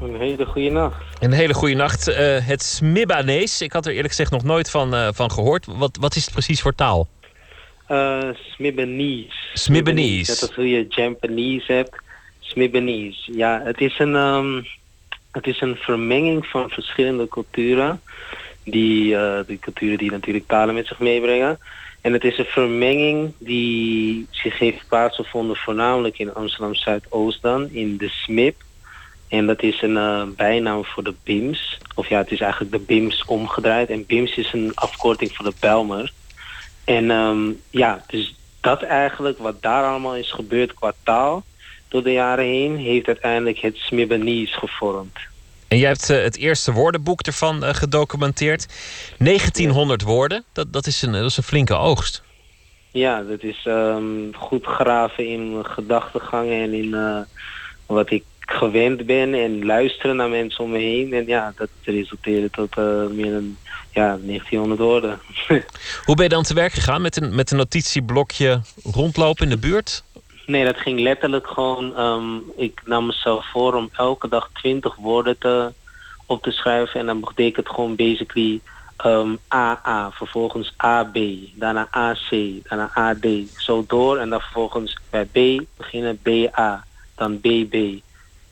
Een 0.00 0.16
hele 0.16 0.46
goede 0.46 0.70
nacht. 0.70 0.96
Een 1.20 1.32
hele 1.32 1.54
goede 1.54 1.74
nacht. 1.74 2.04
het 2.44 2.62
Smibbanees. 2.62 3.62
Ik 3.62 3.72
had 3.72 3.86
er 3.86 3.92
eerlijk 3.92 4.08
gezegd 4.08 4.30
nog 4.30 4.42
nooit 4.42 4.70
van, 4.70 5.14
van 5.14 5.30
gehoord. 5.30 5.66
Wat, 5.66 5.96
wat 6.00 6.16
is 6.16 6.24
het 6.24 6.32
precies 6.32 6.62
voor 6.62 6.74
taal? 6.74 7.08
Uh, 7.90 8.28
Smibbenese. 8.54 9.32
Smibbenese. 9.54 10.30
Net 10.30 10.42
als 10.42 10.54
hoe 10.54 10.68
je 10.68 10.86
Japanese 10.88 11.72
hebt. 11.72 11.96
Smibbenese. 12.40 13.36
Ja, 13.36 13.60
het 13.64 13.80
is 13.80 13.98
een, 13.98 14.14
um, 14.14 14.66
het 15.30 15.46
is 15.46 15.60
een 15.60 15.76
vermenging 15.76 16.46
van 16.46 16.70
verschillende 16.70 17.28
culturen. 17.28 18.00
Die, 18.64 19.14
uh, 19.14 19.38
die 19.46 19.58
culturen 19.58 19.98
die 19.98 20.10
natuurlijk 20.10 20.46
talen 20.46 20.74
met 20.74 20.86
zich 20.86 20.98
meebrengen. 20.98 21.58
En 22.00 22.12
het 22.12 22.24
is 22.24 22.38
een 22.38 22.44
vermenging 22.44 23.32
die 23.38 24.26
zich 24.30 24.58
heeft 24.58 24.88
plaatsgevonden 24.88 25.56
voornamelijk 25.56 26.18
in 26.18 26.34
Amsterdam 26.34 26.74
Zuidoost 26.74 27.42
dan, 27.42 27.70
in 27.70 27.96
de 27.96 28.08
SMIP. 28.08 28.62
En 29.28 29.46
dat 29.46 29.62
is 29.62 29.82
een 29.82 29.96
uh, 29.96 30.22
bijnaam 30.36 30.84
voor 30.84 31.04
de 31.04 31.14
BIMS. 31.22 31.78
Of 31.94 32.08
ja, 32.08 32.18
het 32.18 32.30
is 32.30 32.40
eigenlijk 32.40 32.72
de 32.72 32.78
BIMS 32.78 33.24
omgedraaid. 33.24 33.90
En 33.90 34.06
BIMS 34.06 34.34
is 34.34 34.52
een 34.52 34.72
afkorting 34.74 35.32
voor 35.36 35.44
de 35.44 35.54
Belmer. 35.60 36.12
En 36.84 37.10
um, 37.10 37.60
ja, 37.70 38.04
dus 38.06 38.34
dat 38.60 38.82
eigenlijk, 38.82 39.38
wat 39.38 39.62
daar 39.62 39.84
allemaal 39.84 40.16
is 40.16 40.30
gebeurd 40.32 40.74
qua 40.74 40.92
taal 41.02 41.44
door 41.88 42.02
de 42.02 42.12
jaren 42.12 42.44
heen, 42.44 42.76
heeft 42.76 43.06
uiteindelijk 43.06 43.58
het 43.58 43.76
Smibbenese 43.76 44.58
gevormd. 44.58 45.18
En 45.68 45.78
jij 45.78 45.88
hebt 45.88 46.10
uh, 46.10 46.22
het 46.22 46.36
eerste 46.36 46.72
woordenboek 46.72 47.20
ervan 47.20 47.64
uh, 47.64 47.74
gedocumenteerd. 47.74 48.66
1900 49.18 50.02
woorden, 50.02 50.44
dat, 50.52 50.72
dat, 50.72 50.86
is 50.86 51.02
een, 51.02 51.12
dat 51.12 51.24
is 51.24 51.36
een 51.36 51.42
flinke 51.42 51.74
oogst. 51.74 52.22
Ja, 52.90 53.22
dat 53.22 53.42
is 53.42 53.64
um, 53.68 54.30
goed 54.34 54.66
graven 54.66 55.26
in 55.26 55.64
gedachtegangen 55.64 56.62
en 56.62 56.72
in 56.72 56.88
uh, 56.88 57.18
wat 57.86 58.10
ik 58.10 58.24
gewend 58.46 59.06
ben 59.06 59.34
en 59.34 59.64
luisteren 59.64 60.16
naar 60.16 60.28
mensen 60.28 60.64
om 60.64 60.70
me 60.70 60.78
heen. 60.78 61.12
En 61.12 61.26
ja, 61.26 61.52
dat 61.56 61.68
resulteerde 61.84 62.50
tot 62.50 62.76
meer 63.10 63.32
dan 63.32 63.56
ja, 63.92 64.18
1900 64.22 64.80
woorden. 64.80 65.20
Hoe 66.06 66.14
ben 66.14 66.24
je 66.24 66.28
dan 66.28 66.42
te 66.42 66.54
werk 66.54 66.72
gegaan? 66.72 67.02
Met 67.02 67.22
een, 67.22 67.34
met 67.34 67.50
een 67.50 67.56
notitieblokje 67.56 68.60
rondlopen 68.82 69.44
in 69.44 69.50
de 69.50 69.58
buurt? 69.58 70.04
Nee, 70.46 70.64
dat 70.64 70.76
ging 70.76 71.00
letterlijk 71.00 71.46
gewoon... 71.46 72.00
Um, 72.00 72.42
ik 72.56 72.80
nam 72.84 73.06
mezelf 73.06 73.50
voor 73.50 73.74
om 73.74 73.88
elke 73.92 74.28
dag 74.28 74.50
20 74.52 74.96
woorden 74.96 75.38
te, 75.38 75.72
op 76.26 76.42
te 76.42 76.50
schrijven. 76.50 77.00
En 77.00 77.06
dan 77.06 77.20
betekent 77.20 77.56
het 77.66 77.74
gewoon 77.74 77.96
basically 77.96 78.60
um, 79.04 79.38
AA, 79.48 80.10
vervolgens 80.10 80.74
AB, 80.76 81.18
daarna 81.54 81.88
AC, 81.90 82.30
daarna 82.62 82.90
AD. 82.94 83.26
Zo 83.56 83.84
door 83.86 84.18
en 84.18 84.30
dan 84.30 84.40
vervolgens 84.40 84.98
bij 85.10 85.24
B 85.24 85.64
beginnen 85.76 86.18
BA, 86.22 86.84
dan 87.14 87.40
BB. 87.40 87.98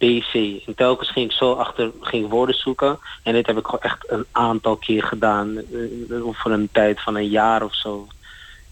BC. 0.01 0.63
En 0.67 0.75
telkens 0.77 1.11
ging 1.11 1.31
ik 1.31 1.37
zo 1.37 1.53
achter 1.53 1.91
ging 2.01 2.29
woorden 2.29 2.55
zoeken. 2.55 2.99
En 3.23 3.33
dit 3.33 3.47
heb 3.47 3.59
ik 3.59 3.65
gewoon 3.65 3.81
echt 3.81 4.11
een 4.11 4.25
aantal 4.33 4.77
keer 4.77 5.03
gedaan. 5.03 5.61
Uh, 5.71 6.21
voor 6.31 6.51
een 6.51 6.69
tijd 6.73 7.01
van 7.03 7.17
een 7.17 7.29
jaar 7.29 7.63
of 7.63 7.75
zo. 7.75 8.07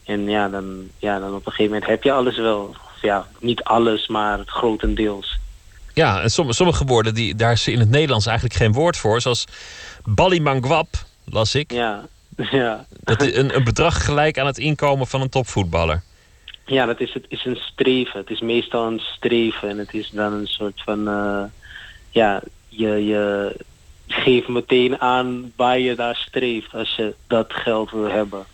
En 0.05 0.29
ja 0.29 0.49
dan, 0.49 0.89
ja, 0.99 1.19
dan 1.19 1.29
op 1.35 1.47
een 1.47 1.53
gegeven 1.53 1.73
moment 1.73 1.91
heb 1.91 2.03
je 2.03 2.13
alles 2.13 2.37
wel. 2.37 2.77
Ja, 3.03 3.27
niet 3.39 3.63
alles, 3.63 4.07
maar 4.07 4.43
grotendeels. 4.47 5.39
Ja, 5.95 6.21
en 6.21 6.31
sommige, 6.31 6.57
sommige 6.57 6.85
woorden, 6.85 7.15
die, 7.15 7.35
daar 7.35 7.53
is 7.53 7.69
in 7.69 7.79
het 7.79 7.91
Nederlands 7.91 8.27
eigenlijk 8.27 8.57
geen 8.57 8.73
woord 8.73 8.97
voor. 8.97 9.21
Zoals 9.21 9.45
Ballimangwap, 10.05 10.89
las 11.25 11.55
ik. 11.55 11.73
Ja, 11.73 12.07
ja. 12.51 12.87
Dat 13.01 13.23
is 13.23 13.37
een, 13.37 13.57
een 13.57 13.65
bedrag 13.65 14.05
gelijk 14.05 14.39
aan 14.39 14.47
het 14.47 14.59
inkomen 14.59 15.07
van 15.07 15.21
een 15.21 15.29
topvoetballer. 15.29 16.03
Ja, 16.69 16.87
dat 16.87 17.01
is, 17.01 17.13
het 17.13 17.25
is 17.29 17.45
een 17.45 17.57
streven. 17.61 18.21
Het 18.21 18.31
is 18.31 18.41
meestal 18.41 18.87
een 18.87 19.01
streven. 19.01 19.69
En 19.69 19.79
het 19.79 19.95
is 19.95 20.11
dan 20.11 20.33
een 20.33 20.47
soort 20.47 20.83
van... 20.85 21.09
Uh, 21.09 21.43
ja, 22.11 22.43
je, 22.69 23.07
je 23.07 23.55
geeft 24.07 24.49
meteen 24.49 25.01
aan 25.01 25.53
waar 25.57 25.79
je 25.79 25.95
daar 25.95 26.17
streeft 26.17 26.75
als 26.75 26.95
je 26.97 27.15
dat 27.27 27.53
geld 27.53 27.91
wil 27.91 28.11
hebben. 28.11 28.45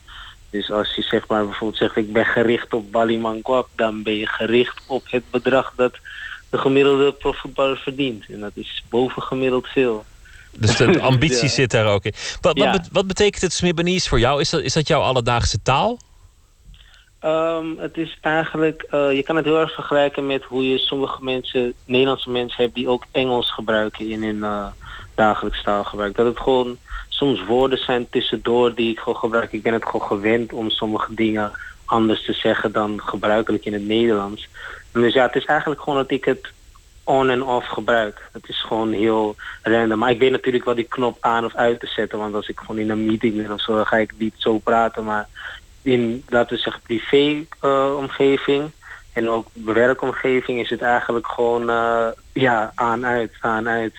Dus 0.50 0.70
als 0.70 0.94
je 0.94 1.02
zeg 1.02 1.26
maar 1.26 1.44
bijvoorbeeld 1.44 1.78
zegt 1.78 1.96
ik 1.96 2.12
ben 2.12 2.24
gericht 2.24 2.72
op 2.72 2.92
Baliman 2.92 3.42
Kwap, 3.42 3.68
dan 3.76 4.02
ben 4.02 4.14
je 4.14 4.26
gericht 4.26 4.82
op 4.86 5.02
het 5.06 5.30
bedrag 5.30 5.72
dat 5.76 5.96
de 6.50 6.58
gemiddelde 6.58 7.12
profvoetballer 7.12 7.76
verdient. 7.76 8.24
En 8.28 8.40
dat 8.40 8.52
is 8.54 8.84
bovengemiddeld 8.88 9.66
veel. 9.66 10.04
Dus 10.58 10.76
de 10.76 11.00
ambitie 11.10 11.48
zit 11.48 11.70
daar 11.70 11.86
ook 11.86 12.04
in. 12.04 12.12
Wat, 12.40 12.58
wat, 12.58 12.88
wat 12.92 13.06
betekent 13.06 13.42
het 13.42 13.52
Smibanese 13.52 14.08
voor 14.08 14.18
jou? 14.18 14.40
Is 14.40 14.50
dat, 14.50 14.60
is 14.60 14.72
dat 14.72 14.88
jouw 14.88 15.00
alledaagse 15.00 15.62
taal? 15.62 15.98
Um, 17.24 17.78
het 17.78 17.96
is 17.96 18.18
eigenlijk, 18.20 18.86
uh, 18.90 19.12
je 19.12 19.22
kan 19.22 19.36
het 19.36 19.44
heel 19.44 19.60
erg 19.60 19.74
vergelijken 19.74 20.26
met 20.26 20.44
hoe 20.44 20.68
je 20.68 20.78
sommige 20.78 21.24
mensen, 21.24 21.74
Nederlandse 21.84 22.30
mensen 22.30 22.62
hebt 22.62 22.74
die 22.74 22.88
ook 22.88 23.04
Engels 23.10 23.52
gebruiken 23.52 24.08
in 24.08 24.22
hun 24.22 24.36
uh, 24.36 24.66
dagelijks 25.14 25.62
taalgebruik. 25.62 26.16
Dat 26.16 26.26
het 26.26 26.40
gewoon 26.40 26.76
soms 27.08 27.44
woorden 27.44 27.78
zijn 27.78 28.08
tussendoor 28.10 28.74
die 28.74 28.90
ik 28.90 28.98
gewoon 28.98 29.18
gebruik. 29.18 29.52
Ik 29.52 29.62
ben 29.62 29.72
het 29.72 29.84
gewoon 29.84 30.06
gewend 30.06 30.52
om 30.52 30.70
sommige 30.70 31.14
dingen 31.14 31.52
anders 31.84 32.24
te 32.24 32.32
zeggen 32.32 32.72
dan 32.72 33.00
gebruikelijk 33.04 33.64
in 33.64 33.72
het 33.72 33.86
Nederlands. 33.86 34.48
Dus 34.92 35.14
ja, 35.14 35.26
het 35.26 35.36
is 35.36 35.44
eigenlijk 35.44 35.80
gewoon 35.80 35.98
dat 35.98 36.10
ik 36.10 36.24
het 36.24 36.52
on 37.04 37.30
en 37.30 37.42
off 37.42 37.66
gebruik. 37.66 38.28
Het 38.32 38.48
is 38.48 38.62
gewoon 38.62 38.92
heel 38.92 39.36
random. 39.62 39.98
Maar 39.98 40.10
ik 40.10 40.18
weet 40.18 40.30
natuurlijk 40.30 40.64
wel 40.64 40.74
die 40.74 40.84
knop 40.84 41.16
aan 41.20 41.44
of 41.44 41.54
uit 41.54 41.80
te 41.80 41.86
zetten. 41.86 42.18
Want 42.18 42.34
als 42.34 42.48
ik 42.48 42.58
gewoon 42.58 42.78
in 42.78 42.90
een 42.90 43.06
meeting 43.06 43.36
ben 43.36 43.52
of 43.52 43.60
zo, 43.60 43.76
dan 43.76 43.86
ga 43.86 43.96
ik 43.96 44.12
niet 44.18 44.34
zo 44.36 44.58
praten. 44.58 45.04
Maar 45.04 45.28
in, 45.84 46.24
laten 46.28 46.56
we 46.56 46.62
zeggen, 46.62 46.82
privé-omgeving 46.82 48.70
en 49.12 49.28
ook 49.28 49.46
werkomgeving 49.52 50.60
is 50.60 50.70
het 50.70 50.82
eigenlijk 50.82 51.26
gewoon 51.26 51.70
uh, 51.70 52.06
ja, 52.32 52.72
aan-uit, 52.74 53.32
aan-uit. 53.40 53.94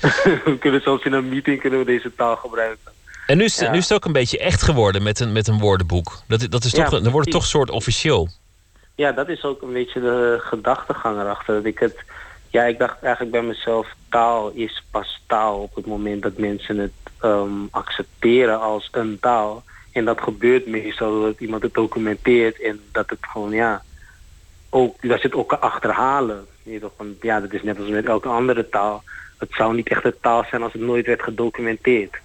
we 0.44 0.56
kunnen 0.60 0.80
zelfs 0.80 1.04
in 1.04 1.12
een 1.12 1.28
meeting 1.28 1.60
kunnen 1.60 1.78
we 1.78 1.84
deze 1.84 2.14
taal 2.14 2.36
gebruiken. 2.36 2.92
En 3.26 3.36
nu 3.36 3.44
is, 3.44 3.60
nu 3.60 3.76
is 3.76 3.88
het 3.88 3.92
ook 3.92 4.04
een 4.04 4.12
beetje 4.12 4.38
echt 4.38 4.62
geworden 4.62 5.02
met 5.02 5.20
een, 5.20 5.32
met 5.32 5.48
een 5.48 5.58
woordenboek. 5.58 6.22
Dat, 6.28 6.46
dat 6.50 6.64
is 6.64 6.70
toch, 6.70 6.90
ja, 6.90 7.00
dan 7.00 7.12
wordt 7.12 7.26
het 7.26 7.34
toch 7.34 7.42
een 7.42 7.48
soort 7.48 7.70
officieel. 7.70 8.28
Ja, 8.94 9.12
dat 9.12 9.28
is 9.28 9.44
ook 9.44 9.62
een 9.62 9.72
beetje 9.72 10.00
de 10.00 10.38
gedachtegang 10.40 11.20
erachter. 11.20 11.54
Dat 11.54 11.64
ik 11.64 11.78
het, 11.78 11.96
ja, 12.48 12.64
ik 12.64 12.78
dacht 12.78 13.02
eigenlijk 13.02 13.32
bij 13.32 13.42
mezelf, 13.42 13.86
taal 14.08 14.50
is 14.50 14.84
pas 14.90 15.22
taal 15.26 15.58
op 15.58 15.74
het 15.74 15.86
moment 15.86 16.22
dat 16.22 16.36
mensen 16.36 16.78
het 16.78 16.92
um, 17.24 17.68
accepteren 17.70 18.60
als 18.60 18.88
een 18.92 19.18
taal. 19.20 19.62
En 19.92 20.04
dat 20.04 20.20
gebeurt 20.20 20.66
meestal 20.66 21.22
dat 21.22 21.40
iemand 21.40 21.62
het 21.62 21.74
documenteert 21.74 22.60
en 22.60 22.80
dat 22.92 23.10
het 23.10 23.18
gewoon, 23.20 23.50
ja, 23.50 23.82
ook, 24.70 25.02
dat 25.02 25.20
ze 25.20 25.26
het 25.26 25.34
ook 25.34 25.52
achterhalen. 25.52 26.46
Ja, 27.20 27.40
dat 27.40 27.52
is 27.52 27.62
net 27.62 27.78
als 27.78 27.88
met 27.88 28.06
elke 28.06 28.28
andere 28.28 28.68
taal. 28.68 29.02
Het 29.38 29.48
zou 29.52 29.74
niet 29.74 29.88
echt 29.88 30.04
een 30.04 30.14
taal 30.20 30.44
zijn 30.50 30.62
als 30.62 30.72
het 30.72 30.82
nooit 30.82 31.06
werd 31.06 31.22
gedocumenteerd. 31.22 32.16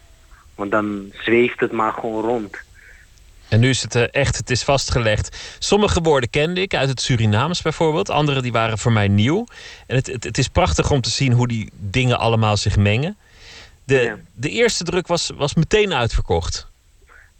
Want 0.56 0.72
dan 0.72 1.12
zweeft 1.14 1.60
het 1.60 1.72
maar 1.72 1.94
gewoon 1.94 2.24
rond. 2.24 2.58
En 3.50 3.60
nu 3.60 3.70
is 3.70 3.82
het 3.82 3.96
uh, 3.96 4.04
echt, 4.12 4.38
het 4.38 4.50
is 4.50 4.64
vastgelegd. 4.64 5.56
Sommige 5.60 6.02
woorden 6.02 6.30
kende 6.30 6.62
ik 6.62 6.76
uit 6.76 6.90
het 6.90 7.02
Surinaams 7.02 7.62
bijvoorbeeld. 7.62 8.10
Andere 8.10 8.42
die 8.42 8.52
waren 8.52 8.78
voor 8.78 8.92
mij 8.92 9.08
nieuw. 9.08 9.46
En 9.88 9.96
het, 9.96 10.08
het, 10.08 10.24
het 10.24 10.38
is 10.38 10.48
prachtig 10.48 10.92
om 10.92 11.02
te 11.02 11.10
zien 11.10 11.32
hoe 11.32 11.48
die 11.48 11.70
dingen 11.74 12.20
allemaal 12.20 12.58
zich 12.58 12.78
mengen. 12.78 13.18
De, 13.84 13.96
ja. 13.96 14.18
de 14.34 14.50
eerste 14.50 14.84
druk 14.84 15.08
was, 15.08 15.32
was 15.36 15.54
meteen 15.54 15.94
uitverkocht. 15.94 16.67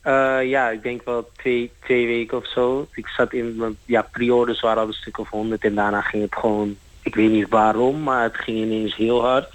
Uh, 0.08 0.50
ja, 0.50 0.70
ik 0.70 0.84
denk 0.84 1.02
wel 1.06 1.30
twee, 1.38 1.72
twee 1.84 2.06
weken 2.06 2.38
of 2.38 2.48
zo. 2.48 2.88
Ik 2.94 3.08
zat 3.08 3.34
in, 3.34 3.78
ja, 3.86 4.02
pre-orders 4.02 4.60
waren 4.60 4.82
al 4.82 4.88
een 4.88 4.94
stuk 4.94 5.18
of 5.18 5.30
honderd. 5.30 5.64
En 5.64 5.76
daarna 5.76 6.02
ging 6.02 6.24
het 6.24 6.36
gewoon, 6.36 6.78
ik 7.02 7.16
weet 7.16 7.32
niet 7.32 7.50
waarom, 7.50 8.04
maar 8.04 8.24
het 8.24 8.38
ging 8.38 8.58
ineens 8.58 8.96
heel 8.96 9.22
hard. 9.22 9.54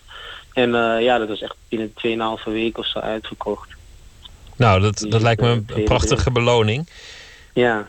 En 0.53 0.69
uh, 0.69 0.97
ja, 1.01 1.19
dat 1.19 1.29
was 1.29 1.41
echt 1.41 1.55
binnen 1.69 1.93
2,5 2.39 2.45
week 2.45 2.79
of 2.79 2.87
zo 2.87 2.99
uitverkocht. 2.99 3.69
Nou, 4.57 4.81
dat, 4.81 5.07
dat 5.09 5.23
lijkt 5.23 5.41
me 5.41 5.49
een, 5.49 5.67
een 5.67 5.85
prachtige 5.85 6.31
beloning. 6.31 6.89
Ja, 7.53 7.87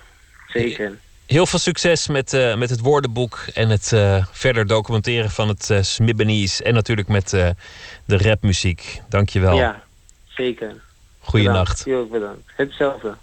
zeker. 0.48 0.98
Heel 1.26 1.46
veel 1.46 1.60
succes 1.60 2.08
met, 2.08 2.34
uh, 2.34 2.56
met 2.56 2.70
het 2.70 2.80
woordenboek 2.80 3.46
en 3.54 3.70
het 3.70 3.92
uh, 3.94 4.26
verder 4.32 4.68
documenteren 4.68 5.30
van 5.30 5.48
het 5.48 5.70
uh, 5.70 5.82
Smibbenese. 5.82 6.64
En 6.64 6.74
natuurlijk 6.74 7.08
met 7.08 7.30
de 7.30 7.56
rapmuziek. 8.18 9.02
Dankjewel. 9.10 9.56
Ja, 9.56 9.84
zeker. 10.28 10.76
Goeienacht. 11.24 11.84
Heel 11.84 12.08
bedankt. 12.08 12.52
Hetzelfde. 12.56 13.16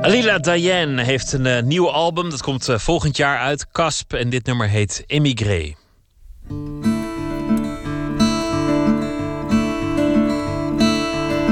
Alila 0.00 0.38
Diane 0.38 1.02
heeft 1.02 1.32
een 1.32 1.44
uh, 1.44 1.62
nieuw 1.62 1.90
album. 1.90 2.30
Dat 2.30 2.42
komt 2.42 2.68
uh, 2.68 2.78
volgend 2.78 3.16
jaar 3.16 3.38
uit. 3.38 3.66
Casp. 3.72 4.12
En 4.12 4.28
dit 4.28 4.46
nummer 4.46 4.68
heet 4.68 5.04
Emigré. 5.06 5.74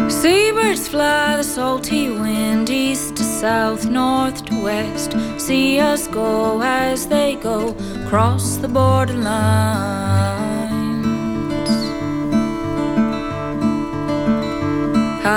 Seabirds 0.08 0.88
fly 0.88 1.36
the 1.36 1.50
salty 1.54 2.08
wind 2.08 2.68
east 2.68 3.16
to 3.16 3.31
south, 3.42 3.86
north 3.86 4.44
to 4.44 4.54
west. 4.62 5.16
See 5.36 5.80
us 5.80 6.06
go 6.06 6.62
as 6.62 7.08
they 7.08 7.34
go 7.34 7.74
across 8.04 8.56
the 8.58 8.68
borderlines. 8.68 9.26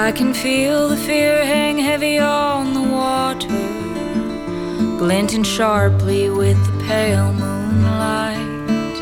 I 0.06 0.12
can 0.12 0.36
feel 0.36 0.88
the 0.88 0.98
fear 0.98 1.44
hang 1.44 1.80
heavy 1.80 2.20
on 2.20 2.76
the 2.76 2.88
water, 3.02 3.64
glinting 5.00 5.48
sharply 5.58 6.30
with 6.30 6.60
the 6.68 6.84
pale 6.84 7.34
moonlight. 7.34 8.98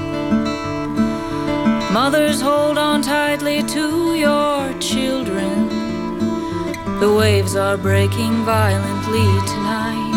Mothers, 1.91 2.40
hold 2.40 2.77
on 2.77 3.02
tightly 3.02 3.64
to 3.64 4.15
your 4.15 4.72
children. 4.80 5.73
The 7.03 7.13
waves 7.13 7.57
are 7.57 7.75
breaking 7.75 8.45
violently 8.45 9.27
tonight. 9.51 10.13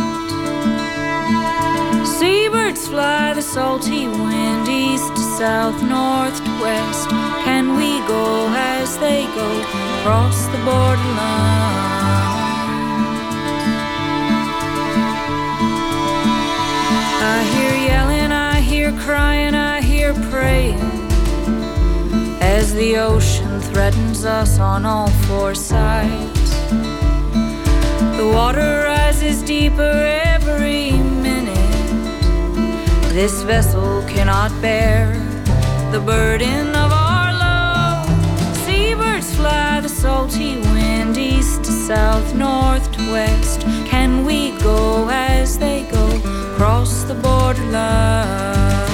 Seabirds 2.06 2.86
fly 2.86 3.32
the 3.34 3.42
salty 3.42 4.06
wind 4.06 4.68
east 4.68 5.12
to 5.16 5.22
south, 5.36 5.82
north 5.82 6.38
to 6.44 6.50
west. 6.62 7.08
Can 7.44 7.74
we 7.76 7.98
go 8.06 8.46
as 8.54 8.96
they 8.98 9.24
go 9.34 9.50
across 9.98 10.46
the 10.46 10.58
borderline? 10.58 11.08
I 17.34 17.38
hear 17.54 17.74
yelling, 17.90 18.30
I 18.30 18.60
hear 18.60 18.92
crying, 18.92 19.56
I 19.56 19.80
hear 19.80 20.14
praying 20.30 20.78
as 22.40 22.72
the 22.74 22.96
ocean 22.98 23.60
threatens 23.60 24.24
us 24.24 24.60
on 24.60 24.86
all 24.86 25.10
four 25.26 25.52
sides. 25.56 26.35
The 28.16 28.26
water 28.26 28.84
rises 28.84 29.42
deeper 29.42 29.94
every 30.24 30.92
minute. 30.92 31.54
this 33.12 33.42
vessel 33.42 34.02
cannot 34.08 34.50
bear 34.62 35.12
the 35.92 36.00
burden 36.00 36.68
of 36.74 36.90
our 36.92 37.32
love. 37.32 38.08
Seabirds 38.64 39.34
fly 39.36 39.80
the 39.80 39.88
salty 39.88 40.56
wind 40.72 41.18
east 41.18 41.64
to 41.64 41.70
south, 41.70 42.34
north 42.34 42.90
to 42.92 43.12
west. 43.12 43.60
Can 43.92 44.24
we 44.24 44.52
go 44.60 45.08
as 45.10 45.58
they 45.58 45.82
go 45.90 46.06
across 46.52 47.04
the 47.04 47.14
borderline? 47.14 48.85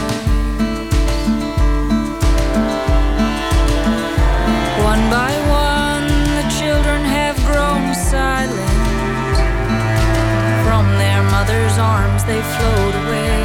Mother's 11.43 11.77
arms, 11.77 12.23
they 12.25 12.41
float 12.55 12.95
away. 13.03 13.43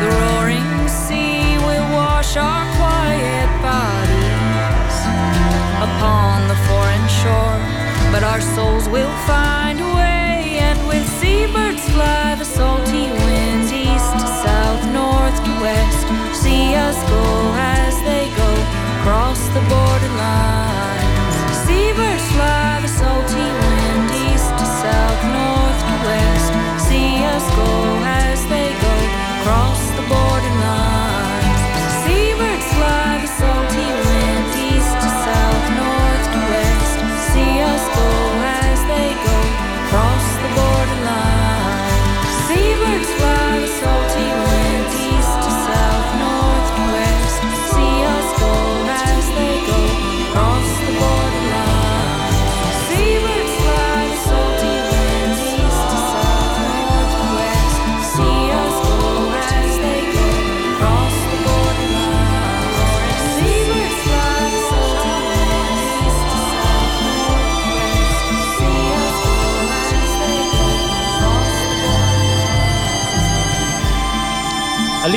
The 0.00 0.08
roaring 0.20 0.88
sea 0.88 1.58
will 1.68 1.88
wash 1.92 2.38
our 2.38 2.64
quiet 2.80 3.50
bodies 3.60 4.96
upon 5.88 6.48
the 6.48 6.58
foreign 6.68 7.06
shore, 7.20 7.60
but 8.12 8.22
our 8.24 8.40
souls 8.40 8.88
will 8.88 9.14
find 9.26 9.78
a 9.78 9.88
way. 10.00 10.56
And 10.68 10.78
with 10.88 11.06
seabirds 11.20 11.84
fly 11.90 12.34
the 12.38 12.46
salty 12.46 13.06
winds 13.26 13.70
east 13.70 14.12
to 14.20 14.26
south, 14.44 14.82
north 15.00 15.36
to 15.44 15.52
west. 15.60 16.06
See 16.42 16.74
us 16.74 16.96
go 17.10 17.24
as 17.58 17.94
they 18.08 18.24
go 18.42 18.50
across 18.96 19.40
the 19.48 19.60
borderlines. 19.68 20.61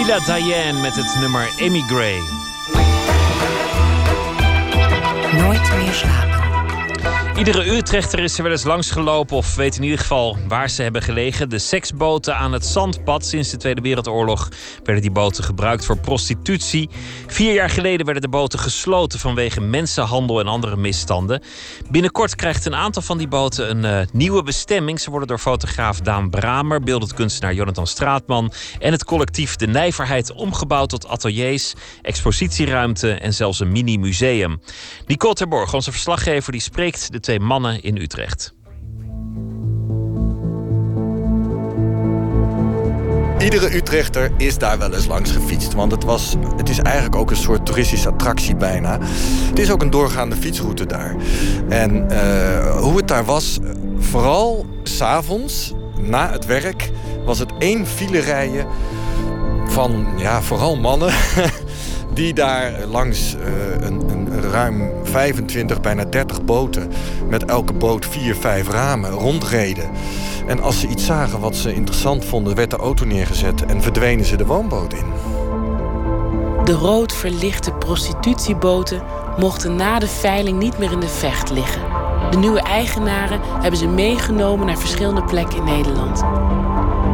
Alila 0.06 0.20
Diane 0.26 0.80
met 0.80 0.96
het 0.96 1.18
nummer 1.20 1.50
Emigray. 1.58 2.22
Nooit 5.32 5.76
meer 5.78 5.94
slapen. 5.94 6.35
Iedere 7.38 7.76
Utrechter 7.76 8.20
is 8.20 8.38
er 8.38 8.44
wel 8.44 8.52
eens 8.52 8.64
langsgelopen 8.64 9.38
of 9.38 9.56
weet 9.56 9.76
in 9.76 9.84
ieder 9.84 10.00
geval 10.00 10.38
waar 10.48 10.70
ze 10.70 10.82
hebben 10.82 11.02
gelegen. 11.02 11.50
De 11.50 11.60
seksboten 11.60 12.38
aan 12.38 12.54
het 12.54 12.66
Zandpad. 12.66 13.26
Sinds 13.26 13.50
de 13.50 13.58
Tweede 13.58 13.82
Wereldoorlog 13.82 14.50
werden 14.84 15.02
die 15.02 15.12
boten 15.12 15.44
gebruikt 15.44 15.86
voor 15.86 15.98
prostitutie. 15.98 16.90
Vier 17.28 17.54
jaar 17.54 17.70
geleden 17.70 18.06
werden 18.06 18.24
de 18.24 18.30
boten 18.30 18.60
gesloten 18.60 19.20
vanwege 19.20 19.62
mensenhandel 19.62 20.40
en 20.40 20.48
andere 20.48 20.76
misstanden. 20.76 21.42
Binnenkort 21.90 22.36
krijgt 22.36 22.66
een 22.66 22.76
aantal 22.76 23.02
van 23.02 23.18
die 23.18 23.28
boten 23.28 23.70
een 23.70 23.86
eh, 23.86 24.08
nieuwe 24.12 24.44
bestemming. 24.44 25.00
Ze 25.00 25.10
worden 25.10 25.28
door 25.28 25.40
fotograaf 25.40 26.00
Daan 26.00 26.30
Bramer, 26.30 26.82
beeldend 26.82 27.14
kunstenaar 27.14 27.54
Jonathan 27.54 27.88
Straatman 27.88 28.52
en 28.80 28.92
het 28.92 29.06
collectief 29.06 29.56
De 29.56 29.68
Nijverheid 29.68 30.32
omgebouwd 30.32 30.90
tot 30.90 31.08
ateliers, 31.08 31.74
expositieruimte 32.02 33.12
en 33.12 33.34
zelfs 33.34 33.60
een 33.60 33.72
mini-museum. 33.72 34.62
Nicole 35.06 35.34
Terborg, 35.34 35.74
onze 35.74 35.92
verslaggever, 35.92 36.52
die 36.52 36.62
spreekt 36.62 37.12
de 37.12 37.20
twee 37.26 37.40
mannen 37.40 37.82
in 37.82 37.98
Utrecht. 37.98 38.54
Iedere 43.40 43.76
Utrechter 43.76 44.32
is 44.38 44.58
daar 44.58 44.78
wel 44.78 44.94
eens 44.94 45.06
langs 45.06 45.32
gefietst. 45.32 45.74
Want 45.74 45.92
het, 45.92 46.04
was, 46.04 46.36
het 46.58 46.70
is 46.70 46.80
eigenlijk 46.80 47.16
ook 47.16 47.30
een 47.30 47.36
soort 47.36 47.66
toeristische 47.66 48.10
attractie 48.10 48.56
bijna. 48.56 49.00
Het 49.50 49.60
is 49.60 49.72
ook 49.72 49.82
een 49.82 49.90
doorgaande 49.90 50.36
fietsroute 50.36 50.86
daar. 50.86 51.16
En 51.70 52.10
eh, 52.10 52.82
hoe 52.82 52.98
het 52.98 53.08
daar 53.08 53.26
was, 53.26 53.60
vooral 53.98 54.66
s'avonds, 54.84 55.74
na 56.02 56.32
het 56.32 56.46
werk... 56.46 56.92
was 57.24 57.40
het 57.40 57.52
één 57.60 57.88
file 57.88 58.20
rijden 58.20 58.68
van 59.68 60.08
ja, 60.18 60.42
vooral 60.42 60.76
mannen... 60.76 61.14
die 62.16 62.34
daar 62.34 62.86
langs 62.86 63.36
eh, 63.36 63.88
een, 63.88 64.10
een 64.10 64.42
ruim 64.42 64.92
25, 65.04 65.82
bijna 65.82 66.06
30 66.06 66.44
boten... 66.44 66.92
met 67.30 67.46
elke 67.46 67.74
boot 67.74 68.06
vier, 68.06 68.36
vijf 68.36 68.70
ramen 68.70 69.10
rondreden... 69.10 69.90
En 70.48 70.62
als 70.62 70.80
ze 70.80 70.88
iets 70.88 71.06
zagen 71.06 71.40
wat 71.40 71.56
ze 71.56 71.74
interessant 71.74 72.26
vonden, 72.26 72.56
werd 72.56 72.70
de 72.70 72.78
auto 72.78 73.06
neergezet 73.06 73.66
en 73.66 73.82
verdwenen 73.82 74.26
ze 74.26 74.36
de 74.36 74.46
woonboot 74.46 74.94
in. 74.94 75.06
De 76.64 76.74
rood 76.74 77.14
verlichte 77.14 77.72
prostitutieboten 77.72 79.02
mochten 79.38 79.76
na 79.76 80.00
de 80.00 80.08
veiling 80.08 80.60
niet 80.60 80.78
meer 80.78 80.92
in 80.92 81.00
de 81.00 81.08
vecht 81.08 81.50
liggen. 81.50 81.82
De 82.32 82.38
nieuwe 82.38 82.62
eigenaren 82.62 83.40
hebben 83.44 83.80
ze 83.80 83.88
meegenomen 83.88 84.66
naar 84.66 84.78
verschillende 84.78 85.24
plekken 85.24 85.58
in 85.58 85.64
Nederland. 85.64 86.24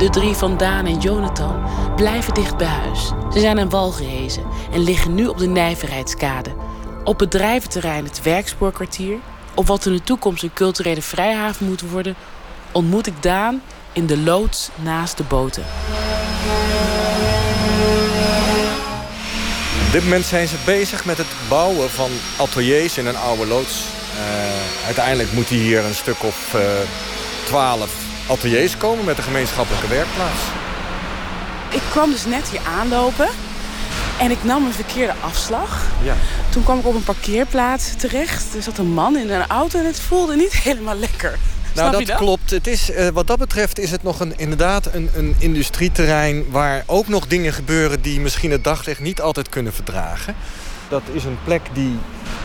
De 0.01 0.09
drie 0.09 0.33
van 0.33 0.57
Daan 0.57 0.85
en 0.85 0.99
Jonathan 0.99 1.63
blijven 1.95 2.33
dicht 2.33 2.57
bij 2.57 2.67
huis. 2.67 3.11
Ze 3.33 3.39
zijn 3.39 3.59
aan 3.59 3.69
wal 3.69 3.91
gehezen 3.91 4.43
en 4.71 4.83
liggen 4.83 5.15
nu 5.15 5.27
op 5.27 5.37
de 5.37 5.47
Nijverheidskade. 5.47 6.55
Op 7.03 7.17
bedrijventerrein 7.17 8.03
het 8.03 8.21
Werkspoorkwartier, 8.21 9.17
op 9.53 9.67
wat 9.67 9.85
in 9.85 9.93
de 9.93 10.03
toekomst 10.03 10.43
een 10.43 10.53
culturele 10.53 11.01
vrijhaven 11.01 11.65
moet 11.65 11.81
worden, 11.81 12.15
ontmoet 12.71 13.07
ik 13.07 13.23
Daan 13.23 13.61
in 13.93 14.05
de 14.05 14.17
loods 14.17 14.69
naast 14.75 15.17
de 15.17 15.23
boten. 15.23 15.63
Op 19.85 19.91
dit 19.91 20.03
moment 20.03 20.25
zijn 20.25 20.47
ze 20.47 20.55
bezig 20.65 21.05
met 21.05 21.17
het 21.17 21.27
bouwen 21.49 21.89
van 21.89 22.09
ateliers 22.37 22.97
in 22.97 23.05
een 23.05 23.17
oude 23.17 23.47
loods. 23.47 23.83
Eh, 24.15 24.85
uiteindelijk 24.85 25.33
moeten 25.33 25.55
hier 25.55 25.85
een 25.85 25.95
stuk 25.95 26.23
of 26.23 26.53
eh, 26.53 26.61
twaalf 27.43 28.00
ateliers 28.27 28.77
komen 28.77 29.05
met 29.05 29.17
een 29.17 29.23
gemeenschappelijke 29.23 29.87
werkplaats. 29.87 30.39
Ik 31.69 31.81
kwam 31.89 32.11
dus 32.11 32.25
net 32.25 32.49
hier 32.49 32.61
aanlopen 32.79 33.27
en 34.19 34.31
ik 34.31 34.43
nam 34.43 34.65
een 34.65 34.73
verkeerde 34.73 35.13
afslag. 35.19 35.85
Ja. 36.03 36.15
Toen 36.49 36.63
kwam 36.63 36.79
ik 36.79 36.85
op 36.85 36.95
een 36.95 37.03
parkeerplaats 37.03 37.95
terecht. 37.97 38.55
Er 38.55 38.61
zat 38.61 38.77
een 38.77 38.93
man 38.93 39.17
in 39.17 39.29
een 39.29 39.47
auto 39.47 39.79
en 39.79 39.85
het 39.85 39.99
voelde 39.99 40.35
niet 40.35 40.53
helemaal 40.67 40.95
lekker. 40.97 41.37
Nou, 41.75 42.05
dat? 42.05 42.17
klopt. 42.17 42.49
Het 42.49 42.67
is, 42.67 42.91
eh, 42.91 43.07
wat 43.07 43.27
dat 43.27 43.39
betreft 43.39 43.79
is 43.79 43.91
het 43.91 44.03
nog 44.03 44.19
een, 44.19 44.37
inderdaad 44.37 44.93
een, 44.93 45.09
een 45.15 45.35
industrieterrein... 45.39 46.45
waar 46.49 46.83
ook 46.85 47.07
nog 47.07 47.27
dingen 47.27 47.53
gebeuren 47.53 48.01
die 48.01 48.19
misschien 48.19 48.51
het 48.51 48.63
daglicht 48.63 48.99
niet 48.99 49.21
altijd 49.21 49.49
kunnen 49.49 49.73
verdragen. 49.73 50.35
Dat 50.89 51.01
is 51.11 51.23
een 51.23 51.37
plek 51.43 51.61
die 51.73 51.97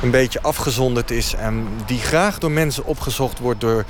een 0.03 0.11
beetje 0.11 0.43
afgezonderd 0.43 1.11
is... 1.11 1.35
en 1.35 1.69
die 1.87 2.01
graag 2.01 2.39
door 2.39 2.51
mensen 2.51 2.85
opgezocht 2.85 3.39
wordt 3.39 3.61
door, 3.61 3.85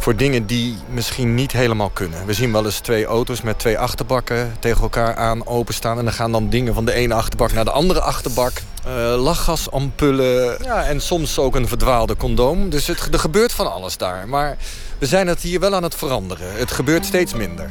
voor 0.00 0.16
dingen 0.16 0.46
die 0.46 0.76
misschien 0.88 1.34
niet 1.34 1.52
helemaal 1.52 1.90
kunnen. 1.90 2.26
We 2.26 2.32
zien 2.32 2.52
wel 2.52 2.64
eens 2.64 2.78
twee 2.78 3.04
auto's 3.04 3.42
met 3.42 3.58
twee 3.58 3.78
achterbakken 3.78 4.56
tegen 4.58 4.82
elkaar 4.82 5.16
aan 5.16 5.46
openstaan... 5.46 5.98
en 5.98 6.04
dan 6.04 6.12
gaan 6.12 6.32
dan 6.32 6.48
dingen 6.48 6.74
van 6.74 6.84
de 6.84 6.92
ene 6.92 7.14
achterbak 7.14 7.52
naar 7.52 7.64
de 7.64 7.70
andere 7.70 8.00
achterbak. 8.00 8.52
Eh, 8.84 9.22
lachgasampullen 9.22 10.56
ja, 10.62 10.84
en 10.84 11.00
soms 11.00 11.38
ook 11.38 11.56
een 11.56 11.68
verdwaalde 11.68 12.16
condoom. 12.16 12.70
Dus 12.70 12.86
het, 12.86 13.08
er 13.12 13.18
gebeurt 13.18 13.52
van 13.52 13.72
alles 13.72 13.96
daar. 13.96 14.28
Maar 14.28 14.56
we 14.98 15.06
zijn 15.06 15.26
het 15.26 15.40
hier 15.40 15.60
wel 15.60 15.74
aan 15.74 15.82
het 15.82 15.94
veranderen. 15.94 16.52
Het 16.52 16.70
gebeurt 16.70 17.04
steeds 17.04 17.34
minder. 17.34 17.70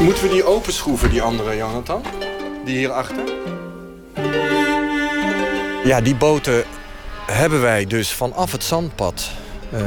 Moeten 0.00 0.22
we 0.22 0.28
die 0.30 0.44
openschroeven, 0.44 1.10
die 1.10 1.22
andere, 1.22 1.56
Jonathan? 1.56 2.02
Die 2.64 2.76
hierachter? 2.76 3.24
Ja, 5.84 6.00
die 6.00 6.14
boten 6.14 6.64
hebben 7.32 7.60
wij 7.60 7.86
dus 7.86 8.10
vanaf 8.12 8.52
het 8.52 8.64
zandpad... 8.64 9.30
eh, 9.70 9.80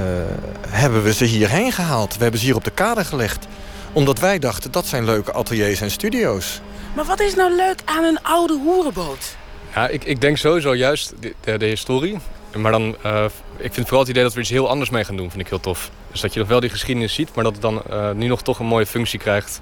hebben 0.67 1.03
we 1.03 1.13
ze 1.13 1.25
hierheen 1.25 1.71
gehaald. 1.71 2.15
We 2.15 2.21
hebben 2.21 2.39
ze 2.39 2.45
hier 2.45 2.55
op 2.55 2.63
de 2.63 2.71
kade 2.71 3.05
gelegd. 3.05 3.47
Omdat 3.93 4.19
wij 4.19 4.39
dachten, 4.39 4.71
dat 4.71 4.85
zijn 4.85 5.05
leuke 5.05 5.33
ateliers 5.33 5.81
en 5.81 5.91
studio's. 5.91 6.61
Maar 6.95 7.05
wat 7.05 7.19
is 7.19 7.35
nou 7.35 7.55
leuk 7.55 7.81
aan 7.85 8.03
een 8.03 8.23
oude 8.23 8.53
hoerenboot? 8.53 9.35
Ja, 9.73 9.87
ik, 9.87 10.03
ik 10.03 10.21
denk 10.21 10.37
sowieso 10.37 10.75
juist 10.75 11.13
de, 11.19 11.33
de, 11.41 11.57
de 11.57 11.65
historie. 11.65 12.17
Maar 12.55 12.71
dan, 12.71 12.95
eh, 13.01 13.25
ik 13.57 13.73
vind 13.73 13.85
vooral 13.87 13.99
het 13.99 14.09
idee 14.09 14.23
dat 14.23 14.33
we 14.33 14.39
iets 14.39 14.49
heel 14.49 14.69
anders 14.69 14.89
mee 14.89 15.03
gaan 15.03 15.17
doen, 15.17 15.29
vind 15.29 15.41
ik 15.41 15.49
heel 15.49 15.59
tof. 15.59 15.91
Dus 16.11 16.21
dat 16.21 16.33
je 16.33 16.39
nog 16.39 16.47
wel 16.47 16.59
die 16.59 16.69
geschiedenis 16.69 17.13
ziet, 17.13 17.35
maar 17.35 17.43
dat 17.43 17.53
het 17.53 17.61
dan 17.61 17.81
eh, 17.89 18.11
nu 18.11 18.27
nog 18.27 18.41
toch 18.41 18.59
een 18.59 18.65
mooie 18.65 18.85
functie 18.85 19.19
krijgt. 19.19 19.61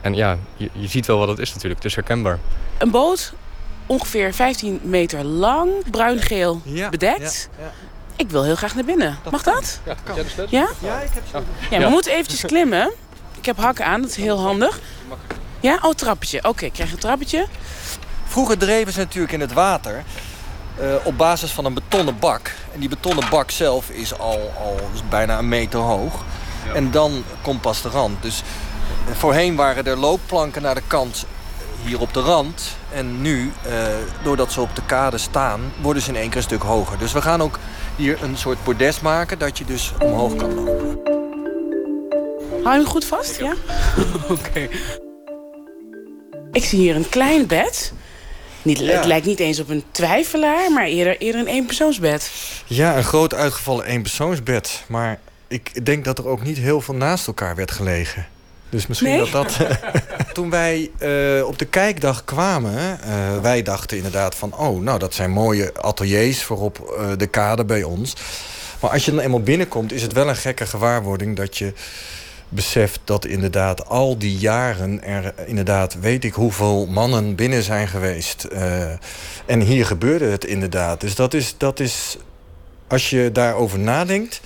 En 0.00 0.14
ja, 0.14 0.38
je, 0.56 0.68
je 0.72 0.88
ziet 0.88 1.06
wel 1.06 1.18
wat 1.18 1.28
het 1.28 1.38
is 1.38 1.48
natuurlijk. 1.54 1.82
Het 1.82 1.90
is 1.90 1.94
herkenbaar. 1.94 2.38
Een 2.78 2.90
boot, 2.90 3.32
ongeveer 3.86 4.34
15 4.34 4.80
meter 4.82 5.24
lang, 5.24 5.70
bruin-geel 5.90 6.60
Ja, 6.64 6.88
bedekt. 6.88 7.48
ja, 7.58 7.64
ja. 7.64 7.70
Ik 8.16 8.30
wil 8.30 8.44
heel 8.44 8.56
graag 8.56 8.74
naar 8.74 8.84
binnen. 8.84 9.18
Mag 9.30 9.42
dat? 9.42 9.80
Ja, 9.84 9.94
kan. 10.04 10.14
jij 10.14 10.24
de 10.24 10.30
sleutel? 10.30 10.58
Ja? 10.58 10.68
Ja, 10.78 11.00
ik 11.00 11.10
heb 11.12 11.22
ze. 11.30 11.38
Ja, 11.70 11.78
we 11.78 11.88
moeten 11.88 12.12
eventjes 12.12 12.40
klimmen. 12.40 12.92
Ik 13.38 13.44
heb 13.46 13.56
hakken 13.56 13.84
aan, 13.86 14.00
dat 14.00 14.10
is 14.10 14.16
heel 14.16 14.40
handig. 14.40 14.80
Ja, 15.60 15.78
oh, 15.82 15.90
trappetje. 15.92 16.44
Oké, 16.44 16.64
ik 16.64 16.72
krijg 16.72 16.92
een 16.92 16.98
trappetje. 16.98 17.46
Vroeger 18.24 18.58
dreven 18.58 18.92
ze 18.92 18.98
natuurlijk 18.98 19.32
in 19.32 19.40
het 19.40 19.52
water 19.52 20.02
eh, 20.78 20.94
op 21.04 21.16
basis 21.18 21.50
van 21.50 21.64
een 21.64 21.74
betonnen 21.74 22.18
bak. 22.18 22.50
En 22.74 22.80
die 22.80 22.88
betonnen 22.88 23.24
bak 23.30 23.50
zelf 23.50 23.90
is 23.90 24.18
al, 24.18 24.52
al 24.58 24.76
bijna 25.08 25.38
een 25.38 25.48
meter 25.48 25.80
hoog. 25.80 26.24
En 26.74 26.90
dan 26.90 27.24
komt 27.42 27.60
pas 27.60 27.82
de 27.82 27.88
rand. 27.88 28.22
Dus 28.22 28.42
eh, 29.08 29.14
voorheen 29.14 29.56
waren 29.56 29.84
er 29.84 29.96
loopplanken 29.96 30.62
naar 30.62 30.74
de 30.74 30.82
kant 30.86 31.24
hier 31.84 32.00
op 32.00 32.14
de 32.14 32.20
rand. 32.20 32.76
En 32.92 33.22
nu, 33.22 33.52
eh, 33.66 33.72
doordat 34.22 34.52
ze 34.52 34.60
op 34.60 34.76
de 34.76 34.84
kade 34.86 35.18
staan, 35.18 35.72
worden 35.80 36.02
ze 36.02 36.08
in 36.08 36.16
één 36.16 36.28
keer 36.28 36.36
een 36.36 36.42
stuk 36.42 36.62
hoger. 36.62 36.98
Dus 36.98 37.12
we 37.12 37.22
gaan 37.22 37.42
ook 37.42 37.58
hier 37.96 38.22
een 38.22 38.36
soort 38.36 38.64
bordes 38.64 39.00
maken 39.00 39.38
dat 39.38 39.58
je 39.58 39.64
dus 39.64 39.92
omhoog 39.98 40.36
kan 40.36 40.54
lopen. 40.54 41.00
Hou 42.50 42.76
je 42.76 42.82
hem 42.82 42.86
goed 42.86 43.04
vast? 43.04 43.38
Ja? 43.38 43.54
Oké. 44.28 44.68
Ik 46.52 46.64
zie 46.64 46.78
hier 46.78 46.96
een 46.96 47.08
klein 47.08 47.46
bed. 47.46 47.92
Niet, 48.62 48.78
Het 48.78 49.04
lijkt 49.04 49.26
niet 49.26 49.40
eens 49.40 49.60
op 49.60 49.68
een 49.68 49.84
twijfelaar, 49.90 50.72
maar 50.72 50.86
eerder, 50.86 51.18
eerder 51.18 51.40
een 51.40 51.46
eenpersoonsbed. 51.46 52.30
Ja, 52.66 52.96
een 52.96 53.04
groot 53.04 53.34
uitgevallen 53.34 53.84
eenpersoonsbed. 53.84 54.84
Maar 54.88 55.20
ik 55.48 55.84
denk 55.84 56.04
dat 56.04 56.18
er 56.18 56.26
ook 56.26 56.42
niet 56.42 56.58
heel 56.58 56.80
veel 56.80 56.94
naast 56.94 57.26
elkaar 57.26 57.54
werd 57.54 57.70
gelegen. 57.70 58.26
Dus 58.72 58.86
misschien 58.86 59.08
Nee? 59.08 59.18
dat 59.18 59.30
dat... 59.30 59.56
Toen 60.32 60.50
wij 60.50 60.90
eh, 60.98 61.46
op 61.46 61.58
de 61.58 61.64
kijkdag 61.64 62.24
kwamen, 62.24 63.00
eh, 63.00 63.38
wij 63.40 63.62
dachten 63.62 63.96
inderdaad 63.96 64.34
van... 64.34 64.56
oh, 64.56 64.80
nou, 64.80 64.98
dat 64.98 65.14
zijn 65.14 65.30
mooie 65.30 65.72
ateliers 65.74 66.42
voor 66.42 66.60
op 66.60 66.78
eh, 66.98 67.06
de 67.16 67.26
kade 67.26 67.64
bij 67.64 67.82
ons. 67.82 68.16
Maar 68.80 68.90
als 68.90 69.04
je 69.04 69.10
dan 69.10 69.20
eenmaal 69.20 69.40
binnenkomt, 69.40 69.92
is 69.92 70.02
het 70.02 70.12
wel 70.12 70.28
een 70.28 70.36
gekke 70.36 70.66
gewaarwording... 70.66 71.36
dat 71.36 71.58
je 71.58 71.72
beseft 72.52 73.00
dat 73.04 73.24
inderdaad 73.24 73.86
al 73.86 74.18
die 74.18 74.36
jaren 74.36 75.02
er 75.04 75.34
inderdaad 75.46 76.00
weet 76.00 76.24
ik 76.24 76.34
hoeveel 76.34 76.86
mannen 76.86 77.34
binnen 77.34 77.62
zijn 77.62 77.88
geweest. 77.88 78.44
Eh, 78.44 78.90
en 79.46 79.60
hier 79.60 79.86
gebeurde 79.86 80.24
het 80.24 80.44
inderdaad. 80.44 81.00
Dus 81.00 81.14
dat 81.14 81.34
is, 81.34 81.54
dat 81.58 81.80
is, 81.80 82.16
als 82.88 83.10
je 83.10 83.30
daarover 83.32 83.78
nadenkt, 83.78 84.40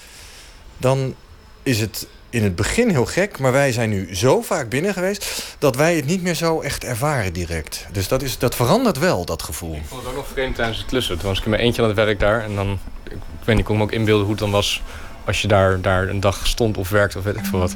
dan 0.76 1.14
is 1.62 1.80
het 1.80 2.06
in 2.36 2.42
het 2.42 2.56
begin 2.56 2.90
heel 2.90 3.06
gek. 3.06 3.38
Maar 3.38 3.52
wij 3.52 3.72
zijn 3.72 3.90
nu 3.90 4.16
zo 4.16 4.42
vaak 4.42 4.68
binnen 4.68 4.92
geweest 4.92 5.56
dat 5.58 5.76
wij 5.76 5.96
het 5.96 6.06
niet 6.06 6.22
meer 6.22 6.34
zo 6.34 6.60
echt 6.60 6.84
ervaren 6.84 7.32
direct. 7.32 7.86
Dus 7.92 8.08
dat, 8.08 8.22
is, 8.22 8.38
dat 8.38 8.54
verandert 8.54 8.98
wel, 8.98 9.24
dat 9.24 9.42
gevoel. 9.42 9.74
Ik 9.74 9.82
vond 9.86 10.00
het 10.00 10.10
ook 10.10 10.16
nog 10.16 10.26
vreemd 10.32 10.54
tijdens 10.54 10.78
het 10.78 10.86
klussen. 10.86 11.18
Toen 11.18 11.28
was 11.28 11.38
ik 11.38 11.44
in 11.44 11.50
mijn 11.50 11.62
eentje 11.62 11.82
aan 11.82 11.88
het 11.88 11.96
werk 11.96 12.20
daar. 12.20 12.44
En 12.44 12.54
dan, 12.54 12.78
ik, 13.04 13.16
weet 13.44 13.46
niet, 13.46 13.58
ik 13.58 13.64
kon 13.64 13.76
me 13.76 13.82
ook 13.82 13.92
inbeelden 13.92 14.22
hoe 14.22 14.34
het 14.34 14.40
dan 14.42 14.50
was... 14.50 14.82
als 15.24 15.42
je 15.42 15.48
daar, 15.48 15.80
daar 15.80 16.08
een 16.08 16.20
dag 16.20 16.46
stond 16.46 16.76
of 16.76 16.88
werkte 16.88 17.18
of 17.18 17.24
weet 17.24 17.36
ik 17.36 17.44
veel 17.44 17.58
wat. 17.58 17.74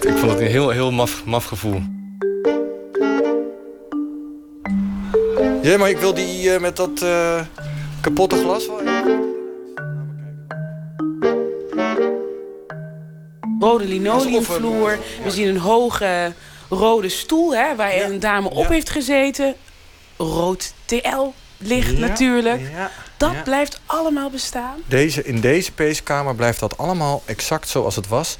Ik 0.00 0.16
vond 0.16 0.30
het 0.30 0.40
een 0.40 0.46
heel, 0.46 0.70
heel 0.70 0.92
maf, 0.92 1.24
maf 1.24 1.44
gevoel. 1.44 1.82
Ja, 5.62 5.76
maar 5.78 5.90
ik 5.90 5.98
wil 5.98 6.14
die 6.14 6.54
eh, 6.54 6.60
met 6.60 6.76
dat 6.76 7.02
eh, 7.02 7.40
kapotte 8.00 8.36
glas 8.36 8.66
wel 8.66 8.97
Rode 13.60 13.84
linoleumvloer. 13.84 14.98
We 15.24 15.30
zien 15.30 15.48
een 15.48 15.58
hoge 15.58 16.32
rode 16.68 17.08
stoel 17.08 17.54
hè, 17.54 17.76
waar 17.76 17.94
een 17.94 18.20
dame 18.20 18.50
op 18.50 18.68
heeft 18.68 18.90
gezeten. 18.90 19.54
Rood 20.16 20.72
TL-licht 20.84 21.90
Ja, 21.90 21.98
natuurlijk. 21.98 22.60
Dat 23.16 23.44
blijft 23.44 23.80
allemaal 23.86 24.30
bestaan. 24.30 24.82
Deze, 24.86 25.24
in 25.24 25.40
deze 25.40 25.72
peeskamer 25.72 26.34
blijft 26.34 26.60
dat 26.60 26.78
allemaal 26.78 27.22
exact 27.24 27.68
zoals 27.68 27.96
het 27.96 28.08
was. 28.08 28.36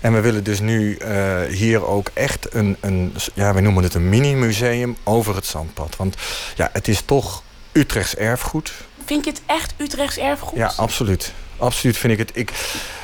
En 0.00 0.12
we 0.12 0.20
willen 0.20 0.44
dus 0.44 0.60
nu 0.60 0.96
eh, 0.96 1.42
hier 1.42 1.86
ook 1.86 2.10
echt 2.14 2.54
een, 2.54 2.76
een, 2.80 3.14
ja, 3.34 3.54
we 3.54 3.60
noemen 3.60 3.82
het 3.82 3.94
een 3.94 4.08
mini-museum 4.08 4.96
over 5.04 5.34
het 5.34 5.46
zandpad. 5.46 5.96
Want 5.96 6.16
ja, 6.56 6.70
het 6.72 6.88
is 6.88 7.02
toch 7.04 7.42
Utrechts 7.72 8.16
erfgoed. 8.16 8.72
Vind 9.04 9.24
je 9.24 9.30
het 9.30 9.42
echt 9.46 9.74
Utrechts 9.76 10.18
erfgoed? 10.18 10.58
Ja, 10.58 10.72
absoluut. 10.76 11.32
Absoluut 11.58 11.96
vind 11.96 12.12
ik 12.12 12.18
het. 12.18 12.30
Ik, 12.34 12.52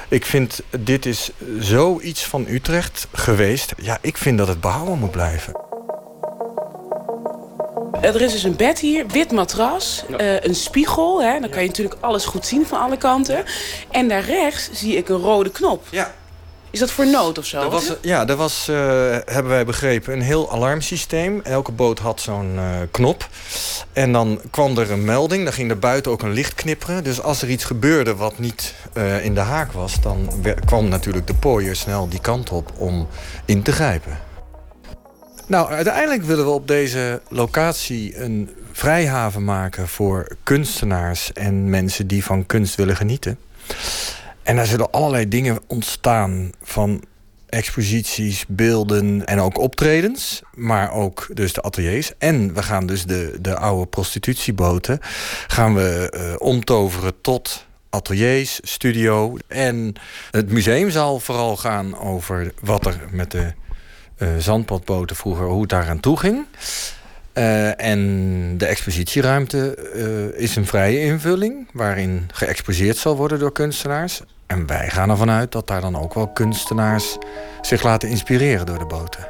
ik 0.08 0.26
vind, 0.26 0.60
dit 0.78 1.06
is 1.06 1.30
zoiets 1.58 2.24
van 2.24 2.46
Utrecht 2.48 3.06
geweest. 3.12 3.72
Ja, 3.76 3.98
ik 4.00 4.16
vind 4.16 4.38
dat 4.38 4.48
het 4.48 4.60
behouden 4.60 4.98
moet 4.98 5.10
blijven. 5.10 5.60
Er 8.00 8.20
is 8.20 8.32
dus 8.32 8.42
een 8.42 8.56
bed 8.56 8.78
hier, 8.78 9.06
wit 9.06 9.32
matras, 9.32 10.04
eh, 10.16 10.40
een 10.40 10.54
spiegel. 10.54 11.22
Hè, 11.22 11.40
dan 11.40 11.50
kan 11.50 11.62
je 11.62 11.68
natuurlijk 11.68 11.96
alles 12.00 12.24
goed 12.24 12.46
zien 12.46 12.66
van 12.66 12.80
alle 12.80 12.96
kanten. 12.96 13.44
En 13.90 14.08
daar 14.08 14.24
rechts 14.24 14.70
zie 14.72 14.96
ik 14.96 15.08
een 15.08 15.16
rode 15.16 15.50
knop. 15.50 15.84
Ja. 15.90 16.14
Is 16.72 16.78
dat 16.78 16.90
voor 16.90 17.06
nood 17.06 17.38
of 17.38 17.46
zo? 17.46 17.62
Er 17.62 17.70
was, 17.70 17.92
ja, 18.00 18.28
er 18.28 18.36
was, 18.36 18.68
eh, 18.68 18.76
hebben 19.24 19.48
wij 19.48 19.64
begrepen, 19.64 20.12
een 20.12 20.22
heel 20.22 20.52
alarmsysteem. 20.52 21.40
Elke 21.40 21.72
boot 21.72 21.98
had 21.98 22.20
zo'n 22.20 22.52
eh, 22.56 22.64
knop. 22.90 23.28
En 23.92 24.12
dan 24.12 24.40
kwam 24.50 24.78
er 24.78 24.90
een 24.90 25.04
melding. 25.04 25.44
Dan 25.44 25.52
ging 25.52 25.70
er 25.70 25.78
buiten 25.78 26.12
ook 26.12 26.22
een 26.22 26.32
licht 26.32 26.54
knipperen. 26.54 27.04
Dus 27.04 27.22
als 27.22 27.42
er 27.42 27.50
iets 27.50 27.64
gebeurde 27.64 28.16
wat 28.16 28.38
niet 28.38 28.74
eh, 28.92 29.24
in 29.24 29.34
de 29.34 29.40
haak 29.40 29.72
was... 29.72 30.00
dan 30.00 30.28
kwam 30.64 30.88
natuurlijk 30.88 31.26
de 31.26 31.34
pooier 31.34 31.76
snel 31.76 32.08
die 32.08 32.20
kant 32.20 32.50
op 32.50 32.72
om 32.76 33.08
in 33.44 33.62
te 33.62 33.72
grijpen. 33.72 34.18
Nou, 35.46 35.70
uiteindelijk 35.70 36.22
willen 36.22 36.44
we 36.44 36.50
op 36.50 36.68
deze 36.68 37.20
locatie 37.28 38.18
een 38.18 38.50
vrijhaven 38.72 39.44
maken... 39.44 39.88
voor 39.88 40.36
kunstenaars 40.42 41.32
en 41.32 41.70
mensen 41.70 42.06
die 42.06 42.24
van 42.24 42.46
kunst 42.46 42.74
willen 42.74 42.96
genieten. 42.96 43.38
En 44.42 44.56
daar 44.56 44.66
zullen 44.66 44.90
allerlei 44.90 45.28
dingen 45.28 45.58
ontstaan 45.66 46.52
van 46.62 47.04
exposities, 47.52 48.44
beelden 48.48 49.26
en 49.26 49.40
ook 49.40 49.58
optredens. 49.58 50.42
Maar 50.54 50.92
ook 50.92 51.28
dus 51.32 51.52
de 51.52 51.62
ateliers. 51.62 52.12
En 52.18 52.54
we 52.54 52.62
gaan 52.62 52.86
dus 52.86 53.04
de, 53.04 53.38
de 53.40 53.56
oude 53.56 53.86
prostitutieboten... 53.86 54.98
gaan 55.46 55.74
we 55.74 56.08
eh, 56.10 56.34
omtoveren 56.38 57.20
tot 57.20 57.66
ateliers, 57.90 58.60
studio. 58.62 59.36
En 59.48 59.94
het 60.30 60.50
museum 60.50 60.90
zal 60.90 61.20
vooral 61.20 61.56
gaan 61.56 61.98
over 61.98 62.52
wat 62.60 62.86
er 62.86 63.00
met 63.10 63.30
de 63.30 63.52
eh, 64.16 64.28
zandpadboten 64.38 65.16
vroeger... 65.16 65.46
hoe 65.46 65.60
het 65.60 65.70
daaraan 65.70 66.00
toe 66.00 66.18
ging. 66.18 66.46
Eh, 67.32 67.80
en 67.80 68.58
de 68.58 68.66
expositieruimte 68.66 69.74
eh, 69.74 70.42
is 70.42 70.56
een 70.56 70.66
vrije 70.66 71.00
invulling... 71.00 71.68
waarin 71.72 72.30
geëxposeerd 72.32 72.96
zal 72.96 73.16
worden 73.16 73.38
door 73.38 73.52
kunstenaars. 73.52 74.20
En 74.46 74.66
wij 74.66 74.88
gaan 74.88 75.10
ervan 75.10 75.30
uit 75.30 75.52
dat 75.52 75.66
daar 75.66 75.80
dan 75.80 75.98
ook 75.98 76.14
wel 76.14 76.28
kunstenaars... 76.28 77.16
zich 77.60 77.82
laten 77.82 78.08
inspireren 78.08 78.66
door 78.66 78.78
de 78.78 78.86
boten. 78.86 79.28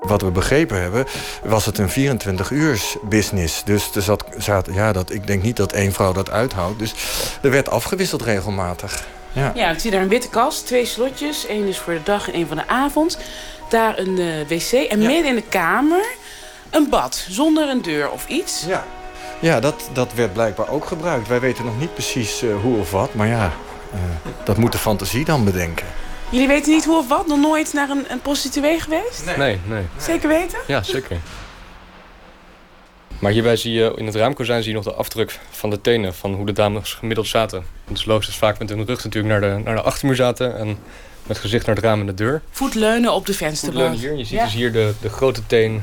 Wat 0.00 0.22
we 0.22 0.30
begrepen 0.30 0.80
hebben, 0.80 1.04
was 1.44 1.66
het 1.66 1.78
een 1.78 2.18
24-uurs 2.18 2.96
business. 3.08 3.64
Dus 3.64 3.94
er 3.94 4.02
zat, 4.38 4.68
ja, 4.72 4.92
dat, 4.92 5.12
ik 5.12 5.26
denk 5.26 5.42
niet 5.42 5.56
dat 5.56 5.72
één 5.72 5.92
vrouw 5.92 6.12
dat 6.12 6.30
uithoudt. 6.30 6.78
Dus 6.78 6.94
er 7.42 7.50
werd 7.50 7.70
afgewisseld 7.70 8.22
regelmatig. 8.22 9.06
Ja. 9.32 9.52
Ja, 9.54 9.70
ik 9.70 9.78
zie 9.78 9.90
daar 9.90 10.02
een 10.02 10.08
witte 10.08 10.28
kast, 10.28 10.66
twee 10.66 10.84
slotjes. 10.84 11.46
één 11.46 11.66
is 11.66 11.78
voor 11.78 11.92
de 11.92 12.02
dag 12.02 12.28
en 12.28 12.34
één 12.34 12.48
van 12.48 12.56
de 12.56 12.68
avond. 12.68 13.18
Daar 13.68 13.98
een 13.98 14.18
eh, 14.18 14.58
wc 14.58 14.72
en 14.72 14.98
midden 14.98 15.24
in 15.24 15.34
de 15.34 15.42
kamer 15.48 16.06
een 16.70 16.88
bad, 16.90 17.26
zonder 17.28 17.68
een 17.68 17.82
deur 17.82 18.10
of 18.10 18.28
iets. 18.28 18.64
Ja. 18.66 18.84
Ja, 19.40 19.60
dat, 19.60 19.90
dat 19.92 20.14
werd 20.14 20.32
blijkbaar 20.32 20.68
ook 20.68 20.84
gebruikt. 20.84 21.28
Wij 21.28 21.40
weten 21.40 21.64
nog 21.64 21.78
niet 21.78 21.92
precies 21.92 22.42
eh, 22.42 22.48
hoe 22.62 22.78
of 22.78 22.90
wat, 22.90 23.14
maar 23.14 23.26
ja, 23.26 23.52
eh, 23.92 23.98
dat 24.44 24.56
moet 24.56 24.72
de 24.72 24.78
fantasie 24.78 25.24
dan 25.24 25.44
bedenken. 25.44 25.86
Jullie 26.30 26.48
weten 26.48 26.72
niet 26.72 26.84
hoe 26.84 26.98
of 26.98 27.08
wat? 27.08 27.26
Nog 27.26 27.38
nooit 27.38 27.72
naar 27.72 27.90
een, 27.90 28.04
een 28.08 28.20
prostituee 28.20 28.80
geweest? 28.80 29.36
Nee, 29.36 29.58
nee. 29.66 29.82
Zeker 29.98 30.28
weten? 30.28 30.58
Ja, 30.66 30.82
zeker. 30.82 31.16
Maar 33.18 33.32
hierbij 33.32 33.56
zie 33.56 33.72
je 33.72 33.92
in 33.96 34.06
het 34.06 34.14
raamkozijn 34.14 34.62
zie 34.62 34.70
je 34.70 34.76
nog 34.76 34.84
de 34.84 34.92
afdruk 34.92 35.38
van 35.50 35.70
de 35.70 35.80
tenen, 35.80 36.14
van 36.14 36.34
hoe 36.34 36.46
de 36.46 36.52
dames 36.52 36.94
gemiddeld 36.94 37.26
zaten. 37.26 37.64
Het 37.84 37.98
is 37.98 38.04
logisch 38.04 38.26
dat 38.26 38.34
vaak 38.34 38.58
met 38.58 38.68
hun 38.68 38.86
rug 38.86 39.04
natuurlijk 39.04 39.40
naar 39.40 39.50
de, 39.50 39.62
naar 39.62 39.74
de 39.74 39.82
achtermuur 39.82 40.16
zaten 40.16 40.58
en 40.58 40.78
met 41.26 41.38
gezicht 41.38 41.66
naar 41.66 41.74
het 41.74 41.84
raam 41.84 42.00
en 42.00 42.06
de 42.06 42.14
deur. 42.14 42.42
Voetleunen 42.50 43.12
op 43.12 43.26
de 43.26 43.32
Voetleunen 43.32 43.56
vensterbank. 43.58 43.98
hier, 44.00 44.12
je 44.16 44.24
ziet 44.24 44.38
Ja. 44.38 44.44
dus 44.44 44.52
hier 44.54 44.72
de, 44.72 44.92
de 45.00 45.08
grote 45.08 45.40
teen, 45.46 45.82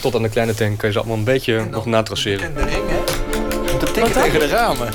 tot 0.00 0.14
aan 0.14 0.22
de 0.22 0.28
kleine 0.28 0.54
teen 0.54 0.76
kan 0.76 0.86
je 0.88 0.92
ze 0.94 0.98
allemaal 0.98 1.16
een 1.16 1.24
beetje 1.24 1.64
nog 1.70 1.86
natraceren. 1.86 2.48
Om 3.72 3.78
te 3.78 3.90
tikken 3.92 4.12
tegen 4.12 4.38
de 4.38 4.46
ramen. 4.46 4.92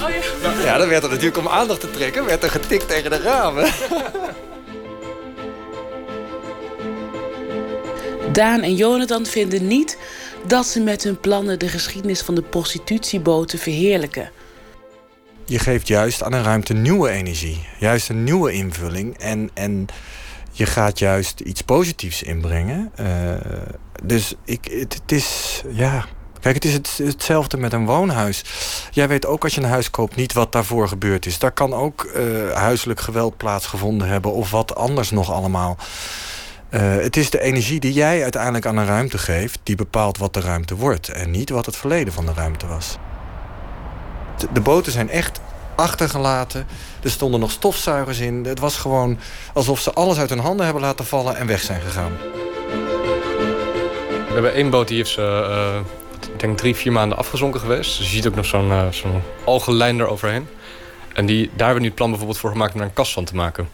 ja. 0.63 0.77
dan 0.77 0.87
werd 0.89 1.03
er 1.03 1.09
natuurlijk 1.09 1.37
om 1.37 1.47
aandacht 1.47 1.79
te 1.79 1.91
trekken, 1.91 2.25
werd 2.25 2.43
er 2.43 2.49
getikt 2.49 2.87
tegen 2.87 3.09
de 3.09 3.19
ramen. 3.19 3.71
Daan 8.31 8.61
en 8.61 8.75
Jonathan 8.75 9.25
vinden 9.25 9.67
niet 9.67 9.97
dat 10.47 10.65
ze 10.65 10.79
met 10.79 11.03
hun 11.03 11.19
plannen 11.19 11.59
de 11.59 11.67
geschiedenis 11.67 12.21
van 12.21 12.35
de 12.35 12.41
prostitutieboten 12.41 13.59
verheerlijken. 13.59 14.31
Je 15.45 15.59
geeft 15.59 15.87
juist 15.87 16.23
aan 16.23 16.33
een 16.33 16.43
ruimte 16.43 16.73
nieuwe 16.73 17.09
energie. 17.09 17.67
Juist 17.79 18.09
een 18.09 18.23
nieuwe 18.23 18.51
invulling. 18.51 19.17
En, 19.17 19.49
en 19.53 19.87
je 20.51 20.65
gaat 20.65 20.99
juist 20.99 21.39
iets 21.39 21.61
positiefs 21.61 22.23
inbrengen. 22.23 22.91
Eh, 22.95 23.07
dus 24.03 24.35
ik, 24.45 24.65
het, 24.71 24.93
het 24.93 25.11
is, 25.11 25.61
ja... 25.71 26.05
Kijk, 26.39 26.55
het 26.55 26.65
is 26.65 26.73
het, 26.73 26.99
hetzelfde 27.03 27.57
met 27.57 27.73
een 27.73 27.85
woonhuis. 27.85 28.43
Jij 28.91 29.07
weet 29.07 29.25
ook 29.25 29.43
als 29.43 29.55
je 29.55 29.61
een 29.61 29.69
huis 29.69 29.91
koopt 29.91 30.15
niet 30.15 30.33
wat 30.33 30.51
daarvoor 30.51 30.87
gebeurd 30.87 31.25
is. 31.25 31.39
Daar 31.39 31.51
kan 31.51 31.73
ook 31.73 32.03
eh, 32.03 32.23
huiselijk 32.53 32.99
geweld 32.99 33.37
plaatsgevonden 33.37 34.07
hebben... 34.07 34.33
of 34.33 34.51
wat 34.51 34.75
anders 34.75 35.11
nog 35.11 35.31
allemaal. 35.31 35.77
Eh, 36.69 36.95
het 36.95 37.17
is 37.17 37.29
de 37.29 37.41
energie 37.41 37.79
die 37.79 37.93
jij 37.93 38.21
uiteindelijk 38.21 38.65
aan 38.65 38.77
een 38.77 38.85
ruimte 38.85 39.17
geeft... 39.17 39.59
die 39.63 39.75
bepaalt 39.75 40.17
wat 40.17 40.33
de 40.33 40.39
ruimte 40.39 40.75
wordt. 40.75 41.09
En 41.09 41.31
niet 41.31 41.49
wat 41.49 41.65
het 41.65 41.77
verleden 41.77 42.13
van 42.13 42.25
de 42.25 42.33
ruimte 42.33 42.67
was. 42.67 42.97
De, 44.53 44.61
boten 44.61 44.91
zijn 44.91 45.09
echt 45.09 45.39
achtergelaten. 45.75 46.67
Er 47.03 47.09
stonden 47.09 47.39
nog 47.39 47.51
stofzuigers 47.51 48.19
in. 48.19 48.45
Het 48.45 48.59
was 48.59 48.77
gewoon 48.77 49.19
alsof 49.53 49.79
ze 49.79 49.93
alles 49.93 50.17
uit 50.17 50.29
hun 50.29 50.39
handen 50.39 50.65
hebben 50.65 50.83
laten 50.83 51.05
vallen... 51.05 51.35
en 51.35 51.47
weg 51.47 51.61
zijn 51.61 51.81
gegaan. 51.81 52.11
We 54.27 54.37
hebben 54.37 54.53
één 54.53 54.69
boot 54.69 54.87
die 54.87 54.97
heeft 54.97 55.09
ze, 55.09 55.21
eh, 55.21 56.31
ik 56.33 56.39
denk 56.39 56.57
drie, 56.57 56.75
vier 56.75 56.91
maanden 56.91 57.17
afgezonken 57.17 57.59
geweest. 57.59 57.97
Dus 57.97 58.07
je 58.07 58.15
ziet 58.15 58.27
ook 58.27 58.35
nog 58.35 58.45
zo'n 58.45 58.71
eh, 58.71 58.87
zo'n 58.89 59.21
algenlijn 59.43 59.99
eroverheen. 59.99 60.47
En 61.13 61.25
die, 61.25 61.45
daar 61.45 61.67
hebben 61.67 61.75
we 61.75 61.79
nu 61.79 61.85
het 61.85 61.95
plan 61.95 62.09
bijvoorbeeld 62.09 62.39
voor 62.39 62.51
gemaakt 62.51 62.73
om 62.73 62.79
daar 62.79 62.87
een 62.87 62.93
kast 62.93 63.13
van 63.13 63.25
te 63.25 63.35
maken. 63.35 63.69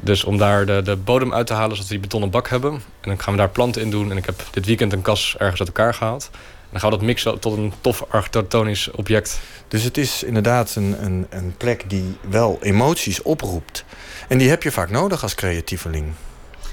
Dus 0.00 0.24
om 0.24 0.38
daar 0.38 0.66
de, 0.66 0.82
de 0.82 0.96
bodem 0.96 1.34
uit 1.34 1.46
te 1.46 1.52
halen, 1.52 1.70
zodat 1.70 1.86
we 1.86 1.92
die 1.92 2.02
betonnen 2.02 2.30
bak 2.30 2.48
hebben. 2.48 2.72
En 2.72 3.08
dan 3.08 3.20
gaan 3.20 3.32
we 3.32 3.38
daar 3.38 3.48
planten 3.48 3.82
in 3.82 3.90
doen. 3.90 4.10
En 4.10 4.16
ik 4.16 4.26
heb 4.26 4.42
dit 4.50 4.66
weekend 4.66 4.92
een 4.92 5.02
kas 5.02 5.34
ergens 5.38 5.60
uit 5.60 5.68
elkaar 5.68 5.94
gehaald. 5.94 6.30
Dan 6.72 6.80
gaan 6.80 6.90
we 6.90 6.96
dat 6.96 7.04
mixen 7.06 7.38
tot 7.38 7.56
een 7.56 7.72
tof 7.80 8.04
architectonisch 8.08 8.90
object. 8.90 9.40
Dus 9.68 9.82
het 9.82 9.98
is 9.98 10.22
inderdaad 10.22 10.74
een, 10.74 11.04
een, 11.04 11.26
een 11.30 11.54
plek 11.56 11.90
die 11.90 12.16
wel 12.28 12.58
emoties 12.62 13.22
oproept. 13.22 13.84
En 14.28 14.38
die 14.38 14.48
heb 14.48 14.62
je 14.62 14.70
vaak 14.70 14.90
nodig 14.90 15.22
als 15.22 15.34
creatieveling. 15.34 16.06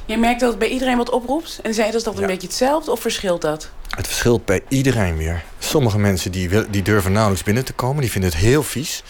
Je 0.05 0.17
merkt 0.17 0.39
dat 0.39 0.49
het 0.49 0.59
bij 0.59 0.67
iedereen 0.67 0.97
wat 0.97 1.09
oproept. 1.09 1.59
En 1.63 1.73
zij 1.73 1.91
dat 1.91 2.03
dat 2.03 2.17
een 2.17 2.27
beetje 2.27 2.47
hetzelfde 2.47 2.91
of 2.91 2.99
verschilt 2.99 3.41
dat? 3.41 3.69
Het 3.89 4.07
verschilt 4.07 4.45
bij 4.45 4.61
iedereen 4.67 5.17
weer. 5.17 5.43
Sommige 5.59 5.97
mensen 5.97 6.31
die, 6.31 6.49
wil- 6.49 6.65
die 6.69 6.81
durven 6.81 7.11
nauwelijks 7.11 7.45
binnen 7.45 7.65
te 7.65 7.73
komen. 7.73 8.01
Die 8.01 8.11
vinden 8.11 8.29
het 8.29 8.39
heel 8.39 8.63
vies. 8.63 9.03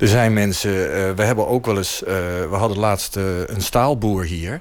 Er 0.00 0.08
zijn 0.08 0.32
mensen, 0.32 0.94
eh, 0.94 1.10
we 1.16 1.22
hebben 1.22 1.46
ook 1.46 1.66
wel 1.66 1.76
eens, 1.76 2.04
eh, 2.04 2.14
we 2.50 2.56
hadden 2.56 2.78
laatst 2.78 3.16
eh, 3.16 3.24
een 3.46 3.62
staalboer 3.62 4.24
hier. 4.24 4.60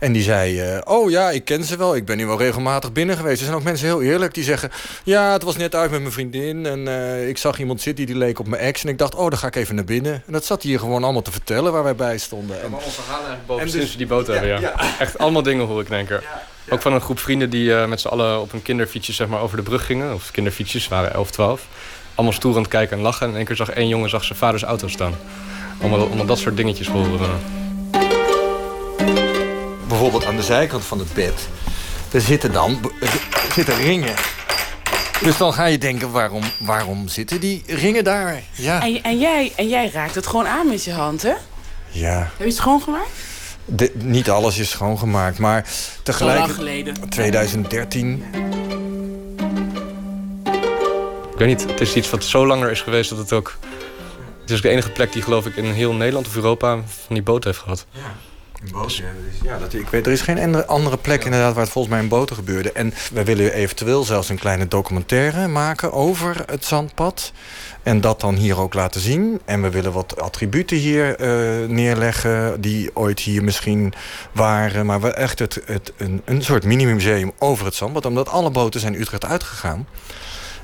En 0.00 0.12
die 0.12 0.22
zei, 0.22 0.78
oh 0.84 1.10
ja, 1.10 1.30
ik 1.30 1.44
ken 1.44 1.64
ze 1.64 1.76
wel, 1.76 1.96
ik 1.96 2.04
ben 2.04 2.18
hier 2.18 2.26
wel 2.26 2.38
regelmatig 2.38 2.92
binnen 2.92 3.16
geweest. 3.16 3.38
Er 3.38 3.44
zijn 3.44 3.56
ook 3.56 3.62
mensen 3.62 3.86
heel 3.86 4.02
eerlijk 4.02 4.34
die 4.34 4.44
zeggen, 4.44 4.70
ja, 5.04 5.32
het 5.32 5.42
was 5.42 5.56
net 5.56 5.74
uit 5.74 5.90
met 5.90 6.00
mijn 6.00 6.12
vriendin. 6.12 6.66
En 6.66 6.88
ik 7.28 7.38
zag 7.38 7.58
iemand 7.58 7.80
zitten 7.80 8.06
die 8.06 8.16
leek 8.16 8.38
op 8.38 8.46
mijn 8.46 8.62
ex. 8.62 8.82
En 8.82 8.88
ik 8.88 8.98
dacht, 8.98 9.14
oh, 9.14 9.30
dan 9.30 9.38
ga 9.38 9.46
ik 9.46 9.56
even 9.56 9.74
naar 9.74 9.84
binnen. 9.84 10.22
En 10.26 10.32
dat 10.32 10.44
zat 10.44 10.62
hier 10.62 10.78
gewoon 10.78 11.04
allemaal 11.04 11.22
te 11.22 11.32
vertellen 11.32 11.72
waar 11.72 11.84
wij 11.84 11.94
bij 11.94 12.18
stonden. 12.18 12.56
En, 12.56 12.62
allemaal 12.62 12.80
verhalen 12.80 13.26
eigenlijk 13.26 13.46
boven 13.46 13.66
En 13.66 13.72
dus- 13.72 13.92
we 13.92 13.98
die 13.98 14.06
boot 14.06 14.26
hebben, 14.26 14.48
ja. 14.48 14.58
ja. 14.60 14.98
Echt 14.98 15.18
allemaal 15.18 15.42
dingen 15.42 15.66
hoor 15.66 15.80
ik 15.80 15.88
in 15.88 15.94
één 15.94 16.06
keer. 16.06 16.24
Ook 16.68 16.82
van 16.82 16.92
een 16.92 17.00
groep 17.00 17.18
vrienden 17.18 17.50
die 17.50 17.74
met 17.74 18.00
z'n 18.00 18.08
allen 18.08 18.40
op 18.40 18.52
een 18.52 18.62
kinderfietsje 18.62 19.12
zeg 19.12 19.28
maar, 19.28 19.40
over 19.40 19.56
de 19.56 19.62
brug 19.62 19.86
gingen. 19.86 20.14
Of 20.14 20.30
kinderfietsjes, 20.30 20.88
waren 20.88 21.12
11, 21.12 21.30
12. 21.30 21.66
Allemaal 22.20 22.38
stoer 22.38 22.54
aan 22.54 22.62
het 22.62 22.70
kijken 22.70 22.96
en 22.96 23.02
lachen. 23.02 23.28
En 23.28 23.36
één 23.36 23.44
keer 23.44 23.56
zag 23.56 23.70
één 23.70 23.88
jongen 23.88 24.10
zag 24.10 24.24
zijn 24.24 24.38
vaders 24.38 24.62
auto 24.62 24.88
staan. 24.88 25.14
Allemaal, 25.80 26.06
allemaal 26.06 26.26
dat 26.26 26.38
soort 26.38 26.56
dingetjes 26.56 26.88
horen 26.88 27.18
we. 27.18 27.28
bijvoorbeeld 29.88 30.24
aan 30.26 30.36
de 30.36 30.42
zijkant 30.42 30.84
van 30.84 30.98
het 30.98 31.12
bed, 31.14 31.48
daar 32.10 32.20
zitten 32.20 32.52
dan 32.52 32.78
er 33.00 33.08
zitten 33.54 33.76
ringen. 33.76 34.14
Dus 35.22 35.36
dan 35.36 35.52
ga 35.52 35.64
je 35.64 35.78
denken, 35.78 36.10
waarom, 36.10 36.42
waarom 36.58 37.08
zitten 37.08 37.40
die 37.40 37.62
ringen 37.66 38.04
daar? 38.04 38.42
Ja, 38.52 38.82
En, 38.82 39.02
en, 39.02 39.18
jij, 39.18 39.52
en 39.56 39.68
jij 39.68 39.90
raakt 39.92 40.14
het 40.14 40.26
gewoon 40.26 40.46
aan 40.46 40.68
met 40.68 40.84
je 40.84 40.92
hand, 40.92 41.22
hè? 41.22 41.32
ja. 41.88 42.18
Heb 42.18 42.38
je 42.38 42.44
het 42.44 42.54
schoongemaakt? 42.54 43.10
De- 43.64 43.92
niet 43.94 44.30
alles 44.30 44.58
is 44.58 44.70
schoongemaakt, 44.70 45.38
maar 45.38 45.66
Zo 45.66 45.70
lang 45.80 46.02
tegelijk... 46.02 46.52
geleden. 46.52 47.08
2013. 47.08 48.24
Ik 51.40 51.46
weet 51.46 51.58
niet, 51.58 51.70
het 51.70 51.80
is 51.80 51.94
iets 51.94 52.10
wat 52.10 52.24
zo 52.24 52.46
langer 52.46 52.70
is 52.70 52.80
geweest 52.80 53.10
dat 53.10 53.18
het 53.18 53.32
ook... 53.32 53.56
Het 54.40 54.50
is 54.50 54.56
ook 54.56 54.62
de 54.62 54.68
enige 54.68 54.90
plek 54.90 55.12
die 55.12 55.22
geloof 55.22 55.46
ik 55.46 55.56
in 55.56 55.64
heel 55.64 55.92
Nederland 55.92 56.26
of 56.26 56.36
Europa 56.36 56.76
van 57.06 57.14
die 57.14 57.22
boot 57.22 57.44
heeft 57.44 57.58
gehad. 57.58 57.86
Ja, 59.42 59.58
dat, 59.58 59.72
ik 59.72 59.88
weet, 59.88 60.06
er 60.06 60.12
is 60.12 60.20
geen 60.20 60.38
andere- 60.38 60.66
andere 60.66 60.96
plek 60.96 61.24
inderdaad 61.24 61.54
waar 61.54 61.62
het 61.62 61.72
volgens 61.72 61.94
mij 61.94 62.02
in 62.02 62.08
boten 62.08 62.36
gebeurde. 62.36 62.72
En 62.72 62.94
we 63.12 63.24
willen 63.24 63.52
eventueel 63.52 64.04
zelfs 64.04 64.28
een 64.28 64.38
kleine 64.38 64.68
documentaire 64.68 65.48
maken 65.48 65.92
over 65.92 66.42
het 66.46 66.64
zandpad. 66.64 67.32
En 67.82 68.00
dat 68.00 68.20
dan 68.20 68.34
hier 68.34 68.58
ook 68.58 68.74
laten 68.74 69.00
zien. 69.00 69.40
En 69.44 69.62
we 69.62 69.70
willen 69.70 69.92
wat 69.92 70.20
attributen 70.20 70.76
hier 70.76 71.16
eh, 71.16 71.68
neerleggen 71.68 72.60
die 72.60 72.90
ooit 72.96 73.20
hier 73.20 73.44
misschien 73.44 73.92
waren. 74.32 74.86
Maar 74.86 75.00
we 75.00 75.10
echt 75.10 75.38
het, 75.38 75.60
het, 75.64 75.92
een, 75.96 76.22
een 76.24 76.42
soort 76.42 76.64
mini-museum 76.64 77.32
over 77.38 77.64
het 77.64 77.74
zandpad. 77.74 78.06
Omdat 78.06 78.28
alle 78.28 78.50
boten 78.50 78.80
zijn 78.80 79.00
Utrecht 79.00 79.24
uitgegaan. 79.24 79.86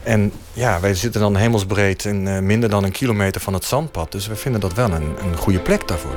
En 0.06 0.32
ja, 0.52 0.80
wij 0.80 0.94
zitten 0.94 1.20
dan 1.20 1.36
hemelsbreed 1.36 2.04
en 2.04 2.36
eh, 2.36 2.42
minder 2.42 2.68
dan 2.68 2.84
een 2.84 2.92
kilometer 2.92 3.40
van 3.40 3.54
het 3.54 3.64
zandpad. 3.64 4.12
Dus 4.12 4.26
we 4.26 4.36
vinden 4.36 4.60
dat 4.60 4.74
wel 4.74 4.90
een, 4.90 5.16
een 5.22 5.36
goede 5.36 5.58
plek 5.58 5.88
daarvoor. 5.88 6.16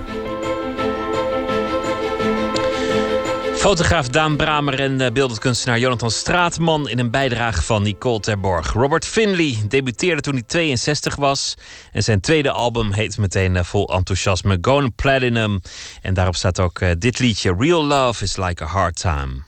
Fotograaf 3.55 4.07
Daan 4.07 4.35
Bramer 4.35 4.79
en 4.79 5.01
eh, 5.01 5.11
beeldend 5.11 5.39
kunstenaar 5.39 5.79
Jonathan 5.79 6.11
Straatman 6.11 6.89
in 6.89 6.99
een 6.99 7.11
bijdrage 7.11 7.61
van 7.61 7.83
Nicole 7.83 8.19
Terborg. 8.19 8.73
Robert 8.73 9.05
Finley 9.05 9.57
debuteerde 9.67 10.21
toen 10.21 10.33
hij 10.33 10.43
62 10.47 11.15
was. 11.15 11.55
En 11.91 12.03
zijn 12.03 12.19
tweede 12.19 12.51
album 12.51 12.91
heet 12.91 13.17
meteen 13.17 13.55
eh, 13.55 13.63
vol 13.63 13.93
enthousiasme 13.93 14.57
Gone 14.61 14.89
Platinum. 14.89 15.61
En 16.01 16.13
daarop 16.13 16.35
staat 16.35 16.59
ook 16.59 16.81
dit 16.99 17.19
liedje 17.19 17.55
Real 17.57 17.85
Love 17.85 18.23
is 18.23 18.37
Like 18.37 18.63
a 18.63 18.67
Hard 18.67 18.99
Time. 18.99 19.47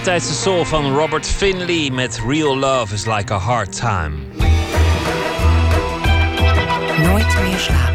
Eigentijdse 0.00 0.34
soul 0.42 0.64
van 0.64 0.94
Robert 0.94 1.26
Finley 1.26 1.90
met 1.90 2.20
Real 2.26 2.56
Love 2.56 2.94
is 2.94 3.06
Like 3.06 3.32
a 3.34 3.36
Hard 3.36 3.76
Time. 3.76 4.16
Nooit 7.02 7.40
meer 7.42 7.58
slapen. 7.58 7.89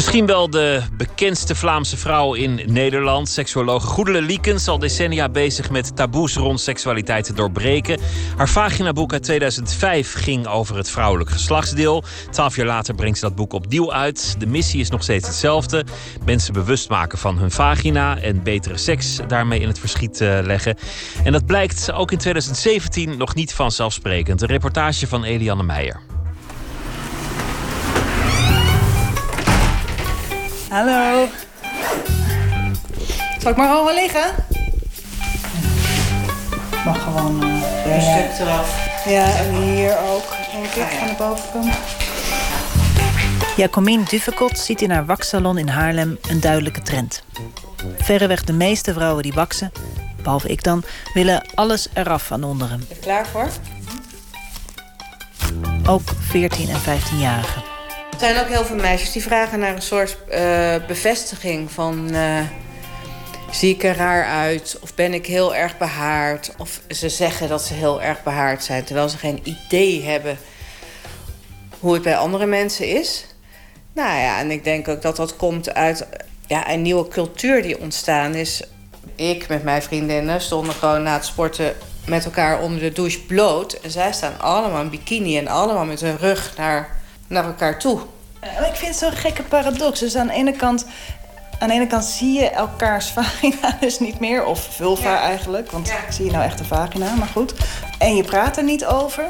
Misschien 0.00 0.26
wel 0.26 0.50
de 0.50 0.82
bekendste 0.96 1.54
Vlaamse 1.54 1.96
vrouw 1.96 2.34
in 2.34 2.60
Nederland. 2.66 3.28
Seksuoloog 3.28 3.84
Goedele 3.84 4.22
Liekens, 4.22 4.68
al 4.68 4.78
decennia 4.78 5.28
bezig 5.28 5.70
met 5.70 5.96
taboes 5.96 6.36
rond 6.36 6.60
seksualiteit 6.60 7.24
te 7.24 7.32
doorbreken. 7.32 8.00
Haar 8.36 8.48
vaginaboek 8.48 9.12
uit 9.12 9.22
2005 9.22 10.12
ging 10.12 10.46
over 10.46 10.76
het 10.76 10.90
vrouwelijk 10.90 11.30
geslachtsdeel. 11.30 12.04
Twaalf 12.30 12.56
jaar 12.56 12.66
later 12.66 12.94
brengt 12.94 13.18
ze 13.18 13.24
dat 13.24 13.34
boek 13.34 13.52
opnieuw 13.52 13.92
uit. 13.92 14.34
De 14.38 14.46
missie 14.46 14.80
is 14.80 14.90
nog 14.90 15.02
steeds 15.02 15.26
hetzelfde. 15.26 15.84
Mensen 16.24 16.52
bewust 16.52 16.88
maken 16.88 17.18
van 17.18 17.38
hun 17.38 17.50
vagina 17.50 18.18
en 18.18 18.42
betere 18.42 18.76
seks 18.76 19.18
daarmee 19.26 19.60
in 19.60 19.68
het 19.68 19.78
verschiet 19.78 20.20
eh, 20.20 20.38
leggen. 20.42 20.76
En 21.24 21.32
dat 21.32 21.46
blijkt 21.46 21.92
ook 21.92 22.12
in 22.12 22.18
2017 22.18 23.16
nog 23.16 23.34
niet 23.34 23.54
vanzelfsprekend. 23.54 24.42
Een 24.42 24.48
reportage 24.48 25.06
van 25.06 25.24
Eliane 25.24 25.62
Meijer. 25.62 26.09
Hallo. 30.70 31.28
Zal 33.38 33.50
ik 33.50 33.56
maar 33.56 33.68
gewoon 33.68 33.86
gaan 33.86 33.94
liggen? 33.94 34.34
Mag 36.84 37.02
gewoon 37.02 37.44
uh, 37.44 37.94
een 37.94 38.00
stuk 38.00 38.46
eraf. 38.46 39.04
Ja, 39.04 39.36
en 39.36 39.54
hier 39.54 39.98
ook. 39.98 40.24
Denk 40.52 40.66
ik, 40.66 41.00
aan 41.00 41.08
de 41.08 41.14
bovenkant. 41.18 41.74
Jacomien 43.56 44.04
Duvekot 44.04 44.58
ziet 44.58 44.82
in 44.82 44.90
haar 44.90 45.06
waksalon 45.06 45.58
in 45.58 45.68
Haarlem 45.68 46.18
een 46.28 46.40
duidelijke 46.40 46.82
trend. 46.82 47.24
Verreweg 47.98 48.44
de 48.44 48.52
meeste 48.52 48.92
vrouwen 48.92 49.22
die 49.22 49.32
waksen, 49.32 49.72
behalve 50.22 50.48
ik 50.48 50.62
dan, 50.62 50.82
willen 51.14 51.44
alles 51.54 51.88
eraf 51.94 52.26
van 52.26 52.44
onderen. 52.44 52.86
Er 52.90 52.96
klaar 52.96 53.26
voor? 53.26 53.48
Ook 55.86 56.10
14 56.20 56.68
en 56.68 56.80
15-jarigen. 56.80 57.69
Er 58.20 58.26
zijn 58.26 58.44
ook 58.44 58.48
heel 58.48 58.64
veel 58.64 58.76
meisjes 58.76 59.12
die 59.12 59.22
vragen 59.22 59.58
naar 59.58 59.74
een 59.74 59.82
soort 59.82 60.16
eh, 60.28 60.74
bevestiging 60.86 61.70
van... 61.70 62.14
eh, 62.14 62.40
zie 63.50 63.74
ik 63.74 63.84
er 63.84 63.96
raar 63.96 64.24
uit? 64.24 64.78
Of 64.80 64.94
ben 64.94 65.14
ik 65.14 65.26
heel 65.26 65.54
erg 65.54 65.78
behaard? 65.78 66.52
Of 66.58 66.80
ze 66.88 67.08
zeggen 67.08 67.48
dat 67.48 67.62
ze 67.62 67.74
heel 67.74 68.02
erg 68.02 68.22
behaard 68.22 68.64
zijn... 68.64 68.84
terwijl 68.84 69.08
ze 69.08 69.18
geen 69.18 69.40
idee 69.42 70.02
hebben 70.02 70.38
hoe 71.78 71.92
het 71.92 72.02
bij 72.02 72.16
andere 72.16 72.46
mensen 72.46 72.86
is. 72.86 73.26
Nou 73.92 74.20
ja, 74.20 74.38
en 74.38 74.50
ik 74.50 74.64
denk 74.64 74.88
ook 74.88 75.02
dat 75.02 75.16
dat 75.16 75.36
komt 75.36 75.74
uit 75.74 76.06
ja, 76.46 76.70
een 76.70 76.82
nieuwe 76.82 77.08
cultuur 77.08 77.62
die 77.62 77.80
ontstaan 77.80 78.34
is. 78.34 78.62
Ik 79.14 79.48
met 79.48 79.62
mijn 79.62 79.82
vriendinnen 79.82 80.40
stonden 80.40 80.74
gewoon 80.74 81.02
na 81.02 81.14
het 81.14 81.24
sporten 81.24 81.74
met 82.06 82.24
elkaar 82.24 82.60
onder 82.60 82.80
de 82.80 82.92
douche 82.92 83.20
bloot. 83.20 83.72
En 83.72 83.90
zij 83.90 84.12
staan 84.12 84.40
allemaal 84.40 84.82
in 84.82 84.90
bikini 84.90 85.38
en 85.38 85.48
allemaal 85.48 85.84
met 85.84 86.00
hun 86.00 86.18
rug 86.18 86.56
naar, 86.56 86.99
naar 87.30 87.44
elkaar 87.44 87.78
toe. 87.78 88.00
Maar 88.40 88.68
ik 88.68 88.74
vind 88.74 88.86
het 88.86 88.96
zo'n 88.96 89.12
gekke 89.12 89.42
paradox. 89.42 90.00
Dus 90.00 90.16
aan 90.16 90.26
de 90.26 90.32
ene 90.32 90.52
kant, 90.52 90.86
aan 91.58 91.68
de 91.68 91.74
ene 91.74 91.86
kant 91.86 92.04
zie 92.04 92.32
je 92.32 92.50
elkaars 92.50 93.06
vagina 93.16 93.76
dus 93.80 93.98
niet 93.98 94.20
meer. 94.20 94.44
Of 94.44 94.68
vulva 94.70 95.20
eigenlijk. 95.20 95.70
Want 95.70 95.88
ik 95.88 96.06
zie 96.08 96.24
je 96.24 96.30
nou 96.30 96.44
echt 96.44 96.60
een 96.60 96.66
vagina, 96.66 97.14
maar 97.14 97.28
goed. 97.28 97.54
En 97.98 98.16
je 98.16 98.24
praat 98.24 98.56
er 98.56 98.64
niet 98.64 98.84
over. 98.84 99.24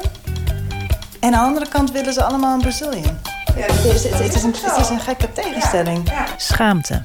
En 1.19 1.33
aan 1.33 1.41
de 1.41 1.47
andere 1.47 1.67
kant 1.67 1.91
willen 1.91 2.13
ze 2.13 2.23
allemaal 2.23 2.53
een 2.53 2.61
Brazilian. 2.61 3.19
het, 3.53 3.85
is, 3.85 4.03
het, 4.03 4.19
het 4.19 4.35
is 4.35 4.43
een, 4.43 4.55
het 4.61 4.77
is 4.79 4.89
een 4.89 4.99
gekke 4.99 5.31
tegenstelling. 5.33 6.11
Schaamte. 6.37 7.03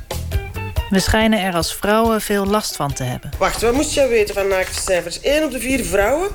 We 0.89 1.01
schijnen 1.01 1.41
er 1.41 1.55
als 1.55 1.75
vrouwen 1.75 2.21
veel 2.21 2.47
last 2.47 2.77
van 2.77 2.93
te 2.93 3.03
hebben. 3.03 3.31
Wacht, 3.39 3.63
wat 3.63 3.73
moest 3.73 3.95
jij 3.95 4.09
weten 4.09 4.35
van 4.35 4.49
naaktcijfers? 4.49 5.21
1 5.21 5.45
op 5.45 5.51
de 5.51 5.61
vier 5.61 5.85
vrouwen 5.85 6.29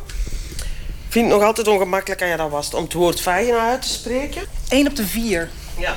vindt 1.11 1.29
het 1.29 1.37
nog 1.37 1.47
altijd 1.47 1.67
ongemakkelijk, 1.67 2.21
aan 2.21 2.27
je 2.27 2.37
dat 2.37 2.49
was, 2.49 2.73
om 2.73 2.83
het 2.83 2.93
woord 2.93 3.21
vagina 3.21 3.69
uit 3.69 3.81
te 3.81 3.87
spreken. 3.87 4.41
1 4.69 4.87
op 4.87 4.95
de 4.95 5.07
vier. 5.07 5.49
Ja. 5.77 5.95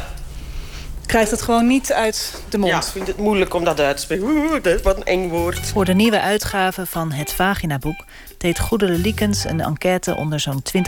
Krijgt 1.07 1.31
het 1.31 1.43
gewoon 1.43 1.67
niet 1.67 1.93
uit 1.93 2.43
de 2.49 2.59
mond. 2.59 2.73
Ja, 2.73 2.83
vindt 2.83 3.09
het 3.09 3.17
moeilijk 3.17 3.55
om 3.55 3.65
dat 3.65 3.81
uit 3.81 3.97
te 3.97 4.03
spreken. 4.03 4.27
Oeh, 4.27 4.53
dat 4.53 4.67
is 4.67 4.83
wat 4.83 4.97
een 4.97 5.05
eng 5.05 5.29
woord. 5.29 5.59
Voor 5.59 5.85
de 5.85 5.95
nieuwe 5.95 6.21
uitgave 6.21 6.87
van 6.87 7.13
het 7.13 7.33
Vaginaboek 7.33 8.05
deed 8.39 8.59
Goedele 8.61 8.99
Liekens 8.99 9.45
een 9.45 9.61
enquête 9.61 10.17
onder 10.17 10.41
zo'n 10.41 10.63
20.000 10.77 10.83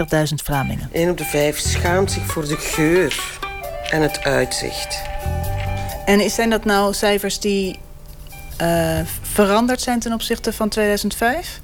Vlamingen. 0.45 0.89
1 0.93 1.11
op 1.11 1.19
de 1.19 1.25
vijf 1.25 1.59
schaamt 1.59 2.13
zich 2.13 2.27
voor 2.27 2.49
de 2.49 2.57
geur 2.57 3.39
en 3.91 4.03
het 4.03 4.25
uitzicht. 4.25 5.03
En 6.05 6.31
zijn 6.31 6.51
dat 6.51 6.65
nou 6.65 6.95
cijfers 6.95 7.41
die 7.41 7.79
eh, 8.57 9.01
veranderd 9.23 9.81
zijn 9.81 10.01
ten 10.01 10.13
opzichte 10.13 10.53
van 10.53 10.69
2005? 10.69 11.61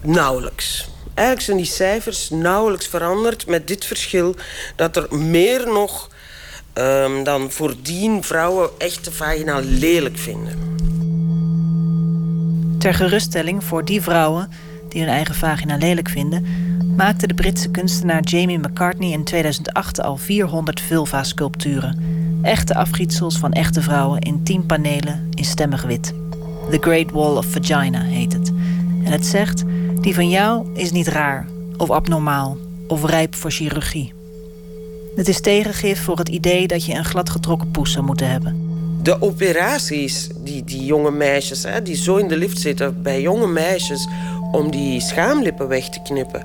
Nauwelijks. 0.00 0.89
Eigenlijk 1.20 1.48
zijn 1.48 1.56
die 1.56 1.66
cijfers 1.66 2.30
nauwelijks 2.30 2.86
veranderd 2.86 3.46
met 3.46 3.66
dit 3.66 3.84
verschil 3.84 4.34
dat 4.76 4.96
er 4.96 5.14
meer 5.14 5.66
nog 5.66 6.10
ehm, 6.72 7.24
dan 7.24 7.50
voordien 7.50 8.22
vrouwen 8.22 8.70
echt 8.78 9.04
de 9.04 9.12
vagina 9.12 9.60
lelijk 9.62 10.18
vinden. 10.18 10.58
Ter 12.78 12.94
geruststelling 12.94 13.64
voor 13.64 13.84
die 13.84 14.02
vrouwen 14.02 14.50
die 14.88 15.00
hun 15.00 15.10
eigen 15.10 15.34
vagina 15.34 15.76
lelijk 15.76 16.08
vinden, 16.08 16.46
maakte 16.96 17.26
de 17.26 17.34
Britse 17.34 17.70
kunstenaar 17.70 18.22
Jamie 18.22 18.58
McCartney 18.58 19.10
in 19.10 19.24
2008 19.24 20.00
al 20.00 20.16
400 20.16 20.80
vulva-sculpturen. 20.80 21.98
Echte 22.42 22.74
afgietsels 22.74 23.38
van 23.38 23.52
echte 23.52 23.82
vrouwen 23.82 24.20
in 24.20 24.42
10 24.42 24.66
panelen 24.66 25.28
in 25.34 25.44
stemmig 25.44 25.82
wit. 25.82 26.14
The 26.70 26.78
Great 26.80 27.10
Wall 27.10 27.36
of 27.36 27.46
Vagina 27.46 28.02
heet 28.02 28.32
het. 28.32 28.52
En 29.04 29.12
het 29.12 29.26
zegt: 29.26 29.64
die 30.00 30.14
van 30.14 30.28
jou 30.28 30.66
is 30.74 30.90
niet 30.90 31.08
raar, 31.08 31.46
of 31.76 31.90
abnormaal, 31.90 32.56
of 32.86 33.04
rijp 33.04 33.34
voor 33.34 33.50
chirurgie. 33.50 34.12
Het 35.16 35.28
is 35.28 35.40
tegengif 35.40 36.02
voor 36.02 36.18
het 36.18 36.28
idee 36.28 36.66
dat 36.66 36.84
je 36.84 36.94
een 36.94 37.04
gladgetrokken 37.04 37.70
poes 37.70 37.92
zou 37.92 38.04
moeten 38.04 38.30
hebben. 38.30 38.68
De 39.02 39.22
operaties 39.22 40.28
die 40.36 40.64
die 40.64 40.84
jonge 40.84 41.10
meisjes, 41.10 41.62
hè, 41.62 41.82
die 41.82 41.96
zo 41.96 42.16
in 42.16 42.28
de 42.28 42.36
lift 42.36 42.60
zitten 42.60 43.02
bij 43.02 43.20
jonge 43.20 43.46
meisjes 43.46 44.08
om 44.52 44.70
die 44.70 45.00
schaamlippen 45.00 45.68
weg 45.68 45.88
te 45.88 46.02
knippen. 46.02 46.44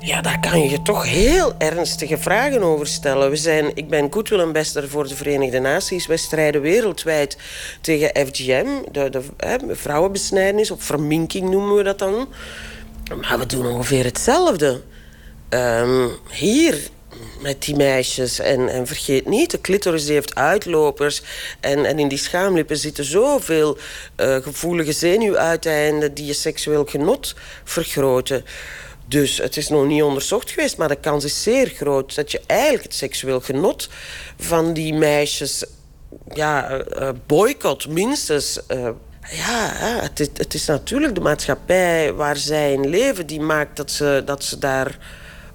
Ja, 0.00 0.20
daar 0.20 0.40
kan 0.40 0.60
je 0.60 0.70
je 0.70 0.82
toch 0.82 1.04
heel 1.04 1.54
ernstige 1.58 2.18
vragen 2.18 2.62
over 2.62 2.86
stellen. 2.86 3.30
We 3.30 3.36
zijn, 3.36 3.70
ik 3.74 3.88
ben 3.88 4.12
goodwill-ambassador 4.12 4.88
voor 4.88 5.08
de 5.08 5.16
Verenigde 5.16 5.58
Naties. 5.58 6.06
Wij 6.06 6.16
strijden 6.16 6.60
wereldwijd 6.60 7.38
tegen 7.80 8.26
FGM, 8.26 8.66
de, 8.92 9.10
de 9.10 9.22
hè, 9.36 9.56
vrouwenbesnijdenis, 9.70 10.70
of 10.70 10.82
verminking 10.82 11.50
noemen 11.50 11.76
we 11.76 11.82
dat 11.82 11.98
dan. 11.98 12.28
Maar 13.14 13.38
we 13.38 13.46
doen 13.46 13.66
ongeveer 13.66 14.04
hetzelfde. 14.04 14.80
Ehm, 15.48 16.08
hier 16.30 16.88
met 17.40 17.62
die 17.62 17.76
meisjes. 17.76 18.38
En, 18.38 18.68
en 18.68 18.86
vergeet 18.86 19.26
niet, 19.26 19.50
de 19.50 19.60
clitoris 19.60 20.08
heeft 20.08 20.34
uitlopers. 20.34 21.22
En, 21.60 21.84
en 21.84 21.98
in 21.98 22.08
die 22.08 22.18
schaamlippen 22.18 22.76
zitten 22.76 23.04
zoveel 23.04 23.78
eh, 24.14 24.36
gevoelige 24.36 24.92
zenuwuiteinden... 24.92 26.14
die 26.14 26.26
je 26.26 26.32
seksueel 26.32 26.84
genot 26.84 27.34
vergroten. 27.64 28.44
Dus 29.08 29.38
het 29.38 29.56
is 29.56 29.68
nog 29.68 29.86
niet 29.86 30.02
onderzocht 30.02 30.50
geweest, 30.50 30.76
maar 30.76 30.88
de 30.88 31.00
kans 31.00 31.24
is 31.24 31.42
zeer 31.42 31.66
groot... 31.66 32.14
dat 32.14 32.30
je 32.30 32.40
eigenlijk 32.46 32.82
het 32.82 32.94
seksueel 32.94 33.40
genot 33.40 33.88
van 34.38 34.72
die 34.72 34.94
meisjes 34.94 35.64
ja, 36.34 36.70
eh, 36.70 37.08
boycott, 37.26 37.88
minstens... 37.88 38.60
ja, 39.30 39.72
het 40.02 40.20
is, 40.20 40.28
het 40.34 40.54
is 40.54 40.66
natuurlijk 40.66 41.14
de 41.14 41.20
maatschappij 41.20 42.12
waar 42.12 42.36
zij 42.36 42.72
in 42.72 42.88
leven... 42.88 43.26
die 43.26 43.40
maakt 43.40 43.76
dat 43.76 43.90
ze, 43.90 44.22
dat 44.24 44.44
ze 44.44 44.58
daar 44.58 44.98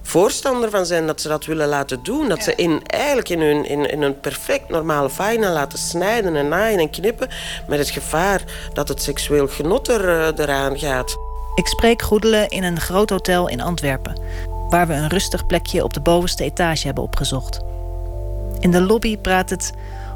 voorstander 0.02 0.70
van 0.70 0.86
zijn... 0.86 1.06
dat 1.06 1.20
ze 1.20 1.28
dat 1.28 1.44
willen 1.44 1.68
laten 1.68 2.02
doen. 2.02 2.28
Dat 2.28 2.42
ze 2.42 2.54
in, 2.54 2.82
eigenlijk 2.86 3.28
in 3.28 3.40
hun, 3.40 3.64
in, 3.64 3.90
in 3.90 4.02
hun 4.02 4.20
perfect 4.20 4.68
normale 4.68 5.10
vagina 5.10 5.52
laten 5.52 5.78
snijden 5.78 6.36
en 6.36 6.48
naaien 6.48 6.78
en 6.78 6.90
knippen... 6.90 7.28
met 7.68 7.78
het 7.78 7.90
gevaar 7.90 8.42
dat 8.72 8.88
het 8.88 9.02
seksueel 9.02 9.48
genot 9.48 9.88
er, 9.88 10.08
eh, 10.08 10.44
eraan 10.44 10.78
gaat. 10.78 11.16
Ik 11.54 11.66
spreek 11.66 12.02
Goedele 12.02 12.46
in 12.48 12.64
een 12.64 12.80
groot 12.80 13.10
hotel 13.10 13.48
in 13.48 13.60
Antwerpen, 13.60 14.20
waar 14.68 14.86
we 14.86 14.94
een 14.94 15.08
rustig 15.08 15.46
plekje 15.46 15.84
op 15.84 15.94
de 15.94 16.00
bovenste 16.00 16.44
etage 16.44 16.86
hebben 16.86 17.04
opgezocht. 17.04 17.60
In 18.60 18.70
de 18.70 18.80
lobby 18.80 19.18
praat 19.18 19.50
het, 19.50 19.72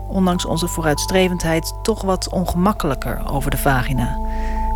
ondanks 0.08 0.44
onze 0.44 0.68
vooruitstrevendheid, 0.68 1.72
toch 1.82 2.02
wat 2.02 2.28
ongemakkelijker 2.28 3.22
over 3.30 3.50
de 3.50 3.56
vagina. 3.56 4.18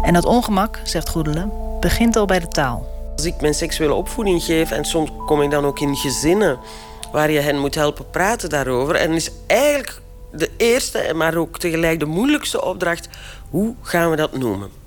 En 0.02 0.14
dat 0.14 0.24
ongemak, 0.24 0.80
zegt 0.84 1.08
Goedelen, 1.08 1.52
begint 1.80 2.16
al 2.16 2.26
bij 2.26 2.40
de 2.40 2.48
taal. 2.48 2.86
Als 3.16 3.24
ik 3.24 3.40
mijn 3.40 3.54
seksuele 3.54 3.94
opvoeding 3.94 4.42
geef 4.42 4.70
en 4.70 4.84
soms 4.84 5.10
kom 5.26 5.42
ik 5.42 5.50
dan 5.50 5.64
ook 5.64 5.80
in 5.80 5.96
gezinnen 5.96 6.58
waar 7.12 7.30
je 7.30 7.40
hen 7.40 7.58
moet 7.58 7.74
helpen 7.74 8.10
praten 8.10 8.48
daarover. 8.48 8.94
En 8.94 9.12
is 9.12 9.30
eigenlijk 9.46 10.00
de 10.32 10.50
eerste, 10.56 11.12
maar 11.14 11.36
ook 11.36 11.58
tegelijk 11.58 12.00
de 12.00 12.06
moeilijkste 12.06 12.64
opdracht: 12.64 13.08
hoe 13.50 13.74
gaan 13.82 14.10
we 14.10 14.16
dat 14.16 14.38
noemen? 14.38 14.79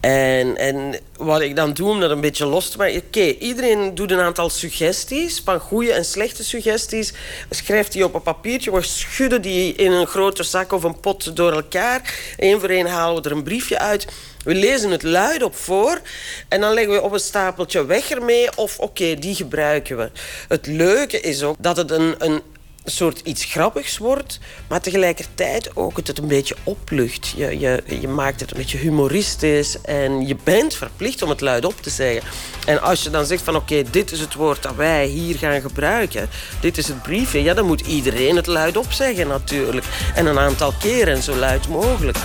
En, 0.00 0.56
en 0.56 1.00
wat 1.16 1.40
ik 1.40 1.56
dan 1.56 1.72
doe 1.72 1.90
om 1.90 2.00
dat 2.00 2.10
een 2.10 2.20
beetje 2.20 2.46
los 2.46 2.70
te 2.70 2.76
maken... 2.76 3.02
Oké, 3.06 3.20
iedereen 3.20 3.94
doet 3.94 4.10
een 4.10 4.20
aantal 4.20 4.50
suggesties, 4.50 5.40
van 5.44 5.60
goede 5.60 5.92
en 5.92 6.04
slechte 6.04 6.44
suggesties. 6.44 7.12
Schrijft 7.50 7.92
die 7.92 8.04
op 8.04 8.14
een 8.14 8.22
papiertje, 8.22 8.72
we 8.72 8.82
schudden 8.82 9.42
die 9.42 9.74
in 9.74 9.92
een 9.92 10.06
grote 10.06 10.42
zak 10.42 10.72
of 10.72 10.82
een 10.82 11.00
pot 11.00 11.36
door 11.36 11.52
elkaar. 11.52 12.14
Eén 12.36 12.60
voor 12.60 12.68
één 12.68 12.86
halen 12.86 13.22
we 13.22 13.28
er 13.28 13.36
een 13.36 13.42
briefje 13.42 13.78
uit. 13.78 14.06
We 14.44 14.54
lezen 14.54 14.90
het 14.90 15.02
luid 15.02 15.42
op 15.42 15.56
voor 15.56 16.00
en 16.48 16.60
dan 16.60 16.74
leggen 16.74 16.92
we 16.92 17.02
op 17.02 17.12
een 17.12 17.20
stapeltje 17.20 17.86
weg 17.86 18.10
ermee 18.10 18.56
of 18.56 18.78
oké, 18.78 19.14
die 19.14 19.34
gebruiken 19.34 19.96
we. 19.96 20.10
Het 20.48 20.66
leuke 20.66 21.20
is 21.20 21.42
ook 21.42 21.56
dat 21.58 21.76
het 21.76 21.90
een, 21.90 22.14
een 22.18 22.42
soort 22.84 23.20
iets 23.24 23.44
grappigs 23.44 23.98
wordt, 23.98 24.38
maar 24.68 24.80
tegelijkertijd 24.80 25.76
ook 25.76 25.96
het, 25.96 26.06
het 26.06 26.18
een 26.18 26.28
beetje 26.28 26.56
oplucht. 26.62 27.32
Je, 27.36 27.58
je, 27.58 27.82
je 28.00 28.08
maakt 28.08 28.40
het 28.40 28.50
een 28.50 28.56
beetje 28.56 28.78
humoristisch 28.78 29.80
en 29.80 30.26
je 30.26 30.36
bent 30.44 30.74
verplicht 30.74 31.22
om 31.22 31.28
het 31.28 31.40
luid 31.40 31.64
op 31.64 31.82
te 31.82 31.90
zeggen. 31.90 32.22
En 32.66 32.82
als 32.82 33.02
je 33.02 33.10
dan 33.10 33.26
zegt 33.26 33.42
van 33.42 33.56
oké, 33.56 33.82
dit 33.90 34.12
is 34.12 34.20
het 34.20 34.34
woord 34.34 34.62
dat 34.62 34.74
wij 34.74 35.06
hier 35.06 35.38
gaan 35.38 35.60
gebruiken, 35.60 36.28
dit 36.60 36.78
is 36.78 36.88
het 36.88 37.02
briefje, 37.02 37.42
ja, 37.42 37.54
dan 37.54 37.66
moet 37.66 37.86
iedereen 37.86 38.36
het 38.36 38.46
luid 38.46 38.76
op 38.76 38.92
zeggen 38.92 39.28
natuurlijk. 39.28 39.86
En 40.14 40.26
een 40.26 40.38
aantal 40.38 40.72
keren 40.78 41.22
zo 41.22 41.36
luid 41.36 41.68
mogelijk. 41.68 42.18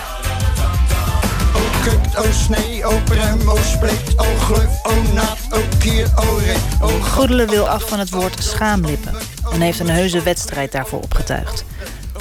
O 1.55 1.59
kut, 1.83 2.17
o 2.17 2.31
snee, 2.31 2.85
o 2.85 2.99
prem, 3.05 3.49
o 3.49 3.57
split, 3.57 4.13
o 4.17 4.35
gluf, 4.39 4.83
o 4.83 5.13
naad, 5.13 5.37
o 5.51 5.61
kier, 5.79 6.11
o 6.15 6.35
rik, 6.35 6.81
o 6.81 6.87
Goedelen 6.87 7.49
wil 7.49 7.69
af 7.69 7.87
van 7.87 7.99
het 7.99 8.09
woord 8.09 8.43
schaamlippen 8.43 9.34
en 9.51 9.61
heeft 9.61 9.79
een 9.79 9.89
heuse 9.89 10.23
wedstrijd 10.23 10.71
daarvoor 10.71 10.99
opgetuigd. 10.99 11.65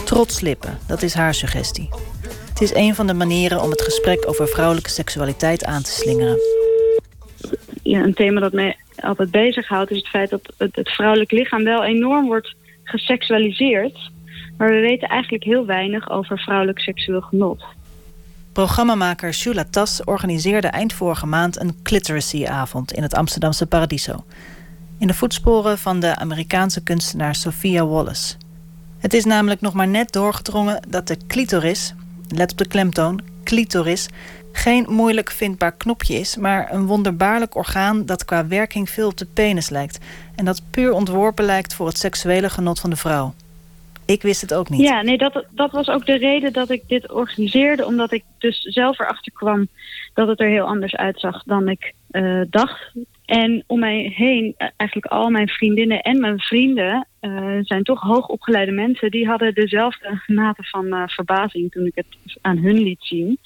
Trotslippen, 0.05 0.79
dat 0.87 1.03
is 1.03 1.15
haar 1.15 1.35
suggestie. 1.35 1.89
Het 2.49 2.61
is 2.61 2.75
een 2.75 2.95
van 2.95 3.07
de 3.07 3.15
manieren 3.15 3.63
om 3.63 3.71
het 3.71 3.83
gesprek 3.83 4.29
over 4.29 4.49
vrouwelijke 4.49 4.91
seksualiteit 4.91 5.65
aan 5.65 5.83
te 5.83 5.91
slingeren. 5.91 6.39
ja, 7.83 8.03
een 8.03 8.15
thema 8.15 8.41
dat 8.41 8.53
mij 8.53 8.77
altijd 8.97 9.31
bezighoudt... 9.31 9.91
is 9.91 9.97
het 9.97 10.09
feit 10.09 10.31
dat 10.31 10.41
het, 10.57 10.77
het 10.77 10.91
vrouwelijk 10.91 11.31
lichaam 11.31 11.65
wel 11.65 11.85
enorm 11.85 12.27
wordt 12.27 12.55
geseksualiseerd. 12.85 14.11
Maar 14.57 14.69
we 14.69 14.81
weten 14.81 15.09
eigenlijk 15.09 15.45
heel 15.45 15.67
weinig 15.67 16.11
over 16.11 16.39
vrouwelijk 16.39 16.79
seksueel 16.79 17.21
genot. 17.21 17.65
Programmamaker 18.53 19.35
Shula 19.35 19.65
Tas 19.71 20.05
organiseerde 20.05 20.69
eind 20.69 20.93
vorige 20.93 21.27
maand 21.27 21.61
een 21.61 21.83
cliteracy-avond 21.83 22.93
in 22.93 23.03
het 23.03 23.15
Amsterdamse 23.15 23.67
Paradiso. 23.67 24.25
In 24.99 25.07
de 25.07 25.15
voetsporen 25.15 25.79
van 25.79 26.01
de 26.01 26.17
Amerikaanse 26.17 26.83
kunstenaar 26.83 27.35
Sophia 27.35 27.87
Wallace. 27.87 28.35
Het 28.99 29.15
is 29.15 29.25
namelijk 29.25 29.61
nog 29.61 29.73
maar 29.73 29.89
net 29.89 30.13
doorgedrongen 30.13 30.83
dat 30.89 31.07
de 31.07 31.17
clitoris, 31.27 31.95
let 32.29 32.53
op 32.53 32.59
de 32.59 32.69
klemtoon, 32.69 33.21
clitoris, 33.45 34.09
geen 34.53 34.87
moeilijk 34.89 35.31
vindbaar 35.31 35.73
knopje 35.73 36.15
is, 36.15 36.37
maar 36.37 36.73
een 36.73 36.87
wonderbaarlijk 36.87 37.55
orgaan 37.55 38.07
dat 38.07 38.25
qua 38.25 38.47
werking 38.47 38.91
veel 38.91 39.09
op 39.09 39.17
de 39.17 39.27
penis 39.35 39.71
lijkt 39.71 39.99
en 40.35 40.45
dat 40.45 40.63
puur 40.71 40.93
ontworpen 40.93 41.45
lijkt 41.45 41.75
voor 41.75 41.87
het 41.87 41.99
seksuele 41.99 42.51
genot 42.51 42.81
van 42.81 42.91
de 42.91 42.97
vrouw. 42.97 43.35
Ik 44.07 44.23
wist 44.23 44.41
het 44.41 44.55
ook 44.55 44.69
niet. 44.69 44.81
Ja, 44.81 45.03
nee, 45.03 45.19
dat, 45.19 45.45
dat 45.51 45.71
was 45.71 45.89
ook 45.89 46.07
de 46.07 46.17
reden 46.17 46.53
dat 46.53 46.71
ik 46.71 46.83
dit 46.89 47.13
organiseerde. 47.13 47.87
Omdat 47.87 48.13
ik 48.13 48.25
dus 48.39 48.61
zelf 48.61 48.99
erachter 48.99 49.33
kwam 49.33 49.69
dat 50.15 50.29
het 50.29 50.41
er 50.41 50.49
heel 50.49 50.67
anders 50.67 50.97
uitzag 50.97 51.43
dan 51.43 51.69
ik 51.69 51.93
eh, 52.11 52.41
dacht. 52.51 52.93
En 53.25 53.65
om 53.67 53.79
mij 53.79 54.13
heen, 54.17 54.55
eh, 54.57 54.69
eigenlijk 54.77 55.13
al 55.13 55.31
mijn 55.31 55.49
vriendinnen 55.49 56.01
en 56.01 56.21
mijn 56.21 56.39
vrienden... 56.39 57.07
eh, 57.21 57.59
zijn 57.61 57.83
toch 57.83 58.01
hoogopgeleide 58.01 58.73
mensen. 58.73 59.11
Die 59.11 59.27
hadden 59.27 59.55
dezelfde 59.55 60.23
mate 60.27 60.63
van 60.63 60.93
eh, 60.93 61.03
verbazing 61.07 61.71
toen 61.71 61.87
ik 61.87 61.95
het 61.95 62.07
aan 62.41 62.59
hun 62.59 62.79
liet 62.79 63.03
zien. 63.03 63.39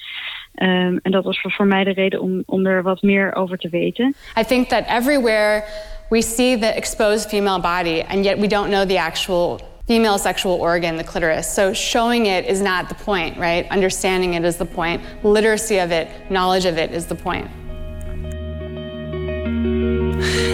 Ehm, 0.55 0.97
en 1.03 1.11
dat 1.11 1.25
was 1.25 1.41
voor, 1.41 1.53
voor 1.53 1.67
mij 1.67 1.85
de 1.85 1.93
reden 1.93 2.21
om, 2.21 2.43
om 2.47 2.67
er 2.67 2.83
wat 2.83 3.03
meer 3.03 3.35
over 3.35 3.59
te 3.59 3.69
weten. 3.69 4.15
I 4.41 4.45
think 4.45 4.69
that 4.69 4.87
everywhere 4.87 5.65
we 6.11 6.23
see 6.23 6.59
the 6.59 6.67
exposed 6.67 7.29
female 7.29 7.61
body, 7.61 8.03
and 8.09 8.25
yet 8.25 8.39
we 8.39 8.47
don't 8.47 8.69
know 8.69 8.89
the 8.89 9.01
actual 9.01 9.61
female 9.87 10.19
sexual 10.19 10.59
organ, 10.59 10.97
the 10.97 11.05
clitoris. 11.05 11.55
So 11.55 11.73
showing 11.73 12.27
it 12.27 12.47
is 12.47 12.61
not 12.61 12.89
the 12.89 13.05
point, 13.05 13.37
right? 13.39 13.71
Understanding 13.71 14.35
it 14.35 14.45
is 14.45 14.57
the 14.57 14.65
point. 14.65 15.03
Literacy 15.23 15.79
of 15.79 15.91
it, 15.91 16.09
knowledge 16.29 16.69
of 16.69 16.77
it 16.77 16.91
is 16.91 17.07
the 17.07 17.15
point. 17.15 17.47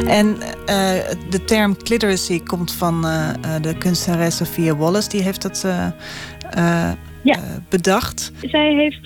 En 0.07 0.37
eh, 0.67 1.11
de 1.31 1.45
term 1.45 1.77
cliteracy 1.77 2.43
komt 2.43 2.73
van 2.73 3.07
eh, 3.07 3.29
eh, 3.31 3.63
de 3.63 3.79
kunstenares 3.79 4.37
Sophia 4.37 4.77
Wallace. 4.77 5.09
Die 5.09 5.23
heeft 5.23 5.43
dat 5.43 5.67
bedacht. 7.69 8.33
Zij, 8.41 8.75
heeft, 8.75 9.05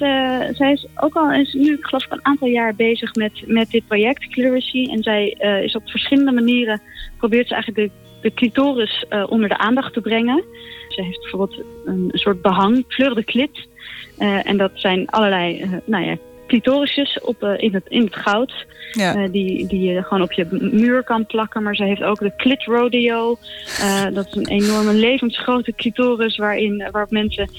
zij 0.56 0.72
is 0.72 0.86
ook 0.96 1.14
al 1.14 1.32
is 1.32 1.52
nu, 1.52 1.72
ik 1.72 1.84
geloof 1.84 2.04
ik, 2.04 2.12
een 2.12 2.24
aantal 2.24 2.48
jaar 2.48 2.74
bezig 2.74 3.14
met, 3.14 3.32
met 3.46 3.70
dit 3.70 3.86
project, 3.86 4.28
Cliteracy. 4.28 4.88
En 4.90 5.02
zij 5.02 5.28
is 5.64 5.76
op 5.76 5.90
verschillende 5.90 6.32
manieren, 6.32 6.80
probeert 7.18 7.48
ze 7.48 7.54
eigenlijk 7.54 7.92
de, 7.92 8.10
de 8.20 8.34
clitoris 8.34 9.06
onder 9.28 9.48
de 9.48 9.58
aandacht 9.58 9.92
te 9.92 10.00
brengen. 10.00 10.44
Ze 10.88 11.02
heeft 11.02 11.20
bijvoorbeeld 11.20 11.62
een, 11.84 12.10
soort 12.12 12.42
behang, 12.42 12.84
fleur 12.88 13.14
de 13.14 13.24
clit. 13.24 13.68
En 14.18 14.56
dat 14.56 14.70
zijn 14.74 15.08
allerlei, 15.08 15.68
nou 15.84 16.04
ja, 16.04 16.16
clitorisjes 16.48 17.20
op, 17.20 17.42
eh, 17.42 17.52
in, 17.56 17.74
het, 17.74 17.84
in 17.88 18.02
het 18.02 18.16
goud. 18.16 18.66
Ja. 18.92 19.14
Eh, 19.14 19.32
die, 19.32 19.66
die 19.66 19.92
je 19.92 20.02
gewoon 20.02 20.22
op 20.22 20.32
je 20.32 20.46
muur 20.72 21.04
kan 21.04 21.26
plakken. 21.26 21.62
Maar 21.62 21.76
ze 21.76 21.84
heeft 21.84 22.02
ook 22.02 22.18
de 22.18 22.36
clit 22.36 22.64
rodeo. 22.64 23.38
Eh, 23.80 24.06
dat 24.12 24.26
is 24.26 24.34
een 24.34 24.48
enorme 24.48 24.92
levensgrote 24.92 25.72
clitoris 25.72 26.36
waarin, 26.36 26.88
waarop 26.90 27.10
mensen 27.10 27.50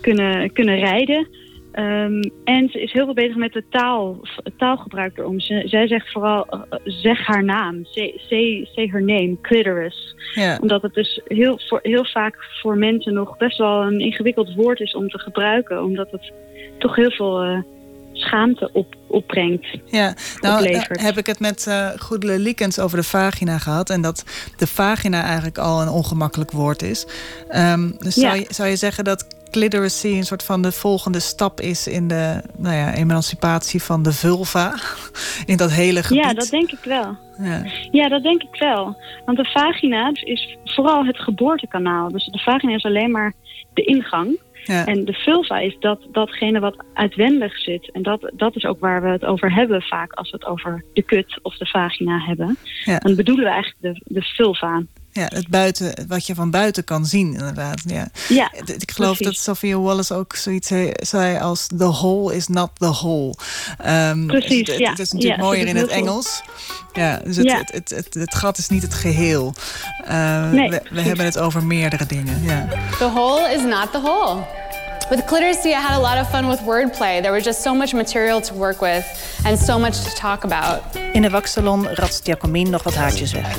kunnen, 0.00 0.52
kunnen 0.52 0.78
rijden. 0.78 1.28
Ehm, 1.72 2.22
en 2.44 2.68
ze 2.68 2.82
is 2.82 2.92
heel 2.92 3.04
veel 3.04 3.14
bezig 3.14 3.36
met 3.36 3.52
de 3.52 3.64
taal, 3.70 4.20
taalgebruik 4.56 5.18
erom. 5.18 5.40
Ze, 5.40 5.62
zij 5.64 5.86
zegt 5.86 6.12
vooral, 6.12 6.66
zeg 6.84 7.26
haar 7.26 7.44
naam. 7.44 7.84
Say, 7.84 8.68
her 8.74 9.02
name, 9.02 9.36
clitoris. 9.42 10.16
Ja. 10.34 10.58
Omdat 10.60 10.82
het 10.82 10.94
dus 10.94 11.20
heel, 11.24 11.60
voor, 11.68 11.80
heel 11.82 12.04
vaak 12.04 12.36
voor 12.62 12.76
mensen 12.76 13.14
nog 13.14 13.36
best 13.36 13.58
wel 13.58 13.82
een 13.82 14.00
ingewikkeld 14.00 14.54
woord 14.54 14.80
is 14.80 14.94
om 14.94 15.08
te 15.08 15.18
gebruiken. 15.18 15.82
Omdat 15.82 16.10
het 16.10 16.32
toch 16.78 16.96
heel 16.96 17.10
veel 17.10 17.64
schaamte 18.20 18.70
op, 18.72 18.94
opbrengt. 19.06 19.66
Ja, 19.86 20.14
nou 20.40 20.58
oplevert. 20.64 20.98
eh, 20.98 21.04
heb 21.04 21.18
ik 21.18 21.26
het 21.26 21.40
met 21.40 21.66
eh 21.66 21.88
Goedele 21.98 22.38
Liekens 22.38 22.78
over 22.78 22.96
de 22.98 23.04
vagina 23.04 23.58
gehad. 23.58 23.90
En 23.90 24.00
dat 24.02 24.24
de 24.56 24.66
vagina 24.66 25.22
eigenlijk 25.22 25.58
al 25.58 25.82
een 25.82 25.88
ongemakkelijk 25.88 26.50
woord 26.50 26.82
is. 26.82 27.06
Ehm, 27.48 27.90
dus 27.98 28.14
Ja. 28.14 28.20
zou, 28.28 28.36
je, 28.38 28.46
zou 28.48 28.68
je 28.68 28.76
zeggen 28.76 29.04
dat 29.04 29.26
cliteracy 29.50 30.06
een 30.08 30.24
soort 30.26 30.42
van 30.42 30.62
de 30.62 30.72
volgende 30.72 31.20
stap 31.20 31.60
is 31.60 31.86
in 31.86 32.08
de 32.08 32.42
nou 32.56 32.74
ja, 32.76 32.94
emancipatie 32.94 33.82
van 33.82 34.02
de 34.02 34.12
vulva? 34.12 34.74
In 35.46 35.56
dat 35.56 35.70
hele 35.72 36.02
gebied? 36.02 36.24
Ja, 36.24 36.32
dat 36.34 36.48
denk 36.48 36.70
ik 36.72 36.84
wel. 36.84 37.16
Ja. 37.38 37.62
Ja, 37.90 38.08
dat 38.08 38.22
denk 38.22 38.42
ik 38.42 38.58
wel. 38.58 38.96
Want 39.24 39.38
de 39.38 39.44
vagina 39.44 40.10
is 40.14 40.56
vooral 40.64 41.04
het 41.04 41.18
geboortekanaal. 41.18 42.08
Dus 42.08 42.24
de 42.26 42.38
vagina 42.38 42.74
is 42.74 42.84
alleen 42.84 43.10
maar 43.10 43.32
de 43.74 43.82
ingang. 43.84 44.38
Ja. 44.64 44.86
En 44.86 45.04
de 45.04 45.12
vulva 45.12 45.58
is 45.58 45.76
dat, 45.78 46.06
datgene 46.12 46.60
wat 46.60 46.84
uitwendig 46.94 47.58
zit. 47.58 47.90
En 47.92 48.02
dat, 48.02 48.32
dat 48.34 48.56
is 48.56 48.64
ook 48.64 48.80
waar 48.80 49.02
we 49.02 49.08
het 49.08 49.24
over 49.24 49.52
hebben 49.52 49.82
vaak 49.82 50.12
als 50.12 50.30
we 50.30 50.36
het 50.36 50.46
over 50.46 50.84
de 50.92 51.02
kut 51.02 51.38
of 51.42 51.56
de 51.56 51.66
vagina 51.66 52.18
hebben. 52.18 52.56
Ja. 52.84 52.98
Dan 52.98 53.14
bedoelen 53.14 53.44
we 53.44 53.50
eigenlijk 53.50 53.94
de, 53.94 54.14
de 54.14 54.22
vulva. 54.22 54.82
Ja, 55.12 55.26
het 55.34 55.48
buiten, 55.48 56.04
wat 56.08 56.26
je 56.26 56.34
van 56.34 56.50
buiten 56.50 56.84
kan 56.84 57.06
zien, 57.06 57.32
inderdaad. 57.32 57.80
Ja. 57.86 58.08
Ja, 58.28 58.52
ik 58.78 58.90
geloof 58.90 59.16
precies. 59.16 59.36
dat 59.36 59.44
Sophia 59.44 59.76
Wallace 59.78 60.14
ook 60.14 60.36
zoiets 60.36 60.68
he- 60.68 60.90
zei 60.94 61.38
als... 61.38 61.66
the 61.66 61.90
whole 61.90 62.34
is 62.36 62.46
not 62.48 62.70
the 62.74 62.90
whole. 62.90 63.34
Ehm, 63.78 64.26
Precies, 64.26 64.68
het, 64.68 64.78
ja. 64.78 64.90
het 64.90 64.98
is 64.98 65.12
natuurlijk 65.12 65.40
Ja, 65.40 65.46
mooier 65.46 65.66
in 65.66 65.76
het. 65.76 65.88
Engels. 65.88 66.42
Ja, 66.92 67.20
dus 67.24 67.36
het, 67.36 67.44
Ja. 67.46 67.56
Het, 67.58 67.72
het, 67.72 67.90
het, 67.90 68.14
het 68.14 68.34
gat 68.34 68.58
is 68.58 68.68
niet 68.68 68.82
het 68.82 68.94
geheel. 68.94 69.54
Eh, 70.04 70.50
Nee, 70.50 70.70
we, 70.70 70.82
we 70.90 71.00
hebben 71.00 71.24
het 71.24 71.38
over 71.38 71.64
meerdere 71.64 72.06
dingen. 72.06 72.42
Ja. 72.42 72.68
The 72.98 73.10
whole 73.14 73.54
is 73.54 73.62
not 73.62 73.92
the 73.92 74.00
whole. 74.02 74.42
With 75.10 75.24
cliteracy, 75.26 75.72
I 75.72 75.80
had 75.80 75.96
a 75.96 76.00
lot 76.00 76.18
of 76.18 76.28
fun 76.28 76.48
with 76.48 76.60
wordplay. 76.60 77.22
There 77.22 77.32
was 77.32 77.44
just 77.44 77.62
so 77.62 77.74
much 77.74 77.94
material 77.94 78.40
to 78.42 78.54
work 78.54 78.82
with 78.82 79.04
and 79.44 79.58
so 79.58 79.78
much 79.78 80.00
to 80.04 80.10
talk 80.14 80.44
about. 80.44 80.82
In 81.12 81.22
de 81.22 81.30
waksalon 81.30 81.88
ratst 81.94 82.26
Jacomien 82.26 82.70
nog 82.70 82.82
wat 82.82 82.94
haartjes 82.94 83.32
weg. 83.32 83.56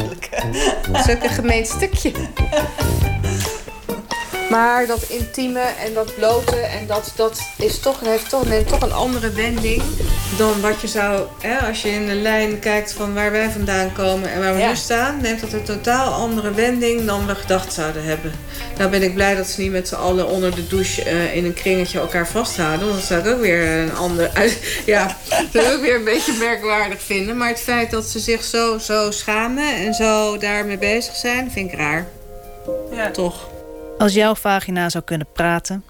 Dat 0.91 1.24
is 1.24 1.32
gemeen 1.32 1.66
stukje. 1.66 2.11
Maar 4.49 4.88
dat 4.88 5.03
intieme 5.07 5.59
en 5.85 5.93
dat 5.93 6.15
blote 6.15 6.55
en 6.55 6.88
dat, 6.88 7.11
dat 7.15 7.39
is 7.57 7.80
toch, 7.80 7.99
heeft 7.99 8.30
toch, 8.30 8.45
neemt 8.45 8.67
toch 8.67 8.81
een 8.81 8.91
andere 8.93 9.30
wending 9.31 9.81
dan 10.38 10.61
wat 10.61 10.81
je 10.81 10.88
zou, 10.88 11.21
hè, 11.41 11.57
als 11.67 11.81
je 11.81 11.89
in 11.89 12.05
de 12.07 12.13
lijn 12.13 12.59
kijkt 12.59 12.93
van 12.93 13.13
waar 13.13 13.31
wij 13.31 13.49
vandaan 13.49 13.93
komen 13.93 14.31
en 14.31 14.39
waar 14.39 14.53
we 14.53 14.59
Ja. 14.59 14.69
nu 14.69 14.76
staan, 14.76 15.21
neemt 15.21 15.41
dat 15.41 15.53
een 15.53 15.63
totaal 15.63 16.11
andere 16.13 16.51
wending 16.53 17.05
dan 17.05 17.26
we 17.27 17.35
gedacht 17.35 17.73
zouden 17.73 18.03
hebben. 18.03 18.31
Nou 18.77 18.89
ben 18.89 19.03
ik 19.03 19.13
blij 19.13 19.35
dat 19.35 19.47
ze 19.47 19.61
niet 19.61 19.71
met 19.71 19.88
z'n 19.88 19.95
allen 19.95 20.27
onder 20.27 20.55
de 20.55 20.67
douche 20.67 21.03
eh, 21.03 21.35
in 21.35 21.45
een 21.45 21.53
kringetje 21.53 21.99
elkaar 21.99 22.27
vasthouden. 22.27 22.88
Want 22.88 22.99
dat 22.99 23.07
zou 23.07 23.21
ik 23.21 23.27
ook 23.35 23.41
weer 23.41 23.67
een 23.67 23.95
ander. 23.95 24.31
Ja, 24.85 25.17
dat 25.30 25.45
zou 25.53 25.65
ik 25.65 25.73
ook 25.73 25.81
weer 25.81 25.95
een 25.95 26.03
beetje 26.03 26.34
merkwaardig 26.39 27.01
vinden. 27.01 27.38
Maar 27.38 27.49
het 27.49 27.59
feit 27.59 27.91
dat 27.91 28.05
ze 28.05 28.19
zich 28.19 28.43
zo, 28.43 28.77
zo 28.77 29.11
schamen 29.11 29.76
en 29.76 29.93
zo 29.93 30.38
daarmee 30.38 30.77
bezig 30.77 31.15
zijn, 31.15 31.51
vind 31.51 31.71
ik 31.71 31.77
raar. 31.80 32.07
Ja. 32.91 33.11
Toch. 33.11 33.49
Als 33.99 34.13
jouw 34.13 34.35
vagina 34.35 34.89
zou 34.89 35.03
kunnen 35.03 35.27
praten, 35.34 35.84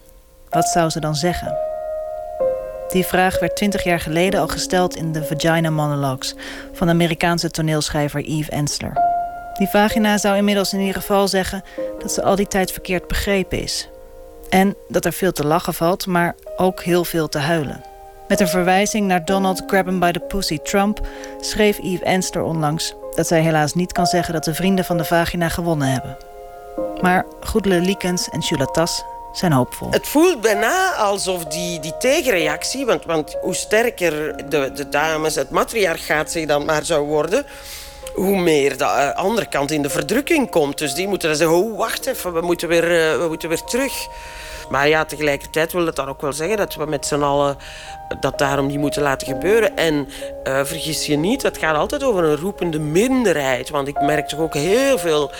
wat 0.49 0.65
zou 0.65 0.90
ze 0.90 0.99
dan 0.99 1.15
zeggen? 1.15 1.57
Die 2.88 3.06
vraag 3.06 3.40
werd 3.40 3.56
twintig 3.56 3.84
jaar 3.84 3.99
geleden 3.99 4.40
al 4.40 4.48
gesteld 4.48 4.95
in 4.95 5.11
de 5.11 5.23
Vagina 5.23 5.69
Monologues 5.69 6.36
van 6.73 6.88
de 6.88 6.94
Amerikaanse 6.94 7.52
toneelschrijver 7.52 8.23
Eve 8.23 8.52
Ensler. 8.52 8.94
Die 9.57 9.68
vagina 9.68 10.18
zou 10.18 10.38
inmiddels 10.38 10.73
in 10.73 10.80
ieder 10.80 11.02
geval 11.02 11.27
zeggen 11.27 11.64
dat 11.99 12.11
ze 12.11 12.23
al 12.23 12.36
die 12.36 12.48
tijd 12.48 12.72
verkeerd 12.72 13.07
begrepen 13.07 13.61
is. 13.61 13.90
En 14.49 14.76
dat 14.88 15.06
er 15.06 15.14
veel 15.14 15.31
te 15.31 15.45
lachen 15.45 15.73
valt, 15.73 16.06
maar 16.06 16.36
ook 16.57 16.84
heel 16.84 17.03
veel 17.03 17.27
te 17.27 17.40
huilen. 17.40 17.84
Met 18.27 18.40
een 18.40 18.48
verwijzing 18.48 19.07
naar 19.07 19.26
Donald 19.26 19.64
Grab 19.68 19.99
by 19.99 20.11
the 20.11 20.19
Pussy 20.19 20.57
Trump 20.57 21.07
schreef 21.40 21.80
Eve 21.80 22.03
Ensler 22.03 22.44
onlangs 22.44 22.94
dat 23.15 23.27
zij 23.27 23.41
helaas 23.41 23.73
niet 23.73 23.91
kan 23.91 24.06
zeggen 24.06 24.34
dat 24.34 24.44
de 24.44 24.53
vrienden 24.53 24.86
van 24.86 24.98
de 24.98 25.06
vagina 25.06 25.49
gewonnen 25.49 25.88
hebben. 25.91 26.29
Maar 27.02 27.26
Goedele 27.42 27.80
Liekens 27.80 28.30
en 28.30 28.42
Chulatas 28.42 29.04
zijn 29.32 29.52
hoopvol. 29.52 29.88
Het 29.92 30.08
voelt 30.08 30.42
bijna 30.42 30.94
alsof 30.94 31.46
die, 31.46 31.80
die 31.80 31.98
tegenreactie, 31.98 32.86
want, 32.86 33.06
want 33.06 33.38
hoe 33.42 33.56
sterker 33.56 34.36
de, 34.50 34.72
de 34.74 34.90
dames, 34.90 35.36
het 35.36 35.50
matriarchaat 35.50 36.32
zich 36.32 36.46
dan 36.46 36.66
maar 36.66 36.86
zou 36.86 37.08
worden, 37.08 37.46
hoe 38.14 38.38
meer 38.38 38.78
de 38.78 38.84
eh, 38.84 39.16
andere 39.16 39.46
kant 39.46 39.72
in 39.72 39.82
de 39.82 39.90
verdrukking 39.90 40.50
komt. 40.50 40.78
Dus 40.78 40.94
die 40.94 41.08
moeten 41.08 41.30
dan 41.30 41.38
zeggen, 41.38 41.58
oh, 41.58 41.78
wacht 41.78 42.06
even, 42.06 42.34
we 42.34 42.42
moeten 42.42 42.68
weer, 42.68 42.84
eh, 42.84 43.18
we 43.18 43.26
moeten 43.28 43.50
weer 43.50 43.64
terug. 43.64 44.08
Maar 44.70 44.88
ja, 44.88 45.06
tegelijkertijd 45.06 45.72
wil 45.72 45.86
het 45.86 45.96
dan 45.96 46.08
ook 46.08 46.22
wel 46.22 46.34
zeggen 46.34 46.58
dat 46.58 46.76
we 46.76 46.86
met 46.86 47.06
z'n 47.06 47.22
allen 47.22 47.58
dat 48.20 48.38
daarom 48.38 48.68
niet 48.68 48.78
moeten 48.78 49.02
laten 49.02 49.28
gebeuren. 49.28 49.78
En 49.78 50.10
eh, 50.44 50.64
vergis 50.64 51.06
je 51.06 51.16
niet, 51.16 51.41
het 51.41 51.58
gaat 51.58 51.76
altijd 51.76 52.04
over 52.04 52.24
een 52.24 52.38
roepende 52.38 52.80
minderheid. 52.80 53.70
Want 53.70 53.88
ik 53.88 54.02
merk 54.02 54.28
toch 54.28 54.40
ook 54.40 54.54
heel 54.54 54.98
veel, 54.98 55.32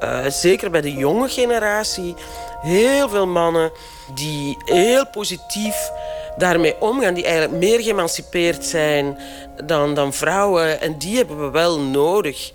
eh, 0.00 0.26
zeker 0.28 0.70
bij 0.70 0.80
de 0.80 0.92
jonge 0.92 1.28
generatie, 1.28 2.14
heel 2.60 3.08
veel 3.08 3.26
mannen 3.26 3.70
die 4.14 4.56
heel 4.64 5.06
positief 5.06 5.90
daarmee 6.36 6.80
omgaan, 6.80 7.14
die 7.14 7.24
eigenlijk 7.24 7.58
meer 7.58 7.80
geëmancipeerd 7.80 8.64
zijn 8.64 9.18
dan, 9.64 9.94
dan 9.94 10.12
vrouwen. 10.12 10.80
En 10.80 10.98
die 10.98 11.16
hebben 11.16 11.44
we 11.44 11.50
wel 11.50 11.80
nodig 11.80 12.52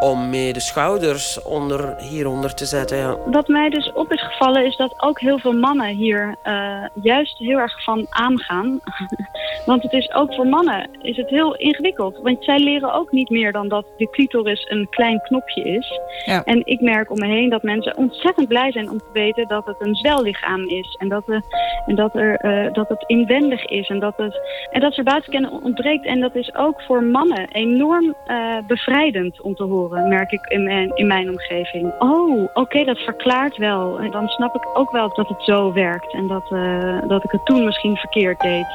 om 0.00 0.30
mee 0.30 0.52
de 0.52 0.60
schouders 0.60 1.42
onder, 1.42 1.96
hieronder 1.96 2.54
te 2.54 2.64
zetten. 2.64 2.96
Ja. 2.96 3.16
Wat 3.30 3.48
mij 3.48 3.70
dus 3.70 3.92
op 3.92 4.12
is 4.12 4.22
gevallen 4.22 4.66
is 4.66 4.76
dat 4.76 4.94
ook 4.96 5.20
heel 5.20 5.38
veel 5.38 5.52
mannen 5.52 5.86
hier 5.86 6.36
eh, 6.42 6.84
juist 7.02 7.38
heel 7.38 7.58
erg 7.58 7.84
van 7.84 8.06
aangaan. 8.08 8.80
want 9.66 9.82
het 9.82 9.92
is 9.92 10.12
ook 10.12 10.34
voor 10.34 10.46
mannen 10.46 10.88
is 11.02 11.16
het 11.16 11.28
heel 11.28 11.56
ingewikkeld. 11.56 12.18
Want 12.22 12.44
zij 12.44 12.58
leren 12.58 12.92
ook 12.92 13.12
niet 13.12 13.30
meer 13.30 13.52
dan 13.52 13.68
dat 13.68 13.86
de 13.96 14.10
clitoris 14.10 14.66
een 14.68 14.86
klein 14.90 15.20
knopje 15.20 15.62
is. 15.62 16.00
Ja. 16.24 16.44
En 16.44 16.66
ik 16.66 16.80
merk 16.80 17.10
om 17.10 17.18
me 17.18 17.26
heen 17.26 17.50
dat 17.50 17.62
mensen 17.62 17.96
ontzettend 17.96 18.48
blij 18.48 18.72
zijn 18.72 18.90
om 18.90 18.98
te 18.98 19.10
weten 19.12 19.48
dat 19.48 19.66
het 19.66 19.76
een 19.78 19.94
zwellichaam 19.94 20.68
is. 20.68 20.96
En 20.98 21.08
dat, 21.08 21.28
er, 21.28 21.42
en 21.86 21.94
dat, 21.94 22.14
er, 22.14 22.36
eh, 22.36 22.72
dat 22.72 22.88
het 22.88 23.04
inwendig 23.06 23.64
is. 23.64 23.88
En 23.88 23.98
dat, 23.98 24.16
het, 24.16 24.40
en 24.70 24.80
dat 24.80 24.96
er 24.96 25.04
buitenkennen 25.04 25.62
ontbreekt. 25.62 26.06
En 26.06 26.20
dat 26.20 26.34
is 26.34 26.54
ook 26.54 26.82
voor 26.82 27.02
mannen 27.02 27.48
enorm 27.48 28.14
eh, 28.26 28.56
bevrijdend 28.66 29.40
om 29.40 29.54
te 29.54 29.62
horen, 29.62 29.89
merk 29.90 30.30
ik 30.32 30.46
in 30.46 30.64
mijn, 30.64 30.96
in 30.96 31.06
mijn 31.06 31.28
omgeving. 31.28 31.92
Oh, 31.98 32.48
oké, 32.54 32.84
dat 32.84 32.98
verklaart 32.98 33.56
wel. 33.56 34.00
En 34.00 34.10
dan 34.10 34.28
snap 34.28 34.54
ik 34.54 34.78
ook 34.78 34.90
wel 34.90 35.14
dat 35.14 35.28
het 35.28 35.42
zo 35.42 35.72
werkt. 35.72 36.12
En 36.12 36.26
dat, 36.26 36.50
eh, 36.50 37.08
dat 37.08 37.24
ik 37.24 37.30
het 37.30 37.46
toen 37.46 37.64
misschien 37.64 37.96
verkeerd 37.96 38.40
deed. 38.40 38.66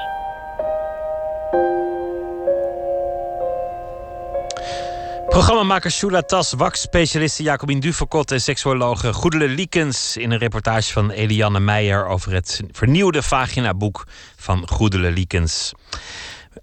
Programmamaker 5.35 5.91
Shula 5.91 6.21
Tas, 6.21 6.53
wax-specialiste 6.53 7.43
Jacobien 7.43 7.79
Duvekot 7.79 8.31
en 8.31 8.41
seksuologe 8.41 9.13
Goedele 9.13 9.47
Liekens 9.47 10.17
in 10.17 10.31
een 10.31 10.37
reportage 10.37 10.93
van 10.93 11.11
Eliane 11.11 11.59
Meijer 11.59 12.07
over 12.07 12.33
het 12.33 12.61
vernieuwde 12.71 13.21
vagina-boek 13.21 14.05
van 14.35 14.67
Goedele 14.67 15.11
Liekens. 15.11 15.73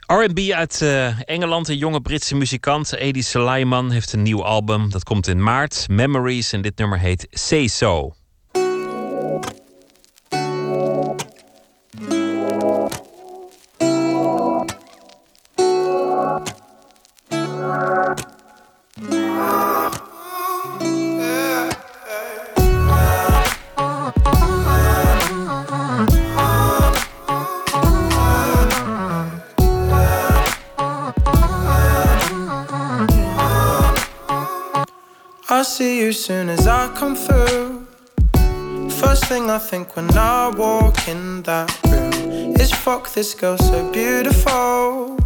R&B 0.07 0.51
uit 0.51 0.83
eh, 0.83 1.21
Engeland, 1.21 1.69
een 1.69 1.77
jonge 1.77 2.01
Britse 2.01 2.35
muzikant, 2.35 2.95
Edi 2.95 3.23
Sulaiman, 3.23 3.91
heeft 3.91 4.13
een 4.13 4.23
nieuw 4.23 4.45
album. 4.45 4.91
Dat 4.91 5.05
komt 5.05 5.27
in 5.27 5.43
maart, 5.43 5.87
Memories, 5.89 6.53
en 6.53 6.63
dit 6.63 6.79
nummer 6.79 6.99
heet 6.99 7.27
Say 7.31 7.67
So. 7.67 8.15
See 35.83 35.99
you 35.99 36.13
soon 36.13 36.49
as 36.49 36.65
I 36.69 36.87
come 36.95 37.17
through. 37.17 37.85
First 39.03 39.25
thing 39.25 39.51
I 39.51 39.59
think 39.59 39.97
when 39.97 40.09
I 40.17 40.49
walk 40.51 41.09
in 41.09 41.43
that 41.43 41.69
room 41.91 42.55
is 42.63 42.71
fuck 42.73 43.13
this 43.15 43.35
girl 43.35 43.59
so 43.59 43.91
beautiful. 43.91 45.22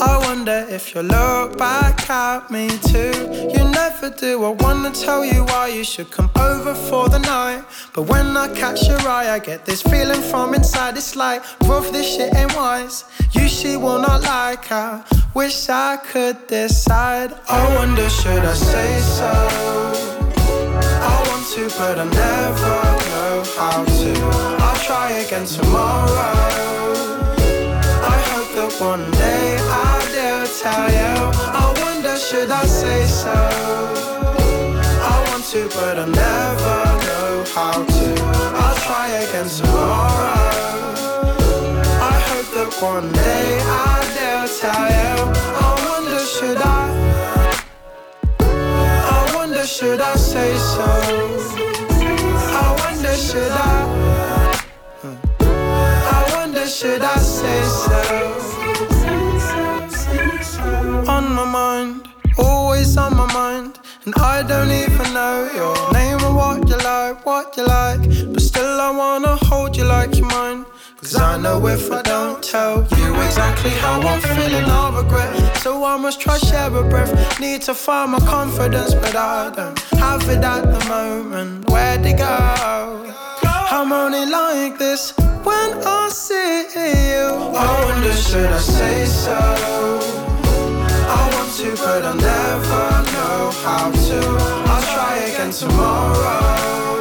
I 0.00 0.18
wonder 0.18 0.66
if 0.68 0.94
you'll 0.94 1.04
look 1.04 1.58
back 1.58 2.08
at 2.08 2.50
me 2.50 2.68
too. 2.90 3.12
You 3.54 3.64
never 3.70 4.10
do. 4.10 4.44
I 4.44 4.50
wanna 4.50 4.90
tell 4.90 5.24
you 5.24 5.44
why 5.44 5.68
you 5.68 5.84
should 5.84 6.10
come 6.10 6.30
over 6.36 6.74
for 6.74 7.08
the 7.08 7.18
night. 7.18 7.64
But 7.94 8.02
when 8.02 8.36
I 8.36 8.48
catch 8.54 8.88
your 8.88 9.00
eye, 9.00 9.30
I 9.30 9.38
get 9.38 9.64
this 9.64 9.82
feeling 9.82 10.22
from 10.22 10.54
inside. 10.54 10.96
It's 10.96 11.14
like, 11.14 11.42
rough, 11.64 11.90
this 11.92 12.16
shit 12.16 12.34
ain't 12.34 12.54
wise. 12.56 13.04
You 13.32 13.48
she 13.48 13.76
will 13.76 13.98
not 13.98 14.22
like. 14.22 14.72
I 14.72 15.02
wish 15.34 15.68
I 15.68 15.96
could 15.96 16.46
decide. 16.46 17.32
I 17.48 17.76
wonder, 17.76 18.08
should 18.08 18.44
I 18.44 18.54
say 18.54 18.98
so? 19.00 19.32
I 21.10 21.16
want 21.28 21.46
to, 21.54 21.68
but 21.78 21.98
I 21.98 22.04
never 22.04 22.76
know 23.12 23.44
how 23.56 23.84
to. 23.84 24.12
I'll 24.64 24.80
try 24.86 25.10
again 25.10 25.46
tomorrow. 25.46 26.81
One 28.80 29.10
day 29.12 29.58
I 29.60 30.08
dare 30.12 30.46
tell 30.46 30.90
you. 30.90 31.30
I 31.54 31.72
wonder, 31.82 32.16
should 32.16 32.50
I 32.50 32.64
say 32.64 33.04
so? 33.06 33.30
I 33.30 35.24
want 35.28 35.44
to, 35.52 35.68
but 35.68 35.98
I 35.98 36.06
never 36.06 36.78
know 37.06 37.44
how 37.54 37.84
to. 37.84 38.08
I'll 38.62 38.74
try 38.86 39.08
again 39.08 39.48
tomorrow. 39.48 40.42
I 42.00 42.16
hope 42.28 42.48
that 42.56 42.72
one 42.82 43.12
day 43.12 43.60
I 43.62 44.02
dare 44.16 44.48
tell 44.58 44.88
you. 44.98 45.14
I 45.64 45.70
wonder, 45.88 46.18
should 46.24 46.58
I? 46.58 46.66
I 48.40 49.32
wonder, 49.36 49.64
should 49.66 50.00
I 50.00 50.14
say 50.16 50.56
so? 50.56 50.88
I 52.58 52.66
wonder, 52.80 53.14
should 53.14 53.52
I? 53.52 53.62
I 56.16 56.34
wonder, 56.34 56.66
should 56.66 57.02
I 57.02 57.16
say 57.18 57.62
so? 57.62 58.61
On 61.08 61.34
my 61.34 61.44
mind, 61.44 62.08
always 62.38 62.96
on 62.96 63.16
my 63.16 63.32
mind. 63.32 63.78
And 64.04 64.14
I 64.16 64.42
don't 64.42 64.70
even 64.70 65.12
know 65.12 65.50
your 65.54 65.92
name 65.92 66.22
or 66.24 66.34
what 66.34 66.68
you 66.68 66.76
like, 66.78 67.26
what 67.26 67.56
you 67.56 67.66
like. 67.66 68.00
But 68.32 68.40
still, 68.40 68.80
I 68.80 68.90
wanna 68.90 69.36
hold 69.36 69.76
you 69.76 69.84
like 69.84 70.16
you're 70.16 70.26
mine. 70.26 70.64
Cause 70.98 71.16
I 71.16 71.36
know 71.36 71.66
if 71.66 71.90
I 71.90 72.02
don't 72.02 72.42
tell 72.42 72.86
you 72.96 73.20
exactly 73.22 73.70
how 73.70 74.00
I'm 74.00 74.20
feeling, 74.20 74.64
I'll 74.66 74.92
regret. 74.92 75.56
So 75.56 75.84
I 75.84 75.96
must 75.96 76.20
try 76.20 76.38
share 76.38 76.74
a 76.74 76.82
breath. 76.84 77.40
Need 77.40 77.62
to 77.62 77.74
find 77.74 78.12
my 78.12 78.20
confidence, 78.20 78.94
but 78.94 79.16
I 79.16 79.50
don't 79.54 79.78
have 79.98 80.28
it 80.28 80.44
at 80.44 80.62
the 80.62 80.88
moment. 80.88 81.68
Where'd 81.68 82.06
it 82.06 82.18
go? 82.18 83.14
I'm 83.44 83.90
only 83.92 84.26
like 84.26 84.78
this 84.78 85.12
when 85.18 85.70
I 85.84 86.08
see 86.12 86.60
you. 87.10 87.26
Oh, 87.34 87.54
I 87.56 87.84
wonder, 87.84 88.12
should 88.12 88.46
I 88.46 88.58
say 88.58 89.04
so? 89.06 90.31
To, 91.62 91.70
but 91.76 92.04
I 92.04 92.12
never 92.14 92.86
know 93.12 93.52
how 93.62 93.92
to. 93.92 94.18
I'll 94.66 94.82
try 94.82 95.14
again 95.30 95.52
tomorrow. 95.52 96.98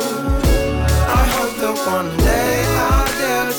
I 1.17 1.23
hope 1.33 1.55
that 1.61 1.77
one 1.89 2.15
day 2.17 2.61
I'll 2.77 3.09
dare 3.17 3.49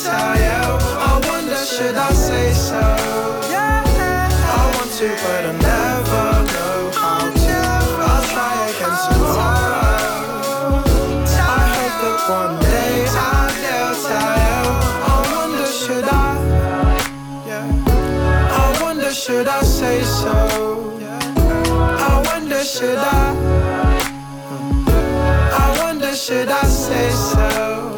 you. 0.46 0.62
I 1.02 1.20
wonder, 1.26 1.56
should 1.66 1.96
I 1.96 2.12
say 2.12 2.52
so? 2.52 2.78
I 2.78 4.62
want 4.76 4.92
to, 4.98 5.08
but 5.24 5.42
I 5.42 5.54
never 5.70 6.26
know 6.54 6.78
how 6.94 7.26
to. 7.46 7.58
I'll 8.06 8.24
try 8.30 8.54
again 8.70 8.96
tomorrow. 9.10 10.86
I 11.34 11.66
hope 11.74 11.96
that 12.04 12.20
one 12.30 12.54
day 12.62 12.94
I'll 13.10 13.50
dare 13.58 13.94
you. 14.06 14.70
I 15.10 15.18
wonder, 15.34 15.66
should 15.66 16.06
I? 16.06 16.30
Yeah. 17.44 17.66
I 18.54 18.78
wonder, 18.80 19.12
should 19.12 19.48
I 19.48 19.62
say 19.62 20.00
so? 20.04 20.91
Wonder, 22.62 22.78
should 22.78 22.96
I? 22.96 23.34
I 25.52 25.82
wonder, 25.82 26.14
should 26.14 26.48
I 26.48 26.62
say 26.62 27.10
so? 27.10 27.91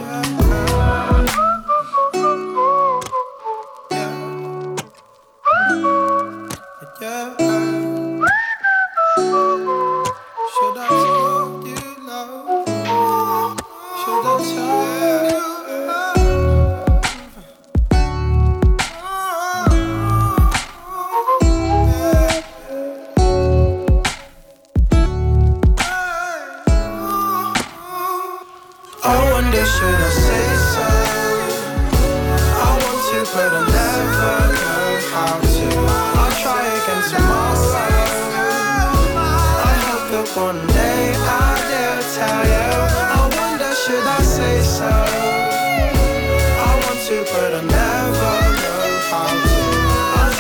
One 40.45 40.67
day 40.67 41.05
I'll 41.37 41.61
dare 41.71 42.03
tell 42.17 42.43
you. 42.53 42.69
I 43.17 43.23
wonder 43.37 43.73
should 43.83 44.07
I 44.19 44.21
say 44.37 44.57
so? 44.77 44.91
I 46.69 46.71
want 46.83 47.01
to, 47.07 47.17
but 47.33 47.51
I 47.61 47.63
never 47.77 48.35
know 48.61 48.85
how 49.11 49.31
to. 49.49 49.61
I'll. 50.21 50.35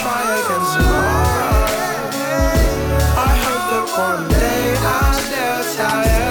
I 3.28 3.32
hope 3.44 3.64
that 3.72 3.86
one 4.08 4.24
day 4.42 4.64
I'll 4.94 5.20
dare 5.32 5.62
tell 5.76 6.02
you. 6.12 6.28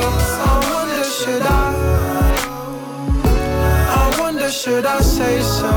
I 0.50 0.54
wonder 0.74 1.06
should 1.18 1.46
I? 1.62 1.66
I 4.02 4.04
wonder 4.20 4.50
should 4.52 4.86
I 4.86 5.00
say 5.02 5.36
so? 5.58 5.74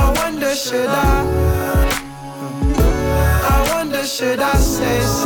I 0.00 0.04
wonder 0.18 0.52
should 0.64 0.92
I? 1.06 1.16
I 3.54 3.56
wonder 3.72 4.04
should 4.04 4.40
I 4.40 4.54
say 4.56 5.00
so? 5.00 5.25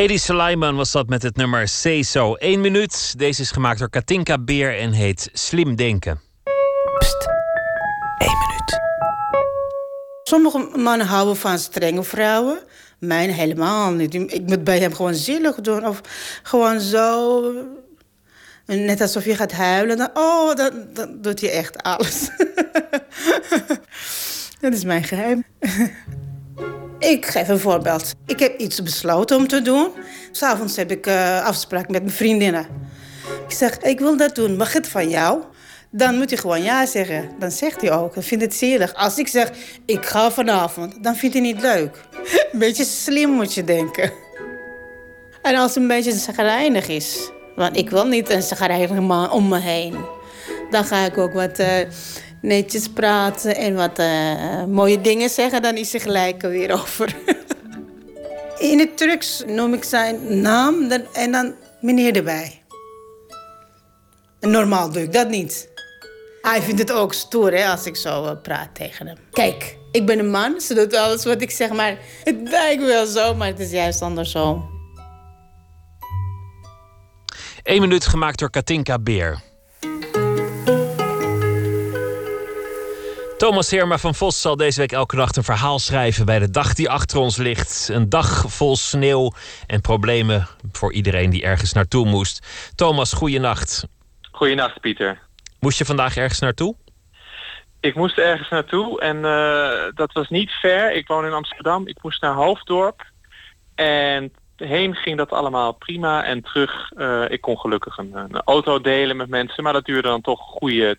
Edi 0.00 0.18
Suleiman 0.18 0.76
was 0.76 0.92
dat 0.92 1.08
met 1.08 1.22
het 1.22 1.36
nummer 1.36 1.68
Say 1.68 2.02
So. 2.02 2.36
Eén 2.38 2.60
minuut. 2.60 3.18
Deze 3.18 3.42
is 3.42 3.50
gemaakt 3.50 3.78
door 3.78 3.90
Katinka 3.90 4.38
Beer 4.38 4.78
en 4.78 4.92
heet 4.92 5.28
Slim 5.32 5.76
Denken. 5.76 6.20
Sommige 10.22 10.70
mannen 10.76 11.06
houden 11.06 11.36
van 11.36 11.58
strenge 11.58 12.02
vrouwen. 12.02 12.58
Mijn 12.98 13.30
helemaal 13.30 13.90
niet. 13.90 14.14
Ik 14.14 14.46
moet 14.46 14.64
bij 14.64 14.78
hem 14.78 14.94
gewoon 14.94 15.14
zielig 15.14 15.54
doen. 15.54 15.86
Of 15.86 16.00
gewoon 16.42 16.80
zo. 16.80 17.42
Net 18.66 19.00
alsof 19.00 19.24
je 19.24 19.36
gaat 19.36 19.52
huilen. 19.52 19.96
Dan, 19.96 20.10
oh, 20.14 20.54
dan, 20.54 20.86
dan 20.94 21.20
doet 21.20 21.40
hij 21.40 21.50
echt 21.50 21.82
alles. 21.82 22.20
Dat 24.60 24.72
is 24.72 24.84
mijn 24.84 25.04
geheim. 25.04 25.44
Ik 27.00 27.26
geef 27.26 27.48
een 27.48 27.58
voorbeeld. 27.58 28.14
Ik 28.26 28.38
heb 28.38 28.58
iets 28.58 28.82
besloten 28.82 29.36
om 29.36 29.48
te 29.48 29.62
doen. 29.62 29.88
S'avonds 30.30 30.76
heb 30.76 30.90
ik 30.90 31.06
uh, 31.06 31.44
afspraak 31.46 31.88
met 31.88 32.02
mijn 32.02 32.14
vriendinnen. 32.14 32.66
Ik 33.46 33.54
zeg, 33.54 33.78
ik 33.78 33.98
wil 33.98 34.16
dat 34.16 34.34
doen. 34.34 34.56
Mag 34.56 34.72
het 34.72 34.88
van 34.88 35.08
jou? 35.08 35.42
Dan 35.90 36.14
moet 36.16 36.30
je 36.30 36.36
gewoon 36.36 36.62
ja 36.62 36.86
zeggen. 36.86 37.28
Dan 37.38 37.50
zegt 37.50 37.80
hij 37.80 37.92
ook. 37.92 38.14
Dan 38.14 38.22
vindt 38.22 38.44
het 38.44 38.54
zielig. 38.54 38.94
Als 38.94 39.18
ik 39.18 39.28
zeg, 39.28 39.50
ik 39.86 40.06
ga 40.06 40.30
vanavond, 40.30 41.02
dan 41.04 41.16
vindt 41.16 41.34
hij 41.34 41.44
niet 41.44 41.60
leuk. 41.60 41.96
Een 42.52 42.58
beetje 42.58 42.84
slim 42.84 43.30
moet 43.30 43.54
je 43.54 43.64
denken. 43.64 44.12
En 45.42 45.54
als 45.54 45.74
het 45.74 45.82
een 45.82 45.88
beetje 45.88 46.12
zagrijnig 46.12 46.88
is... 46.88 47.30
want 47.56 47.76
ik 47.76 47.90
wil 47.90 48.06
niet 48.06 48.30
een 48.30 48.42
zagrijnige 48.42 49.00
man 49.00 49.30
om 49.30 49.48
me 49.48 49.58
heen... 49.58 49.96
dan 50.70 50.84
ga 50.84 51.04
ik 51.04 51.18
ook 51.18 51.32
wat... 51.32 51.58
Uh, 51.58 51.66
netjes 52.42 52.88
praten 52.88 53.56
en 53.56 53.74
wat 53.74 53.98
uh, 53.98 54.64
mooie 54.64 55.00
dingen 55.00 55.30
zeggen, 55.30 55.62
dan 55.62 55.76
is 55.76 55.92
hij 55.92 56.00
gelijk 56.00 56.42
er 56.42 56.50
weer 56.50 56.72
over. 56.72 57.16
In 58.58 58.78
het 58.78 58.96
Turks 58.96 59.42
noem 59.46 59.74
ik 59.74 59.84
zijn 59.84 60.40
naam 60.40 60.90
en 61.12 61.32
dan 61.32 61.54
meneer 61.80 62.16
erbij. 62.16 62.62
Normaal 64.40 64.92
doe 64.92 65.02
ik 65.02 65.12
dat 65.12 65.28
niet. 65.28 65.68
Hij 66.42 66.62
vindt 66.62 66.80
het 66.80 66.92
ook 66.92 67.14
stoer 67.14 67.52
hè, 67.52 67.66
als 67.66 67.86
ik 67.86 67.96
zo 67.96 68.24
uh, 68.24 68.32
praat 68.42 68.74
tegen 68.74 69.06
hem. 69.06 69.16
Kijk, 69.30 69.76
ik 69.92 70.06
ben 70.06 70.18
een 70.18 70.30
man, 70.30 70.60
ze 70.60 70.74
doet 70.74 70.94
alles 70.94 71.24
wat 71.24 71.42
ik 71.42 71.50
zeg, 71.50 71.72
maar 71.72 71.98
het 72.24 72.36
lijkt 72.42 72.82
wel 72.82 73.06
zo, 73.06 73.34
maar 73.34 73.46
het 73.46 73.58
is 73.58 73.70
juist 73.70 74.02
andersom. 74.02 74.68
Eén 77.62 77.80
minuut 77.80 78.06
gemaakt 78.06 78.38
door 78.38 78.50
Katinka 78.50 78.98
Beer. 78.98 79.49
Thomas 83.40 83.70
Herma 83.70 83.98
van 83.98 84.14
Vos 84.14 84.40
zal 84.40 84.56
deze 84.56 84.80
week 84.80 84.92
elke 84.92 85.16
nacht 85.16 85.36
een 85.36 85.42
verhaal 85.42 85.78
schrijven 85.78 86.26
bij 86.26 86.38
de 86.38 86.50
dag 86.50 86.74
die 86.74 86.90
achter 86.90 87.18
ons 87.18 87.36
ligt. 87.36 87.88
Een 87.92 88.08
dag 88.08 88.44
vol 88.48 88.76
sneeuw 88.76 89.32
en 89.66 89.80
problemen 89.80 90.46
voor 90.72 90.92
iedereen 90.92 91.30
die 91.30 91.42
ergens 91.42 91.72
naartoe 91.72 92.06
moest. 92.06 92.46
Thomas, 92.74 93.12
goeienacht. 93.12 93.86
Goeienacht, 94.30 94.80
Pieter. 94.80 95.18
Moest 95.60 95.78
je 95.78 95.84
vandaag 95.84 96.16
ergens 96.16 96.38
naartoe? 96.38 96.74
Ik 97.80 97.94
moest 97.94 98.18
ergens 98.18 98.48
naartoe 98.48 99.00
en 99.00 99.16
uh, 99.16 99.94
dat 99.94 100.12
was 100.12 100.28
niet 100.28 100.50
ver. 100.50 100.92
Ik 100.92 101.06
woon 101.06 101.26
in 101.26 101.32
Amsterdam. 101.32 101.88
Ik 101.88 102.02
moest 102.02 102.22
naar 102.22 102.34
Hoofddorp. 102.34 103.04
En 103.74 104.32
heen 104.56 104.94
ging 104.94 105.16
dat 105.16 105.30
allemaal 105.30 105.72
prima. 105.72 106.24
En 106.24 106.42
terug, 106.42 106.90
uh, 106.96 107.30
ik 107.30 107.40
kon 107.40 107.58
gelukkig 107.58 107.98
een, 107.98 108.14
een, 108.14 108.40
auto 108.40 108.80
delen 108.80 109.16
met 109.16 109.28
mensen. 109.28 109.62
Maar 109.62 109.72
dat 109.72 109.84
duurde 109.84 110.08
dan 110.08 110.20
toch 110.20 110.40
een 110.40 110.58
goede 110.58 110.96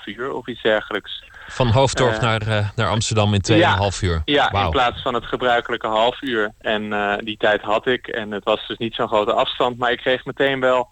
2,5 0.00 0.04
uur 0.04 0.32
of 0.32 0.46
iets 0.46 0.62
dergelijks. 0.62 1.26
Van 1.50 1.68
Hoofddorp 1.68 2.14
uh, 2.14 2.20
naar, 2.20 2.48
uh, 2.48 2.68
naar 2.76 2.88
Amsterdam 2.88 3.34
in 3.34 3.42
2,5 3.52 3.58
ja, 3.58 3.90
uur. 4.02 4.22
Ja, 4.24 4.50
wow. 4.50 4.64
in 4.64 4.70
plaats 4.70 5.02
van 5.02 5.14
het 5.14 5.24
gebruikelijke 5.24 5.86
half 5.86 6.22
uur. 6.22 6.52
En 6.58 6.82
uh, 6.82 7.14
die 7.18 7.36
tijd 7.36 7.60
had 7.60 7.86
ik. 7.86 8.06
En 8.06 8.30
het 8.30 8.44
was 8.44 8.66
dus 8.66 8.78
niet 8.78 8.94
zo'n 8.94 9.08
grote 9.08 9.32
afstand. 9.32 9.78
Maar 9.78 9.92
ik 9.92 9.98
kreeg 9.98 10.24
meteen 10.24 10.60
wel 10.60 10.88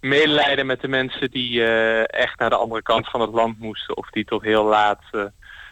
medelijden 0.00 0.66
met 0.66 0.80
de 0.80 0.88
mensen 0.88 1.30
die 1.30 1.64
echt 2.04 2.38
naar 2.38 2.50
de 2.50 2.56
andere 2.56 2.82
kant 2.82 3.08
van 3.10 3.20
het 3.20 3.30
land 3.30 3.58
moesten. 3.58 3.96
Of 3.96 4.10
die 4.10 4.24
tot 4.24 4.42
heel 4.42 4.64
laat 4.64 5.02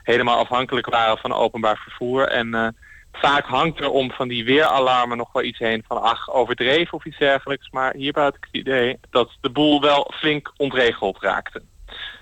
helemaal 0.03 0.39
afhankelijk 0.39 0.87
waren 0.87 1.19
van 1.19 1.33
openbaar 1.33 1.77
vervoer. 1.77 2.29
En 2.29 2.77
vaak 3.13 3.47
hangt 3.47 3.81
er 3.81 3.91
om 3.91 4.11
van 4.11 4.29
die 4.29 4.45
weeralarmen 4.45 5.17
nog 5.17 5.33
wel 5.33 5.43
iets 5.43 5.59
heen 5.59 5.85
van 5.87 6.03
ach, 6.03 6.31
overdreven 6.31 6.93
of 6.93 7.05
iets 7.05 7.19
dergelijks. 7.19 7.71
Maar 7.71 7.95
hierbij 7.95 8.23
had 8.23 8.37
ik 8.37 8.45
het 8.45 8.61
idee 8.61 8.99
dat 9.11 9.31
de 9.41 9.51
boel 9.51 9.81
wel 9.81 10.13
flink 10.15 10.53
ontregeld 10.57 11.19
raakte. 11.21 11.63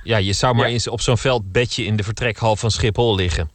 Ja, 0.04 0.16
je 0.16 0.32
zou 0.32 0.54
maar 0.54 0.66
ja. 0.66 0.72
eens 0.72 0.88
op 0.88 1.00
zo'n 1.00 1.18
veldbedje 1.18 1.84
in 1.84 1.96
de 1.96 2.02
vertrekhal 2.02 2.56
van 2.56 2.70
Schiphol 2.70 3.14
liggen. 3.14 3.50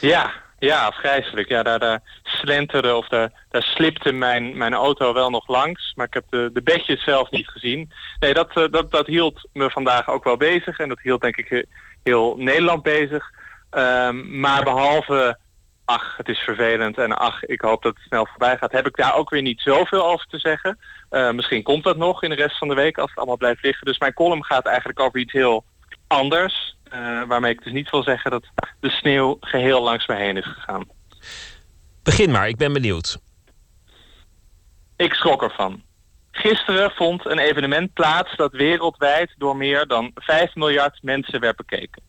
Ja, 0.00 0.32
ja, 0.58 0.86
afgrijzelijk. 0.86 1.48
Ja, 1.48 1.62
daar, 1.62 1.78
daar 1.78 2.00
slenterde 2.22 2.94
of 2.94 3.08
daar, 3.08 3.32
daar 3.50 3.62
slipte 3.62 4.12
mijn, 4.12 4.56
mijn 4.56 4.74
auto 4.74 5.12
wel 5.12 5.30
nog 5.30 5.48
langs. 5.48 5.92
Maar 5.94 6.06
ik 6.06 6.14
heb 6.14 6.24
de, 6.30 6.50
de 6.52 6.62
bedjes 6.62 7.04
zelf 7.04 7.30
niet 7.30 7.48
gezien. 7.48 7.92
Nee, 8.20 8.34
dat, 8.34 8.52
dat, 8.70 8.90
dat 8.90 9.06
hield 9.06 9.48
me 9.52 9.70
vandaag 9.70 10.08
ook 10.08 10.24
wel 10.24 10.36
bezig. 10.36 10.78
En 10.78 10.88
dat 10.88 11.00
hield 11.00 11.20
denk 11.20 11.36
ik 11.36 11.66
heel 12.02 12.36
Nederland 12.36 12.82
bezig. 12.82 13.30
Um, 13.70 14.40
maar 14.40 14.62
behalve, 14.64 15.38
ach, 15.84 16.16
het 16.16 16.28
is 16.28 16.38
vervelend 16.38 16.98
en 16.98 17.16
ach, 17.16 17.44
ik 17.44 17.60
hoop 17.60 17.82
dat 17.82 17.94
het 17.94 18.04
snel 18.06 18.26
voorbij 18.26 18.56
gaat... 18.58 18.72
heb 18.72 18.86
ik 18.86 18.96
daar 18.96 19.14
ook 19.14 19.30
weer 19.30 19.42
niet 19.42 19.60
zoveel 19.60 20.06
over 20.06 20.26
te 20.26 20.38
zeggen. 20.38 20.78
Uh, 21.10 21.30
misschien 21.30 21.62
komt 21.62 21.84
dat 21.84 21.96
nog 21.96 22.22
in 22.22 22.30
de 22.30 22.36
rest 22.36 22.58
van 22.58 22.68
de 22.68 22.74
week 22.74 22.98
als 22.98 23.08
het 23.08 23.18
allemaal 23.18 23.36
blijft 23.36 23.62
liggen. 23.62 23.86
Dus 23.86 23.98
mijn 23.98 24.12
column 24.12 24.44
gaat 24.44 24.66
eigenlijk 24.66 25.00
over 25.00 25.20
iets 25.20 25.32
heel 25.32 25.64
anders. 26.12 26.76
Uh, 26.94 27.22
waarmee 27.26 27.52
ik 27.52 27.64
dus 27.64 27.72
niet 27.72 27.90
wil 27.90 28.02
zeggen 28.02 28.30
dat 28.30 28.44
de 28.80 28.90
sneeuw 28.90 29.36
geheel 29.40 29.82
langs 29.82 30.06
me 30.06 30.14
heen 30.14 30.36
is 30.36 30.46
gegaan. 30.46 30.84
Begin 32.02 32.30
maar, 32.30 32.48
ik 32.48 32.56
ben 32.56 32.72
benieuwd. 32.72 33.18
Ik 34.96 35.14
schrok 35.14 35.42
ervan. 35.42 35.82
Gisteren 36.30 36.90
vond 36.90 37.26
een 37.26 37.38
evenement 37.38 37.92
plaats 37.92 38.36
dat 38.36 38.52
wereldwijd 38.52 39.34
door 39.38 39.56
meer 39.56 39.86
dan 39.86 40.10
5 40.14 40.54
miljard 40.54 41.02
mensen 41.02 41.40
werd 41.40 41.56
bekeken. 41.56 42.02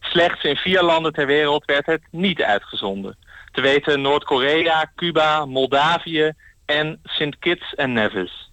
Slechts 0.00 0.44
in 0.44 0.56
vier 0.56 0.82
landen 0.82 1.12
ter 1.12 1.26
wereld 1.26 1.64
werd 1.64 1.86
het 1.86 2.02
niet 2.10 2.42
uitgezonden. 2.42 3.16
Te 3.52 3.60
weten 3.60 4.00
Noord-Korea, 4.00 4.92
Cuba, 4.96 5.44
Moldavië 5.46 6.32
en 6.66 7.00
Sint 7.04 7.38
Kitts 7.38 7.74
en 7.74 7.92
Nevis. 7.92 8.50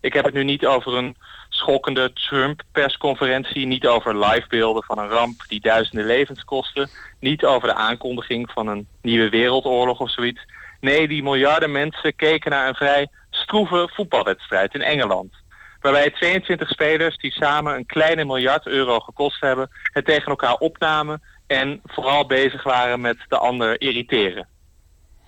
Ik 0.00 0.12
heb 0.12 0.24
het 0.24 0.34
nu 0.34 0.44
niet 0.44 0.66
over 0.66 0.94
een 0.94 1.16
schokkende 1.56 2.12
Trump-persconferentie, 2.12 3.66
niet 3.66 3.86
over 3.86 4.18
livebeelden 4.18 4.82
van 4.82 4.98
een 4.98 5.08
ramp 5.08 5.44
die 5.48 5.60
duizenden 5.60 6.06
levens 6.06 6.44
kostte, 6.44 6.88
niet 7.20 7.44
over 7.44 7.68
de 7.68 7.74
aankondiging 7.74 8.50
van 8.50 8.66
een 8.66 8.88
nieuwe 9.02 9.28
wereldoorlog 9.28 10.00
of 10.00 10.10
zoiets. 10.10 10.40
Nee, 10.80 11.08
die 11.08 11.22
miljarden 11.22 11.72
mensen 11.72 12.14
keken 12.16 12.50
naar 12.50 12.68
een 12.68 12.74
vrij 12.74 13.08
stroeve 13.30 13.88
voetbalwedstrijd 13.92 14.74
in 14.74 14.82
Engeland. 14.82 15.34
Waarbij 15.80 16.10
22 16.10 16.68
spelers 16.68 17.16
die 17.16 17.32
samen 17.32 17.74
een 17.74 17.86
kleine 17.86 18.24
miljard 18.24 18.66
euro 18.66 19.00
gekost 19.00 19.40
hebben, 19.40 19.70
het 19.92 20.04
tegen 20.04 20.26
elkaar 20.26 20.54
opnamen 20.54 21.22
en 21.46 21.80
vooral 21.84 22.26
bezig 22.26 22.62
waren 22.62 23.00
met 23.00 23.16
de 23.28 23.38
ander 23.38 23.80
irriteren. 23.80 24.48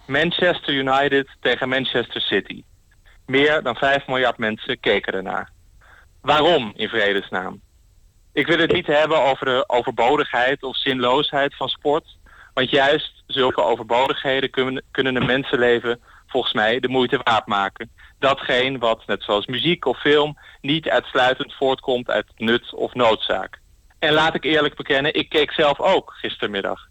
Manchester 0.07 0.75
United 0.75 1.29
tegen 1.41 1.69
Manchester 1.69 2.21
City. 2.21 2.63
Meer 3.27 3.63
dan 3.63 3.77
5 3.77 4.07
miljard 4.07 4.39
mensen 4.39 4.81
keken 4.81 5.13
ernaar. 5.13 5.51
Waarom 6.21 6.73
in 6.77 6.89
vredesnaam? 6.89 7.61
Ik 8.33 8.47
wil 8.47 8.59
het 8.59 8.73
niet 8.73 8.87
hebben 8.87 9.23
over 9.23 9.47
de 9.47 9.65
overbodigheid 9.67 10.63
of 10.63 10.77
zinloosheid 10.77 11.57
van 11.57 11.69
sport. 11.69 12.17
Want 12.55 12.71
juist 12.71 13.23
zulke 13.27 13.63
overbodigheden 13.63 14.51
kunnen, 14.91 15.17
een 15.17 15.27
mensenleven 15.27 16.01
volgens 16.27 16.53
mij 16.53 16.81
de 16.81 16.89
moeite 16.89 17.21
waard 17.23 17.47
maken. 17.47 17.91
Datgene 18.19 18.79
wat, 18.79 19.07
net 19.07 19.23
zoals 19.23 19.47
muziek 19.47 19.85
of 19.85 20.01
film, 20.01 20.39
niet 20.61 20.89
uitsluitend 20.89 21.55
voortkomt 21.55 22.11
uit 22.11 22.27
nut 22.37 22.75
of 22.75 22.95
noodzaak. 22.95 23.61
En 23.99 24.13
laat 24.13 24.35
ik 24.35 24.45
eerlijk 24.45 24.77
bekennen, 24.77 25.15
ik 25.15 25.29
keek 25.29 25.53
zelf 25.53 25.81
ook 25.81 26.13
gistermiddag. 26.13 26.89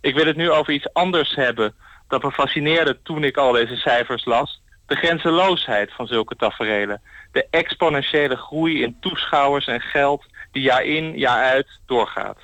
Ik 0.00 0.14
wil 0.14 0.26
het 0.26 0.36
nu 0.36 0.50
over 0.50 0.72
iets 0.72 0.92
anders 0.92 1.34
hebben 1.34 1.74
dat 2.08 2.22
me 2.22 2.32
fascineerde 2.32 3.02
toen 3.02 3.24
ik 3.24 3.36
al 3.36 3.52
deze 3.52 3.76
cijfers 3.76 4.24
las. 4.24 4.62
De 4.90 4.96
grenzeloosheid 4.96 5.92
van 5.92 6.06
zulke 6.06 6.36
taferelen. 6.36 7.02
De 7.32 7.46
exponentiële 7.50 8.36
groei 8.36 8.82
in 8.82 8.96
toeschouwers 9.00 9.66
en 9.66 9.80
geld 9.80 10.24
die 10.52 10.62
jaar 10.62 10.84
in, 10.84 11.18
jaar 11.18 11.44
uit 11.44 11.66
doorgaat. 11.86 12.38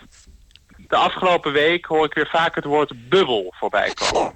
De 0.77 0.97
afgelopen 0.97 1.53
week 1.53 1.85
hoor 1.85 2.05
ik 2.05 2.15
weer 2.15 2.29
vaak 2.29 2.55
het 2.55 2.65
woord 2.65 3.09
bubbel 3.09 3.55
voorbij 3.57 3.93
komen. 3.95 4.33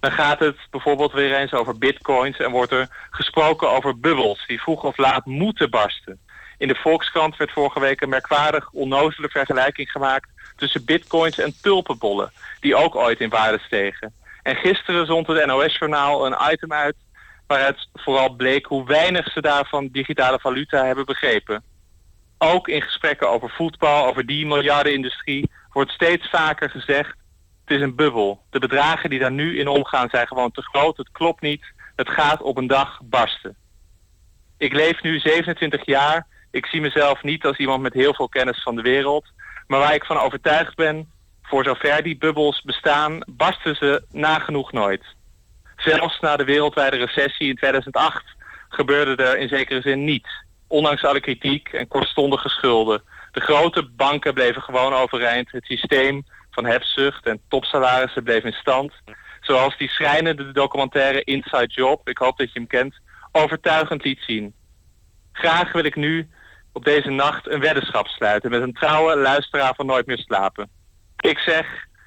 Dan 0.00 0.12
gaat 0.12 0.38
het 0.38 0.56
bijvoorbeeld 0.70 1.12
weer 1.12 1.34
eens 1.34 1.52
over 1.52 1.78
bitcoins 1.78 2.38
en 2.38 2.50
wordt 2.50 2.72
er 2.72 2.88
gesproken 3.10 3.70
over 3.70 4.00
bubbels 4.00 4.46
die 4.46 4.60
vroeg 4.60 4.82
of 4.84 4.96
laat 4.96 5.26
moeten 5.26 5.70
barsten. 5.70 6.20
In 6.58 6.68
de 6.68 6.74
Volkskrant 6.74 7.36
werd 7.36 7.52
vorige 7.52 7.80
week 7.80 8.00
een 8.00 8.08
merkwaardig 8.08 8.70
onnozele 8.70 9.28
vergelijking 9.28 9.90
gemaakt 9.90 10.30
tussen 10.56 10.84
bitcoins 10.84 11.38
en 11.38 11.54
tulpenbollen, 11.62 12.32
die 12.60 12.76
ook 12.76 12.96
ooit 12.96 13.20
in 13.20 13.28
waarde 13.28 13.58
stegen. 13.58 14.14
En 14.42 14.56
gisteren 14.56 15.06
zond 15.06 15.26
het 15.26 15.46
NOS-journaal 15.46 16.26
een 16.26 16.52
item 16.52 16.72
uit 16.72 16.94
waaruit 17.50 17.88
vooral 17.94 18.28
bleek 18.28 18.66
hoe 18.66 18.86
weinig 18.86 19.32
ze 19.32 19.40
daarvan 19.40 19.88
digitale 19.92 20.38
valuta 20.38 20.84
hebben 20.84 21.04
begrepen. 21.04 21.62
Ook 22.38 22.68
in 22.68 22.82
gesprekken 22.82 23.30
over 23.30 23.50
voetbal, 23.50 24.06
over 24.06 24.26
die 24.26 24.46
miljardenindustrie, 24.46 25.50
wordt 25.72 25.90
steeds 25.90 26.28
vaker 26.28 26.70
gezegd, 26.70 27.16
het 27.64 27.76
is 27.76 27.80
een 27.80 27.94
bubbel. 27.94 28.42
De 28.50 28.58
bedragen 28.58 29.10
die 29.10 29.18
daar 29.18 29.32
nu 29.32 29.58
in 29.58 29.68
omgaan 29.68 30.08
zijn 30.08 30.26
gewoon 30.26 30.50
te 30.50 30.62
groot, 30.62 30.96
het 30.96 31.10
klopt 31.10 31.40
niet, 31.40 31.64
het 31.96 32.08
gaat 32.08 32.42
op 32.42 32.56
een 32.56 32.66
dag 32.66 33.00
barsten. 33.04 33.56
Ik 34.58 34.72
leef 34.72 35.02
nu 35.02 35.18
27 35.18 35.86
jaar, 35.86 36.26
ik 36.50 36.66
zie 36.66 36.80
mezelf 36.80 37.22
niet 37.22 37.44
als 37.44 37.56
iemand 37.56 37.82
met 37.82 37.92
heel 37.92 38.14
veel 38.14 38.28
kennis 38.28 38.62
van 38.62 38.76
de 38.76 38.82
wereld, 38.82 39.24
maar 39.66 39.80
waar 39.80 39.94
ik 39.94 40.04
van 40.04 40.18
overtuigd 40.18 40.74
ben, 40.74 41.10
voor 41.42 41.64
zover 41.64 42.02
die 42.02 42.18
bubbels 42.18 42.62
bestaan, 42.62 43.18
barsten 43.26 43.76
ze 43.76 44.02
nagenoeg 44.10 44.72
nooit. 44.72 45.04
Zelfs 45.84 46.20
na 46.20 46.36
de 46.36 46.44
wereldwijde 46.44 46.96
recessie 46.96 47.48
in 47.48 47.56
2008 47.56 48.24
gebeurde 48.68 49.22
er 49.22 49.38
in 49.38 49.48
zekere 49.48 49.80
zin 49.80 50.04
niets. 50.04 50.44
Ondanks 50.66 51.04
alle 51.04 51.20
kritiek 51.20 51.68
en 51.68 51.88
kortstondige 51.88 52.48
schulden. 52.48 53.02
De 53.32 53.40
grote 53.40 53.88
banken 53.90 54.34
bleven 54.34 54.62
gewoon 54.62 54.92
overeind. 54.92 55.52
Het 55.52 55.64
systeem 55.64 56.26
van 56.50 56.66
hebzucht 56.66 57.26
en 57.26 57.40
topsalarissen 57.48 58.22
bleef 58.22 58.44
in 58.44 58.52
stand. 58.52 58.92
Zoals 59.40 59.76
die 59.76 59.88
schrijnende 59.88 60.52
documentaire 60.52 61.24
Inside 61.24 61.66
Job, 61.66 62.08
ik 62.08 62.18
hoop 62.18 62.38
dat 62.38 62.52
je 62.52 62.58
hem 62.58 62.68
kent, 62.68 62.94
overtuigend 63.32 64.04
liet 64.04 64.20
zien. 64.26 64.54
Graag 65.32 65.72
wil 65.72 65.84
ik 65.84 65.96
nu 65.96 66.28
op 66.72 66.84
deze 66.84 67.10
nacht 67.10 67.50
een 67.50 67.60
weddenschap 67.60 68.06
sluiten 68.06 68.50
met 68.50 68.62
een 68.62 68.72
trouwe 68.72 69.16
luisteraar 69.16 69.74
van 69.74 69.86
Nooit 69.86 70.06
meer 70.06 70.18
slapen. 70.18 70.70
Ik 71.16 71.38
zeg, 71.38 71.66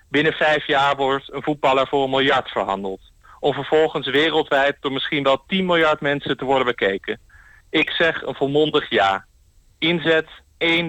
binnen 0.10 0.34
vijf 0.34 0.68
jaar 0.68 0.96
wordt 0.96 1.34
een 1.34 1.44
voetballer 1.44 1.88
voor 1.88 2.04
een 2.04 2.10
miljard 2.10 2.50
verhandeld. 2.50 3.12
Om 3.44 3.54
vervolgens 3.54 4.08
wereldwijd 4.08 4.78
door 4.80 4.92
misschien 4.92 5.24
wel 5.24 5.44
10 5.48 5.66
miljard 5.66 6.02
mensen 6.02 6.38
te 6.38 6.46
worden 6.46 6.66
bekeken. 6.66 7.20
Ik 7.70 7.90
zeg 7.90 8.22
een 8.22 8.36
volmondig 8.36 8.90
ja. 8.90 9.26
Inzet 9.80 10.28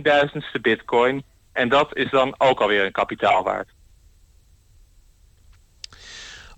1000ste 0.02 0.60
bitcoin. 0.60 1.24
En 1.52 1.68
dat 1.68 1.96
is 1.96 2.10
dan 2.10 2.34
ook 2.38 2.60
alweer 2.60 2.84
een 2.84 2.92
kapitaal 2.92 3.42
waard. 3.42 3.68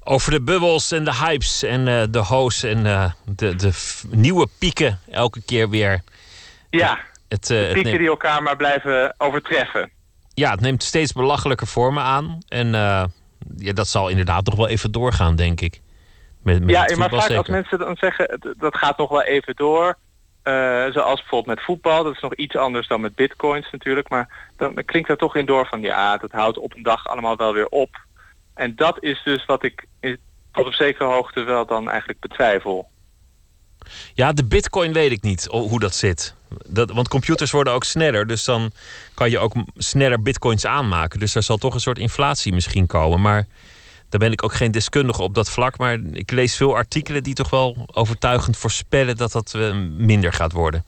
Over 0.05 0.31
de 0.31 0.43
bubbels 0.43 0.93
en 0.93 1.05
de 1.05 1.15
hypes 1.15 1.63
en 1.63 1.87
uh, 1.87 2.03
de 2.11 2.19
hoos 2.19 2.63
en 2.63 2.85
uh, 2.85 3.11
de, 3.25 3.55
de 3.55 3.73
nieuwe 4.11 4.49
pieken 4.59 5.01
elke 5.11 5.43
keer 5.45 5.71
weer. 5.71 6.03
Ja, 6.71 6.99
het, 7.29 7.51
uh, 7.51 7.59
de 7.59 7.65
pieken 7.65 7.85
neemt... 7.85 7.99
die 7.99 8.09
elkaar 8.09 8.43
maar 8.43 8.57
blijven 8.57 9.15
overtreffen. 9.19 9.91
Ja, 10.35 10.51
het 10.51 10.61
neemt 10.61 10.83
steeds 10.83 11.13
belachelijke 11.13 11.67
vormen 11.67 12.03
aan. 12.03 12.39
En 12.49 12.73
ja, 13.57 13.73
dat 13.73 13.89
zal 13.89 14.09
inderdaad 14.09 14.47
nog 14.47 14.57
wel 14.57 14.69
even 14.69 14.93
doorgaan, 14.93 15.37
denk 15.37 15.61
ik. 15.61 15.85
Met, 16.47 16.61
met 16.61 16.71
ja, 16.71 16.97
maar 16.97 17.11
vaak 17.11 17.21
zeker. 17.21 17.37
als 17.37 17.49
mensen 17.49 17.79
dan 17.79 17.97
zeggen, 17.97 18.55
dat 18.59 18.77
gaat 18.77 18.99
nog 18.99 19.11
wel 19.11 19.23
even 19.23 19.57
door. 19.57 19.97
Uh, 20.45 20.87
zoals 20.93 21.21
bijvoorbeeld 21.21 21.57
met 21.57 21.65
voetbal, 21.65 22.05
dat 22.05 22.15
is 22.15 22.21
nog 22.21 22.35
iets 22.35 22.57
anders 22.57 22.89
dan 22.89 23.01
met 23.01 23.15
bitcoins 23.15 23.69
natuurlijk. 23.73 24.09
Maar 24.09 24.29
dan 24.57 24.75
klinkt 24.85 25.09
er 25.09 25.17
toch 25.17 25.37
in 25.37 25.47
door 25.47 25.67
van 25.67 25.81
ja, 25.81 26.17
dat 26.17 26.31
houdt 26.31 26.59
op 26.59 26.75
een 26.75 26.83
dag 26.83 27.07
allemaal 27.07 27.37
wel 27.37 27.53
weer 27.53 27.69
op. 27.69 28.01
En 28.55 28.75
dat 28.77 29.03
is 29.03 29.23
dus 29.25 29.45
wat 29.45 29.63
ik 29.63 29.87
tot 30.53 30.67
op 30.67 30.73
zekere 30.73 31.05
hoogte 31.05 31.43
wel 31.43 31.67
dan 31.67 31.91
eigenlijk 31.91 32.21
betwijfel. 32.21 32.89
Ja, 34.15 34.33
de 34.33 34.45
bitcoin 34.45 34.93
weet 34.93 35.11
ik 35.11 35.23
niet 35.23 35.47
hoe 35.51 35.81
dat 35.81 35.95
zit. 35.95 36.35
Dat, 36.67 36.91
want 36.91 37.09
computers 37.09 37.51
worden 37.51 37.73
ook 37.73 37.85
sneller, 37.85 38.27
dus 38.27 38.45
dan 38.45 38.71
kan 39.15 39.31
je 39.31 39.39
ook 39.39 39.53
sneller 39.77 40.23
bitcoins 40.23 40.67
aanmaken. 40.67 41.19
Dus 41.19 41.35
er 41.35 41.43
zal 41.43 41.57
toch 41.57 41.75
een 41.75 41.81
soort 41.81 41.99
inflatie 41.99 42.53
misschien 42.53 42.87
komen. 42.87 43.21
Maar 43.21 43.47
daar 44.09 44.21
ben 44.21 44.33
ik 44.33 44.45
ook 44.45 44.53
geen 44.53 44.71
deskundige 44.71 45.23
op 45.23 45.35
dat 45.35 45.51
vlak. 45.51 45.79
Maar 45.79 45.99
ik 46.13 46.31
lees 46.31 46.57
veel 46.57 46.77
artikelen 46.77 47.23
die 47.23 47.35
toch 47.35 47.51
wel 47.51 47.87
overtuigend 47.95 48.57
voorspellen 48.57 49.17
dat 49.17 49.33
dat 49.33 49.53
uh, 49.57 49.75
minder 49.97 50.33
gaat 50.33 50.53
worden. 50.53 50.85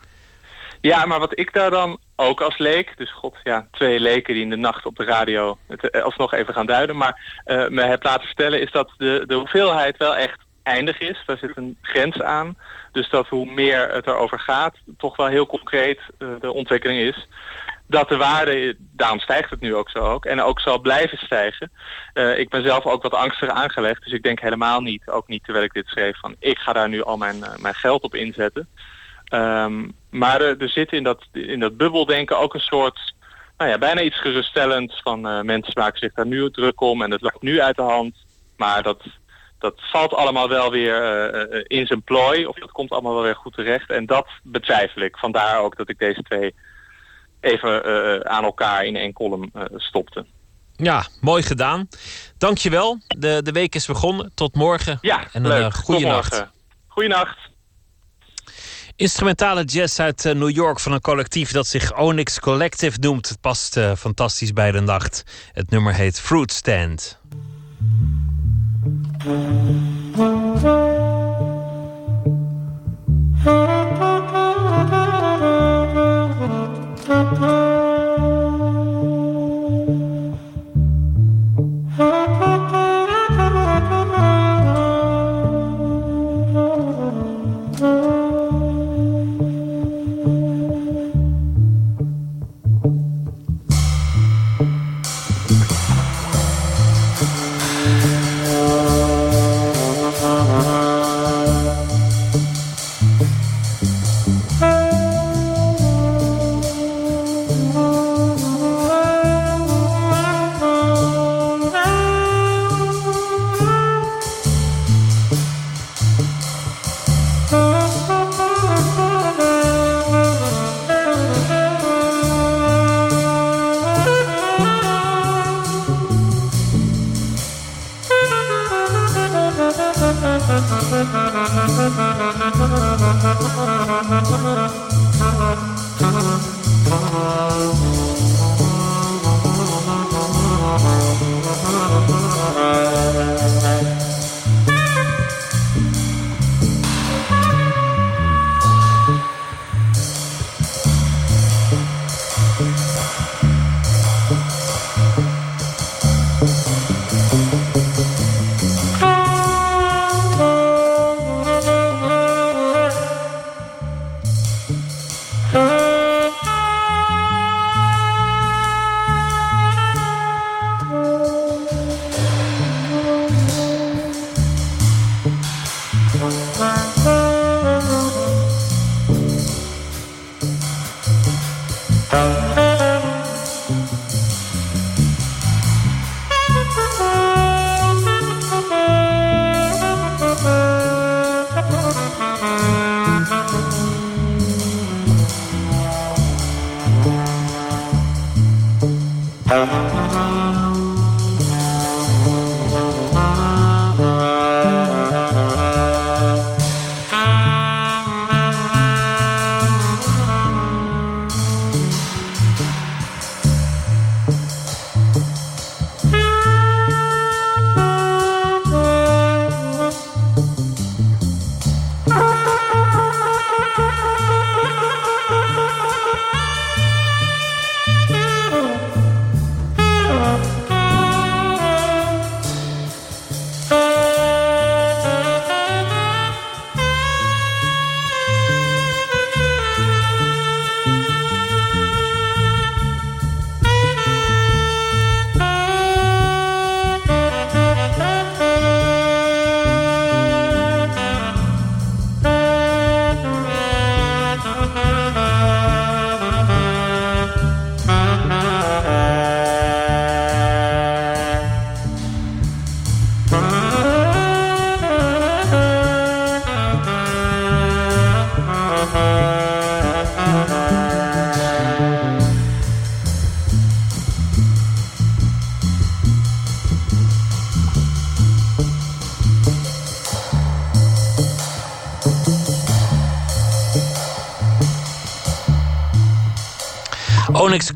Ja, 0.81 1.07
maar 1.07 1.19
wat 1.19 1.39
ik 1.39 1.53
daar 1.53 1.71
dan 1.71 1.99
ook 2.17 2.41
als 2.41 2.59
leek, 2.59 2.97
dus 2.97 3.13
god 3.13 3.37
ja, 3.45 3.67
twee 3.71 4.01
leken 4.01 4.35
die 4.35 4.43
in 4.43 4.51
de 4.51 4.57
nacht 4.57 4.87
op 4.87 4.97
de 4.97 5.05
radio 5.05 5.59
het 5.67 5.91
eh, 5.91 6.03
alsnog 6.03 6.33
even 6.33 6.55
gaan 6.55 6.67
duiden, 6.67 6.97
maar 6.97 7.43
uh, 7.47 7.69
me 7.69 7.83
heb 7.83 8.03
laten 8.03 8.27
vertellen 8.27 8.61
is 8.61 8.71
dat 8.71 8.91
de, 8.97 9.25
de 9.27 9.35
hoeveelheid 9.35 9.97
wel 9.97 10.17
echt 10.17 10.39
eindig 10.63 10.99
is. 11.01 11.23
Daar 11.27 11.39
zit 11.39 11.57
een 11.57 11.77
grens 11.83 12.23
aan. 12.23 12.57
Dus 12.93 13.11
dat 13.11 13.29
hoe 13.29 13.53
meer 13.53 13.93
het 13.93 14.07
erover 14.07 14.41
gaat, 14.41 14.77
toch 14.99 15.17
wel 15.17 15.27
heel 15.27 15.47
concreet 15.47 16.01
de 16.41 16.53
ontwikkeling 16.53 17.01
is 17.01 17.27
dat 17.89 18.09
de 18.09 18.17
waarde, 18.17 18.77
daarom 18.79 19.19
stijgt 19.19 19.51
het 19.51 19.61
nu 19.61 19.75
ook 19.75 19.91
zo 19.91 19.99
ook, 19.99 20.25
en 20.25 20.43
ook 20.43 20.61
zal 20.61 20.79
blijven 20.79 21.19
stijgen. 21.19 21.71
Uh, 22.15 22.39
ik 22.39 22.49
ben 22.49 22.63
zelf 22.63 22.87
ook 22.87 23.03
wat 23.03 23.15
angstig 23.15 23.49
aangelegd, 23.49 24.05
dus 24.05 24.13
ik 24.13 24.23
denk 24.23 24.41
helemaal 24.41 24.81
niet, 24.81 25.09
ook 25.09 25.29
niet 25.29 25.45
terwijl 25.45 25.65
ik 25.65 25.73
dit 25.73 25.87
schreef, 25.87 26.19
van 26.19 26.37
ik 26.39 26.59
ga 26.59 26.73
daar 26.73 26.89
nu 26.89 27.03
al 27.03 27.17
mijn, 27.17 27.37
uh, 27.37 27.57
mijn 27.57 27.75
geld 27.75 28.03
op 28.03 28.15
inzetten. 28.15 28.69
Um, 29.33 29.97
maar 30.11 30.41
er, 30.41 30.63
er 30.63 30.69
zit 30.69 30.93
in 30.93 31.03
dat, 31.03 31.25
in 31.33 31.61
dat 31.61 31.77
bubbeldenken 31.77 32.39
ook 32.39 32.55
een 32.55 32.61
soort, 32.61 33.15
nou 33.57 33.71
ja, 33.71 33.79
bijna 33.79 34.01
iets 34.01 34.21
geruststellends 34.21 35.01
van 35.03 35.21
mensen 35.47 35.73
maken 35.75 35.99
zich 35.99 36.13
daar 36.13 36.27
nu 36.27 36.51
druk 36.51 36.81
om 36.81 37.03
en 37.03 37.11
het 37.11 37.21
loopt 37.21 37.43
nu 37.43 37.61
uit 37.61 37.77
de 37.77 37.83
hand. 37.83 38.15
Maar 38.57 38.83
dat, 38.83 39.03
dat 39.59 39.75
valt 39.77 40.15
allemaal 40.15 40.49
wel 40.49 40.71
weer 40.71 41.71
in 41.71 41.87
zijn 41.87 42.03
plooi, 42.03 42.47
of 42.47 42.59
dat 42.59 42.71
komt 42.71 42.91
allemaal 42.91 43.15
wel 43.15 43.23
weer 43.23 43.37
goed 43.37 43.55
terecht. 43.55 43.91
En 43.91 44.07
dat 44.07 44.27
betwijfel 44.43 45.03
ik. 45.03 45.17
Vandaar 45.17 45.61
ook 45.61 45.77
dat 45.77 45.89
ik 45.89 45.99
deze 45.99 46.23
twee 46.23 46.55
even 47.41 47.89
uh, 47.89 48.21
aan 48.21 48.45
elkaar 48.45 48.85
in 48.85 48.97
één 48.97 49.13
column 49.13 49.51
uh, 49.55 49.63
stopte. 49.77 50.27
Ja, 50.77 51.07
mooi 51.21 51.43
gedaan. 51.43 51.89
Dankjewel. 52.37 52.99
De, 53.07 53.41
de 53.43 53.53
week 53.53 53.75
is 53.75 53.87
begonnen. 53.87 54.33
Tot 54.35 54.55
morgen. 54.55 54.99
Ja, 55.01 55.27
en 55.33 55.45
een 55.45 55.61
uh, 55.61 55.71
goede 55.71 56.07
nacht. 56.07 56.47
Goeienacht. 56.87 57.39
Instrumentale 58.97 59.65
jazz 59.65 60.01
uit 60.01 60.25
New 60.25 60.51
York 60.51 60.81
van 60.81 60.93
een 60.93 61.01
collectief 61.01 61.53
dat 61.53 61.67
zich 61.67 61.97
Onyx 61.97 62.41
Collective 62.41 62.99
noemt. 63.01 63.29
Het 63.29 63.41
past 63.41 63.81
fantastisch 63.97 64.53
bij 64.53 64.73
de 64.73 64.81
nacht. 64.81 65.23
Het 65.53 65.71
nummer 65.71 65.95
heet 65.95 66.21
Fruit 66.21 66.53
Stand. 66.53 67.19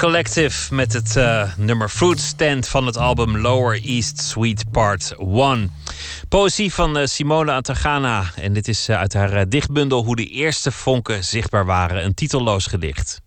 Collective 0.03 0.75
met 0.75 0.93
het 0.93 1.17
uh, 1.17 1.53
nummer 1.57 1.89
Fruit 1.89 2.21
Stand 2.21 2.69
van 2.69 2.87
het 2.87 2.97
album 2.97 3.39
Lower 3.39 3.83
East 3.83 4.21
Suite 4.21 4.65
Part 4.71 5.15
1. 5.19 5.73
Poëzie 6.29 6.73
van 6.75 6.99
uh, 6.99 7.05
Simone 7.07 7.53
Atagana. 7.53 8.25
En 8.37 8.53
dit 8.53 8.69
is 8.69 8.89
uh, 8.89 8.99
uit 8.99 9.13
haar 9.15 9.49
dichtbundel 9.49 10.05
Hoe 10.05 10.17
de 10.17 10.27
eerste 10.27 10.73
vonken 10.73 11.25
zichtbaar 11.25 11.65
waren. 11.65 12.05
Een 12.05 12.15
titelloos 12.15 12.67
gedicht. 12.67 13.22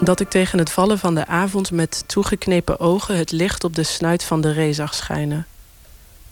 Dat 0.00 0.20
ik 0.20 0.30
tegen 0.30 0.58
het 0.58 0.70
vallen 0.70 0.98
van 0.98 1.14
de 1.14 1.26
avond 1.26 1.70
met 1.70 2.04
toegeknepen 2.06 2.80
ogen 2.80 3.16
het 3.16 3.32
licht 3.32 3.64
op 3.64 3.74
de 3.74 3.82
snuit 3.82 4.24
van 4.24 4.40
de 4.40 4.52
ree 4.52 4.72
zag 4.72 4.94
schijnen. 4.94 5.46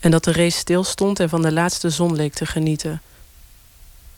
En 0.00 0.10
dat 0.10 0.24
de 0.24 0.30
ree 0.30 0.50
stilstond 0.50 1.20
en 1.20 1.28
van 1.28 1.42
de 1.42 1.52
laatste 1.52 1.90
zon 1.90 2.16
leek 2.16 2.34
te 2.34 2.46
genieten. 2.46 3.02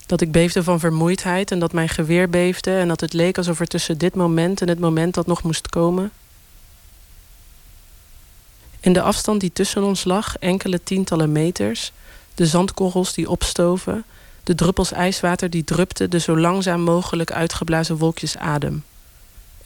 Dat 0.07 0.21
ik 0.21 0.33
beefde 0.33 0.63
van 0.63 0.81
vermoeidheid 0.81 1.51
en 1.51 1.59
dat 1.59 1.73
mijn 1.73 1.89
geweer 1.89 2.31
beefde 2.31 2.77
en 2.77 2.89
dat 2.89 3.01
het 3.01 3.13
leek 3.13 3.37
alsof 3.37 3.61
er 3.61 3.67
tussen 3.67 3.99
dit 3.99 4.15
moment 4.15 4.61
en 4.61 4.69
het 4.69 4.79
moment 4.79 5.15
dat 5.15 5.27
nog 5.27 5.43
moest 5.43 5.69
komen. 5.69 6.11
In 8.81 8.93
de 8.93 9.03
afstand 9.03 9.41
die 9.41 9.53
tussen 9.53 9.83
ons 9.83 10.05
lag, 10.05 10.37
enkele 10.37 10.83
tientallen 10.83 11.33
meters, 11.33 11.93
de 12.35 12.47
zandkorrels 12.47 13.15
die 13.15 13.31
opstoven, 13.31 14.05
de 14.45 14.55
druppels 14.55 14.93
ijswater 14.93 15.51
die 15.51 15.65
drupten 15.65 16.11
de 16.11 16.21
zo 16.21 16.39
langzaam 16.39 16.81
mogelijk 16.81 17.33
uitgeblazen 17.33 17.97
wolkjes 17.97 18.37
adem 18.37 18.85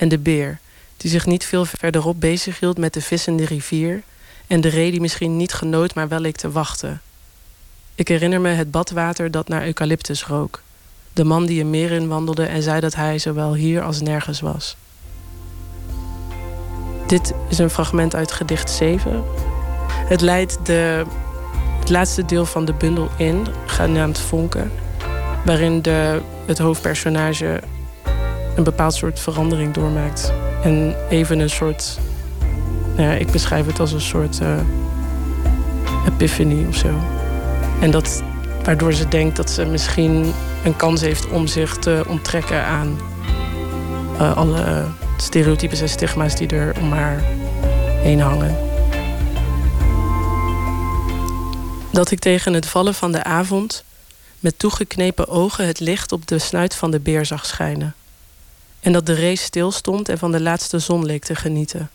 en 0.04 0.10
de 0.10 0.18
beer, 0.18 0.58
die 0.96 1.10
zich 1.10 1.26
niet 1.26 1.44
veel 1.44 1.64
verderop 1.64 2.20
bezighield 2.20 2.78
met 2.78 2.92
de 2.92 3.00
vis 3.00 3.26
in 3.26 3.36
de 3.36 3.44
rivier, 3.44 4.02
en 4.46 4.60
de 4.60 4.68
ree 4.68 4.90
die 4.90 5.00
misschien 5.00 5.36
niet 5.36 5.52
genoot, 5.52 5.94
maar 5.94 6.08
wel 6.08 6.20
leek 6.20 6.36
te 6.36 6.50
wachten. 6.50 7.00
Ik 7.94 8.08
herinner 8.08 8.40
me 8.40 8.48
het 8.48 8.70
badwater 8.70 9.30
dat 9.30 9.48
naar 9.48 9.64
eucalyptus 9.64 10.24
rook, 10.24 10.62
de 11.12 11.24
man 11.24 11.46
die 11.46 11.60
een 11.60 11.70
meer 11.70 11.90
in 11.90 12.08
wandelde 12.08 12.46
en 12.46 12.62
zei 12.62 12.80
dat 12.80 12.94
hij 12.94 13.18
zowel 13.18 13.54
hier 13.54 13.82
als 13.82 14.00
nergens 14.00 14.40
was. 14.40 14.76
Dit 17.06 17.32
is 17.48 17.58
een 17.58 17.70
fragment 17.70 18.14
uit 18.14 18.32
gedicht 18.32 18.70
7. 18.70 19.24
Het 19.88 20.20
leidt 20.20 20.66
de, 20.66 21.04
het 21.80 21.90
laatste 21.90 22.24
deel 22.24 22.46
van 22.46 22.64
de 22.64 22.72
bundel 22.72 23.08
in, 23.16 23.46
genaamd 23.66 24.18
Vonken, 24.18 24.72
waarin 25.44 25.82
de, 25.82 26.20
het 26.46 26.58
hoofdpersonage 26.58 27.60
een 28.56 28.64
bepaald 28.64 28.94
soort 28.94 29.20
verandering 29.20 29.74
doormaakt. 29.74 30.32
En 30.62 30.96
even 31.08 31.38
een 31.38 31.50
soort. 31.50 31.98
Nou 32.96 33.08
ja, 33.08 33.14
ik 33.14 33.30
beschrijf 33.30 33.66
het 33.66 33.80
als 33.80 33.92
een 33.92 34.00
soort 34.00 34.40
uh, 34.40 34.58
epiphany 36.06 36.66
of 36.68 36.76
zo. 36.76 37.00
En 37.80 37.90
dat 37.90 38.22
waardoor 38.64 38.92
ze 38.92 39.08
denkt 39.08 39.36
dat 39.36 39.50
ze 39.50 39.64
misschien 39.64 40.32
een 40.64 40.76
kans 40.76 41.00
heeft 41.00 41.28
om 41.28 41.46
zich 41.46 41.76
te 41.76 42.04
onttrekken 42.08 42.64
aan 42.64 43.00
uh, 44.14 44.36
alle 44.36 44.84
stereotypes 45.16 45.80
en 45.80 45.88
stigma's 45.88 46.36
die 46.36 46.48
er 46.48 46.74
om 46.80 46.92
haar 46.92 47.20
heen 48.02 48.20
hangen. 48.20 48.56
Dat 51.90 52.10
ik 52.10 52.18
tegen 52.18 52.52
het 52.52 52.66
vallen 52.66 52.94
van 52.94 53.12
de 53.12 53.24
avond 53.24 53.84
met 54.40 54.58
toegeknepen 54.58 55.28
ogen 55.28 55.66
het 55.66 55.80
licht 55.80 56.12
op 56.12 56.26
de 56.26 56.38
snuit 56.38 56.74
van 56.74 56.90
de 56.90 57.00
beer 57.00 57.26
zag 57.26 57.46
schijnen. 57.46 57.94
En 58.84 58.92
dat 58.92 59.06
de 59.06 59.14
race 59.14 59.42
stilstond 59.42 60.08
en 60.08 60.18
van 60.18 60.32
de 60.32 60.40
laatste 60.40 60.78
zon 60.78 61.04
leek 61.04 61.24
te 61.24 61.34
genieten. 61.34 61.90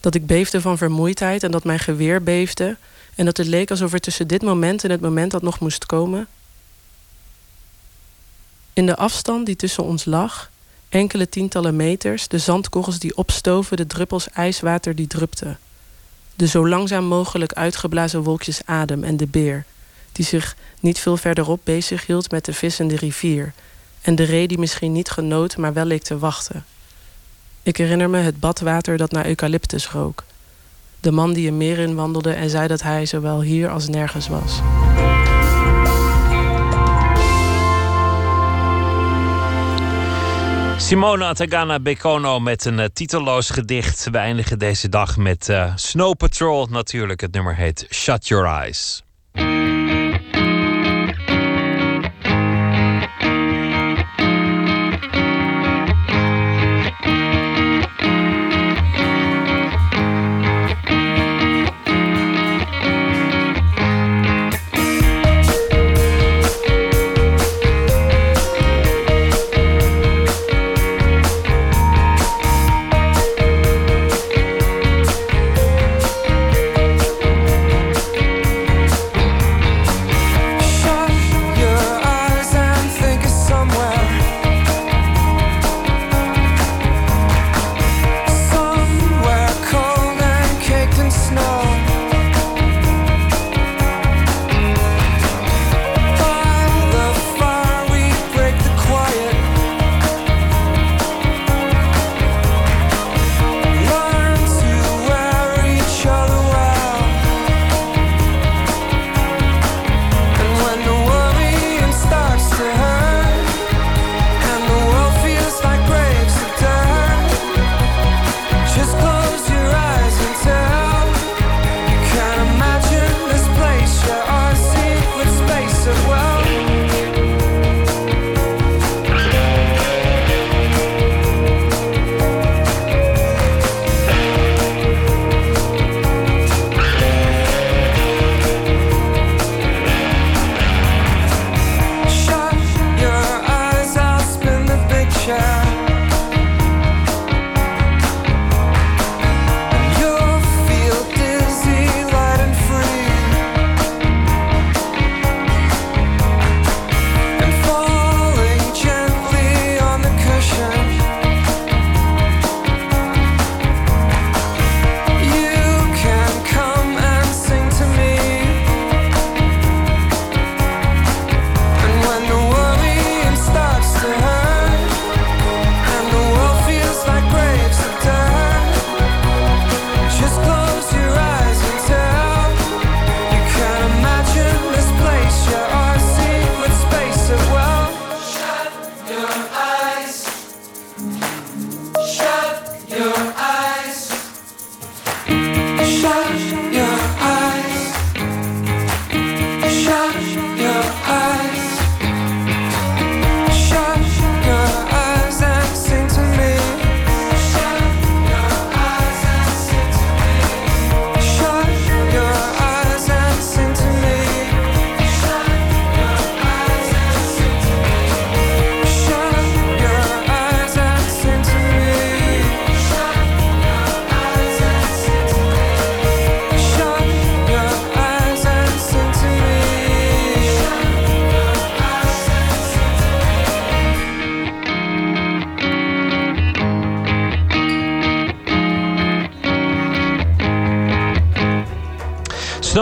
Dat 0.00 0.14
ik 0.14 0.26
beefde 0.26 0.60
van 0.60 0.78
vermoeidheid 0.78 1.42
en 1.42 1.50
dat 1.50 1.64
mijn 1.64 1.78
geweer 1.78 2.22
beefde. 2.22 2.76
En 3.14 3.24
dat 3.24 3.36
het 3.36 3.46
leek 3.46 3.70
alsof 3.70 3.92
er 3.92 4.00
tussen 4.00 4.28
dit 4.28 4.42
moment 4.42 4.84
en 4.84 4.90
het 4.90 5.00
moment 5.00 5.30
dat 5.30 5.42
nog 5.42 5.60
moest 5.60 5.86
komen. 5.86 6.26
In 8.72 8.86
de 8.86 8.96
afstand 8.96 9.46
die 9.46 9.56
tussen 9.56 9.84
ons 9.84 10.04
lag, 10.04 10.50
enkele 10.88 11.28
tientallen 11.28 11.76
meters, 11.76 12.28
de 12.28 12.38
zandkorrels 12.38 12.98
die 12.98 13.16
opstoven, 13.16 13.76
de 13.76 13.86
druppels 13.86 14.28
ijswater 14.30 14.94
die 14.94 15.06
drupten. 15.06 15.58
De 16.34 16.46
zo 16.46 16.68
langzaam 16.68 17.04
mogelijk 17.04 17.52
uitgeblazen 17.52 18.22
wolkjes 18.22 18.60
adem 18.64 19.04
en 19.04 19.16
de 19.16 19.26
beer, 19.26 19.64
die 20.12 20.24
zich 20.24 20.56
niet 20.80 20.98
veel 20.98 21.16
verderop 21.16 21.60
bezig 21.64 22.06
hield 22.06 22.30
met 22.30 22.44
de 22.44 22.52
vis 22.52 22.80
in 22.80 22.88
de 22.88 22.96
rivier 22.96 23.52
en 24.02 24.14
de 24.14 24.24
ree 24.24 24.48
die 24.48 24.58
misschien 24.58 24.92
niet 24.92 25.10
genoot, 25.10 25.56
maar 25.56 25.72
wel 25.72 25.84
leek 25.84 26.02
te 26.02 26.18
wachten. 26.18 26.64
Ik 27.62 27.76
herinner 27.76 28.10
me 28.10 28.18
het 28.18 28.40
badwater 28.40 28.96
dat 28.96 29.12
naar 29.12 29.26
eucalyptus 29.26 29.88
rook. 29.88 30.24
De 31.00 31.10
man 31.10 31.32
die 31.32 31.48
een 31.48 31.56
meer 31.56 31.78
in 31.78 31.94
wandelde 31.94 32.32
en 32.32 32.50
zei 32.50 32.68
dat 32.68 32.82
hij 32.82 33.06
zowel 33.06 33.42
hier 33.42 33.70
als 33.70 33.88
nergens 33.88 34.28
was. 34.28 34.60
Simona 40.76 41.32
Tagana 41.32 41.80
Bekono 41.80 42.40
met 42.40 42.64
een 42.64 42.78
uh, 42.78 42.84
titelloos 42.92 43.50
gedicht. 43.50 44.08
We 44.10 44.18
eindigen 44.18 44.58
deze 44.58 44.88
dag 44.88 45.16
met 45.16 45.48
eh, 45.48 45.72
Snow 45.74 46.16
Patrol 46.16 46.66
natuurlijk. 46.66 47.20
Het 47.20 47.32
nummer 47.32 47.56
heet 47.56 47.86
Shut 47.90 48.28
Your 48.28 48.46
Eyes. 48.46 49.02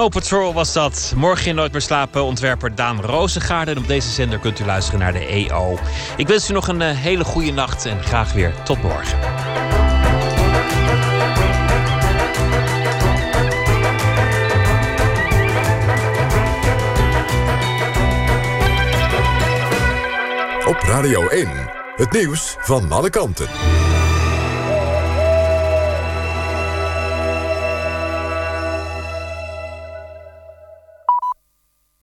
Snow 0.01 0.13
Patrol 0.13 0.55
was 0.55 0.73
dat. 0.73 1.13
Morgen 1.17 1.47
in 1.47 1.55
Nooit 1.55 1.73
meer 1.73 1.81
slapen 1.81 2.25
ontwerper 2.25 2.75
Daan 2.75 3.01
Rozengaarden. 3.01 3.75
En 3.75 3.81
op 3.81 3.89
deze 3.89 4.11
zender 4.11 4.39
kunt 4.39 4.61
u 4.61 4.65
luisteren 4.65 5.01
naar 5.01 5.13
de 5.13 5.27
EO. 5.27 5.79
Ik 6.17 6.29
wens 6.29 6.51
u 6.51 6.53
nog 6.53 6.69
een 6.69 6.81
hele 6.81 7.25
goede 7.25 7.53
nacht 7.53 7.87
en 7.87 8.03
graag 8.03 8.33
weer 8.33 8.55
tot 8.65 8.83
morgen. 8.83 9.19
Op 20.67 20.83
Radio 20.83 21.29
1, 21.29 21.49
het 21.97 22.13
nieuws 22.13 22.57
van 22.59 22.93
alle 22.93 23.11
kanten. 23.11 23.49